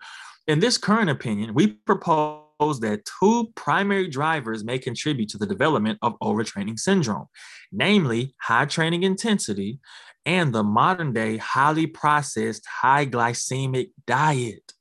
In 0.48 0.60
this 0.60 0.78
current 0.78 1.10
opinion, 1.10 1.54
we 1.54 1.68
propose 1.68 2.80
that 2.80 3.02
two 3.20 3.52
primary 3.56 4.08
drivers 4.08 4.64
may 4.64 4.80
contribute 4.80 5.30
to 5.30 5.38
the 5.38 5.46
development 5.46 6.00
of 6.02 6.18
overtraining 6.20 6.80
syndrome, 6.80 7.26
namely 7.72 8.34
high 8.42 8.66
training 8.66 9.04
intensity 9.04 9.80
and 10.26 10.54
the 10.54 10.64
modern 10.64 11.14
day 11.14 11.38
highly 11.38 11.86
processed 11.86 12.66
high 12.66 13.06
glycemic 13.06 13.92
diet. 14.06 14.74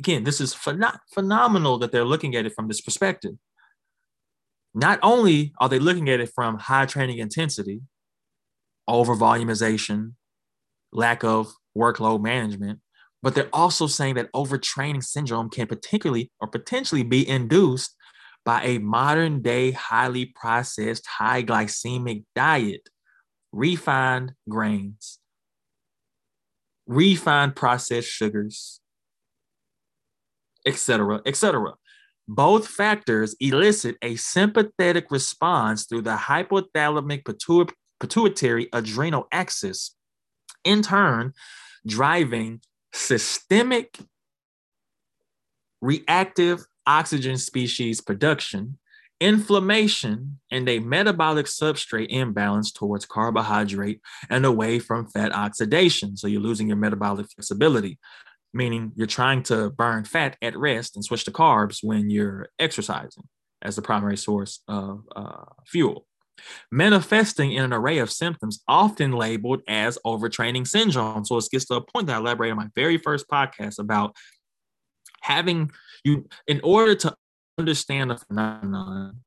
Again, 0.00 0.24
this 0.24 0.40
is 0.40 0.54
phen- 0.54 0.98
phenomenal 1.12 1.78
that 1.78 1.92
they're 1.92 2.04
looking 2.04 2.34
at 2.34 2.46
it 2.46 2.54
from 2.54 2.68
this 2.68 2.80
perspective. 2.80 3.34
Not 4.74 4.98
only 5.02 5.54
are 5.58 5.70
they 5.70 5.78
looking 5.78 6.10
at 6.10 6.20
it 6.20 6.30
from 6.34 6.58
high 6.58 6.84
training 6.86 7.18
intensity, 7.18 7.80
over 8.88 9.14
volumization, 9.14 10.12
lack 10.92 11.24
of 11.24 11.52
workload 11.76 12.22
management, 12.22 12.80
but 13.26 13.34
they're 13.34 13.48
also 13.52 13.88
saying 13.88 14.14
that 14.14 14.30
overtraining 14.34 15.02
syndrome 15.02 15.50
can 15.50 15.66
particularly 15.66 16.30
or 16.38 16.46
potentially 16.46 17.02
be 17.02 17.28
induced 17.28 17.96
by 18.44 18.62
a 18.62 18.78
modern 18.78 19.42
day 19.42 19.72
highly 19.72 20.26
processed 20.26 21.04
high 21.08 21.42
glycemic 21.42 22.22
diet, 22.36 22.88
refined 23.50 24.32
grains, 24.48 25.18
refined 26.86 27.56
processed 27.56 28.06
sugars, 28.06 28.80
etc., 30.64 31.20
etc. 31.26 31.74
Both 32.28 32.68
factors 32.68 33.34
elicit 33.40 33.96
a 34.02 34.14
sympathetic 34.14 35.10
response 35.10 35.86
through 35.86 36.02
the 36.02 36.14
hypothalamic 36.14 37.24
pituitary 37.98 38.68
adrenal 38.72 39.26
axis, 39.32 39.96
in 40.62 40.82
turn, 40.82 41.32
driving 41.84 42.60
systemic 42.96 43.98
reactive 45.82 46.64
oxygen 46.86 47.36
species 47.36 48.00
production, 48.00 48.78
inflammation, 49.20 50.38
and 50.50 50.68
a 50.68 50.78
metabolic 50.78 51.46
substrate 51.46 52.08
imbalance 52.08 52.72
towards 52.72 53.04
carbohydrate 53.06 54.00
and 54.30 54.46
away 54.46 54.78
from 54.78 55.08
fat 55.08 55.32
oxidation. 55.32 56.16
So 56.16 56.26
you're 56.26 56.40
losing 56.40 56.68
your 56.68 56.76
metabolic 56.76 57.26
flexibility, 57.34 57.98
meaning 58.54 58.92
you're 58.96 59.06
trying 59.06 59.42
to 59.44 59.70
burn 59.70 60.04
fat 60.04 60.36
at 60.40 60.56
rest 60.56 60.96
and 60.96 61.04
switch 61.04 61.24
to 61.24 61.30
carbs 61.30 61.80
when 61.82 62.08
you're 62.10 62.48
exercising 62.58 63.24
as 63.62 63.76
the 63.76 63.82
primary 63.82 64.16
source 64.16 64.62
of 64.68 65.02
uh, 65.14 65.44
fuel 65.66 66.06
manifesting 66.70 67.52
in 67.52 67.64
an 67.64 67.72
array 67.72 67.98
of 67.98 68.10
symptoms 68.10 68.62
often 68.68 69.12
labeled 69.12 69.62
as 69.68 69.98
overtraining 70.04 70.66
syndrome. 70.66 71.24
So 71.24 71.36
it 71.36 71.44
gets 71.50 71.66
to 71.66 71.74
a 71.74 71.80
point 71.80 72.06
that 72.06 72.16
I 72.16 72.18
elaborated 72.18 72.52
in 72.52 72.56
my 72.58 72.68
very 72.74 72.98
first 72.98 73.28
podcast 73.28 73.78
about 73.78 74.14
having 75.22 75.70
you, 76.04 76.28
in 76.46 76.60
order 76.62 76.94
to 76.94 77.16
understand 77.58 78.10
the 78.10 78.16
phenomenon, 78.16 79.20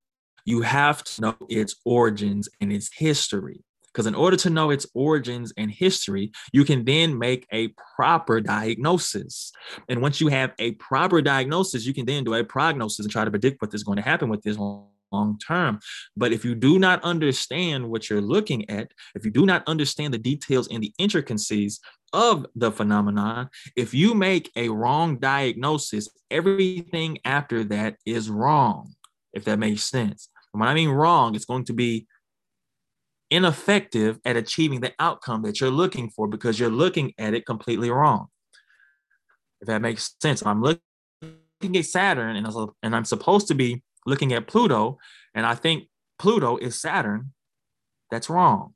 you 0.46 0.62
have 0.62 1.04
to 1.04 1.22
know 1.22 1.36
its 1.50 1.76
origins 1.86 2.50
and 2.62 2.72
its 2.72 2.90
history. 2.94 3.64
Because 3.92 4.06
in 4.06 4.16
order 4.16 4.38
to 4.38 4.52
know 4.52 4.70
its 4.70 4.86
origins 4.94 5.52
and 5.58 5.72
history, 5.72 6.32
you 6.54 6.64
can 6.64 6.86
then 6.86 7.18
make 7.18 7.48
a 7.52 7.74
proper 7.96 8.40
diagnosis. 8.40 9.52
And 9.90 10.02
once 10.02 10.22
you 10.22 10.28
have 10.28 10.54
a 10.60 10.74
proper 10.74 11.24
diagnosis, 11.24 11.86
you 11.86 11.94
can 11.94 12.06
then 12.06 12.24
do 12.24 12.36
a 12.36 12.44
prognosis 12.44 13.00
and 13.00 13.12
try 13.12 13.26
to 13.26 13.32
predict 13.32 13.62
what 13.62 13.74
is 13.74 13.84
going 13.84 13.98
to 13.98 14.04
happen 14.04 14.30
with 14.30 14.44
this 14.44 14.58
long 15.12 15.38
term. 15.40 15.80
But 16.16 16.32
if 16.32 16.44
you 16.46 16.56
do 16.56 16.80
not 16.80 17.04
understand 17.04 17.90
what 17.90 18.10
you're 18.10 18.22
looking 18.22 18.70
at, 18.70 18.92
if 19.16 19.26
you 19.26 19.32
do 19.32 19.46
not 19.46 19.64
understand 19.68 20.14
the 20.14 20.18
details 20.18 20.68
and 20.70 20.82
the 20.82 20.94
intricacies 20.98 21.80
of 22.14 22.46
the 22.56 22.72
phenomenon, 22.72 23.50
if 23.76 23.94
you 23.94 24.14
make 24.14 24.52
a 24.56 24.70
wrong 24.70 25.18
diagnosis, 25.18 26.10
everything 26.32 27.18
after 27.26 27.64
that 27.66 27.96
is 28.06 28.30
wrong, 28.30 28.94
if 29.34 29.46
that 29.46 29.60
makes 29.60 29.84
sense. 29.84 30.30
And 30.54 30.60
when 30.60 30.70
I 30.70 30.74
mean 30.74 30.90
wrong, 30.90 31.36
it's 31.36 31.46
going 31.46 31.66
to 31.66 31.74
be 31.74 32.08
ineffective 33.32 34.20
at 34.26 34.36
achieving 34.36 34.80
the 34.80 34.94
outcome 35.00 35.44
that 35.44 35.62
you're 35.62 35.70
looking 35.70 36.10
for 36.10 36.28
because 36.28 36.60
you're 36.60 36.70
looking 36.70 37.14
at 37.18 37.34
it 37.34 37.46
completely 37.46 37.92
wrong. 37.92 38.28
If 39.62 39.68
that 39.68 39.82
makes 39.82 40.16
sense, 40.22 40.44
I'm 40.44 40.62
looking 40.62 40.82
at 41.76 41.86
Saturn 41.86 42.36
and, 42.82 42.96
I'm 42.96 43.06
supposed 43.06 43.48
to 43.50 43.54
be 43.54 43.84
looking 44.06 44.34
at 44.34 44.48
Pluto, 44.48 44.98
and 45.34 45.46
I 45.46 45.56
think 45.56 45.88
Pluto 46.18 46.58
is 46.58 46.80
Saturn, 46.80 47.34
that's 48.12 48.30
wrong. 48.30 48.74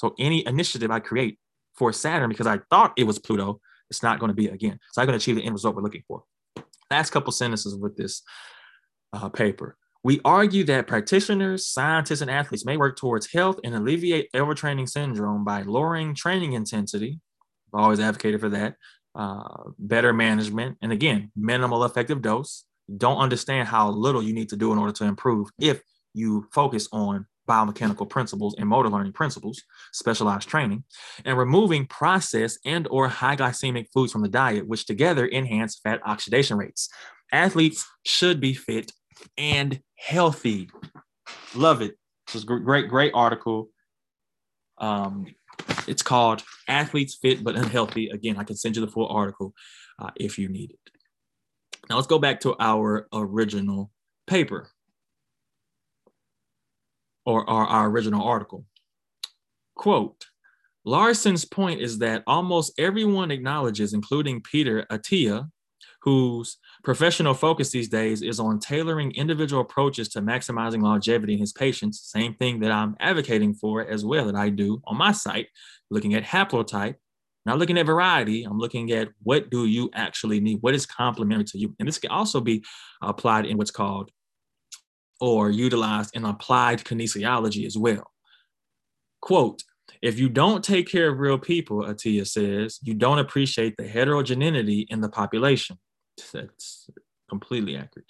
So 0.00 0.14
any 0.18 0.46
initiative 0.46 0.90
I 0.90 1.00
create 1.00 1.38
for 1.74 1.92
Saturn, 1.92 2.28
because 2.28 2.46
I 2.46 2.60
thought 2.70 2.92
it 2.96 3.04
was 3.04 3.18
Pluto, 3.18 3.60
it's 3.90 4.02
not 4.02 4.18
going 4.18 4.28
to 4.28 4.34
be 4.34 4.48
again. 4.48 4.78
So 4.92 5.00
I'm 5.00 5.06
going 5.06 5.18
to 5.18 5.22
achieve 5.22 5.36
the 5.36 5.44
end 5.44 5.54
result 5.54 5.76
we're 5.76 5.82
looking 5.82 6.02
for. 6.08 6.24
Last 6.90 7.10
couple 7.10 7.32
sentences 7.32 7.76
with 7.76 7.96
this 7.96 8.22
uh, 9.12 9.28
paper. 9.28 9.76
We 10.02 10.20
argue 10.24 10.62
that 10.64 10.86
practitioners, 10.86 11.66
scientists, 11.66 12.20
and 12.20 12.30
athletes 12.30 12.64
may 12.64 12.76
work 12.76 12.96
towards 12.96 13.32
health 13.32 13.58
and 13.64 13.74
alleviate 13.74 14.30
overtraining 14.32 14.88
syndrome 14.88 15.44
by 15.44 15.62
lowering 15.62 16.14
training 16.14 16.52
intensity. 16.52 17.18
I've 17.74 17.80
always 17.82 18.00
advocated 18.00 18.40
for 18.40 18.48
that. 18.50 18.76
Uh, 19.14 19.70
better 19.78 20.12
management, 20.12 20.76
and 20.82 20.92
again, 20.92 21.32
minimal 21.34 21.84
effective 21.84 22.22
dose, 22.22 22.64
don't 22.96 23.18
understand 23.18 23.68
how 23.68 23.90
little 23.90 24.22
you 24.22 24.32
need 24.32 24.48
to 24.50 24.56
do 24.56 24.72
in 24.72 24.78
order 24.78 24.92
to 24.92 25.04
improve 25.04 25.48
if 25.58 25.82
you 26.14 26.46
focus 26.52 26.88
on 26.92 27.26
biomechanical 27.48 28.08
principles 28.08 28.54
and 28.58 28.68
motor 28.68 28.88
learning 28.88 29.12
principles 29.12 29.62
specialized 29.92 30.48
training 30.48 30.84
and 31.24 31.38
removing 31.38 31.86
processed 31.86 32.58
and 32.64 32.88
or 32.90 33.08
high 33.08 33.36
glycemic 33.36 33.86
foods 33.92 34.12
from 34.12 34.22
the 34.22 34.28
diet 34.28 34.66
which 34.66 34.86
together 34.86 35.28
enhance 35.28 35.78
fat 35.82 36.00
oxidation 36.04 36.56
rates. 36.56 36.88
Athletes 37.32 37.86
should 38.04 38.40
be 38.40 38.54
fit 38.54 38.92
and 39.38 39.80
healthy. 39.96 40.68
Love 41.54 41.82
it. 41.82 41.96
This 42.26 42.36
is 42.36 42.44
great 42.44 42.88
great 42.88 43.12
article. 43.14 43.68
Um, 44.78 45.26
it's 45.86 46.02
called 46.02 46.42
athletes 46.68 47.14
fit 47.14 47.42
but 47.42 47.56
unhealthy. 47.56 48.08
Again 48.08 48.36
i 48.36 48.44
can 48.44 48.56
send 48.56 48.76
you 48.76 48.84
the 48.84 48.90
full 48.90 49.08
article 49.08 49.54
uh, 49.98 50.10
if 50.16 50.38
you 50.38 50.48
need 50.48 50.72
it 50.72 50.95
now 51.88 51.96
let's 51.96 52.06
go 52.06 52.18
back 52.18 52.40
to 52.40 52.56
our 52.58 53.08
original 53.12 53.90
paper 54.26 54.68
or 57.24 57.48
our, 57.48 57.88
original 57.88 58.22
article. 58.22 58.64
Quote, 59.74 60.26
Laursen's 60.84 61.44
point 61.44 61.80
is 61.80 61.98
that 61.98 62.22
almost 62.26 62.72
everyone 62.78 63.32
acknowledges, 63.32 63.92
including 63.92 64.40
Peter 64.40 64.86
Attia, 64.90 65.50
whose 66.02 66.58
professional 66.84 67.34
focus 67.34 67.70
these 67.70 67.88
days 67.88 68.22
is 68.22 68.38
on 68.38 68.60
tailoring 68.60 69.10
individual 69.12 69.62
approaches 69.62 70.08
to 70.08 70.22
maximizing 70.22 70.80
longevity 70.80 71.32
in 71.32 71.40
his 71.40 71.52
patients, 71.52 72.00
same 72.00 72.34
thing 72.34 72.60
that 72.60 72.70
I'm 72.70 72.94
advocating 73.00 73.54
for 73.54 73.84
as 73.84 74.04
well 74.04 74.26
that 74.26 74.36
I 74.36 74.50
do 74.50 74.80
on 74.86 74.96
my 74.96 75.10
site, 75.10 75.48
looking 75.90 76.14
at 76.14 76.22
haplotype 76.22 76.94
not 77.46 77.58
looking 77.58 77.78
at 77.78 77.86
variety, 77.86 78.42
I'm 78.42 78.58
looking 78.58 78.90
at 78.90 79.08
what 79.22 79.50
do 79.50 79.66
you 79.66 79.88
actually 79.94 80.40
need? 80.40 80.58
What 80.60 80.74
is 80.74 80.84
complementary 80.84 81.44
to 81.44 81.58
you? 81.58 81.74
And 81.78 81.86
this 81.86 81.98
can 81.98 82.10
also 82.10 82.40
be 82.40 82.64
applied 83.00 83.46
in 83.46 83.56
what's 83.56 83.70
called 83.70 84.10
or 85.20 85.50
utilized 85.50 86.14
in 86.14 86.24
applied 86.24 86.84
kinesiology 86.84 87.64
as 87.64 87.78
well. 87.78 88.10
Quote, 89.22 89.62
if 90.02 90.18
you 90.18 90.28
don't 90.28 90.62
take 90.62 90.88
care 90.88 91.08
of 91.08 91.18
real 91.18 91.38
people, 91.38 91.84
Attia 91.84 92.26
says, 92.26 92.78
you 92.82 92.94
don't 92.94 93.18
appreciate 93.18 93.76
the 93.78 93.86
heterogeneity 93.86 94.86
in 94.90 95.00
the 95.00 95.08
population. 95.08 95.78
That's 96.32 96.90
completely 97.28 97.76
accurate. 97.76 98.06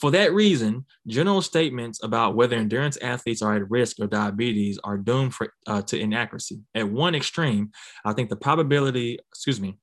For 0.00 0.10
that 0.10 0.32
reason, 0.32 0.84
general 1.06 1.42
statements 1.42 2.02
about 2.02 2.36
whether 2.36 2.56
endurance 2.56 2.96
athletes 2.98 3.42
are 3.42 3.56
at 3.56 3.70
risk 3.70 3.98
of 4.00 4.10
diabetes 4.10 4.78
are 4.84 4.96
doomed 4.96 5.34
for, 5.34 5.52
uh, 5.66 5.82
to 5.82 5.98
inaccuracy. 5.98 6.60
At 6.74 6.90
one 6.90 7.14
extreme, 7.14 7.70
I 8.04 8.12
think 8.12 8.30
the 8.30 8.36
probability, 8.36 9.18
excuse 9.30 9.60
me, 9.60 9.78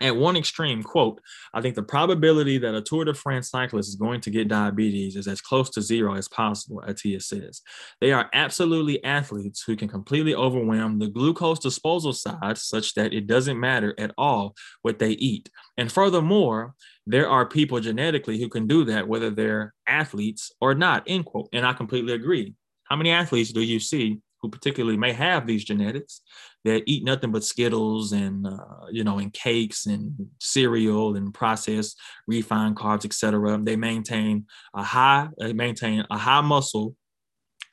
at 0.00 0.16
one 0.16 0.36
extreme, 0.36 0.82
quote, 0.82 1.20
I 1.52 1.60
think 1.60 1.74
the 1.74 1.82
probability 1.82 2.58
that 2.58 2.74
a 2.74 2.80
Tour 2.80 3.04
de 3.04 3.14
France 3.14 3.50
cyclist 3.50 3.88
is 3.88 3.96
going 3.96 4.20
to 4.22 4.30
get 4.30 4.48
diabetes 4.48 5.16
is 5.16 5.26
as 5.26 5.40
close 5.40 5.70
to 5.70 5.82
zero 5.82 6.14
as 6.14 6.28
possible, 6.28 6.82
Attia 6.86 7.22
says. 7.22 7.62
They 8.00 8.12
are 8.12 8.30
absolutely 8.32 9.02
athletes 9.02 9.62
who 9.66 9.76
can 9.76 9.88
completely 9.88 10.34
overwhelm 10.34 10.98
the 10.98 11.08
glucose 11.08 11.58
disposal 11.58 12.12
side 12.12 12.58
such 12.58 12.94
that 12.94 13.12
it 13.12 13.26
doesn't 13.26 13.58
matter 13.58 13.94
at 13.98 14.12
all 14.16 14.54
what 14.82 14.98
they 14.98 15.10
eat. 15.10 15.50
And 15.76 15.90
furthermore, 15.90 16.74
there 17.06 17.28
are 17.28 17.46
people 17.46 17.80
genetically 17.80 18.38
who 18.38 18.48
can 18.48 18.66
do 18.66 18.84
that, 18.84 19.08
whether 19.08 19.30
they're 19.30 19.74
athletes 19.86 20.52
or 20.60 20.74
not, 20.74 21.04
end 21.06 21.24
quote. 21.24 21.48
And 21.52 21.66
I 21.66 21.72
completely 21.72 22.12
agree. 22.12 22.54
How 22.84 22.96
many 22.96 23.10
athletes 23.10 23.52
do 23.52 23.62
you 23.62 23.80
see 23.80 24.20
who 24.40 24.48
particularly 24.48 24.96
may 24.96 25.12
have 25.12 25.46
these 25.46 25.64
genetics 25.64 26.20
that 26.64 26.82
eat 26.86 27.04
nothing 27.04 27.30
but 27.30 27.44
Skittles 27.44 28.12
and 28.12 28.46
uh, 28.46 28.86
you 28.90 29.04
know 29.04 29.18
and 29.18 29.32
cakes 29.32 29.86
and 29.86 30.14
cereal 30.40 31.16
and 31.16 31.32
processed 31.32 31.98
refined 32.26 32.76
carbs, 32.76 33.04
etc. 33.04 33.58
They 33.62 33.76
maintain 33.76 34.46
a 34.74 34.82
high, 34.82 35.28
they 35.38 35.52
maintain 35.52 36.04
a 36.10 36.18
high 36.18 36.40
muscle, 36.40 36.96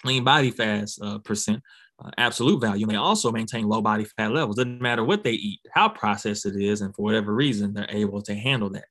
lean 0.04 0.24
body 0.24 0.52
fat 0.52 0.90
uh, 1.02 1.20
percent. 1.20 1.62
Uh, 2.04 2.12
absolute 2.18 2.60
value 2.60 2.86
may 2.86 2.98
also 2.98 3.32
maintain 3.32 3.66
low 3.66 3.82
body 3.82 4.04
fat 4.18 4.32
levels. 4.32 4.58
Doesn't 4.58 4.82
matter 4.82 5.04
what 5.04 5.24
they 5.24 5.32
eat, 5.32 5.62
how 5.74 5.88
processed 5.88 6.46
it 6.46 6.62
is, 6.62 6.82
and 6.82 6.94
for 6.94 7.04
whatever 7.04 7.34
reason, 7.34 7.74
they're 7.74 7.88
able 7.90 8.22
to 8.24 8.36
handle 8.36 8.70
that. 8.72 8.86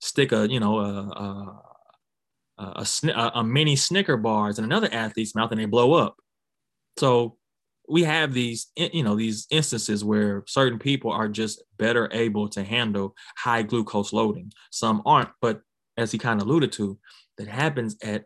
Stick 0.00 0.32
a 0.32 0.48
you 0.50 0.58
know 0.58 0.80
a, 0.80 1.62
a, 2.58 2.62
a, 2.64 2.86
a, 3.04 3.32
a 3.36 3.44
mini 3.44 3.76
Snicker 3.76 4.16
bars 4.16 4.58
in 4.58 4.64
another 4.64 4.88
athlete's 4.92 5.34
mouth 5.36 5.52
and 5.52 5.60
they 5.60 5.66
blow 5.66 5.94
up 5.94 6.16
so 6.98 7.36
we 7.88 8.04
have 8.04 8.32
these, 8.32 8.70
you 8.76 9.02
know, 9.02 9.16
these 9.16 9.46
instances 9.50 10.04
where 10.04 10.44
certain 10.46 10.78
people 10.78 11.10
are 11.10 11.28
just 11.28 11.62
better 11.78 12.08
able 12.12 12.48
to 12.48 12.62
handle 12.62 13.14
high 13.36 13.62
glucose 13.62 14.12
loading. 14.12 14.52
Some 14.70 15.02
aren't, 15.04 15.30
but 15.40 15.62
as 15.96 16.12
he 16.12 16.18
kind 16.18 16.40
of 16.40 16.46
alluded 16.46 16.72
to, 16.72 16.98
that 17.38 17.48
happens 17.48 17.96
at 18.02 18.24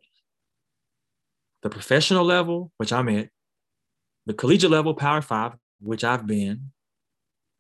the 1.63 1.71
professional 1.71 2.25
level, 2.25 2.73
which 2.77 2.93
I'm 2.93 3.09
at, 3.09 3.31
the 4.27 4.35
collegiate 4.35 4.71
level, 4.71 4.95
Power 4.95 5.23
Five, 5.23 5.53
which 5.81 6.05
I've 6.05 6.27
been, 6.27 6.73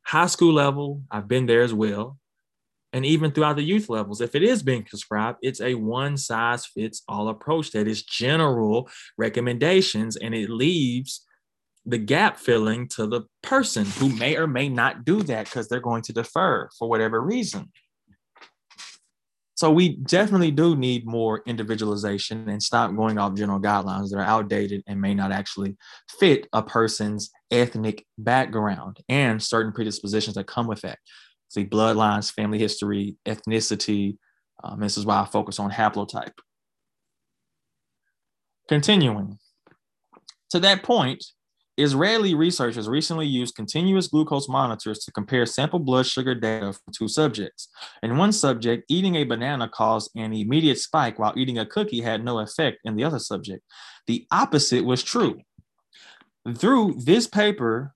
high 0.02 0.27
school 0.27 0.52
level, 0.52 1.02
I've 1.10 1.28
been 1.28 1.47
there 1.47 1.62
as 1.62 1.74
well, 1.74 2.18
and 2.93 3.05
even 3.05 3.31
throughout 3.31 3.56
the 3.56 3.62
youth 3.62 3.89
levels. 3.89 4.20
If 4.20 4.35
it 4.35 4.43
is 4.43 4.62
being 4.62 4.85
prescribed, 4.85 5.39
it's 5.43 5.60
a 5.60 5.74
one 5.74 6.16
size 6.16 6.66
fits 6.66 7.02
all 7.09 7.28
approach 7.28 7.73
that 7.73 7.86
is 7.86 8.02
general 8.02 8.89
recommendations 9.18 10.16
and 10.16 10.35
it 10.35 10.48
leaves 10.48 11.27
the 11.86 11.98
gap 11.98 12.36
filling 12.38 12.88
to 12.88 13.06
the 13.06 13.22
person 13.42 13.86
who 13.86 14.08
may 14.16 14.36
or 14.36 14.46
may 14.46 14.68
not 14.68 15.04
do 15.04 15.22
that 15.22 15.46
because 15.46 15.68
they're 15.68 15.80
going 15.80 16.02
to 16.02 16.12
defer 16.12 16.68
for 16.78 16.88
whatever 16.88 17.20
reason. 17.20 17.70
So 19.54 19.70
we 19.70 19.96
definitely 19.96 20.50
do 20.50 20.76
need 20.76 21.06
more 21.06 21.42
individualization 21.46 22.48
and 22.50 22.62
stop 22.62 22.94
going 22.94 23.16
off 23.16 23.34
general 23.34 23.58
guidelines 23.58 24.10
that 24.10 24.18
are 24.18 24.20
outdated 24.20 24.82
and 24.86 25.00
may 25.00 25.14
not 25.14 25.32
actually 25.32 25.76
fit 26.20 26.46
a 26.52 26.62
person's 26.62 27.30
ethnic 27.50 28.04
background 28.18 28.98
and 29.08 29.42
certain 29.42 29.72
predispositions 29.72 30.34
that 30.34 30.46
come 30.46 30.66
with 30.66 30.82
that 30.82 30.98
see 31.48 31.64
bloodlines, 31.64 32.32
family 32.32 32.58
history, 32.58 33.16
ethnicity. 33.24 34.18
Um, 34.62 34.80
this 34.80 34.96
is 34.96 35.06
why 35.06 35.20
I 35.20 35.24
focus 35.24 35.58
on 35.58 35.70
haplotype. 35.70 36.32
Continuing. 38.68 39.38
To 40.50 40.60
that 40.60 40.82
point, 40.82 41.24
Israeli 41.78 42.35
researchers 42.35 42.89
recently 42.89 43.27
used 43.27 43.55
continuous 43.55 44.09
glucose 44.09 44.48
monitors 44.48 45.01
to 45.01 45.12
compare 45.12 45.44
sample 45.44 45.78
blood 45.78 46.07
sugar 46.07 46.35
data 46.35 46.73
from 46.73 46.93
two 46.93 47.07
subjects. 47.07 47.69
In 48.03 48.16
one 48.16 48.32
subject, 48.32 48.85
eating 48.89 49.16
a 49.16 49.24
banana 49.24 49.69
caused 49.69 50.11
an 50.16 50.32
immediate 50.32 50.78
spike, 50.78 51.19
while 51.19 51.35
eating 51.36 51.59
a 51.59 51.66
cookie 51.66 52.01
had 52.01 52.24
no 52.24 52.39
effect 52.39 52.78
in 52.85 52.97
the 52.97 53.05
other 53.05 53.19
subject. 53.19 53.62
The 54.07 54.27
opposite 54.31 54.85
was 54.85 55.03
true. 55.03 55.40
Through 56.57 57.01
this 57.05 57.27
paper, 57.27 57.94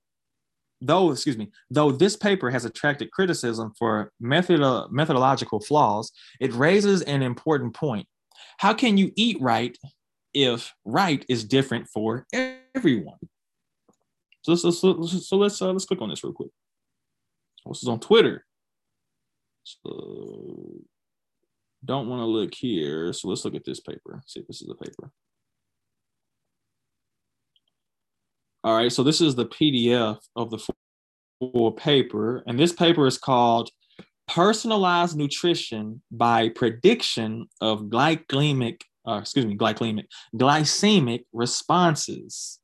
though, 0.83 1.13
excuse 1.13 1.39
me, 1.39 1.51
though 1.71 1.91
this 1.93 2.17
paper 2.17 2.51
has 2.51 2.67
attracted 2.67 3.11
criticism 3.13 3.73
for 3.79 4.13
method, 4.21 4.61
uh, 4.61 4.89
methodological 4.91 5.61
flaws, 5.61 6.13
it 6.41 6.53
raises 6.53 7.01
an 7.03 7.23
important 7.23 7.75
point. 7.75 8.07
How 8.59 8.75
can 8.75 8.99
you 8.99 9.11
eat 9.17 9.41
right 9.41 9.77
if 10.35 10.75
right 10.85 11.25
is 11.29 11.45
different 11.45 11.89
for 11.89 12.27
everyone? 12.75 13.17
So, 14.43 14.55
so, 14.55 14.71
so, 14.71 15.03
so 15.03 15.37
let's 15.37 15.61
uh, 15.61 15.73
let's 15.73 15.85
click 15.85 16.01
on 16.01 16.09
this 16.09 16.25
real 16.25 16.33
quick. 16.33 16.51
This 17.67 17.83
is 17.83 17.89
on 17.89 18.01
Twitter. 18.01 18.45
So 19.65 20.81
don't 21.85 22.09
want 22.09 22.21
to 22.21 22.27
look 22.27 22.55
here. 22.55 23.13
So 23.13 23.29
let's 23.29 23.45
look 23.45 23.55
at 23.55 23.65
this 23.65 23.81
paper. 23.81 24.23
See 24.27 24.41
if 24.41 24.47
this 24.47 24.63
is 24.63 24.69
the 24.69 24.75
paper. 24.75 25.11
All 28.63 28.77
right, 28.77 28.93
so 28.93 29.03
this 29.03 29.23
is 29.23 29.35
the 29.35 29.47
PDF 29.47 30.19
of 30.37 30.51
the 30.51 30.59
full 31.39 31.73
paper, 31.73 32.43
and 32.47 32.59
this 32.59 32.75
paper 32.75 33.07
is 33.07 33.17
called 33.17 33.71
Personalized 34.29 35.17
Nutrition 35.17 36.03
by 36.11 36.51
Prediction 36.51 37.49
of 37.63 37.85
Glycemic, 37.85 38.83
uh, 39.09 39.19
excuse 39.23 39.47
me, 39.47 39.57
glycemic, 39.57 40.05
glycemic 40.37 41.25
responses. 41.33 42.60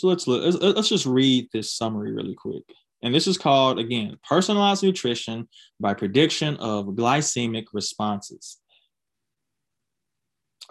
So 0.00 0.08
let's 0.08 0.26
look, 0.26 0.54
let's 0.62 0.88
just 0.88 1.04
read 1.04 1.48
this 1.52 1.74
summary 1.74 2.12
really 2.12 2.34
quick. 2.34 2.62
And 3.02 3.14
this 3.14 3.26
is 3.26 3.36
called, 3.36 3.78
again, 3.78 4.16
Personalized 4.26 4.82
Nutrition 4.82 5.46
by 5.78 5.92
Prediction 5.92 6.56
of 6.56 6.86
Glycemic 6.86 7.66
Responses. 7.74 8.56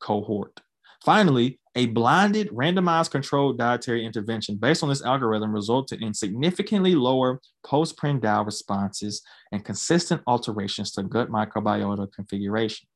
cohort. 0.00 0.60
Finally, 1.04 1.60
a 1.76 1.86
blinded, 1.86 2.50
randomized 2.50 3.12
controlled 3.12 3.56
dietary 3.56 4.04
intervention 4.04 4.56
based 4.56 4.82
on 4.82 4.88
this 4.88 5.04
algorithm 5.04 5.52
resulted 5.52 6.02
in 6.02 6.12
significantly 6.12 6.96
lower 6.96 7.40
postprandial 7.64 8.44
responses 8.44 9.22
and 9.52 9.64
consistent 9.64 10.20
alterations 10.26 10.90
to 10.92 11.04
gut 11.04 11.30
microbiota 11.30 12.10
configuration. 12.12 12.88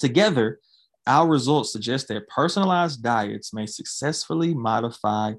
Together, 0.00 0.58
our 1.06 1.28
results 1.28 1.72
suggest 1.72 2.08
that 2.08 2.28
personalized 2.28 3.02
diets 3.02 3.54
may 3.54 3.66
successfully 3.66 4.52
modify 4.52 5.34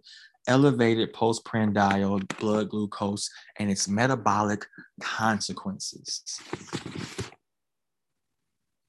elevated 0.48 1.14
postprandial 1.14 2.20
blood 2.40 2.70
glucose 2.70 3.30
and 3.60 3.72
its 3.72 3.88
metabolic 3.88 4.66
consequences. 5.02 6.24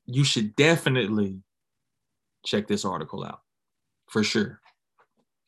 You 0.06 0.24
should 0.24 0.54
definitely 0.56 1.40
check 2.44 2.66
this 2.66 2.84
article 2.84 3.24
out 3.24 3.40
for 4.10 4.22
sure. 4.22 4.60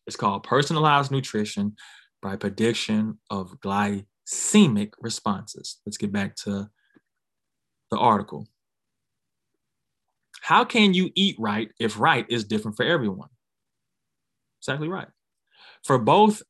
It's 0.07 0.16
called 0.16 0.45
Personalized 0.45 1.11
Nutrition 1.11 1.77
by 2.23 2.37
Prediction 2.37 3.19
of 3.31 3.61
glycemic 3.61 4.93
responses. 5.01 5.81
Let's 5.85 5.97
get 5.97 6.12
back 6.12 6.37
to 6.37 6.70
the 7.91 7.99
article. 7.99 8.49
How 10.43 10.65
can 10.65 10.95
you 10.95 11.11
eat 11.15 11.37
right 11.39 11.70
if 11.81 11.99
right 11.99 12.24
is 12.28 12.45
different 12.45 12.77
for 12.77 12.85
everyone? 12.85 13.28
Exactly 14.61 14.89
right. 14.89 15.09
For 15.87 15.99
both 15.99 16.43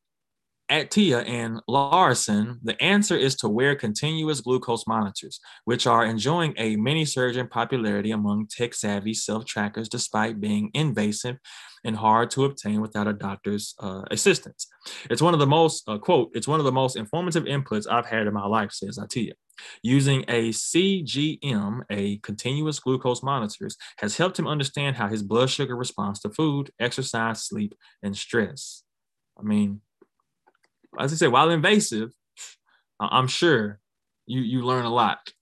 Attia 0.71 1.29
and 1.29 1.61
Laursen, 1.69 2.59
the 2.63 2.83
answer 2.83 3.15
is 3.15 3.35
to 3.37 3.51
wear 3.51 3.77
continuous 3.77 4.41
glucose 4.41 4.87
monitors, 4.87 5.41
which 5.67 5.87
are 5.87 6.07
enjoying 6.07 6.55
a 6.57 6.77
mini 6.77 7.05
surge 7.05 7.37
in 7.37 7.47
popularity 7.47 8.13
among 8.13 8.47
tech 8.47 8.73
savvy 8.73 9.13
self 9.13 9.45
trackers 9.45 9.91
despite 9.91 10.41
being 10.41 10.71
invasive 10.73 11.37
and 11.85 11.97
hard 11.97 12.31
to 12.31 12.47
obtain 12.47 12.81
without 12.81 13.07
a 13.07 13.13
doctor's 13.13 13.75
uh, 13.79 14.05
assistance. 14.11 14.69
It's 15.11 15.21
one 15.21 15.35
of 15.35 15.41
the 15.41 15.47
most, 15.47 15.87
uh, 15.87 15.99
quote, 15.99 16.31
it's 16.33 16.49
one 16.49 16.59
of 16.59 16.65
the 16.65 16.73
most 16.73 16.97
informative 16.97 17.45
inputs 17.45 17.87
I've 17.87 18.07
had 18.07 18.27
in 18.27 18.33
my 18.33 18.47
life, 18.47 18.73
says 18.73 18.99
Attia. 18.99 19.33
Using 19.83 20.25
a 20.29 20.49
CGM, 20.49 21.83
a 21.91 22.17
continuous 22.21 22.81
glucose 22.81 23.23
monitors, 23.23 23.77
has 23.99 24.17
helped 24.17 24.39
him 24.39 24.47
understand 24.47 24.97
how 24.97 25.09
his 25.09 25.23
blood 25.23 25.51
sugar 25.51 25.77
responds 25.77 26.21
to 26.21 26.31
food, 26.31 26.71
exercise, 26.81 27.43
sleep, 27.43 27.75
and 28.03 28.17
stress. 28.17 28.83
I 29.39 29.43
mean, 29.43 29.81
as 30.99 31.13
I 31.13 31.17
say, 31.17 31.29
while 31.29 31.51
invasive, 31.51 32.13
I'm 32.99 33.29
sure 33.29 33.81
you, 34.27 34.41
you 34.41 34.63
learn 34.63 34.85
a 34.85 34.93
lot. 34.93 35.33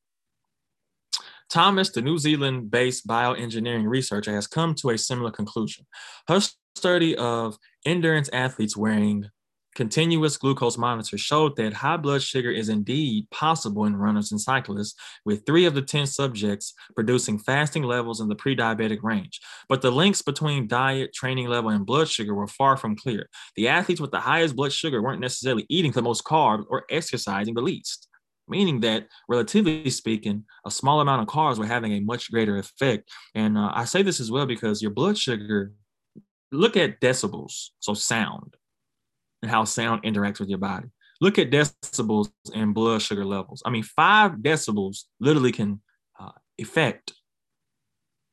Thomas, 1.48 1.90
the 1.90 2.02
New 2.02 2.18
Zealand 2.18 2.70
based 2.70 3.06
bioengineering 3.06 3.86
researcher, 3.86 4.34
has 4.34 4.46
come 4.46 4.74
to 4.76 4.90
a 4.90 4.98
similar 4.98 5.30
conclusion. 5.30 5.86
Her 6.26 6.40
study 6.74 7.16
of 7.16 7.56
endurance 7.86 8.28
athletes 8.32 8.76
wearing 8.76 9.30
continuous 9.74 10.36
glucose 10.36 10.78
monitors 10.78 11.20
showed 11.20 11.56
that 11.56 11.72
high 11.72 11.96
blood 11.96 12.22
sugar 12.22 12.50
is 12.50 12.68
indeed 12.68 13.28
possible 13.30 13.84
in 13.84 13.96
runners 13.96 14.30
and 14.30 14.40
cyclists, 14.40 14.94
with 15.24 15.44
three 15.44 15.66
of 15.66 15.74
the 15.74 15.82
10 15.82 16.06
subjects 16.06 16.74
producing 16.94 17.38
fasting 17.38 17.82
levels 17.82 18.20
in 18.20 18.28
the 18.28 18.34
pre 18.34 18.56
diabetic 18.56 19.02
range. 19.02 19.40
But 19.68 19.82
the 19.82 19.90
links 19.90 20.22
between 20.22 20.68
diet, 20.68 21.12
training 21.12 21.48
level, 21.48 21.70
and 21.70 21.84
blood 21.84 22.08
sugar 22.08 22.34
were 22.34 22.46
far 22.46 22.76
from 22.76 22.96
clear. 22.96 23.28
The 23.56 23.68
athletes 23.68 24.00
with 24.00 24.10
the 24.10 24.20
highest 24.20 24.56
blood 24.56 24.72
sugar 24.72 25.02
weren't 25.02 25.20
necessarily 25.20 25.66
eating 25.68 25.92
the 25.92 26.02
most 26.02 26.24
carbs 26.24 26.64
or 26.68 26.84
exercising 26.90 27.54
the 27.54 27.62
least. 27.62 28.08
Meaning 28.46 28.80
that, 28.80 29.08
relatively 29.28 29.88
speaking, 29.88 30.44
a 30.66 30.70
small 30.70 31.00
amount 31.00 31.22
of 31.22 31.28
carbs 31.28 31.58
were 31.58 31.66
having 31.66 31.92
a 31.92 32.00
much 32.00 32.30
greater 32.30 32.58
effect. 32.58 33.10
And 33.34 33.56
uh, 33.56 33.72
I 33.74 33.86
say 33.86 34.02
this 34.02 34.20
as 34.20 34.30
well 34.30 34.44
because 34.44 34.82
your 34.82 34.90
blood 34.90 35.16
sugar, 35.16 35.72
look 36.52 36.76
at 36.76 37.00
decibels, 37.00 37.70
so 37.80 37.94
sound 37.94 38.56
and 39.44 39.50
how 39.50 39.64
sound 39.64 40.02
interacts 40.04 40.40
with 40.40 40.48
your 40.48 40.58
body. 40.58 40.88
Look 41.20 41.38
at 41.38 41.50
decibels 41.50 42.32
and 42.54 42.72
blood 42.72 43.02
sugar 43.02 43.26
levels. 43.26 43.62
I 43.66 43.70
mean, 43.70 43.82
five 43.82 44.32
decibels 44.36 45.02
literally 45.20 45.52
can 45.52 45.82
uh, 46.18 46.30
affect 46.58 47.12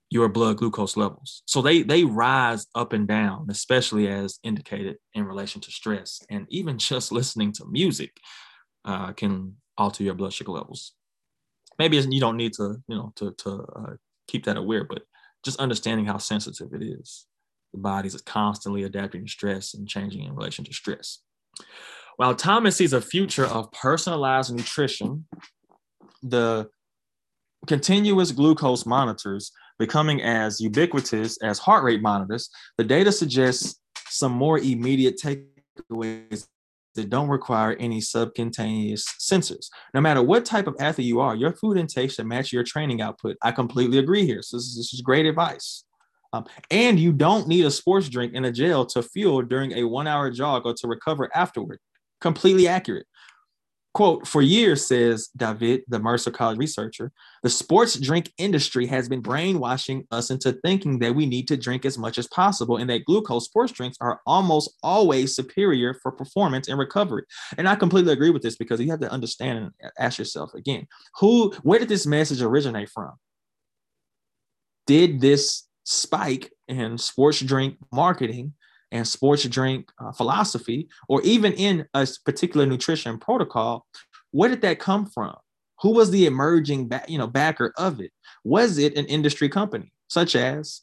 your 0.10 0.30
blood 0.30 0.58
glucose 0.58 0.96
levels. 0.96 1.44
So 1.46 1.62
they 1.62 1.84
they 1.84 2.06
rise 2.06 2.66
up 2.76 2.94
and 2.94 3.06
down, 3.08 3.48
especially 3.50 4.08
as 4.08 4.40
indicated 4.44 4.98
in 5.14 5.26
relation 5.26 5.60
to 5.62 5.72
stress. 5.72 6.22
And 6.30 6.48
even 6.50 6.78
just 6.78 7.12
listening 7.12 7.52
to 7.54 7.66
music 7.66 8.16
uh, 8.86 9.12
can 9.12 9.58
alter 9.78 10.04
your 10.04 10.14
blood 10.14 10.32
sugar 10.32 10.54
levels. 10.54 10.94
Maybe 11.78 11.98
you 11.98 12.22
don't 12.22 12.38
need 12.38 12.54
to, 12.54 12.78
you 12.88 12.96
know, 12.96 13.12
to 13.18 13.34
to 13.40 13.50
uh, 13.76 13.94
keep 14.28 14.46
that 14.46 14.58
aware, 14.58 14.86
but 14.86 15.04
just 15.44 15.60
understanding 15.60 16.06
how 16.06 16.20
sensitive 16.20 16.74
it 16.74 16.84
is 16.84 17.26
the 17.73 17.80
bodies 17.80 18.15
is 18.15 18.22
constantly 18.22 18.84
adapting 18.84 19.26
to 19.26 19.31
stress 19.31 19.73
and 19.73 19.88
changing 19.88 20.23
in 20.23 20.35
relation 20.35 20.65
to 20.65 20.73
stress. 20.73 21.19
While 22.18 22.35
Thomas 22.35 22.76
sees 22.76 22.93
a 22.93 23.02
future 23.02 23.45
of 23.45 23.72
personalized 23.72 24.53
nutrition, 24.53 25.26
the 26.22 26.69
continuous 27.68 28.31
glucose 28.31 28.85
monitors 28.85 29.52
becoming 29.80 30.22
as 30.22 30.61
ubiquitous 30.61 31.41
as 31.41 31.60
heart 31.60 31.84
rate 31.84 32.02
monitors, 32.02 32.49
the 32.77 32.84
data 32.84 33.11
suggests 33.11 33.80
some 34.10 34.31
more 34.31 34.60
immediate 34.60 35.18
takeaways 35.18 36.48
that 36.95 37.10
don't 37.10 37.30
require 37.30 37.76
any 37.80 38.02
subcutaneous 38.02 39.06
sensors. 39.19 39.68
No 39.93 40.02
matter 40.02 40.22
what 40.22 40.45
type 40.45 40.68
of 40.68 40.76
athlete 40.80 41.07
you 41.07 41.22
are, 41.22 41.35
your 41.35 41.53
food 41.53 41.77
intake 41.77 42.11
should 42.11 42.27
match 42.27 42.52
your 42.52 42.64
training 42.64 43.02
output. 43.02 43.38
I 43.41 43.52
completely 43.52 43.98
agree 43.98 44.26
here. 44.26 44.41
So 44.41 44.57
this 44.57 44.65
is, 44.65 44.76
this 44.76 44.93
is 44.93 45.02
great 45.02 45.26
advice. 45.26 45.85
Um, 46.34 46.45
and 46.70 46.99
you 46.99 47.12
don't 47.12 47.48
need 47.48 47.66
a 47.66 47.72
sports 47.72 48.08
drink 48.08 48.34
in 48.34 48.45
a 48.45 48.52
gel 48.52 48.86
to 48.88 49.03
fuel 49.03 49.41
during 49.41 49.74
a 49.74 49.84
one 49.84 50.08
hour 50.08 50.30
jog 50.32 50.66
or 50.66 50.74
to 50.76 50.88
recover 50.88 51.30
afterward. 51.36 51.80
Completely 52.22 52.68
accurate. 52.68 53.06
Quote, 53.94 54.26
for 54.26 54.41
years, 54.41 54.88
says 54.88 55.28
David, 55.36 55.82
the 55.90 55.99
Mercer 55.99 56.32
College 56.32 56.58
researcher, 56.58 57.12
the 57.44 57.49
sports 57.49 57.99
drink 57.99 58.32
industry 58.38 58.86
has 58.86 59.10
been 59.10 59.20
brainwashing 59.20 60.08
us 60.12 60.30
into 60.30 60.53
thinking 60.64 60.99
that 60.99 61.14
we 61.14 61.26
need 61.26 61.45
to 61.49 61.58
drink 61.58 61.84
as 61.84 61.98
much 61.98 62.18
as 62.18 62.26
possible 62.28 62.78
and 62.78 62.90
that 62.90 63.03
glucose 63.03 63.45
sports 63.45 63.74
drinks 63.74 63.98
are 63.99 64.22
almost 64.26 64.78
always 64.82 65.36
superior 65.36 65.94
for 65.94 66.10
performance 66.10 66.70
and 66.70 66.80
recovery. 66.80 67.24
And 67.58 67.68
I 67.68 67.76
completely 67.76 68.14
agree 68.14 68.30
with 68.30 68.44
this 68.44 68.56
because 68.56 68.80
you 68.80 68.90
have 68.91 69.02
to 69.02 69.12
understand 69.12 69.60
and 69.60 69.91
ask 69.99 70.18
yourself 70.18 70.53
again, 70.53 70.88
who, 71.20 71.52
where 71.64 71.80
did 71.80 71.90
this 71.90 72.08
message 72.08 72.41
originate 72.41 72.88
from? 72.88 73.12
Did 74.88 75.20
this 75.20 75.68
spike 75.92 76.54
in 76.68 76.98
sports 76.98 77.42
drink 77.42 77.76
marketing 77.92 78.54
and 78.92 79.08
sports 79.08 79.44
drink 79.44 79.92
uh, 80.00 80.12
philosophy, 80.12 80.88
or 81.08 81.22
even 81.22 81.54
in 81.54 81.86
a 81.94 82.08
particular 82.26 82.66
nutrition 82.66 83.18
protocol, 83.18 83.86
where 84.32 84.50
did 84.50 84.62
that 84.62 84.80
come 84.80 85.06
from? 85.06 85.36
Who 85.82 85.92
was 85.92 86.12
the 86.12 86.26
emerging, 86.26 86.88
back, 86.88 87.10
you 87.10 87.18
know, 87.18 87.28
backer 87.28 87.74
of 87.78 88.00
it? 88.00 88.12
Was 88.44 88.78
it 88.78 88.98
an 88.98 89.06
industry 89.06 89.50
company, 89.50 89.92
such 90.08 90.36
as, 90.36 90.82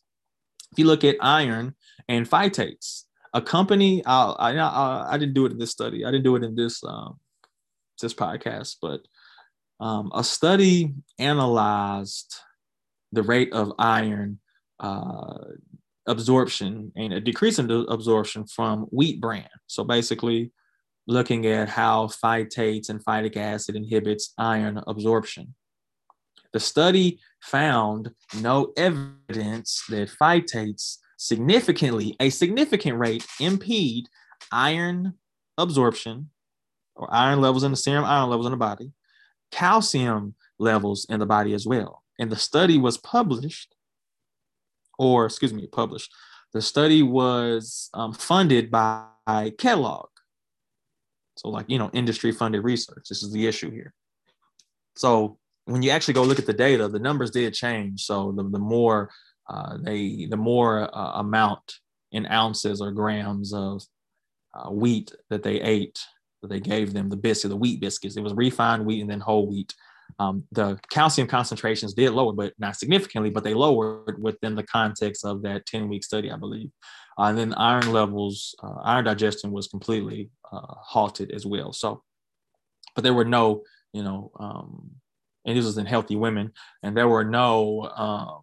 if 0.73 0.79
you 0.79 0.85
look 0.85 1.05
at 1.05 1.17
iron 1.21 1.75
and 2.09 2.29
phytates, 2.29 3.05
a 3.33 3.41
company? 3.41 4.05
I, 4.05 4.33
I, 4.33 5.15
I 5.15 5.19
didn't 5.19 5.35
do 5.35 5.47
it 5.47 5.53
in 5.53 5.59
this 5.59 5.71
study. 5.71 6.05
I 6.05 6.11
didn't 6.11 6.25
do 6.25 6.37
it 6.37 6.45
in 6.45 6.55
this 6.55 6.83
um, 6.85 7.19
this 8.01 8.15
podcast, 8.15 8.77
but 8.81 9.01
um, 9.81 10.11
a 10.15 10.25
study 10.25 10.95
analyzed 11.19 12.35
the 13.13 13.23
rate 13.23 13.53
of 13.53 13.73
iron 13.79 14.41
uh, 14.81 15.39
absorption 16.07 16.93
and 16.97 17.13
a 17.13 17.21
decrease 17.21 17.59
in 17.59 17.71
absorption 17.71 18.47
from 18.47 18.83
wheat 18.91 19.21
bran. 19.21 19.49
So 19.67 19.85
basically, 19.85 20.53
looking 21.07 21.47
at 21.47 21.69
how 21.69 22.07
phytates 22.07 22.91
and 22.91 23.05
phytic 23.05 23.37
acid 23.37 23.77
inhibits 23.77 24.35
iron 24.39 24.83
absorption. 24.87 25.55
The 26.53 26.61
study 26.61 27.19
found 27.41 28.11
no 28.41 28.73
evidence 28.77 29.83
that 29.89 30.11
phytates 30.11 30.99
significantly, 31.17 32.17
a 32.21 32.31
significant 32.31 32.99
rate, 32.99 33.27
impede 33.41 34.09
iron 34.53 35.15
absorption 35.57 36.31
or 36.95 37.13
iron 37.13 37.41
levels 37.41 37.65
in 37.65 37.71
the 37.71 37.77
serum 37.77 38.05
iron 38.05 38.31
levels 38.31 38.47
in 38.47 38.53
the 38.53 38.57
body, 38.57 38.93
calcium 39.51 40.35
levels 40.59 41.07
in 41.09 41.21
the 41.21 41.27
body 41.27 41.55
as 41.55 41.67
well. 41.67 42.03
And 42.19 42.31
the 42.31 42.37
study 42.37 42.79
was 42.79 42.99
published 42.99 43.75
or 44.99 45.27
excuse 45.27 45.55
me, 45.55 45.67
published. 45.67 46.13
The 46.53 46.63
study 46.63 47.03
was 47.03 47.91
um, 47.95 48.13
funded 48.13 48.71
by 48.71 49.07
Kellogg. 49.59 50.09
So, 51.37 51.49
like, 51.49 51.67
you 51.69 51.79
know, 51.79 51.91
industry 51.93 52.33
funded 52.33 52.65
research. 52.65 53.07
This 53.09 53.23
is 53.23 53.33
the 53.33 53.47
issue 53.47 53.71
here. 53.71 53.95
So, 54.97 55.39
when 55.67 55.83
you 55.83 55.91
actually 55.91 56.15
go 56.15 56.23
look 56.23 56.39
at 56.39 56.47
the 56.47 56.53
data, 56.53 56.89
the 56.89 56.99
numbers 56.99 57.31
did 57.31 57.55
change. 57.55 58.03
So, 58.03 58.33
the, 58.33 58.43
the 58.43 58.59
more 58.59 59.11
uh, 59.49 59.79
they, 59.83 60.27
the 60.27 60.37
more 60.37 60.95
uh, 60.95 61.13
amount 61.21 61.75
in 62.13 62.27
ounces 62.27 62.81
or 62.81 62.91
grams 62.91 63.53
of 63.53 63.83
uh, 64.55 64.71
wheat 64.71 65.13
that 65.31 65.43
they 65.43 65.61
ate, 65.61 65.99
that 66.43 66.49
they 66.49 66.61
gave 66.61 66.93
them 66.93 67.09
the 67.09 67.17
biscuit, 67.17 67.51
the 67.51 67.57
wheat 67.57 67.81
biscuits. 67.81 68.17
It 68.17 68.23
was 68.23 68.35
refined 68.35 68.85
wheat 68.85 69.01
and 69.01 69.11
then 69.11 69.21
whole 69.21 69.47
wheat. 69.47 69.75
Um, 70.19 70.45
the 70.53 70.79
calcium 70.91 71.29
concentrations 71.29 71.95
did 71.95 72.11
lower, 72.11 72.33
but 72.33 72.53
not 72.59 72.77
significantly, 72.77 73.31
but 73.31 73.45
they 73.45 73.55
lowered 73.55 74.21
within 74.23 74.55
the 74.55 74.65
context 74.65 75.25
of 75.25 75.43
that 75.43 75.67
10 75.67 75.89
week 75.89 76.05
study, 76.05 76.31
I 76.31 76.37
believe. 76.37 76.71
Uh, 77.19 77.25
and 77.25 77.39
then 77.39 77.55
iron 77.55 77.93
levels, 77.93 78.55
uh, 78.63 78.81
iron 78.83 79.05
digestion 79.05 79.53
was 79.53 79.69
completely 79.69 80.31
uh, 80.53 80.75
halted 80.81 81.31
as 81.33 81.45
well. 81.45 81.73
So, 81.73 82.03
but 82.95 83.05
there 83.05 83.15
were 83.15 83.25
no, 83.25 83.63
you 83.93 84.03
know, 84.03 84.31
um, 84.39 84.91
and 85.45 85.57
this 85.57 85.65
was 85.65 85.79
in 85.79 85.87
healthy 85.87 86.17
women, 86.17 86.53
and 86.83 86.97
there 86.97 87.09
were 87.09 87.25
no 87.25 87.91
um, 87.97 88.41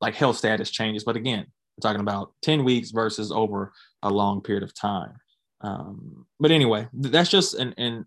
like 0.00 0.14
health 0.14 0.36
status 0.36 0.70
changes. 0.70 1.04
But 1.04 1.16
again, 1.16 1.46
we're 1.76 1.88
talking 1.88 2.00
about 2.00 2.32
10 2.42 2.64
weeks 2.64 2.90
versus 2.90 3.32
over 3.32 3.72
a 4.02 4.10
long 4.10 4.40
period 4.42 4.62
of 4.62 4.74
time. 4.74 5.14
Um, 5.62 6.26
but 6.38 6.50
anyway, 6.50 6.88
that's 6.92 7.30
just 7.30 7.54
an, 7.54 7.74
an 7.76 8.06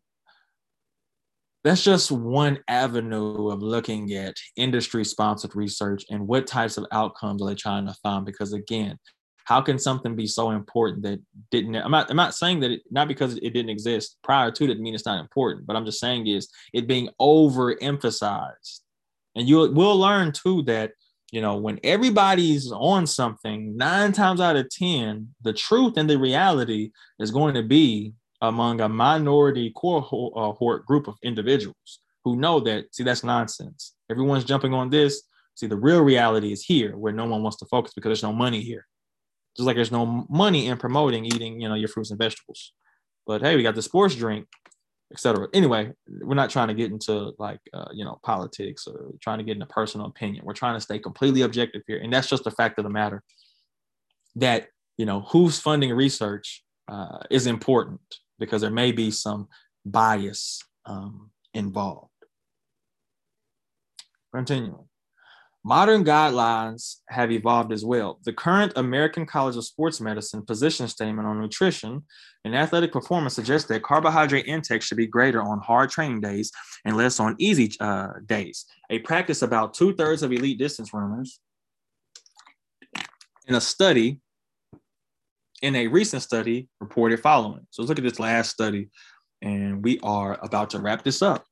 that's 1.64 1.84
just 1.84 2.12
one 2.12 2.60
avenue 2.68 3.50
of 3.50 3.62
looking 3.62 4.14
at 4.14 4.36
industry 4.58 5.06
sponsored 5.06 5.56
research 5.56 6.04
and 6.10 6.28
what 6.28 6.46
types 6.48 6.78
of 6.78 6.86
outcomes 6.92 7.42
are 7.42 7.50
they 7.50 7.56
trying 7.56 7.88
to 7.88 7.94
find 8.04 8.26
because 8.26 8.54
again 8.54 8.98
How 9.46 9.62
can 9.62 9.78
something 9.78 10.16
be 10.16 10.28
so 10.28 10.52
important 10.52 11.04
that 11.04 11.20
didn't? 11.52 11.76
I'm 11.76 11.92
not. 11.92 12.10
I'm 12.10 12.16
not 12.16 12.36
saying 12.36 12.62
that 12.62 12.72
it, 12.72 12.82
not 12.90 13.08
because 13.08 13.36
it 13.38 13.54
didn't 13.54 13.70
exist 13.70 14.18
prior 14.24 14.52
to 14.52 14.68
that 14.68 14.80
mean 14.80 14.94
it's 14.96 15.06
not 15.06 15.20
important. 15.20 15.66
But 15.68 15.76
I'm 15.76 15.86
just 15.86 16.00
saying 16.00 16.28
is 16.28 16.50
it 16.74 16.88
being 16.88 17.10
overemphasized, 17.20 18.80
and 19.36 19.48
you 19.48 19.70
will 19.72 19.98
learn 19.98 20.32
too 20.32 20.64
that 20.64 20.92
you 21.32 21.42
know 21.42 21.58
when 21.58 21.80
everybody's 21.84 22.72
on 22.72 23.06
something, 23.06 23.76
nine 23.76 24.14
times 24.14 24.40
out 24.40 24.56
of 24.56 24.70
ten, 24.70 25.36
the 25.42 25.54
truth 25.54 25.98
and 25.98 26.10
the 26.10 26.18
reality 26.18 26.92
is 27.20 27.32
going 27.32 27.56
to 27.56 27.64
be 27.64 28.14
among 28.44 28.82
a 28.82 28.88
minority 28.88 29.74
cohort 29.76 30.86
group 30.86 31.08
of 31.08 31.16
individuals 31.24 32.00
who 32.24 32.36
know 32.36 32.60
that 32.60 32.94
see 32.94 33.04
that's 33.04 33.24
nonsense. 33.24 33.96
Everyone's 34.12 34.46
jumping 34.46 34.74
on 34.74 34.92
this. 34.92 35.24
See, 35.56 35.68
the 35.68 35.76
real 35.76 36.02
reality 36.02 36.52
is 36.52 36.64
here, 36.64 36.96
where 36.96 37.14
no 37.14 37.26
one 37.26 37.42
wants 37.42 37.58
to 37.58 37.66
focus 37.66 37.94
because 37.96 38.10
there's 38.10 38.24
no 38.24 38.34
money 38.34 38.62
here 38.62 38.86
just 39.56 39.68
like 39.68 39.76
there's 39.76 39.92
no 39.92 40.26
money 40.30 40.68
in 40.68 40.78
promoting 40.78 41.26
eating, 41.26 41.62
you 41.62 41.70
know, 41.70 41.76
your 41.76 41.88
fruits 41.88 42.10
and 42.10 42.20
vegetables. 42.20 42.74
But 43.26 43.42
hey, 43.42 43.56
we 43.56 43.64
got 43.64 43.76
the 43.76 43.82
sports 43.82 44.16
drink, 44.16 44.48
etc. 45.12 45.48
Anyway, 45.54 45.92
we're 46.08 46.36
not 46.36 46.50
trying 46.50 46.70
to 46.70 46.74
get 46.74 46.92
into 46.92 47.34
like 47.38 47.60
uh, 47.74 47.90
you 47.94 48.04
know 48.04 48.20
politics 48.24 48.88
or 48.88 49.12
trying 49.22 49.38
to 49.38 49.44
get 49.44 49.54
into 49.54 49.68
personal 49.68 50.08
opinion. 50.08 50.44
We're 50.46 50.54
trying 50.54 50.76
to 50.76 50.82
stay 50.82 51.00
completely 51.00 51.42
objective 51.42 51.84
here, 51.88 52.00
and 52.00 52.12
that's 52.12 52.30
just 52.30 52.44
the 52.44 52.52
fact 52.52 52.80
of 52.80 52.84
the 52.84 52.90
matter. 52.90 53.24
That 54.36 54.68
you 54.98 55.06
know 55.06 55.22
who's 55.22 55.60
funding 55.60 55.94
research 55.94 56.64
uh, 56.88 57.20
is 57.30 57.48
important 57.48 58.02
because 58.40 58.62
there 58.62 58.72
may 58.72 58.92
be 58.92 59.12
some 59.12 59.48
bias 59.86 60.62
um, 60.86 61.32
involved. 61.54 62.10
Continuing. 64.34 64.88
Modern 65.66 66.04
guidelines 66.04 66.98
have 67.08 67.32
evolved 67.32 67.72
as 67.72 67.86
well. 67.86 68.20
The 68.26 68.34
current 68.34 68.74
American 68.76 69.26
College 69.26 69.56
of 69.56 69.64
Sports 69.64 70.02
Medicine 70.02 70.46
position 70.46 70.90
statement 70.90 71.26
on 71.26 71.40
nutrition 71.40 72.04
and 72.44 72.54
athletic 72.54 72.92
performance 72.92 73.36
suggests 73.36 73.70
that 73.70 73.82
carbohydrate 73.82 74.46
intake 74.46 74.82
should 74.82 74.98
be 74.98 75.08
greater 75.08 75.42
on 75.42 75.62
hard 75.62 75.90
training 75.90 76.20
days 76.20 76.52
and 76.84 76.98
less 76.98 77.18
on 77.22 77.38
easy 77.40 77.72
uh, 77.80 78.10
days. 78.26 78.66
A 78.90 79.00
practice 79.00 79.42
about 79.42 79.74
two 79.74 79.96
thirds 79.96 80.22
of 80.22 80.34
elite 80.34 80.60
distance 80.60 80.94
runners 80.94 81.40
in 83.48 83.56
a 83.56 83.62
study, 83.62 84.20
in 85.64 85.76
a 85.78 85.88
recent 85.88 86.22
study, 86.22 86.68
reported 86.82 87.22
following. 87.22 87.66
So 87.72 87.82
let's 87.82 87.90
look 87.90 87.98
at 87.98 88.04
this 88.04 88.20
last 88.20 88.52
study, 88.52 88.90
and 89.42 89.84
we 89.84 89.98
are 90.04 90.38
about 90.44 90.70
to 90.72 90.80
wrap 90.80 91.04
this 91.04 91.22
up. 91.22 91.46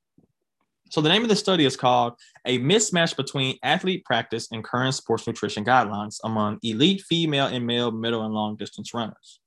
So 0.90 1.00
the 1.00 1.08
name 1.08 1.22
of 1.22 1.30
the 1.30 1.36
study 1.36 1.64
is 1.64 1.78
called 1.78 2.12
A 2.44 2.58
Mismatch 2.58 3.16
Between 3.16 3.56
Athlete 3.62 4.04
Practice 4.04 4.48
and 4.52 4.62
Current 4.62 4.94
Sports 4.94 5.26
Nutrition 5.26 5.64
Guidelines 5.64 6.18
Among 6.22 6.58
Elite 6.62 7.00
Female 7.00 7.46
and 7.46 7.66
Male 7.66 7.90
Middle 7.90 8.22
and 8.26 8.34
Long 8.34 8.56
Distance 8.56 8.92
Runners. 8.92 9.40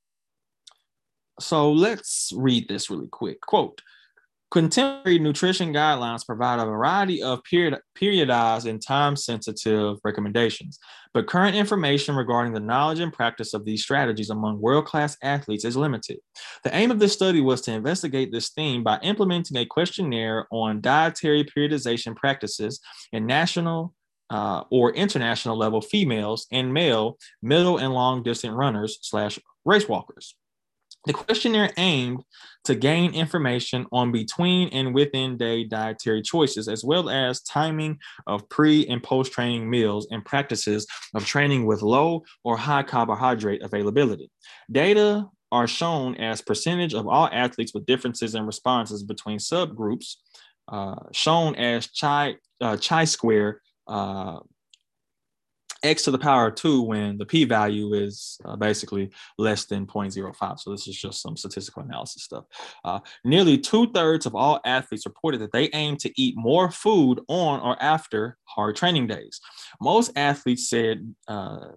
So 1.38 1.70
let's 1.70 2.32
read 2.34 2.66
this 2.66 2.90
really 2.90 3.06
quick. 3.06 3.40
Quote 3.42 3.80
Contemporary 4.56 5.18
nutrition 5.18 5.70
guidelines 5.70 6.24
provide 6.24 6.58
a 6.58 6.64
variety 6.64 7.22
of 7.22 7.44
period, 7.44 7.78
periodized 7.94 8.64
and 8.64 8.80
time 8.80 9.14
sensitive 9.14 9.98
recommendations, 10.02 10.78
but 11.12 11.26
current 11.26 11.54
information 11.54 12.16
regarding 12.16 12.54
the 12.54 12.60
knowledge 12.60 13.00
and 13.00 13.12
practice 13.12 13.52
of 13.52 13.66
these 13.66 13.82
strategies 13.82 14.30
among 14.30 14.58
world 14.58 14.86
class 14.86 15.14
athletes 15.22 15.66
is 15.66 15.76
limited. 15.76 16.20
The 16.64 16.74
aim 16.74 16.90
of 16.90 16.98
this 17.00 17.12
study 17.12 17.42
was 17.42 17.60
to 17.62 17.72
investigate 17.72 18.32
this 18.32 18.48
theme 18.48 18.82
by 18.82 18.98
implementing 19.00 19.58
a 19.58 19.66
questionnaire 19.66 20.46
on 20.50 20.80
dietary 20.80 21.44
periodization 21.44 22.16
practices 22.16 22.80
in 23.12 23.26
national 23.26 23.92
uh, 24.30 24.62
or 24.70 24.94
international 24.94 25.58
level 25.58 25.82
females 25.82 26.46
and 26.50 26.72
male 26.72 27.18
middle 27.42 27.76
and 27.76 27.92
long 27.92 28.22
distance 28.22 28.54
runners 28.54 28.96
slash 29.02 29.38
race 29.66 29.86
walkers. 29.86 30.34
The 31.06 31.12
questionnaire 31.12 31.70
aimed 31.76 32.24
to 32.64 32.74
gain 32.74 33.14
information 33.14 33.86
on 33.92 34.10
between 34.10 34.68
and 34.70 34.92
within 34.92 35.36
day 35.36 35.62
dietary 35.62 36.20
choices, 36.20 36.66
as 36.66 36.84
well 36.84 37.08
as 37.08 37.42
timing 37.42 37.98
of 38.26 38.48
pre 38.48 38.86
and 38.88 39.00
post 39.00 39.32
training 39.32 39.70
meals 39.70 40.08
and 40.10 40.24
practices 40.24 40.84
of 41.14 41.24
training 41.24 41.64
with 41.64 41.82
low 41.82 42.24
or 42.42 42.56
high 42.56 42.82
carbohydrate 42.82 43.62
availability. 43.62 44.30
Data 44.70 45.26
are 45.52 45.68
shown 45.68 46.16
as 46.16 46.42
percentage 46.42 46.92
of 46.92 47.06
all 47.06 47.28
athletes 47.32 47.72
with 47.72 47.86
differences 47.86 48.34
in 48.34 48.44
responses 48.44 49.04
between 49.04 49.38
subgroups, 49.38 50.16
uh, 50.66 50.96
shown 51.12 51.54
as 51.54 51.86
chi, 51.86 52.34
uh, 52.60 52.76
chi 52.76 53.04
square 53.04 53.62
uh, 53.86 54.40
x 55.82 56.02
to 56.02 56.10
the 56.10 56.18
power 56.18 56.48
of 56.48 56.54
2 56.54 56.82
when 56.82 57.18
the 57.18 57.26
p-value 57.26 57.94
is 57.94 58.38
uh, 58.44 58.56
basically 58.56 59.10
less 59.38 59.64
than 59.64 59.86
0.05 59.86 60.58
so 60.58 60.70
this 60.70 60.88
is 60.88 60.96
just 60.96 61.22
some 61.22 61.36
statistical 61.36 61.82
analysis 61.82 62.22
stuff. 62.22 62.44
Uh, 62.84 63.00
nearly 63.24 63.58
two-thirds 63.58 64.26
of 64.26 64.34
all 64.34 64.60
athletes 64.64 65.06
reported 65.06 65.40
that 65.40 65.52
they 65.52 65.68
aim 65.72 65.96
to 65.96 66.12
eat 66.20 66.34
more 66.36 66.70
food 66.70 67.20
on 67.28 67.60
or 67.60 67.80
after 67.82 68.36
hard 68.44 68.76
training 68.76 69.06
days. 69.06 69.40
Most 69.80 70.12
athletes 70.16 70.68
said 70.68 71.14
uh, 71.28 71.68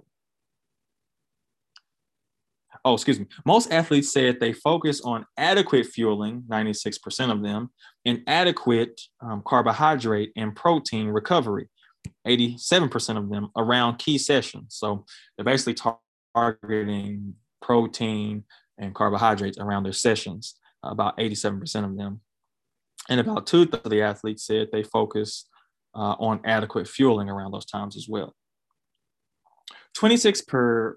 oh, 2.85 2.93
excuse 2.93 3.19
me. 3.19 3.27
Most 3.45 3.71
athletes 3.71 4.11
said 4.11 4.39
they 4.39 4.53
focus 4.53 5.01
on 5.01 5.25
adequate 5.37 5.85
fueling, 5.85 6.43
96% 6.49 7.31
of 7.31 7.43
them, 7.43 7.69
and 8.05 8.23
adequate 8.27 8.99
um, 9.21 9.41
carbohydrate 9.45 10.31
and 10.35 10.55
protein 10.55 11.07
recovery, 11.07 11.69
87% 12.27 13.17
of 13.17 13.29
them 13.29 13.49
around 13.57 13.97
key 13.97 14.17
sessions. 14.17 14.75
So 14.77 15.05
they're 15.35 15.45
basically 15.45 15.75
targeting 16.33 17.35
protein 17.61 18.43
and 18.77 18.95
carbohydrates 18.95 19.57
around 19.57 19.83
their 19.83 19.93
sessions, 19.93 20.55
about 20.83 21.17
87% 21.17 21.85
of 21.85 21.97
them. 21.97 22.21
And 23.09 23.19
about 23.19 23.47
two 23.47 23.65
thirds 23.65 23.85
of 23.85 23.91
the 23.91 24.03
athletes 24.03 24.45
said 24.45 24.69
they 24.71 24.83
focus 24.83 25.47
uh, 25.95 26.15
on 26.19 26.41
adequate 26.45 26.87
fueling 26.87 27.29
around 27.29 27.51
those 27.51 27.65
times 27.65 27.97
as 27.97 28.07
well. 28.07 28.35
26 29.99 30.43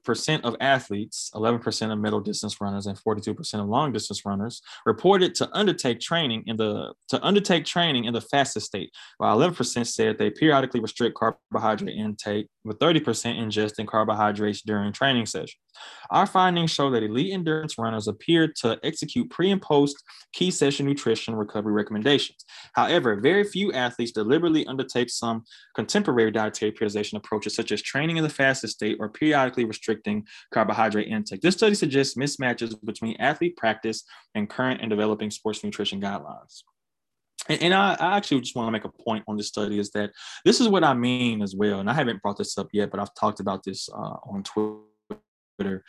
percent 0.05 0.45
of 0.45 0.55
athletes, 0.61 1.29
11% 1.35 1.93
of 1.93 1.99
middle 1.99 2.21
distance 2.21 2.61
runners, 2.61 2.87
and 2.87 2.97
42% 2.97 3.55
of 3.55 3.67
long 3.67 3.91
distance 3.91 4.25
runners 4.25 4.63
reported 4.87 5.35
to 5.35 5.51
undertake 5.53 5.99
training 5.99 6.45
in 6.47 6.57
the 6.57 6.95
to 7.09 7.21
undertake 7.21 7.65
training 7.65 8.05
in 8.05 8.15
the 8.15 8.21
fastest 8.21 8.67
state, 8.67 8.93
while 9.19 9.37
11% 9.37 9.89
said 9.89 10.19
they 10.19 10.31
periodically 10.31 10.79
restrict 10.79 11.17
carbohydrate 11.17 11.97
intake, 11.97 12.47
with 12.63 12.79
30% 12.79 13.03
ingesting 13.41 13.89
carbohydrates 13.89 14.63
during 14.63 14.93
training 14.93 15.27
sessions. 15.27 15.57
Our 16.11 16.27
findings 16.27 16.71
show 16.71 16.89
that 16.91 17.03
elite 17.03 17.33
endurance 17.33 17.79
runners 17.79 18.07
appear 18.07 18.47
to 18.59 18.79
execute 18.85 19.31
pre 19.31 19.51
and 19.51 19.61
post 19.61 19.97
key 20.33 20.51
session 20.51 20.87
nutrition 20.87 21.35
recovery 21.35 21.73
recommendations. 21.73 22.45
However, 22.75 23.17
very 23.17 23.43
few 23.45 23.73
athletes 23.73 24.13
deliberately 24.13 24.67
undertake 24.67 25.11
some 25.11 25.43
contemporary 25.75 26.31
dietary 26.31 26.71
periodization 26.71 27.15
approaches, 27.15 27.57
such 27.57 27.73
as 27.73 27.83
training 27.83 28.17
in 28.17 28.23
the 28.23 28.31
fastest 28.31 28.75
state 28.75 28.92
or 28.99 29.09
periodically 29.09 29.65
restricting 29.65 30.27
carbohydrate 30.53 31.09
intake. 31.09 31.41
This 31.41 31.55
study 31.55 31.75
suggests 31.75 32.17
mismatches 32.17 32.75
between 32.85 33.17
athlete 33.19 33.57
practice 33.57 34.05
and 34.35 34.49
current 34.49 34.81
and 34.81 34.91
developing 34.91 35.31
sports 35.31 35.63
nutrition 35.65 36.01
guidelines. 36.01 36.63
And, 37.49 37.63
and 37.63 37.75
I, 37.75 37.97
I, 37.99 38.17
actually 38.17 38.41
just 38.41 38.55
want 38.55 38.69
to 38.69 38.73
make 38.73 38.85
a 38.85 38.89
point 38.89 39.25
on 39.27 39.37
this 39.37 39.49
study 39.49 39.79
is 39.79 39.91
that 39.91 40.13
this 40.45 40.61
is 40.61 40.69
what 40.69 40.85
I 40.85 40.95
mean 40.95 41.43
as 41.43 41.55
well. 41.55 41.81
And 41.81 41.91
I 41.91 41.95
haven't 41.95 42.23
brought 42.23 42.39
this 42.39 42.57
up 42.59 42.69
yet, 42.73 42.91
but 42.91 43.01
I've 43.01 43.15
talked 43.15 43.41
about 43.41 43.65
this 43.65 43.89
uh, 43.93 44.17
on 44.25 44.43
Twitter 44.45 45.85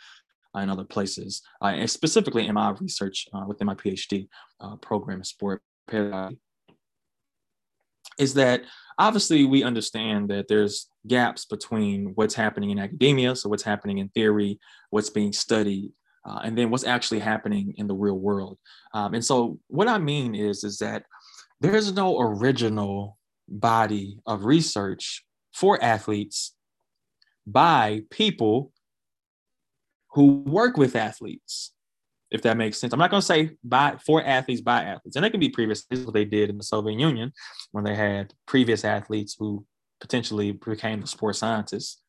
and 0.54 0.70
other 0.70 0.84
places, 0.84 1.42
uh, 1.62 1.66
and 1.66 1.90
specifically 1.90 2.46
in 2.46 2.54
my 2.54 2.70
research 2.80 3.26
uh, 3.34 3.44
within 3.46 3.66
my 3.66 3.74
PhD 3.74 4.28
uh, 4.60 4.76
program 4.76 5.18
in 5.18 5.24
sport 5.24 5.62
pedagogy, 5.88 6.38
is 8.18 8.34
that 8.34 8.62
obviously 8.98 9.44
we 9.44 9.62
understand 9.62 10.28
that 10.30 10.48
there's 10.48 10.88
gaps 11.06 11.44
between 11.44 12.12
what's 12.14 12.34
happening 12.34 12.70
in 12.70 12.78
academia, 12.78 13.36
so 13.36 13.48
what's 13.48 13.62
happening 13.62 13.98
in 13.98 14.08
theory, 14.10 14.58
what's 14.90 15.10
being 15.10 15.32
studied, 15.32 15.90
uh, 16.26 16.40
and 16.44 16.56
then 16.56 16.70
what's 16.70 16.84
actually 16.84 17.20
happening 17.20 17.74
in 17.76 17.86
the 17.86 17.94
real 17.94 18.18
world. 18.18 18.58
Um, 18.94 19.14
and 19.14 19.24
so 19.24 19.58
what 19.68 19.88
I 19.88 19.98
mean 19.98 20.34
is, 20.34 20.64
is 20.64 20.78
that 20.78 21.04
there's 21.60 21.92
no 21.92 22.18
original 22.20 23.18
body 23.48 24.18
of 24.26 24.44
research 24.44 25.24
for 25.52 25.82
athletes 25.82 26.54
by 27.46 28.00
people 28.10 28.72
who 30.12 30.42
work 30.46 30.76
with 30.76 30.96
athletes, 30.96 31.72
if 32.34 32.42
that 32.42 32.56
makes 32.56 32.78
sense. 32.78 32.92
I'm 32.92 32.98
not 32.98 33.12
going 33.12 33.20
to 33.20 33.26
say 33.26 33.50
by 33.62 33.96
for 34.04 34.22
athletes 34.22 34.60
by 34.60 34.82
athletes, 34.82 35.14
and 35.14 35.24
that 35.24 35.30
can 35.30 35.38
be 35.38 35.48
previous. 35.48 35.84
This 35.84 36.00
is 36.00 36.04
what 36.04 36.14
they 36.14 36.24
did 36.24 36.50
in 36.50 36.58
the 36.58 36.64
Soviet 36.64 36.98
Union 36.98 37.32
when 37.70 37.84
they 37.84 37.94
had 37.94 38.34
previous 38.44 38.84
athletes 38.84 39.36
who 39.38 39.64
potentially 40.00 40.50
became 40.50 41.00
the 41.00 41.06
sports 41.06 41.38
scientists. 41.38 42.02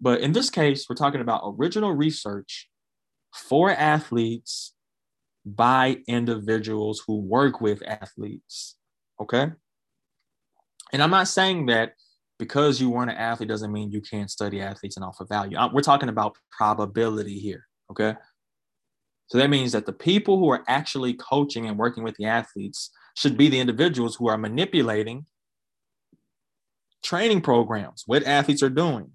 But 0.00 0.20
in 0.20 0.32
this 0.32 0.50
case, 0.50 0.86
we're 0.88 0.94
talking 0.94 1.20
about 1.20 1.42
original 1.58 1.92
research 1.92 2.70
for 3.34 3.70
athletes 3.70 4.72
by 5.44 5.98
individuals 6.06 7.02
who 7.04 7.20
work 7.20 7.60
with 7.60 7.82
athletes. 7.82 8.76
Okay. 9.20 9.50
And 10.92 11.02
I'm 11.02 11.10
not 11.10 11.26
saying 11.26 11.66
that 11.66 11.94
because 12.38 12.80
you 12.80 12.88
weren't 12.88 13.10
an 13.10 13.16
athlete 13.16 13.48
doesn't 13.48 13.72
mean 13.72 13.90
you 13.90 14.00
can't 14.00 14.30
study 14.30 14.60
athletes 14.60 14.96
and 14.96 15.04
offer 15.04 15.24
value. 15.24 15.56
Uh, 15.56 15.70
we're 15.72 15.80
talking 15.80 16.08
about 16.08 16.36
probability 16.56 17.40
here. 17.40 17.66
Okay. 17.90 18.14
So 19.26 19.38
that 19.38 19.50
means 19.50 19.72
that 19.72 19.86
the 19.86 19.92
people 19.92 20.38
who 20.38 20.50
are 20.50 20.64
actually 20.68 21.14
coaching 21.14 21.66
and 21.66 21.78
working 21.78 22.04
with 22.04 22.16
the 22.16 22.26
athletes 22.26 22.90
should 23.16 23.36
be 23.36 23.48
the 23.48 23.60
individuals 23.60 24.16
who 24.16 24.28
are 24.28 24.38
manipulating 24.38 25.26
training 27.02 27.40
programs, 27.40 28.04
what 28.06 28.24
athletes 28.24 28.62
are 28.62 28.70
doing, 28.70 29.12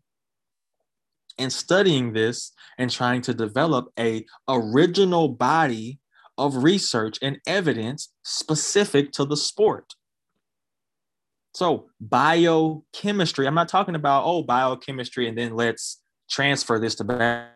and 1.37 1.51
studying 1.51 2.13
this 2.13 2.51
and 2.77 2.89
trying 2.89 3.21
to 3.21 3.33
develop 3.33 3.87
a 3.97 4.25
original 4.47 5.27
body 5.27 5.99
of 6.37 6.63
research 6.63 7.17
and 7.21 7.39
evidence 7.45 8.13
specific 8.23 9.11
to 9.11 9.25
the 9.25 9.37
sport. 9.37 9.93
So, 11.53 11.89
biochemistry, 11.99 13.47
I'm 13.47 13.55
not 13.55 13.69
talking 13.69 13.95
about, 13.95 14.23
oh, 14.25 14.43
biochemistry, 14.43 15.27
and 15.27 15.37
then 15.37 15.55
let's 15.55 16.01
transfer 16.29 16.79
this 16.79 16.95
to 16.95 17.49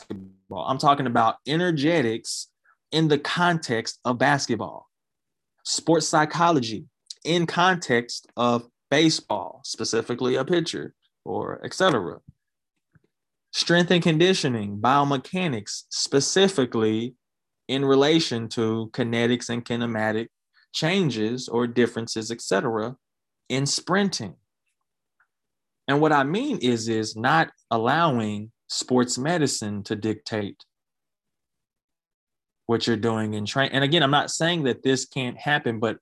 basketball. 0.00 0.64
I'm 0.66 0.78
talking 0.78 1.06
about 1.06 1.36
energetics 1.46 2.48
in 2.90 3.08
the 3.08 3.18
context 3.18 3.98
of 4.04 4.18
basketball, 4.18 4.88
sports 5.64 6.08
psychology 6.08 6.84
in 7.24 7.46
context 7.46 8.26
of 8.36 8.66
baseball, 8.90 9.60
specifically 9.64 10.36
a 10.36 10.44
pitcher 10.44 10.94
or 11.24 11.64
etc. 11.64 12.18
Strength 13.52 13.90
and 13.90 14.02
conditioning, 14.02 14.78
biomechanics, 14.78 15.82
specifically 15.90 17.14
in 17.68 17.84
relation 17.84 18.48
to 18.48 18.90
kinetics 18.92 19.50
and 19.50 19.64
kinematic 19.64 20.28
changes 20.72 21.48
or 21.48 21.66
differences, 21.66 22.30
etc 22.30 22.96
in 23.52 23.66
sprinting. 23.66 24.34
And 25.86 26.00
what 26.00 26.12
I 26.12 26.24
mean 26.24 26.58
is 26.62 26.88
is 26.88 27.16
not 27.16 27.50
allowing 27.70 28.50
sports 28.72 29.18
medicine 29.18 29.82
to 29.84 29.94
dictate 29.94 30.64
what 32.66 32.86
you're 32.86 32.96
doing 32.96 33.34
in 33.34 33.44
train. 33.44 33.70
And 33.72 33.84
again, 33.84 34.02
I'm 34.02 34.10
not 34.10 34.30
saying 34.30 34.64
that 34.64 34.82
this 34.82 35.04
can't 35.04 35.36
happen, 35.36 35.78
but 35.78 35.98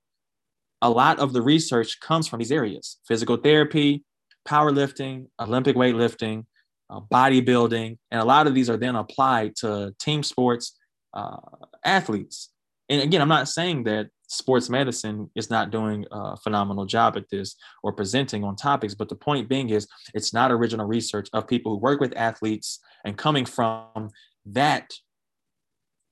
a 0.83 0.89
lot 0.91 1.19
of 1.19 1.33
the 1.33 1.43
research 1.43 2.01
comes 2.01 2.29
from 2.29 2.39
these 2.39 2.53
areas: 2.53 2.99
physical 3.07 3.37
therapy, 3.37 4.05
powerlifting, 4.47 5.27
Olympic 5.39 5.77
weightlifting, 5.77 6.45
uh, 6.89 7.01
bodybuilding, 7.01 7.99
and 8.11 8.21
a 8.21 8.25
lot 8.25 8.47
of 8.47 8.55
these 8.55 8.71
are 8.71 8.77
then 8.77 8.97
applied 8.97 9.57
to 9.57 9.95
team 9.99 10.23
sports 10.23 10.79
uh, 11.15 11.37
athletes. 11.85 12.51
And 12.89 13.03
again, 13.03 13.21
I'm 13.21 13.29
not 13.29 13.49
saying 13.49 13.85
that 13.85 14.09
sports 14.31 14.71
medicine 14.71 15.29
is 15.35 15.51
not 15.51 15.71
doing 15.71 16.07
a 16.13 16.37
phenomenal 16.37 16.87
job 16.87 17.17
at 17.17 17.29
this 17.31 17.57
or 17.83 17.93
presenting 17.93 18.45
on 18.45 18.55
topics. 18.55 18.95
But 18.95 19.09
the 19.09 19.17
point 19.17 19.49
being 19.49 19.71
is 19.71 19.89
it's 20.15 20.33
not 20.33 20.53
original 20.53 20.87
research 20.87 21.29
of 21.33 21.49
people 21.49 21.73
who 21.73 21.79
work 21.79 22.01
with 22.01 22.17
athletes 22.17 22.79
and 23.05 23.19
coming 23.19 23.45
from 23.45 24.11
that 24.47 24.93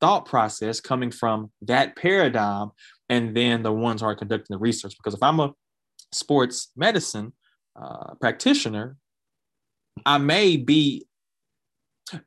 thought 0.00 0.26
process, 0.26 0.80
coming 0.80 1.12
from 1.12 1.50
that 1.62 1.96
paradigm, 1.96 2.70
and 3.08 3.36
then 3.36 3.62
the 3.62 3.72
ones 3.72 4.00
who 4.00 4.08
are 4.08 4.16
conducting 4.16 4.54
the 4.54 4.58
research. 4.58 4.94
Because 4.98 5.14
if 5.14 5.22
I'm 5.22 5.38
a 5.40 5.52
sports 6.12 6.72
medicine 6.76 7.32
uh, 7.80 8.14
practitioner, 8.20 8.96
I 10.04 10.18
may 10.18 10.56
be 10.56 11.06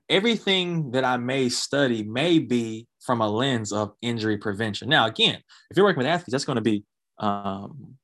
everything 0.09 0.91
that 0.91 1.03
I 1.03 1.17
may 1.17 1.49
study 1.49 2.03
may 2.03 2.39
be 2.39 2.87
from 3.01 3.21
a 3.21 3.29
lens 3.29 3.71
of 3.71 3.93
injury 4.01 4.37
prevention. 4.37 4.89
Now, 4.89 5.07
again, 5.07 5.41
if 5.69 5.77
you're 5.77 5.85
working 5.85 5.99
with 5.99 6.07
athletes, 6.07 6.31
that's 6.31 6.45
going 6.45 6.57
to 6.57 6.61
be 6.61 6.83
um, 7.17 7.97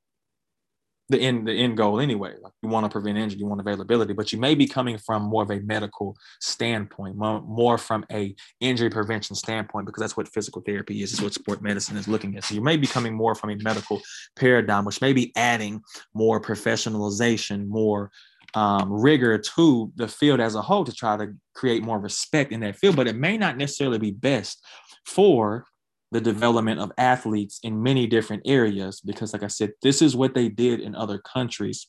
the 1.08 1.18
end 1.18 1.48
the 1.48 1.52
end 1.52 1.76
goal 1.76 2.00
anyway. 2.00 2.34
Like 2.40 2.52
you 2.62 2.68
want 2.68 2.84
to 2.84 2.90
prevent 2.90 3.16
injury, 3.16 3.38
you 3.38 3.46
want 3.46 3.60
availability, 3.60 4.12
but 4.12 4.32
you 4.32 4.38
may 4.38 4.54
be 4.54 4.66
coming 4.66 4.98
from 4.98 5.22
more 5.22 5.42
of 5.42 5.50
a 5.50 5.60
medical 5.60 6.16
standpoint, 6.40 7.16
more, 7.16 7.40
more 7.42 7.78
from 7.78 8.04
a 8.12 8.34
injury 8.60 8.90
prevention 8.90 9.34
standpoint, 9.34 9.86
because 9.86 10.00
that's 10.00 10.16
what 10.16 10.28
physical 10.28 10.62
therapy 10.62 11.02
is. 11.02 11.12
Is 11.12 11.22
what 11.22 11.32
sport 11.32 11.62
medicine 11.62 11.96
is 11.96 12.08
looking 12.08 12.36
at. 12.36 12.44
So 12.44 12.54
you 12.54 12.60
may 12.60 12.76
be 12.76 12.86
coming 12.86 13.14
more 13.14 13.34
from 13.34 13.50
a 13.50 13.56
medical 13.56 14.00
paradigm, 14.36 14.84
which 14.84 15.00
may 15.00 15.12
be 15.12 15.32
adding 15.36 15.80
more 16.14 16.40
professionalization, 16.40 17.66
more 17.68 18.10
um, 18.54 18.92
rigor 18.92 19.38
to 19.38 19.92
the 19.96 20.08
field 20.08 20.40
as 20.40 20.54
a 20.54 20.62
whole 20.62 20.84
to 20.84 20.92
try 20.92 21.16
to 21.16 21.34
create 21.54 21.82
more 21.82 21.98
respect 21.98 22.52
in 22.52 22.60
that 22.60 22.76
field. 22.76 22.96
But 22.96 23.08
it 23.08 23.16
may 23.16 23.36
not 23.36 23.56
necessarily 23.56 23.98
be 23.98 24.10
best 24.10 24.64
for 25.06 25.66
the 26.10 26.20
development 26.20 26.80
of 26.80 26.92
athletes 26.96 27.60
in 27.62 27.82
many 27.82 28.06
different 28.06 28.42
areas 28.46 29.00
because, 29.00 29.32
like 29.32 29.42
I 29.42 29.48
said, 29.48 29.72
this 29.82 30.00
is 30.00 30.16
what 30.16 30.34
they 30.34 30.48
did 30.48 30.80
in 30.80 30.94
other 30.94 31.18
countries 31.18 31.88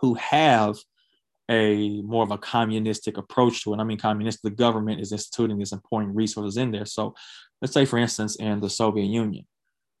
who 0.00 0.14
have 0.14 0.76
a 1.50 2.00
more 2.02 2.24
of 2.24 2.30
a 2.30 2.38
communistic 2.38 3.18
approach 3.18 3.62
to 3.62 3.74
it. 3.74 3.78
I 3.78 3.84
mean, 3.84 3.98
communist, 3.98 4.42
the 4.42 4.50
government 4.50 5.00
is 5.00 5.12
instituting 5.12 5.58
these 5.58 5.72
important 5.72 6.16
resources 6.16 6.56
in 6.56 6.72
there. 6.72 6.86
So 6.86 7.14
let's 7.62 7.74
say, 7.74 7.84
for 7.84 7.98
instance, 7.98 8.36
in 8.36 8.60
the 8.60 8.70
Soviet 8.70 9.06
Union, 9.06 9.46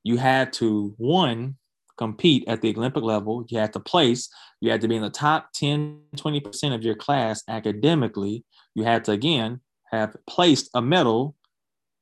you 0.02 0.16
had 0.16 0.52
to, 0.54 0.94
one, 0.96 1.56
compete 1.96 2.44
at 2.46 2.60
the 2.60 2.74
Olympic 2.76 3.02
level. 3.02 3.44
You 3.48 3.58
had 3.58 3.72
to 3.74 3.80
place, 3.80 4.28
you 4.60 4.70
had 4.70 4.80
to 4.80 4.88
be 4.88 4.96
in 4.96 5.02
the 5.02 5.10
top 5.10 5.52
10, 5.54 6.00
20% 6.16 6.74
of 6.74 6.82
your 6.82 6.94
class 6.94 7.42
academically. 7.48 8.44
You 8.74 8.84
had 8.84 9.04
to, 9.04 9.12
again, 9.12 9.60
have 9.90 10.16
placed 10.28 10.70
a 10.74 10.82
medal 10.82 11.34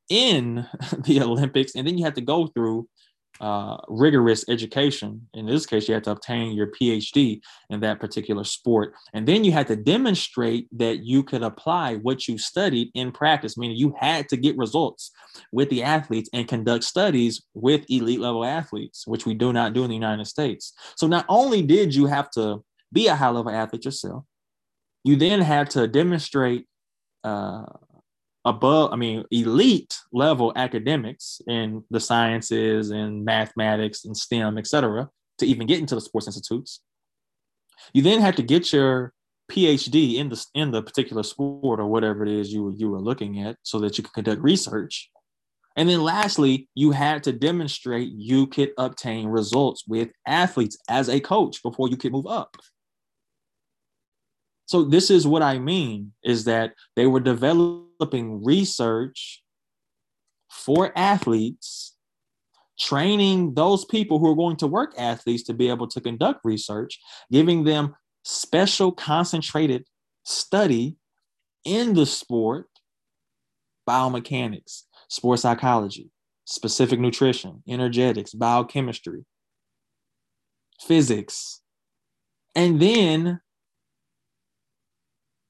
in 0.09 0.67
the 0.99 1.21
Olympics. 1.21 1.75
And 1.75 1.87
then 1.87 1.97
you 1.97 2.03
had 2.03 2.15
to 2.15 2.21
go 2.21 2.47
through 2.47 2.87
uh, 3.41 3.77
rigorous 3.87 4.45
education. 4.49 5.27
In 5.33 5.45
this 5.45 5.65
case, 5.65 5.87
you 5.87 5.93
had 5.93 6.03
to 6.05 6.11
obtain 6.11 6.53
your 6.53 6.67
PhD 6.67 7.41
in 7.69 7.79
that 7.81 7.99
particular 7.99 8.43
sport. 8.43 8.93
And 9.13 9.27
then 9.27 9.43
you 9.43 9.51
had 9.51 9.67
to 9.67 9.75
demonstrate 9.75 10.67
that 10.77 11.03
you 11.03 11.23
could 11.23 11.43
apply 11.43 11.95
what 11.95 12.27
you 12.27 12.37
studied 12.37 12.91
in 12.93 13.11
practice, 13.11 13.57
meaning 13.57 13.77
you 13.77 13.95
had 13.99 14.29
to 14.29 14.37
get 14.37 14.57
results 14.57 15.11
with 15.51 15.69
the 15.69 15.83
athletes 15.83 16.29
and 16.33 16.47
conduct 16.47 16.83
studies 16.83 17.43
with 17.53 17.85
elite 17.89 18.19
level 18.19 18.45
athletes, 18.45 19.05
which 19.05 19.25
we 19.25 19.33
do 19.33 19.51
not 19.51 19.73
do 19.73 19.83
in 19.83 19.89
the 19.89 19.95
United 19.95 20.25
States. 20.25 20.73
So 20.95 21.07
not 21.07 21.25
only 21.27 21.61
did 21.61 21.93
you 21.93 22.05
have 22.05 22.29
to 22.31 22.63
be 22.91 23.07
a 23.07 23.15
high 23.15 23.29
level 23.29 23.51
athlete 23.51 23.85
yourself, 23.85 24.23
you 25.03 25.15
then 25.15 25.41
had 25.41 25.69
to 25.71 25.87
demonstrate 25.87 26.67
uh, 27.23 27.65
above, 28.45 28.93
I 28.93 28.95
mean, 28.95 29.25
elite 29.31 29.93
level 30.13 30.53
academics 30.55 31.41
in 31.47 31.83
the 31.89 31.99
sciences 31.99 32.91
and 32.91 33.25
mathematics 33.25 34.05
and 34.05 34.15
STEM, 34.15 34.57
et 34.57 34.67
cetera, 34.67 35.09
to 35.39 35.45
even 35.45 35.67
get 35.67 35.79
into 35.79 35.95
the 35.95 36.01
sports 36.01 36.27
institutes. 36.27 36.81
You 37.93 38.03
then 38.03 38.21
have 38.21 38.35
to 38.35 38.43
get 38.43 38.71
your 38.71 39.13
PhD 39.51 40.15
in 40.15 40.29
the 40.29 40.45
in 40.53 40.71
the 40.71 40.81
particular 40.81 41.23
sport 41.23 41.79
or 41.79 41.87
whatever 41.87 42.23
it 42.23 42.31
is 42.31 42.51
you 42.51 42.73
you 42.77 42.89
were 42.89 43.01
looking 43.01 43.41
at, 43.41 43.57
so 43.63 43.79
that 43.79 43.97
you 43.97 44.03
could 44.03 44.13
conduct 44.13 44.41
research. 44.41 45.09
And 45.75 45.89
then 45.89 46.01
lastly, 46.01 46.69
you 46.73 46.91
had 46.91 47.23
to 47.23 47.33
demonstrate 47.33 48.09
you 48.15 48.47
could 48.47 48.71
obtain 48.77 49.27
results 49.27 49.83
with 49.87 50.09
athletes 50.25 50.77
as 50.89 51.09
a 51.09 51.19
coach 51.19 51.61
before 51.61 51.89
you 51.89 51.97
could 51.97 52.13
move 52.13 52.27
up. 52.27 52.55
So 54.65 54.83
this 54.83 55.09
is 55.09 55.27
what 55.27 55.41
I 55.41 55.59
mean 55.59 56.13
is 56.23 56.45
that 56.45 56.73
they 56.95 57.05
were 57.05 57.19
developing 57.19 58.43
research 58.43 59.43
for 60.49 60.91
athletes, 60.95 61.95
training 62.79 63.53
those 63.53 63.85
people 63.85 64.19
who 64.19 64.31
are 64.31 64.35
going 64.35 64.57
to 64.57 64.67
work 64.67 64.93
athletes 64.97 65.43
to 65.43 65.53
be 65.53 65.69
able 65.69 65.87
to 65.87 66.01
conduct 66.01 66.41
research, 66.43 66.99
giving 67.31 67.63
them 67.63 67.95
special 68.23 68.91
concentrated 68.91 69.85
study 70.23 70.97
in 71.63 71.93
the 71.93 72.05
sport, 72.05 72.67
biomechanics, 73.87 74.83
sports 75.09 75.43
psychology, 75.43 76.09
specific 76.45 76.99
nutrition, 76.99 77.61
energetics, 77.67 78.33
biochemistry, 78.33 79.25
physics. 80.81 81.61
And 82.55 82.79
then 82.79 83.41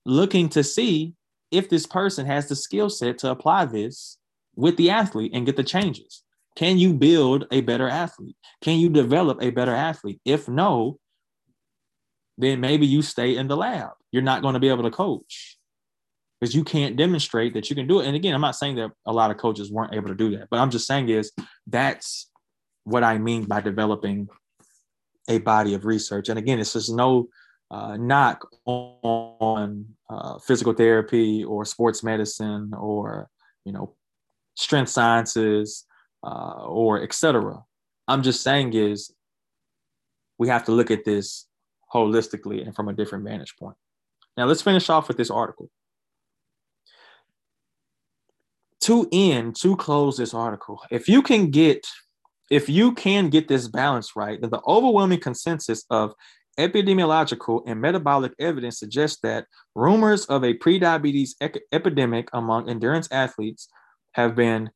looking 0.05 0.49
to 0.49 0.63
see 0.63 1.13
if 1.51 1.69
this 1.69 1.85
person 1.85 2.25
has 2.25 2.47
the 2.47 2.55
skill 2.55 2.89
set 2.89 3.17
to 3.19 3.31
apply 3.31 3.65
this 3.65 4.17
with 4.55 4.77
the 4.77 4.89
athlete 4.89 5.31
and 5.33 5.45
get 5.45 5.55
the 5.55 5.63
changes. 5.63 6.23
Can 6.55 6.77
you 6.77 6.93
build 6.93 7.47
a 7.51 7.61
better 7.61 7.89
athlete? 7.89 8.37
Can 8.61 8.79
you 8.79 8.89
develop 8.89 9.41
a 9.41 9.49
better 9.49 9.73
athlete? 9.73 10.21
If 10.23 10.47
no, 10.47 10.99
then 12.37 12.59
maybe 12.59 12.85
you 12.85 13.01
stay 13.01 13.35
in 13.35 13.47
the 13.47 13.57
lab. 13.57 13.91
You're 14.11 14.23
not 14.23 14.41
going 14.41 14.53
to 14.53 14.59
be 14.59 14.69
able 14.69 14.83
to 14.83 14.91
coach 14.91 15.57
because 16.39 16.55
you 16.55 16.63
can't 16.63 16.95
demonstrate 16.95 17.53
that 17.53 17.69
you 17.69 17.75
can 17.75 17.87
do 17.87 17.99
it. 17.99 18.07
And 18.07 18.15
again, 18.15 18.33
I'm 18.33 18.41
not 18.41 18.55
saying 18.55 18.75
that 18.75 18.91
a 19.05 19.13
lot 19.13 19.31
of 19.31 19.37
coaches 19.37 19.71
weren't 19.71 19.93
able 19.93 20.09
to 20.09 20.15
do 20.15 20.37
that, 20.37 20.47
but 20.49 20.59
I'm 20.59 20.71
just 20.71 20.87
saying 20.87 21.09
is 21.09 21.31
that's 21.67 22.29
what 22.83 23.03
I 23.03 23.17
mean 23.17 23.45
by 23.45 23.61
developing 23.61 24.29
a 25.27 25.39
body 25.39 25.73
of 25.73 25.85
research. 25.85 26.29
And 26.29 26.37
again, 26.37 26.59
it's 26.59 26.73
just 26.73 26.93
no 26.93 27.29
uh, 27.75 27.97
knock 27.97 28.47
on 28.65 29.85
uh, 30.09 30.39
physical 30.39 30.73
therapy 30.73 31.43
or 31.43 31.65
sports 31.65 32.03
medicine 32.03 32.71
or 32.73 33.29
you 33.65 33.73
know 33.73 33.95
strength 34.55 34.89
sciences 34.89 35.85
uh, 36.23 36.63
or 36.65 37.03
etc. 37.03 37.61
I'm 38.07 38.23
just 38.23 38.41
saying 38.41 38.73
is 38.73 39.13
we 40.37 40.47
have 40.47 40.63
to 40.65 40.71
look 40.71 40.89
at 40.89 41.03
this 41.05 41.47
holistically 41.93 42.65
and 42.65 42.73
from 42.75 42.87
a 42.87 42.93
different 42.93 43.25
vantage 43.25 43.55
point. 43.57 43.75
Now, 44.37 44.45
let's 44.45 44.61
finish 44.61 44.89
off 44.89 45.07
with 45.07 45.17
this 45.17 45.31
article. 45.31 45.69
To 48.81 49.07
end, 49.11 49.55
to 49.61 49.75
close 49.75 50.17
this 50.17 50.33
article, 50.33 50.81
if 50.91 51.09
you 51.09 51.21
can 51.21 51.49
get 51.51 51.85
if 52.51 52.69
you 52.69 52.93
can 52.93 53.29
get 53.29 53.47
this 53.47 53.67
balance 53.67 54.15
right, 54.15 54.39
then 54.39 54.51
the 54.51 54.61
overwhelming 54.67 55.19
consensus 55.19 55.83
of 55.89 56.13
epidemiological 56.57 57.63
and 57.67 57.81
metabolic 57.81 58.33
evidence 58.39 58.79
suggests 58.79 59.19
that 59.23 59.45
rumors 59.75 60.25
of 60.25 60.43
a 60.43 60.57
prediabetes 60.57 61.31
ec- 61.41 61.61
epidemic 61.71 62.29
among 62.33 62.69
endurance 62.69 63.07
athletes 63.11 63.67
have 64.13 64.35
been 64.35 64.69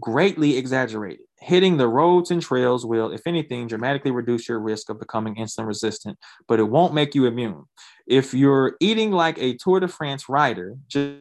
greatly 0.00 0.56
exaggerated. 0.56 1.26
Hitting 1.40 1.76
the 1.76 1.88
roads 1.88 2.30
and 2.30 2.42
trails 2.42 2.84
will, 2.84 3.10
if 3.12 3.26
anything, 3.26 3.66
dramatically 3.66 4.10
reduce 4.10 4.48
your 4.48 4.58
risk 4.60 4.90
of 4.90 4.98
becoming 4.98 5.36
insulin 5.36 5.66
resistant, 5.66 6.18
but 6.48 6.58
it 6.58 6.64
won't 6.64 6.94
make 6.94 7.14
you 7.14 7.26
immune. 7.26 7.64
If 8.06 8.34
you're 8.34 8.76
eating 8.80 9.12
like 9.12 9.38
a 9.38 9.54
Tour 9.56 9.80
de 9.80 9.88
France 9.88 10.28
rider, 10.28 10.76
just, 10.88 11.20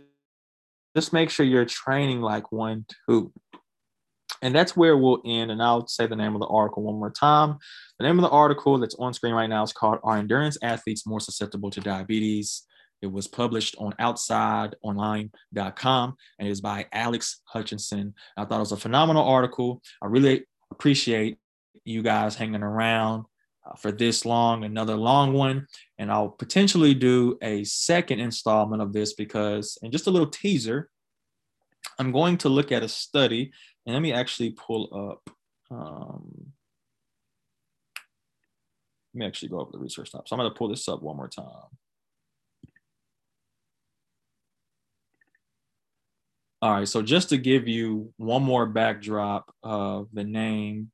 just 0.95 1.13
make 1.13 1.29
sure 1.29 1.45
you're 1.45 1.65
training 1.65 2.21
like 2.21 2.51
one 2.51 2.85
too. 3.07 3.31
And 4.41 4.53
that's 4.53 4.75
where 4.75 4.97
we'll 4.97 5.21
end. 5.25 5.51
And 5.51 5.61
I'll 5.61 5.87
say 5.87 6.07
the 6.07 6.15
name 6.15 6.33
of 6.35 6.41
the 6.41 6.47
article 6.47 6.83
one 6.83 6.95
more 6.95 7.11
time. 7.11 7.57
The 7.99 8.05
name 8.05 8.19
of 8.19 8.23
the 8.23 8.29
article 8.29 8.77
that's 8.77 8.95
on 8.95 9.13
screen 9.13 9.33
right 9.33 9.49
now 9.49 9.63
is 9.63 9.73
called 9.73 9.99
Are 10.03 10.17
Endurance 10.17 10.57
Athletes 10.61 11.05
More 11.05 11.19
Susceptible 11.19 11.69
to 11.71 11.81
Diabetes? 11.81 12.63
It 13.01 13.11
was 13.11 13.27
published 13.27 13.75
on 13.77 13.93
outsideonline.com 13.99 16.15
and 16.39 16.47
is 16.47 16.61
by 16.61 16.87
Alex 16.91 17.41
Hutchinson. 17.45 18.15
I 18.35 18.45
thought 18.45 18.57
it 18.57 18.59
was 18.59 18.71
a 18.71 18.77
phenomenal 18.77 19.23
article. 19.23 19.81
I 20.01 20.07
really 20.07 20.45
appreciate 20.71 21.37
you 21.83 22.01
guys 22.01 22.35
hanging 22.35 22.63
around 22.63 23.25
uh, 23.65 23.75
for 23.75 23.91
this 23.91 24.25
long, 24.25 24.63
another 24.63 24.95
long 24.95 25.33
one. 25.33 25.67
And 25.97 26.11
I'll 26.11 26.29
potentially 26.29 26.93
do 26.93 27.37
a 27.41 27.63
second 27.63 28.19
installment 28.19 28.81
of 28.81 28.93
this 28.93 29.13
because, 29.13 29.77
and 29.81 29.91
just 29.91 30.07
a 30.07 30.11
little 30.11 30.29
teaser, 30.29 30.89
I'm 31.99 32.11
going 32.11 32.37
to 32.39 32.49
look 32.49 32.71
at 32.71 32.83
a 32.83 32.89
study 32.89 33.51
and 33.85 33.93
let 33.93 34.01
me 34.01 34.13
actually 34.13 34.51
pull 34.51 35.13
up. 35.13 35.29
Um, 35.71 36.51
let 39.13 39.19
me 39.19 39.25
actually 39.25 39.49
go 39.49 39.59
over 39.59 39.71
the 39.71 39.79
research 39.79 40.11
tab. 40.11 40.27
So 40.27 40.35
I'm 40.35 40.39
going 40.39 40.51
to 40.51 40.57
pull 40.57 40.69
this 40.69 40.87
up 40.89 41.01
one 41.01 41.15
more 41.15 41.29
time. 41.29 41.45
All 46.61 46.71
right, 46.71 46.87
so 46.87 47.01
just 47.01 47.29
to 47.29 47.37
give 47.37 47.67
you 47.67 48.11
one 48.17 48.41
more 48.41 48.65
backdrop 48.65 49.53
of 49.61 50.07
the 50.13 50.23
name 50.23 50.89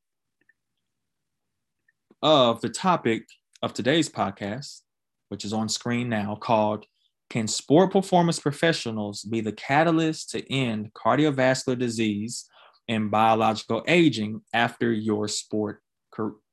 of 2.21 2.59
the 2.61 2.69
topic 2.69 3.23
of 3.61 3.73
today's 3.73 4.09
podcast, 4.09 4.81
which 5.29 5.45
is 5.45 5.53
on 5.53 5.69
screen 5.69 6.09
now, 6.09 6.35
called 6.35 6.85
Can 7.29 7.47
Sport 7.47 7.93
Performance 7.93 8.39
Professionals 8.39 9.23
Be 9.23 9.39
the 9.39 9.53
Catalyst 9.53 10.31
to 10.31 10.53
End 10.53 10.91
Cardiovascular 10.93 11.79
Disease 11.79 12.49
and 12.91 13.09
Biological 13.09 13.83
Aging 13.87 14.41
After 14.53 14.91
Your 14.91 15.29
Sport 15.29 15.81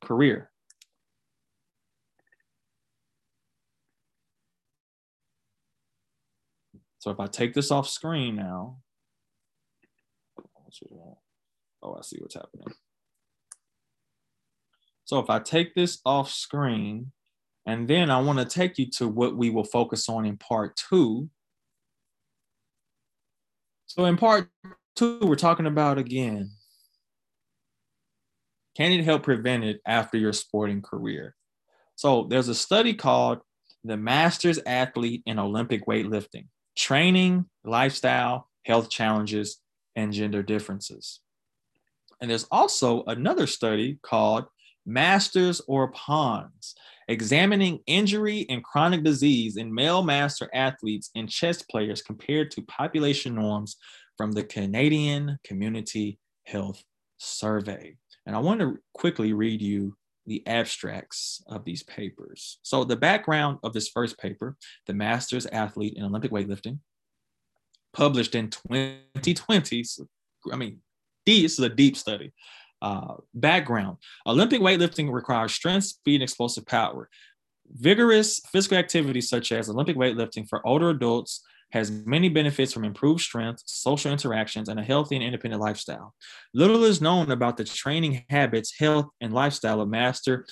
Career? 0.00 0.50
So 7.00 7.10
if 7.10 7.18
I 7.18 7.26
take 7.26 7.54
this 7.54 7.72
off 7.72 7.88
screen 7.88 8.36
now, 8.36 8.78
Oh, 11.82 11.94
I 11.94 12.02
see 12.02 12.18
what's 12.20 12.34
happening. 12.34 12.68
So 15.04 15.18
if 15.18 15.30
I 15.30 15.38
take 15.38 15.74
this 15.74 16.00
off 16.04 16.30
screen, 16.30 17.12
and 17.66 17.88
then 17.88 18.10
I 18.10 18.20
want 18.20 18.38
to 18.38 18.44
take 18.44 18.78
you 18.78 18.90
to 18.92 19.08
what 19.08 19.36
we 19.36 19.50
will 19.50 19.64
focus 19.64 20.08
on 20.08 20.24
in 20.24 20.36
part 20.36 20.76
two. 20.76 21.30
So 23.86 24.04
in 24.04 24.16
part 24.16 24.50
two, 24.98 25.20
we're 25.22 25.36
talking 25.36 25.66
about 25.66 25.96
again, 25.96 26.50
can 28.76 28.90
it 28.90 29.04
help 29.04 29.22
prevent 29.22 29.62
it 29.62 29.80
after 29.86 30.18
your 30.18 30.32
sporting 30.32 30.82
career? 30.82 31.36
So 31.94 32.26
there's 32.28 32.48
a 32.48 32.54
study 32.54 32.94
called 32.94 33.38
the 33.84 33.96
Masters 33.96 34.58
Athlete 34.66 35.22
in 35.24 35.38
Olympic 35.38 35.86
Weightlifting, 35.86 36.46
Training, 36.76 37.46
Lifestyle, 37.64 38.48
Health 38.64 38.90
Challenges, 38.90 39.60
and 39.94 40.12
gender 40.12 40.42
differences. 40.42 41.20
And 42.20 42.28
there's 42.28 42.48
also 42.50 43.04
another 43.04 43.46
study 43.46 44.00
called 44.02 44.46
Masters 44.84 45.60
or 45.68 45.92
Pawns, 45.92 46.74
examining 47.06 47.80
injury 47.86 48.46
and 48.48 48.64
chronic 48.64 49.04
disease 49.04 49.56
in 49.58 49.72
male 49.72 50.02
master 50.02 50.50
athletes 50.52 51.10
and 51.14 51.30
chess 51.30 51.62
players 51.62 52.02
compared 52.02 52.50
to 52.52 52.62
population 52.62 53.36
norms 53.36 53.76
from 54.18 54.32
the 54.32 54.42
Canadian 54.42 55.38
Community 55.44 56.18
Health 56.44 56.82
Survey. 57.16 57.96
And 58.26 58.36
I 58.36 58.40
want 58.40 58.60
to 58.60 58.76
quickly 58.92 59.32
read 59.32 59.62
you 59.62 59.96
the 60.26 60.46
abstracts 60.46 61.42
of 61.46 61.64
these 61.64 61.82
papers. 61.84 62.58
So, 62.62 62.84
the 62.84 62.96
background 62.96 63.60
of 63.62 63.72
this 63.72 63.88
first 63.88 64.18
paper, 64.18 64.56
The 64.86 64.92
Masters 64.92 65.46
Athlete 65.46 65.94
in 65.96 66.04
Olympic 66.04 66.30
Weightlifting, 66.30 66.80
published 67.94 68.34
in 68.34 68.50
2020. 68.50 69.84
So, 69.84 70.06
I 70.52 70.56
mean, 70.56 70.80
this 71.24 71.52
is 71.52 71.60
a 71.60 71.70
deep 71.70 71.96
study. 71.96 72.32
Uh, 72.80 73.14
background 73.34 73.96
Olympic 74.26 74.60
weightlifting 74.60 75.10
requires 75.12 75.52
strength, 75.52 75.84
speed, 75.84 76.16
and 76.16 76.22
explosive 76.22 76.66
power. 76.66 77.08
Vigorous 77.70 78.40
physical 78.52 78.78
activities 78.78 79.28
such 79.28 79.52
as 79.52 79.68
Olympic 79.68 79.96
weightlifting 79.96 80.48
for 80.48 80.64
older 80.66 80.90
adults, 80.90 81.42
has 81.70 81.90
many 81.90 82.28
benefits 82.28 82.72
from 82.72 82.84
improved 82.84 83.20
strength, 83.20 83.62
social 83.66 84.12
interactions, 84.12 84.68
and 84.68 84.80
a 84.80 84.82
healthy 84.82 85.16
and 85.16 85.24
independent 85.24 85.60
lifestyle. 85.62 86.14
Little 86.54 86.84
is 86.84 87.00
known 87.00 87.30
about 87.30 87.56
the 87.56 87.64
training 87.64 88.24
habits, 88.30 88.74
health, 88.78 89.06
and 89.20 89.32
lifestyle 89.32 89.80
of 89.80 89.88
master 89.88 90.46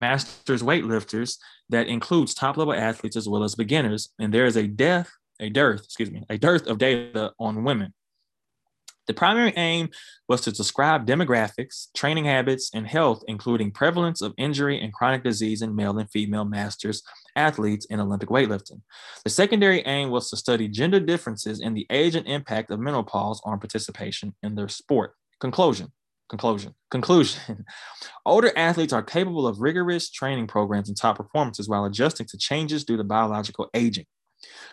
masters 0.00 0.62
weightlifters 0.62 1.38
that 1.70 1.88
includes 1.88 2.32
top 2.32 2.56
level 2.56 2.72
athletes 2.72 3.16
as 3.16 3.28
well 3.28 3.42
as 3.42 3.56
beginners, 3.56 4.10
and 4.18 4.32
there 4.32 4.46
is 4.46 4.56
a 4.56 4.66
death 4.66 5.10
a 5.40 5.48
dearth, 5.48 5.84
excuse 5.84 6.10
me, 6.10 6.24
a 6.28 6.38
dearth 6.38 6.66
of 6.66 6.78
data 6.78 7.32
on 7.38 7.64
women. 7.64 7.92
The 9.08 9.14
primary 9.14 9.54
aim 9.56 9.88
was 10.28 10.42
to 10.42 10.52
describe 10.52 11.06
demographics, 11.06 11.88
training 11.96 12.26
habits, 12.26 12.70
and 12.74 12.86
health, 12.86 13.22
including 13.26 13.70
prevalence 13.70 14.20
of 14.20 14.34
injury 14.36 14.78
and 14.80 14.92
chronic 14.92 15.24
disease 15.24 15.62
in 15.62 15.74
male 15.74 15.98
and 15.98 16.10
female 16.10 16.44
masters 16.44 17.02
athletes 17.34 17.86
in 17.86 18.00
Olympic 18.00 18.28
weightlifting. 18.28 18.82
The 19.24 19.30
secondary 19.30 19.80
aim 19.86 20.10
was 20.10 20.28
to 20.28 20.36
study 20.36 20.68
gender 20.68 21.00
differences 21.00 21.60
in 21.60 21.72
the 21.72 21.86
age 21.88 22.16
and 22.16 22.26
impact 22.26 22.70
of 22.70 22.80
menopause 22.80 23.40
on 23.44 23.58
participation 23.58 24.34
in 24.42 24.54
their 24.54 24.68
sport. 24.68 25.14
Conclusion. 25.40 25.90
Conclusion. 26.28 26.74
Conclusion. 26.90 27.64
Older 28.26 28.52
athletes 28.56 28.92
are 28.92 29.02
capable 29.02 29.46
of 29.46 29.62
rigorous 29.62 30.10
training 30.10 30.48
programs 30.48 30.88
and 30.88 30.98
top 30.98 31.16
performances 31.16 31.66
while 31.66 31.86
adjusting 31.86 32.26
to 32.26 32.36
changes 32.36 32.84
due 32.84 32.98
to 32.98 33.04
biological 33.04 33.70
aging. 33.72 34.04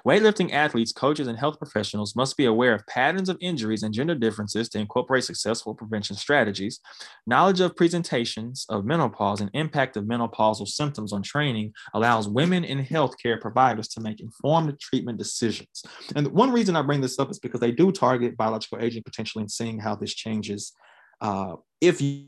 Weightlifting 0.06 0.52
athletes, 0.52 0.92
coaches, 0.92 1.28
and 1.28 1.38
health 1.38 1.58
professionals 1.58 2.16
must 2.16 2.38
be 2.38 2.46
aware 2.46 2.76
of 2.76 2.86
patterns 2.86 3.28
of 3.28 3.38
injuries 3.42 3.82
and 3.82 3.92
gender 3.92 4.14
differences 4.14 4.70
to 4.70 4.80
incorporate 4.80 5.24
successful 5.24 5.74
prevention 5.74 6.16
strategies. 6.16 6.80
Knowledge 7.26 7.60
of 7.60 7.76
presentations 7.76 8.68
of 8.70 8.86
menopause 8.86 9.42
and 9.42 9.50
impact 9.56 9.98
of 9.98 10.04
menopausal 10.04 10.68
symptoms 10.68 11.12
on 11.12 11.24
training 11.24 11.74
allows 11.96 12.28
women 12.28 12.64
and 12.64 12.86
healthcare 12.86 13.42
providers 13.42 13.88
to 13.88 14.00
make 14.00 14.20
informed 14.20 14.80
treatment 14.80 15.18
decisions. 15.18 15.84
And 16.16 16.28
one 16.28 16.52
reason 16.52 16.76
I 16.76 16.84
bring 16.84 17.02
this 17.02 17.18
up 17.18 17.32
is 17.32 17.40
because 17.40 17.60
they 17.60 17.72
do 17.72 17.92
target 17.92 18.38
biological 18.38 18.80
aging 18.82 19.02
potentially 19.04 19.42
and 19.42 19.52
seeing 19.52 19.80
how 19.80 19.96
this 19.96 20.14
changes. 20.14 20.72
Uh, 21.20 21.56
if 21.82 22.00
you, 22.00 22.28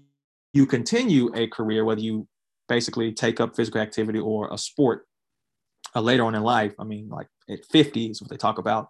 you 0.52 0.66
continue 0.66 1.32
a 1.36 1.48
career, 1.48 1.86
whether 1.86 2.02
you 2.02 2.28
basically 2.68 3.14
take 3.14 3.40
up 3.40 3.56
physical 3.56 3.82
activity 3.82 4.20
or 4.20 4.52
a 4.52 4.58
sport 4.58 5.06
uh, 5.96 6.02
later 6.02 6.24
on 6.24 6.36
in 6.36 6.42
life. 6.42 6.74
I 6.80 6.84
mean, 6.84 7.10
like 7.10 7.28
at 7.50 7.66
50 7.66 8.12
is 8.12 8.22
what 8.22 8.30
they 8.30 8.38
talk 8.38 8.58
about. 8.58 8.90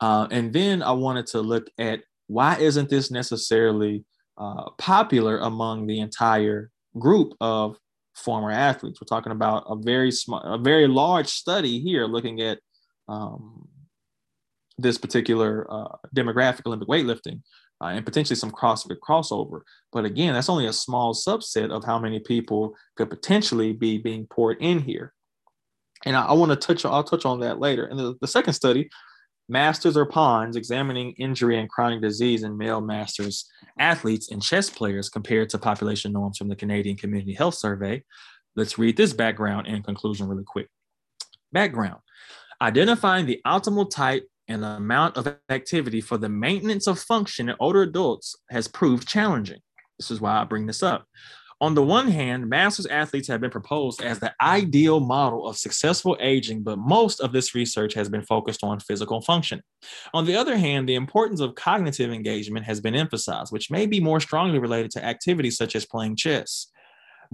Uh, 0.00 0.26
and 0.30 0.52
then 0.52 0.82
I 0.82 0.92
wanted 0.92 1.26
to 1.28 1.40
look 1.40 1.68
at 1.78 2.00
why 2.26 2.56
isn't 2.56 2.88
this 2.88 3.10
necessarily 3.10 4.04
uh, 4.36 4.70
popular 4.78 5.38
among 5.38 5.86
the 5.86 6.00
entire 6.00 6.70
group 6.98 7.34
of 7.40 7.78
former 8.14 8.50
athletes? 8.50 9.00
We're 9.00 9.06
talking 9.06 9.32
about 9.32 9.64
a 9.68 9.76
very 9.76 10.10
small, 10.10 10.40
a 10.40 10.58
very 10.58 10.86
large 10.86 11.28
study 11.28 11.80
here 11.80 12.06
looking 12.06 12.40
at 12.40 12.58
um, 13.08 13.68
this 14.78 14.98
particular 14.98 15.66
uh, 15.70 15.96
demographic 16.14 16.66
Olympic 16.66 16.88
weightlifting. 16.88 17.42
Uh, 17.80 17.88
and 17.88 18.06
potentially 18.06 18.36
some 18.36 18.52
CrossFit 18.52 18.98
crossover. 19.06 19.60
But 19.92 20.04
again, 20.04 20.32
that's 20.32 20.48
only 20.48 20.66
a 20.66 20.72
small 20.72 21.12
subset 21.12 21.70
of 21.70 21.84
how 21.84 21.98
many 21.98 22.20
people 22.20 22.74
could 22.96 23.10
potentially 23.10 23.72
be 23.72 23.98
being 23.98 24.26
poured 24.28 24.58
in 24.60 24.78
here 24.78 25.13
and 26.04 26.16
I, 26.16 26.26
I 26.26 26.32
want 26.32 26.50
to 26.50 26.56
touch 26.56 26.84
I'll 26.84 27.04
touch 27.04 27.24
on 27.24 27.40
that 27.40 27.58
later. 27.58 27.86
And 27.86 27.98
the, 27.98 28.14
the 28.20 28.26
second 28.26 28.54
study, 28.54 28.88
Masters 29.48 29.96
or 29.96 30.06
Pawns, 30.06 30.56
examining 30.56 31.12
injury 31.12 31.58
and 31.58 31.68
chronic 31.68 32.00
disease 32.00 32.42
in 32.42 32.56
male 32.56 32.80
masters 32.80 33.46
athletes 33.78 34.30
and 34.30 34.42
chess 34.42 34.70
players 34.70 35.08
compared 35.10 35.50
to 35.50 35.58
population 35.58 36.12
norms 36.12 36.38
from 36.38 36.48
the 36.48 36.56
Canadian 36.56 36.96
Community 36.96 37.34
Health 37.34 37.54
Survey. 37.54 38.02
Let's 38.56 38.78
read 38.78 38.96
this 38.96 39.12
background 39.12 39.66
and 39.66 39.84
conclusion 39.84 40.28
really 40.28 40.44
quick. 40.44 40.68
Background 41.52 42.00
identifying 42.60 43.26
the 43.26 43.40
optimal 43.46 43.90
type 43.90 44.26
and 44.48 44.64
amount 44.64 45.16
of 45.16 45.36
activity 45.48 46.00
for 46.00 46.18
the 46.18 46.28
maintenance 46.28 46.86
of 46.86 46.98
function 46.98 47.48
in 47.48 47.56
older 47.60 47.82
adults 47.82 48.36
has 48.50 48.68
proved 48.68 49.08
challenging. 49.08 49.60
This 49.98 50.10
is 50.10 50.20
why 50.20 50.40
I 50.40 50.44
bring 50.44 50.66
this 50.66 50.82
up. 50.82 51.06
On 51.64 51.74
the 51.74 51.82
one 51.82 52.08
hand, 52.08 52.46
masters 52.46 52.84
athletes 52.84 53.26
have 53.28 53.40
been 53.40 53.48
proposed 53.48 54.02
as 54.02 54.18
the 54.18 54.34
ideal 54.38 55.00
model 55.00 55.48
of 55.48 55.56
successful 55.56 56.14
aging, 56.20 56.62
but 56.62 56.76
most 56.78 57.20
of 57.20 57.32
this 57.32 57.54
research 57.54 57.94
has 57.94 58.06
been 58.06 58.20
focused 58.20 58.62
on 58.62 58.80
physical 58.80 59.22
function. 59.22 59.62
On 60.12 60.26
the 60.26 60.36
other 60.36 60.58
hand, 60.58 60.86
the 60.86 60.94
importance 60.94 61.40
of 61.40 61.54
cognitive 61.54 62.12
engagement 62.12 62.66
has 62.66 62.82
been 62.82 62.94
emphasized, 62.94 63.50
which 63.50 63.70
may 63.70 63.86
be 63.86 63.98
more 63.98 64.20
strongly 64.20 64.58
related 64.58 64.90
to 64.90 65.02
activities 65.02 65.56
such 65.56 65.74
as 65.74 65.86
playing 65.86 66.16
chess. 66.16 66.66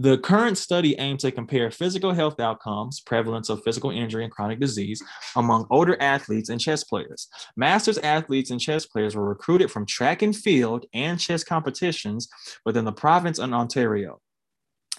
The 0.01 0.17
current 0.17 0.57
study 0.57 0.95
aimed 0.99 1.21
to 1.21 1.31
compare 1.31 1.71
physical 1.71 2.15
health 2.15 2.41
outcomes, 2.41 3.01
prevalence 3.01 3.51
of 3.51 3.63
physical 3.63 3.91
injury 3.91 4.25
and 4.25 4.33
chronic 4.33 4.59
disease 4.59 5.03
among 5.37 5.67
older 5.69 6.01
athletes 6.01 6.49
and 6.49 6.59
chess 6.59 6.83
players. 6.83 7.29
Masters 7.55 7.99
athletes 7.99 8.51
and 8.51 8.59
chess 8.59 8.87
players 8.87 9.15
were 9.15 9.29
recruited 9.29 9.71
from 9.71 9.85
track 9.85 10.23
and 10.23 10.35
field 10.35 10.87
and 10.95 11.21
chess 11.21 11.45
competitions 11.45 12.31
within 12.65 12.87
the 12.87 12.93
province 12.93 13.39
of 13.39 13.53
Ontario. 13.53 14.23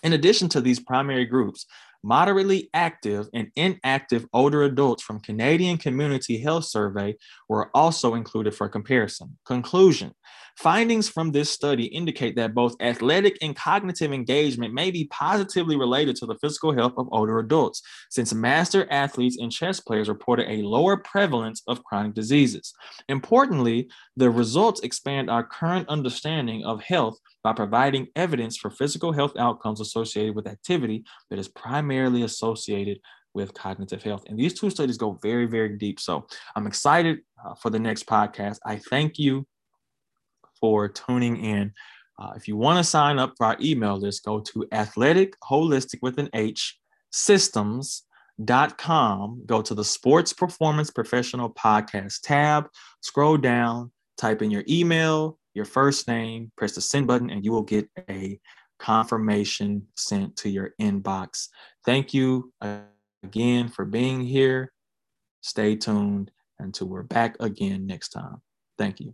In 0.03 0.13
addition 0.13 0.49
to 0.49 0.61
these 0.61 0.79
primary 0.79 1.25
groups, 1.25 1.65
moderately 2.03 2.69
active 2.73 3.27
and 3.33 3.49
inactive 3.55 4.25
older 4.33 4.63
adults 4.63 5.03
from 5.03 5.19
Canadian 5.19 5.77
Community 5.77 6.39
Health 6.39 6.65
Survey 6.65 7.15
were 7.49 7.69
also 7.75 8.15
included 8.15 8.55
for 8.55 8.69
comparison. 8.69 9.37
Conclusion 9.45 10.13
Findings 10.57 11.07
from 11.09 11.31
this 11.31 11.49
study 11.49 11.85
indicate 11.85 12.35
that 12.35 12.53
both 12.53 12.75
athletic 12.81 13.37
and 13.41 13.55
cognitive 13.55 14.11
engagement 14.11 14.73
may 14.73 14.91
be 14.91 15.05
positively 15.05 15.75
related 15.75 16.15
to 16.17 16.25
the 16.25 16.35
physical 16.35 16.73
health 16.73 16.93
of 16.97 17.07
older 17.11 17.39
adults, 17.39 17.81
since 18.09 18.33
master 18.33 18.87
athletes 18.91 19.37
and 19.39 19.51
chess 19.51 19.79
players 19.79 20.09
reported 20.09 20.49
a 20.49 20.61
lower 20.61 20.97
prevalence 20.97 21.63
of 21.67 21.83
chronic 21.83 22.13
diseases. 22.13 22.73
Importantly, 23.07 23.89
the 24.17 24.29
results 24.29 24.81
expand 24.81 25.29
our 25.29 25.43
current 25.43 25.87
understanding 25.89 26.63
of 26.65 26.83
health 26.83 27.17
by 27.43 27.53
providing 27.53 28.07
evidence 28.15 28.57
for 28.57 28.69
physical 28.69 29.11
health 29.11 29.33
outcomes 29.37 29.81
associated 29.81 30.35
with 30.35 30.47
activity 30.47 31.03
that 31.29 31.39
is 31.39 31.47
primarily 31.47 32.23
associated 32.23 32.99
with 33.33 33.53
cognitive 33.53 34.03
health. 34.03 34.23
And 34.27 34.37
these 34.37 34.59
two 34.59 34.69
studies 34.69 34.97
go 34.97 35.17
very, 35.21 35.45
very 35.45 35.77
deep. 35.77 35.99
So 35.99 36.27
I'm 36.55 36.67
excited 36.67 37.19
uh, 37.43 37.55
for 37.55 37.69
the 37.69 37.79
next 37.79 38.05
podcast. 38.05 38.59
I 38.65 38.77
thank 38.77 39.17
you 39.17 39.47
for 40.59 40.87
tuning 40.89 41.37
in. 41.43 41.73
Uh, 42.19 42.33
if 42.35 42.47
you 42.47 42.55
want 42.55 42.77
to 42.77 42.83
sign 42.83 43.17
up 43.17 43.33
for 43.37 43.47
our 43.47 43.57
email 43.59 43.97
list, 43.97 44.23
go 44.23 44.39
to 44.39 44.67
athletic 44.71 45.33
holistic 45.39 45.99
with 46.01 46.19
an 46.19 46.29
H 46.33 46.77
systems.com. 47.11 48.03
Go 49.45 49.61
to 49.61 49.73
the 49.73 49.83
Sports 49.83 50.33
Performance 50.33 50.91
Professional 50.91 51.49
Podcast 51.49 52.21
tab, 52.21 52.67
scroll 53.01 53.37
down, 53.37 53.91
type 54.17 54.41
in 54.41 54.51
your 54.51 54.63
email, 54.69 55.37
your 55.53 55.65
first 55.65 56.07
name, 56.07 56.51
press 56.57 56.75
the 56.75 56.81
send 56.81 57.07
button, 57.07 57.29
and 57.29 57.43
you 57.43 57.51
will 57.51 57.63
get 57.63 57.89
a 58.09 58.39
confirmation 58.79 59.87
sent 59.95 60.35
to 60.37 60.49
your 60.49 60.73
inbox. 60.81 61.49
Thank 61.85 62.13
you 62.13 62.51
uh, 62.61 62.79
again 63.23 63.67
for 63.67 63.85
being 63.85 64.21
here. 64.21 64.71
Stay 65.41 65.75
tuned 65.75 66.31
until 66.59 66.87
we're 66.87 67.03
back 67.03 67.35
again 67.39 67.85
next 67.85 68.09
time. 68.09 68.41
Thank 68.77 68.99
you. 68.99 69.13